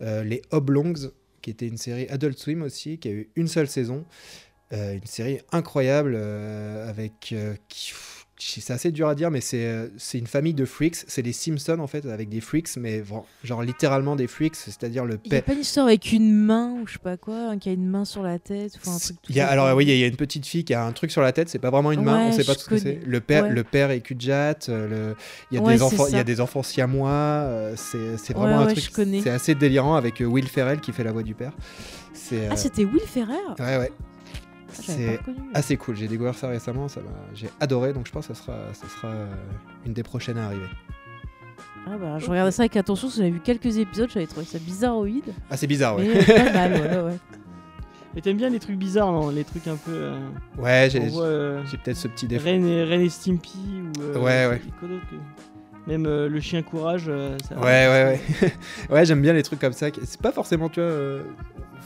euh, 0.00 0.24
Les 0.24 0.40
Oblongs, 0.50 1.10
qui 1.42 1.50
était 1.50 1.68
une 1.68 1.76
série 1.76 2.08
Adult 2.08 2.38
Swim 2.38 2.62
aussi, 2.62 2.96
qui 2.96 3.08
a 3.08 3.12
eu 3.12 3.28
une 3.36 3.48
seule 3.48 3.68
saison. 3.68 4.06
Une 4.70 5.06
série 5.06 5.40
incroyable 5.50 6.14
avec 6.14 7.34
c'est 8.38 8.72
assez 8.72 8.92
dur 8.92 9.08
à 9.08 9.14
dire 9.14 9.30
mais 9.30 9.40
c'est 9.40 9.64
euh, 9.66 9.88
une 10.14 10.26
famille 10.26 10.54
de 10.54 10.64
freaks 10.64 10.96
c'est 11.08 11.22
les 11.22 11.32
Simpsons 11.32 11.78
en 11.80 11.86
fait 11.86 12.06
avec 12.06 12.28
des 12.28 12.40
freaks 12.40 12.76
mais 12.76 13.02
genre 13.44 13.62
littéralement 13.62 14.14
des 14.16 14.26
freaks 14.28 14.54
c'est-à-dire 14.56 15.04
le 15.04 15.18
Il 15.24 15.32
y 15.32 15.36
a 15.36 15.38
père 15.38 15.44
pas 15.44 15.52
une 15.54 15.60
histoire 15.60 15.86
avec 15.86 16.12
une 16.12 16.32
main 16.32 16.72
ou 16.80 16.86
je 16.86 16.92
sais 16.94 16.98
pas 16.98 17.16
quoi, 17.16 17.48
un 17.50 17.58
qui 17.58 17.68
a 17.68 17.72
une 17.72 17.88
main 17.88 18.04
sur 18.04 18.22
la 18.22 18.38
tête, 18.38 18.72
enfin 18.76 18.94
un 18.94 18.98
truc. 18.98 19.16
tout 19.22 19.32
il 19.32 19.36
y 19.36 19.40
a, 19.40 19.46
ça, 19.46 19.52
alors 19.52 19.76
oui, 19.76 19.84
il 19.86 19.96
y 19.98 20.04
a 20.04 20.06
une 20.06 20.16
petite 20.16 20.46
fille 20.46 20.64
qui 20.64 20.74
a 20.74 20.84
un 20.84 20.92
truc 20.92 21.10
sur 21.10 21.20
la 21.22 21.32
tête, 21.32 21.48
c'est 21.48 21.58
pas 21.58 21.70
vraiment 21.70 21.90
une 21.92 22.02
main, 22.02 22.18
Ouais, 22.26 22.28
on 22.28 22.32
sait 22.32 22.44
pas 22.44 22.54
tout 22.54 22.60
ce 22.62 22.68
que 22.68 22.78
c'est. 22.78 23.00
Le 23.04 23.20
père, 23.20 23.44
Ouais. 23.44 23.50
le 23.50 23.64
père 23.64 23.90
est 23.90 24.00
Kudjat, 24.00 24.54
euh, 24.68 24.88
le- 25.10 25.16
il 25.50 25.56
y 25.56 25.58
a 25.58 25.62
Ouais, 25.62 25.74
des 25.74 25.82
enfants, 25.82 26.06
il 26.06 26.10
y 26.10 26.12
ça. 26.12 26.18
a 26.20 26.24
des 26.24 26.40
enfants 26.40 26.62
siamois, 26.62 27.10
euh, 27.10 27.74
c'est 27.76 28.32
vraiment 28.34 28.60
un 28.60 28.66
truc, 28.66 28.90
c'est 29.22 29.30
assez 29.30 29.54
délirant 29.54 29.94
avec 29.96 30.20
euh, 30.20 30.24
Will 30.26 30.46
Ferrell 30.48 30.80
qui 30.80 30.92
fait 30.92 31.04
la 31.04 31.12
voix 31.12 31.22
du 31.22 31.34
père. 31.34 31.52
Ah 32.50 32.56
c'était 32.56 32.84
Will 32.84 33.00
Ferrer. 33.00 33.32
ouais 33.58 33.78
ouais, 33.78 33.92
c'est 34.82 35.20
assez 35.54 35.76
cool. 35.76 35.96
J'ai 35.96 36.08
découvert 36.08 36.34
ça 36.34 36.48
récemment, 36.48 36.88
ça 36.88 37.00
j'ai 37.34 37.48
adoré, 37.60 37.92
donc 37.92 38.06
je 38.06 38.12
pense 38.12 38.26
que 38.26 38.34
ça 38.34 38.42
sera, 38.42 38.56
ça 38.72 38.86
sera 38.88 39.08
euh, 39.08 39.26
une 39.86 39.92
des 39.92 40.02
prochaines 40.02 40.38
à 40.38 40.46
arriver. 40.46 40.66
Ah 41.86 41.96
bah, 41.98 42.18
je 42.18 42.28
regardais 42.28 42.50
ça 42.50 42.62
avec 42.62 42.76
attention, 42.76 43.08
que 43.08 43.14
j'avais 43.14 43.30
vu 43.30 43.40
quelques 43.40 43.78
épisodes, 43.78 44.10
j'avais 44.12 44.26
trouvé 44.26 44.44
ça 44.44 44.58
bizarroïde. 44.58 45.32
Ah 45.50 45.56
c'est 45.56 45.66
bizarre 45.66 45.96
ouais. 45.96 46.06
Mais 46.06 46.20
euh, 46.20 46.44
pas 46.44 46.52
mal, 46.52 46.72
ouais, 46.72 47.00
ouais. 47.12 47.18
Et 48.16 48.20
t'aimes 48.22 48.36
bien 48.38 48.48
les 48.48 48.58
trucs 48.58 48.76
bizarres, 48.76 49.12
non 49.12 49.28
Les 49.30 49.44
trucs 49.44 49.66
un 49.68 49.76
peu. 49.76 49.92
euh, 49.92 50.18
Ouais, 50.58 50.86
on 50.86 50.90
j'ai, 50.90 51.00
euh, 51.20 51.62
j'ai 51.66 51.76
peut-être 51.76 51.96
ce 51.96 52.08
petit 52.08 52.26
défaut. 52.26 52.46
Ren, 52.46 52.64
et, 52.64 52.82
Ren 52.84 53.00
et 53.00 53.08
Stimpy 53.08 53.58
ou. 53.58 54.02
euh, 54.02 54.18
Ouais, 54.18 54.46
ouais. 54.46 54.60
Même 55.86 56.04
euh, 56.06 56.28
le 56.28 56.40
chien 56.40 56.62
courage. 56.62 57.04
euh, 57.08 57.36
ça- 57.48 57.56
Ouais, 57.56 57.62
ouais, 57.62 58.20
ouais. 58.42 58.52
ouais, 58.90 59.04
j'aime 59.06 59.22
bien 59.22 59.32
les 59.34 59.42
trucs 59.42 59.60
comme 59.60 59.72
ça. 59.72 59.86
C'est 60.04 60.20
pas 60.20 60.32
forcément, 60.32 60.68
tu 60.68 60.80
vois. 60.80 60.90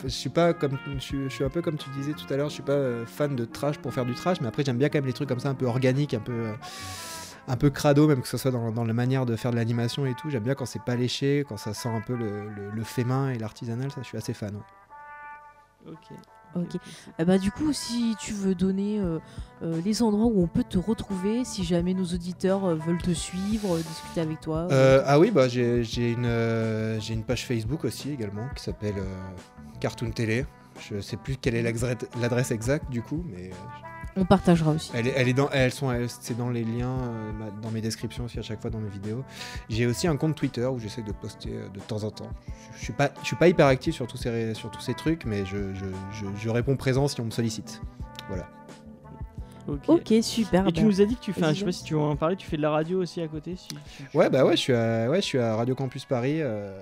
Je 0.03 0.09
suis 0.09 0.31
pas 0.31 0.53
comme. 0.55 0.79
Je 0.99 1.29
suis, 1.29 1.45
un 1.45 1.49
peu 1.49 1.63
comme 1.63 1.77
tu 1.77 1.89
disais 1.91 2.13
tout 2.13 2.33
à 2.33 2.37
l'heure, 2.37 2.49
je 2.49 2.55
suis 2.55 2.63
pas 2.63 2.73
euh, 2.73 3.07
fan 3.07 3.37
de 3.37 3.45
trash 3.45 3.79
pour 3.79 3.93
faire 3.93 4.05
du 4.05 4.15
trash, 4.15 4.41
mais 4.41 4.49
après, 4.49 4.65
j'aime 4.65 4.79
bien 4.79 4.89
quand 4.89 4.99
même 4.99 5.07
les 5.07 5.13
trucs 5.13 5.29
comme 5.29 5.41
ça, 5.41 5.49
un 5.49 5.55
peu 5.55 5.67
organiques, 5.67 6.15
un 6.15 6.21
peu. 6.21 6.33
euh, 6.33 6.55
un 7.49 7.57
peu 7.57 7.71
crado, 7.71 8.07
même 8.07 8.23
que 8.23 8.29
ce 8.29 8.37
soit 8.37 8.53
dans, 8.53 8.85
la 8.85 8.93
manière 8.93 9.27
de 9.27 9.35
faire 9.37 9.51
de 9.51 9.57
l'animation 9.57 10.07
et 10.07 10.15
tout. 10.15 10.31
J'aime 10.31 10.45
bien 10.45 10.55
quand 10.55 10.67
c'est 10.67 10.83
pas 10.83 10.95
léché, 10.95 11.45
quand 11.49 11.57
ça 11.57 11.75
sent 11.75 11.89
un 11.89 12.01
peu 12.01 12.15
le, 12.15 12.49
le, 12.49 12.85
fait 12.85 13.05
main 13.05 13.31
et 13.31 13.39
l'artisanal, 13.39 13.91
ça, 13.91 14.01
je 14.03 14.07
suis 14.07 14.17
assez 14.17 14.33
fan. 14.33 14.57
Ok. 15.87 16.17
Ok. 16.55 16.77
Eh 17.19 17.25
bah, 17.25 17.39
du 17.39 17.51
coup, 17.51 17.73
si 17.73 18.15
tu 18.21 18.33
veux 18.35 18.55
donner 18.55 18.99
euh, 18.99 19.19
euh, 19.63 19.81
les 19.85 20.03
endroits 20.03 20.27
où 20.27 20.43
on 20.43 20.47
peut 20.47 20.65
te 20.65 20.79
retrouver, 20.79 21.45
si 21.45 21.65
jamais 21.65 21.95
nos 21.95 22.05
auditeurs 22.05 22.65
euh, 22.65 22.75
veulent 22.75 23.01
te 23.01 23.13
suivre, 23.13 23.77
discuter 23.79 24.21
avec 24.21 24.41
toi. 24.41 24.69
Ah 25.07 25.19
oui, 25.19 25.31
bah, 25.31 25.49
j'ai 25.49 25.83
j'ai 25.85 26.13
une, 26.13 26.29
j'ai 27.01 27.15
une 27.15 27.25
page 27.25 27.47
Facebook 27.47 27.85
aussi 27.85 28.11
également 28.11 28.49
qui 28.55 28.63
s'appelle 28.63 29.03
Cartoon 29.81 30.11
Télé. 30.11 30.47
Je 30.81 31.01
sais 31.01 31.17
plus 31.17 31.37
quelle 31.37 31.55
est 31.55 31.63
l'adresse 31.63 32.51
exacte 32.51 32.91
du 32.91 33.03
coup, 33.03 33.25
mais 33.29 33.51
On 34.17 34.25
partagera 34.27 34.73
aussi. 34.73 34.91
Elle 34.95 35.07
est, 35.07 35.15
elle 35.17 35.29
est 35.29 35.33
dans, 35.33 35.49
elles 35.51 35.73
sont, 35.73 35.91
c'est 36.21 36.37
dans 36.37 36.51
les 36.51 36.65
liens, 36.65 36.99
euh, 37.01 37.31
dans 37.63 37.71
mes 37.71 37.81
descriptions 37.81 38.25
aussi 38.25 38.39
à 38.39 38.43
chaque 38.43 38.61
fois 38.61 38.69
dans 38.71 38.79
mes 38.79 38.91
vidéos. 38.91 39.25
J'ai 39.71 39.87
aussi 39.87 40.07
un 40.07 40.17
compte 40.17 40.35
Twitter 40.35 40.67
où 40.67 40.79
j'essaie 40.79 41.03
de 41.03 41.13
poster 41.13 41.51
euh, 41.55 41.69
de 41.71 41.81
temps 41.81 42.05
en 42.05 42.11
temps. 42.11 42.29
Je, 42.75 42.79
je 42.79 42.85
suis 42.85 42.93
pas, 42.93 43.11
je 43.23 43.27
suis 43.27 43.37
pas 43.37 43.49
hyper 43.49 43.67
actif 43.67 43.95
sur 43.95 44.07
tous 44.07 44.19
ces, 44.19 44.53
sur 44.55 44.71
tous 44.71 44.81
ces 44.83 44.93
trucs, 44.95 45.25
mais 45.25 45.47
je, 45.47 45.73
je, 45.75 45.87
je- 46.13 46.27
je 46.37 46.49
réponds 46.51 46.77
présent 46.77 47.09
si 47.09 47.21
on 47.21 47.25
me 47.25 47.31
sollicite. 47.31 47.81
Voilà. 48.29 48.49
Ok. 49.69 49.85
Ok, 49.89 50.13
super. 50.23 50.67
Et 50.67 50.73
tu 50.73 50.81
bah, 50.81 50.87
nous 50.89 51.01
as 51.01 51.05
dit 51.07 51.15
que 51.17 51.21
tu 51.23 51.33
fais, 51.33 51.45
un- 51.45 51.53
je 51.55 51.61
sais 51.61 51.65
pas 51.65 51.73
si 51.73 51.85
tu 51.85 51.95
veux 51.95 52.01
en 52.01 52.17
parler, 52.17 52.37
tu 52.37 52.47
fais 52.47 52.57
de 52.57 52.63
la 52.63 52.71
radio 52.71 53.01
aussi 53.01 53.21
à 53.23 53.29
côté 53.29 53.55
si 53.57 53.69
Ouais, 54.13 54.29
bah 54.29 54.45
ouais, 54.45 54.57
je 54.57 54.61
suis 54.61 54.73
à, 54.75 55.09
ouais, 55.09 55.21
je 55.23 55.27
suis 55.27 55.39
à 55.39 55.55
Radio 55.57 55.75
Campus 55.77 56.05
Paris 56.05 56.39
euh, 56.43 56.77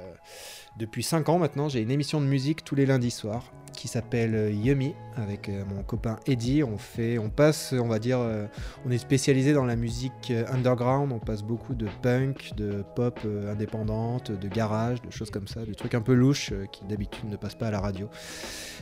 depuis 0.79 1.03
5 1.03 1.29
ans 1.29 1.39
maintenant. 1.39 1.69
J'ai 1.69 1.81
une 1.83 1.91
émission 1.91 2.21
de 2.21 2.27
musique 2.27 2.65
tous 2.65 2.75
les 2.75 2.87
lundis 2.87 3.11
soirs 3.11 3.45
qui 3.81 3.89
s'appelle 3.89 4.35
euh, 4.35 4.51
Yummy 4.51 4.95
avec 5.17 5.49
euh, 5.49 5.65
mon 5.75 5.83
copain 5.83 6.19
Eddie. 6.27 6.63
On 6.63 6.77
fait, 6.77 7.17
on 7.17 7.31
passe, 7.31 7.73
on 7.73 7.89
va 7.89 7.99
dire, 7.99 8.19
euh, 8.21 8.47
on 8.85 8.91
est 8.91 8.99
spécialisé 8.99 9.55
dans 9.55 9.65
la 9.65 9.75
musique 9.75 10.31
underground. 10.53 11.13
On 11.13 11.19
passe 11.19 11.43
beaucoup 11.43 11.75
de 11.75 11.87
punk, 12.03 12.53
de 12.59 12.85
pop 12.95 13.19
indépendante, 13.51 14.33
de 14.33 14.49
garage, 14.49 15.01
de 15.01 15.11
choses 15.11 15.31
comme 15.31 15.49
ça, 15.49 15.65
des 15.65 15.75
trucs 15.75 15.95
un 15.95 16.03
peu 16.03 16.13
louches 16.13 16.53
qui 16.73 16.85
d'habitude 16.85 17.31
ne 17.31 17.37
passent 17.37 17.55
pas 17.55 17.69
à 17.69 17.71
la 17.71 17.81
radio. 17.81 18.09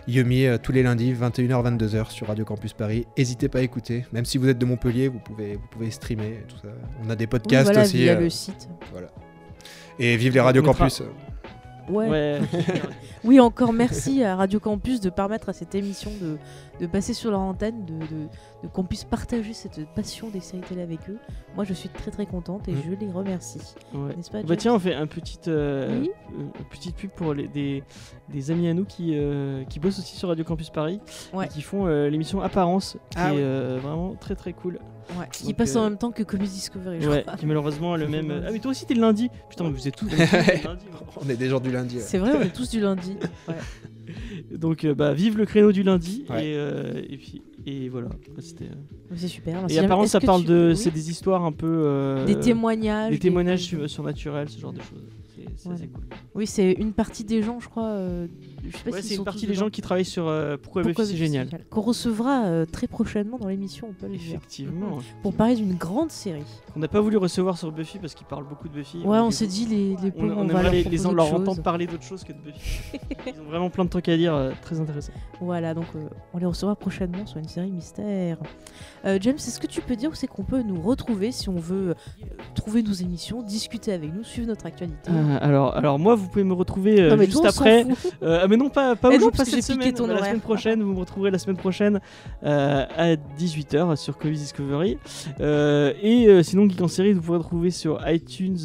Yummy 0.08 0.46
tous 0.64 0.72
les 0.72 0.82
lundis 0.82 1.12
21h 1.12 1.76
22h 1.76 2.10
sur 2.10 2.26
Radio 2.26 2.44
Campus 2.44 2.72
Paris. 2.72 3.06
N'hésitez 3.16 3.48
pas 3.48 3.60
à 3.60 3.62
écouter. 3.62 4.04
Même 4.12 4.24
si 4.24 4.36
vous 4.38 4.48
êtes 4.48 4.58
de 4.58 4.66
Montpellier, 4.66 5.06
vous 5.06 5.20
pouvez, 5.20 5.54
vous 5.54 5.66
pouvez 5.70 5.92
streamer 5.92 6.42
tout 6.48 6.56
ça. 6.56 6.68
On 7.04 7.10
a 7.10 7.14
des 7.14 7.24
oui, 7.24 7.28
podcasts 7.28 7.66
voilà, 7.66 7.82
aussi. 7.82 7.98
via 7.98 8.14
euh, 8.14 8.20
le 8.20 8.30
site. 8.30 8.68
et 10.00 10.16
vive 10.16 10.34
les 10.34 10.40
Radio 10.40 10.62
mettra- 10.62 10.78
Campus. 10.78 11.02
Ouais. 11.90 12.08
Ouais. 12.08 12.40
Oui, 13.24 13.40
encore 13.40 13.72
merci 13.72 14.22
à 14.22 14.36
Radio 14.36 14.60
Campus 14.60 15.00
de 15.00 15.10
permettre 15.10 15.48
à 15.48 15.52
cette 15.52 15.74
émission 15.74 16.10
de, 16.20 16.36
de 16.80 16.86
passer 16.86 17.14
sur 17.14 17.30
leur 17.30 17.40
antenne, 17.40 17.84
de, 17.84 17.94
de- 17.94 18.28
de 18.62 18.68
qu'on 18.72 18.84
puisse 18.84 19.04
partager 19.04 19.52
cette 19.52 19.86
passion 19.94 20.28
des 20.30 20.40
séries 20.40 20.62
télé 20.62 20.82
avec 20.82 21.00
eux. 21.08 21.18
Moi, 21.56 21.64
je 21.64 21.72
suis 21.74 21.88
très 21.88 22.10
très 22.10 22.26
contente 22.26 22.68
et 22.68 22.72
Mm. 22.72 22.82
je 22.86 22.94
les 23.06 23.10
remercie. 23.12 23.60
Ouais. 23.94 24.14
N'est-ce 24.16 24.30
pas, 24.30 24.42
Bah 24.42 24.56
tiens, 24.56 24.74
on 24.74 24.78
fait 24.78 24.94
un 24.94 25.06
petit, 25.06 25.38
euh, 25.48 26.00
Oui. 26.00 26.10
euh, 26.36 26.40
une 26.58 26.64
petite 26.66 26.96
pub 26.96 27.10
pour 27.10 27.34
les, 27.34 27.48
des, 27.48 27.82
des 28.28 28.50
amis 28.50 28.68
à 28.68 28.74
nous 28.74 28.84
qui, 28.84 29.10
euh, 29.14 29.64
qui 29.64 29.80
bossent 29.80 29.98
aussi 29.98 30.16
sur 30.16 30.28
Radio 30.28 30.44
Campus 30.44 30.70
Paris 30.70 31.00
Ouais. 31.32 31.46
et 31.46 31.48
qui 31.48 31.62
font 31.62 31.86
euh, 31.86 32.08
l'émission 32.08 32.40
Apparence, 32.40 32.96
qui 33.10 33.18
Ah 33.18 33.32
est 33.34 33.38
euh, 33.38 33.78
vraiment 33.82 34.14
très 34.14 34.34
très 34.34 34.52
cool. 34.52 34.78
Ouais, 35.18 35.26
qui 35.32 35.46
Donc, 35.46 35.56
passe 35.56 35.74
euh, 35.74 35.78
en 35.78 35.84
même 35.84 35.96
temps 35.96 36.10
que 36.10 36.22
Comedy 36.22 36.50
Discovery, 36.50 37.00
je 37.00 37.08
Ouais, 37.08 37.22
crois. 37.22 37.36
qui 37.36 37.46
malheureusement 37.46 37.94
a 37.94 37.96
le 37.96 38.08
même. 38.08 38.42
Ah 38.46 38.50
mais 38.52 38.58
toi 38.58 38.72
aussi 38.72 38.84
t'es 38.84 38.92
le 38.94 39.00
lundi. 39.00 39.30
Putain, 39.48 39.64
mais 39.64 39.70
vous 39.70 39.88
êtes 39.88 39.96
tous. 39.96 40.06
lundi. 40.10 40.84
On 41.24 41.28
est 41.30 41.36
des 41.36 41.48
gens 41.48 41.60
du 41.60 41.70
lundi. 41.72 41.96
ouais. 41.96 42.02
C'est 42.02 42.18
vrai, 42.18 42.32
on 42.36 42.42
est 42.42 42.52
tous 42.52 42.68
du 42.70 42.80
lundi. 42.80 43.16
Ouais. 43.48 43.54
Donc 44.54 44.84
euh, 44.84 44.94
bah 44.94 45.12
vive 45.14 45.36
le 45.38 45.44
créneau 45.46 45.72
du 45.72 45.82
lundi 45.82 46.24
Ouais. 46.30 46.48
et, 46.50 46.54
euh, 46.56 47.02
et 47.08 47.16
puis 47.16 47.42
et 47.66 47.88
voilà. 47.88 48.08
C'était. 48.38 48.64
euh, 48.64 49.14
C'est 49.16 49.28
super. 49.28 49.64
Et 49.68 49.78
apparemment 49.78 50.06
ça 50.06 50.20
parle 50.20 50.42
tu- 50.42 50.48
de, 50.48 50.68
oui 50.70 50.76
c'est 50.76 50.90
des 50.90 51.10
histoires 51.10 51.44
un 51.44 51.52
peu. 51.52 51.66
euh, 51.66 52.24
des 52.24 52.38
témoignages. 52.40 53.10
Des 53.12 53.18
témoignages 53.18 53.70
des- 53.70 53.88
surnaturels, 53.88 54.48
ce 54.48 54.58
genre 54.58 54.72
de 54.72 54.80
choses. 54.80 55.04
C'est- 55.56 55.86
cool. 55.92 56.04
Oui, 56.34 56.46
c'est 56.46 56.72
une 56.72 56.92
partie 56.92 57.24
des 57.24 57.42
gens, 57.42 57.58
je 57.60 57.68
crois. 57.68 57.88
Je 58.64 58.76
sais 58.76 58.82
pas 58.84 58.90
Ouais, 58.90 59.00
s'ils 59.00 59.10
c'est 59.10 59.14
une 59.16 59.24
partie 59.24 59.46
des 59.46 59.54
gens 59.54 59.70
qui 59.70 59.80
travaillent 59.82 60.04
sur 60.04 60.26
euh, 60.26 60.56
pourquoi, 60.60 60.82
Pourquoi 60.82 61.04
Buffy 61.04 61.12
c'est 61.16 61.18
génial. 61.18 61.48
Qu'on 61.70 61.80
recevra 61.80 62.44
euh, 62.46 62.66
très 62.66 62.86
prochainement 62.86 63.38
dans 63.38 63.48
l'émission, 63.48 63.88
on 63.90 63.92
peut 63.92 64.06
le 64.10 64.16
dire. 64.16 64.36
Effectivement. 64.36 64.98
Pour 65.22 65.32
parler 65.34 65.56
d'une 65.56 65.74
grande 65.74 66.10
série. 66.10 66.42
On 66.76 66.80
n'a 66.80 66.88
pas 66.88 67.00
voulu 67.00 67.16
recevoir 67.16 67.58
sur 67.58 67.70
Buffy 67.72 67.98
parce 67.98 68.14
qu'ils 68.14 68.26
parlent 68.26 68.46
beaucoup 68.48 68.68
de 68.68 68.74
Buffy. 68.74 68.98
Ouais, 68.98 69.18
on 69.18 69.30
s'est 69.30 69.46
dit, 69.46 69.66
les, 69.66 69.96
les 70.02 70.12
On, 70.16 70.24
on 70.30 70.38
on, 70.38 70.46
va 70.46 70.70
les, 70.70 71.06
en- 71.06 71.12
leur 71.12 71.34
entendre 71.34 71.62
parler 71.62 71.86
d'autre 71.86 72.02
chose 72.04 72.24
que 72.24 72.32
de 72.32 72.38
Buffy. 72.38 72.80
Ils 73.26 73.40
ont 73.40 73.44
vraiment 73.44 73.70
plein 73.70 73.84
de 73.84 73.90
trucs 73.90 74.08
à 74.08 74.16
dire, 74.16 74.34
euh, 74.34 74.50
très 74.62 74.80
intéressant. 74.80 75.12
Voilà, 75.40 75.72
donc 75.72 75.86
on 76.34 76.38
les 76.38 76.46
recevra 76.46 76.74
prochainement 76.76 77.24
sur 77.24 77.38
une 77.38 77.48
série 77.48 77.70
mystère. 77.70 78.38
James, 79.04 79.36
est-ce 79.36 79.60
que 79.60 79.66
tu 79.68 79.80
peux 79.80 79.94
dire 79.96 80.10
où 80.10 80.14
c'est 80.14 80.26
qu'on 80.26 80.42
peut 80.42 80.62
nous 80.62 80.80
retrouver 80.80 81.30
si 81.32 81.48
on 81.48 81.56
veut 81.56 81.94
trouver 82.54 82.82
nos 82.82 82.92
émissions, 82.92 83.42
discuter 83.42 83.92
avec 83.92 84.12
nous, 84.12 84.24
suivre 84.24 84.48
notre 84.48 84.66
actualité? 84.66 85.10
Alors, 85.40 85.76
alors 85.76 85.98
moi, 85.98 86.16
vous 86.16 86.28
pouvez 86.28 86.44
me 86.44 86.52
retrouver 86.54 87.08
Non, 87.08 87.16
mais 87.16 87.26
juste 87.26 87.44
après. 87.44 87.86
Mais 88.48 88.56
non, 88.56 88.70
pas, 88.70 88.96
pas 88.96 89.08
Mais 89.08 89.16
au 89.16 89.18
non, 89.18 89.24
jour, 89.26 89.32
parce 89.32 89.50
pas 89.50 89.56
cette 89.56 89.64
semaine, 89.64 89.92
ton 89.92 90.06
la 90.06 90.18
semaine 90.18 90.40
prochaine. 90.40 90.82
Vous 90.82 90.92
me 90.92 90.98
retrouverez 90.98 91.30
la 91.30 91.38
semaine 91.38 91.56
prochaine 91.56 92.00
euh, 92.44 92.84
à 92.96 93.14
18h 93.14 93.96
sur 93.96 94.18
Covid 94.18 94.36
Discovery. 94.36 94.98
Euh, 95.40 95.92
et 96.02 96.26
euh, 96.26 96.42
sinon, 96.42 96.68
Geek 96.68 96.80
en 96.80 96.88
série, 96.88 97.12
vous 97.12 97.20
pourrez 97.20 97.38
retrouver 97.38 97.70
sur 97.70 98.00
iTunes, 98.08 98.58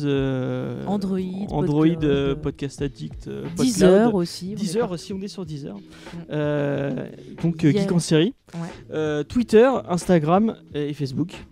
Android, 0.88 2.03
euh, 2.03 2.35
Podcast 2.35 2.81
Addict, 2.81 3.30
Deezer 3.57 4.14
aussi. 4.15 4.55
Deezer 4.55 4.91
aussi, 4.91 5.14
on 5.14 5.22
est 5.22 5.27
sur 5.27 5.45
Deezer. 5.45 5.76
Donc. 7.41 7.61
Geek 7.61 7.91
en 7.91 7.99
série. 7.99 8.34
Ouais. 8.55 9.23
Twitter, 9.26 9.69
Instagram 9.88 10.55
et 10.73 10.93
Facebook. 10.93 11.45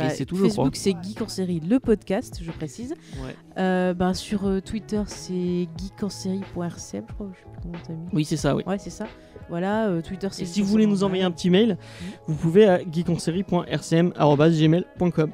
Et 0.00 0.10
c'est 0.10 0.24
tout, 0.24 0.36
je 0.36 0.42
crois. 0.42 0.64
Facebook, 0.64 0.76
c'est 0.76 0.94
Geek 1.02 1.20
en 1.22 1.28
série, 1.28 1.60
le 1.60 1.78
podcast, 1.78 2.40
je 2.42 2.50
précise. 2.50 2.94
Ouais. 3.22 3.36
Euh, 3.58 3.94
bah, 3.94 4.12
sur 4.14 4.46
euh, 4.46 4.60
Twitter, 4.60 5.02
c'est 5.06 5.68
geekenserie.rcm, 5.76 6.42
je 6.44 6.52
crois. 6.52 6.68
Je 6.68 6.78
sais 6.80 7.02
plus 7.02 7.14
comment 7.62 7.78
t'as 7.86 7.92
mis. 7.92 8.08
Oui, 8.12 8.24
c'est 8.24 8.36
ça, 8.36 8.56
oui. 8.56 8.64
Ouais, 8.66 8.78
c'est 8.78 8.90
ça. 8.90 9.06
Voilà, 9.48 9.86
euh, 9.88 10.00
Twitter, 10.00 10.26
c'est 10.32 10.42
Et 10.42 10.46
si 10.46 10.60
vous 10.62 10.68
voulez 10.68 10.86
nous 10.86 11.04
envoyer 11.04 11.22
un 11.22 11.30
petit 11.30 11.50
mail, 11.50 11.78
vous 12.26 12.34
pouvez 12.34 12.66
à 12.66 12.80
geekonserie.rcm.gmail.com 12.80 15.30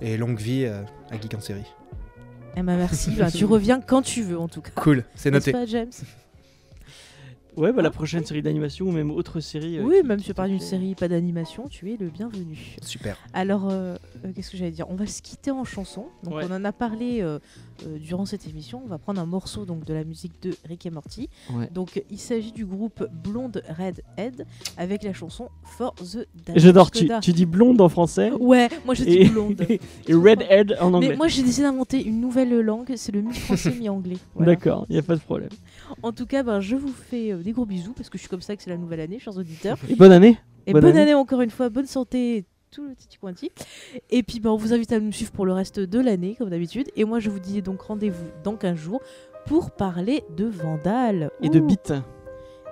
Et 0.01 0.16
longue 0.16 0.39
vie 0.39 0.65
euh, 0.65 0.82
à 1.11 1.20
Geek 1.20 1.35
en 1.35 1.40
série. 1.40 1.66
Eh 2.56 2.62
ben, 2.62 2.77
merci. 2.77 3.11
Ben, 3.12 3.31
tu 3.31 3.44
reviens 3.47 3.81
quand 3.81 4.02
tu 4.02 4.23
veux, 4.23 4.39
en 4.39 4.48
tout 4.48 4.61
cas. 4.61 4.70
Cool, 4.77 5.05
c'est 5.15 5.31
noté. 5.31 5.52
pas, 5.52 5.66
James? 5.66 5.90
Ouais, 7.56 7.73
bah 7.73 7.82
la 7.82 7.90
prochaine 7.93 8.24
série 8.24 8.43
d'animation 8.43 8.86
ou 8.86 8.90
même 8.90 9.12
autre 9.12 9.39
série. 9.39 9.78
euh, 9.78 9.82
Oui, 9.85 9.98
qui- 10.01 10.06
même 10.09 10.19
si 10.19 10.24
tu 10.27 10.35
parles 10.35 10.48
d'une 10.51 10.59
série, 10.59 10.97
pas 10.97 11.06
d'animation, 11.06 11.69
tu 11.69 11.93
es 11.93 11.97
le 11.97 12.09
bienvenu. 12.09 12.74
Super. 12.82 13.16
Alors, 13.32 13.69
euh, 13.70 13.94
euh, 14.24 14.32
qu'est-ce 14.35 14.51
que 14.51 14.56
j'allais 14.56 14.73
dire? 14.73 14.86
On 14.90 14.97
va 14.97 15.06
se 15.06 15.23
quitter 15.23 15.52
en 15.52 15.62
chanson. 15.62 16.06
Donc, 16.24 16.35
Ouais. 16.35 16.47
on 16.51 16.52
en 16.52 16.65
a 16.65 16.73
parlé 16.73 17.20
euh, 17.86 17.98
durant 17.98 18.24
cette 18.26 18.46
émission. 18.48 18.80
On 18.84 18.88
va 18.88 18.98
prendre 18.98 19.20
un 19.20 19.26
morceau 19.26 19.64
donc 19.64 19.84
de 19.84 19.94
la 19.94 20.05
musique 20.05 20.32
de 20.42 20.55
Rick 20.68 20.86
et 20.86 20.90
Morty. 20.90 21.28
Ouais. 21.52 21.68
Donc, 21.72 22.02
il 22.10 22.18
s'agit 22.18 22.52
du 22.52 22.64
groupe 22.64 23.06
Blonde 23.24 23.62
Redhead 23.68 24.46
avec 24.76 25.02
la 25.02 25.12
chanson 25.12 25.48
For 25.64 25.94
the 25.96 26.26
Damned 26.46 26.60
J'adore, 26.60 26.90
tu, 26.90 27.09
tu 27.20 27.32
dis 27.32 27.46
blonde 27.46 27.80
en 27.80 27.88
français 27.88 28.30
Ouais, 28.32 28.68
moi 28.84 28.94
je 28.94 29.05
dis 29.05 29.18
et, 29.18 29.28
blonde. 29.28 29.60
et 30.09 30.14
redhead 30.14 30.76
en 30.80 30.90
Mais 30.90 30.96
anglais. 30.96 31.16
moi 31.16 31.28
j'ai 31.28 31.42
décidé 31.42 31.62
d'inventer 31.66 32.02
une 32.05 32.20
nouvelle 32.20 32.59
langue, 32.60 32.92
c'est 32.96 33.12
le 33.12 33.20
mi-français 33.22 33.74
mi-anglais. 33.74 34.16
Voilà. 34.34 34.52
D'accord, 34.52 34.86
il 34.88 34.92
n'y 34.94 34.98
a 34.98 35.02
pas 35.02 35.16
de 35.16 35.20
problème. 35.20 35.51
En 36.02 36.12
tout 36.12 36.26
cas, 36.26 36.42
ben, 36.42 36.60
je 36.60 36.76
vous 36.76 36.88
fais 36.92 37.32
euh, 37.32 37.42
des 37.42 37.52
gros 37.52 37.66
bisous 37.66 37.92
parce 37.92 38.09
que 38.10 38.18
je 38.18 38.22
suis 38.22 38.28
comme 38.30 38.40
ça 38.42 38.56
que 38.56 38.62
c'est 38.62 38.70
la 38.70 38.76
nouvelle 38.76 39.01
année, 39.01 39.18
chers 39.18 39.36
auditeurs. 39.36 39.76
Et 39.88 39.94
bonne 39.94 40.12
année 40.12 40.38
Et 40.66 40.72
Bonne 40.72 40.82
bonne, 40.82 40.90
année. 40.92 41.01
année. 41.02 41.14
encore 41.14 41.40
une 41.42 41.51
fois, 41.51 41.68
bonne 41.68 41.86
santé, 41.86 42.44
tout 42.74 42.86
le 42.86 42.94
petit 42.94 43.18
pointi. 43.18 43.52
Et 44.10 44.22
puis 44.22 44.40
ben, 44.40 44.51
on 44.51 44.56
vous 44.56 44.74
invite 44.74 44.92
à 44.92 44.98
nous 44.98 45.12
suivre 45.12 45.30
pour 45.30 45.46
le 45.46 45.52
reste 45.52 45.78
de 45.78 46.01
l'année, 46.01 46.34
comme 46.36 46.51
d'habitude. 46.51 46.90
Et 46.96 47.05
moi 47.05 47.20
je 47.20 47.30
vous 47.30 47.38
dis 47.38 47.62
donc 47.62 47.82
rendez-vous 47.82 48.26
dans 48.42 48.56
15 48.56 48.76
jours 48.76 49.01
pour 49.46 49.70
parler 49.70 50.24
de 50.36 50.46
Vandal. 50.46 51.30
et 51.40 51.48
de 51.48 51.60
Ouh. 51.60 51.66
bite. 51.66 51.92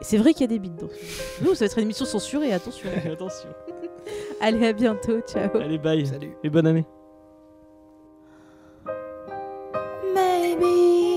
C'est 0.00 0.16
vrai 0.18 0.32
qu'il 0.32 0.40
y 0.42 0.44
a 0.44 0.48
des 0.48 0.58
bites 0.58 0.74
dans 0.74 0.88
Nous, 1.42 1.54
ça 1.54 1.60
va 1.60 1.66
être 1.66 1.78
une 1.78 1.84
émission 1.84 2.04
censurée, 2.04 2.52
attention. 2.52 2.88
Attention. 3.12 3.48
Allez, 4.40 4.66
à 4.66 4.72
bientôt, 4.72 5.20
ciao. 5.20 5.56
Allez, 5.56 5.78
bye. 5.78 6.04
Salut. 6.04 6.32
Et 6.42 6.50
bonne 6.50 6.66
année. 6.66 6.84
Maybe 10.14 11.11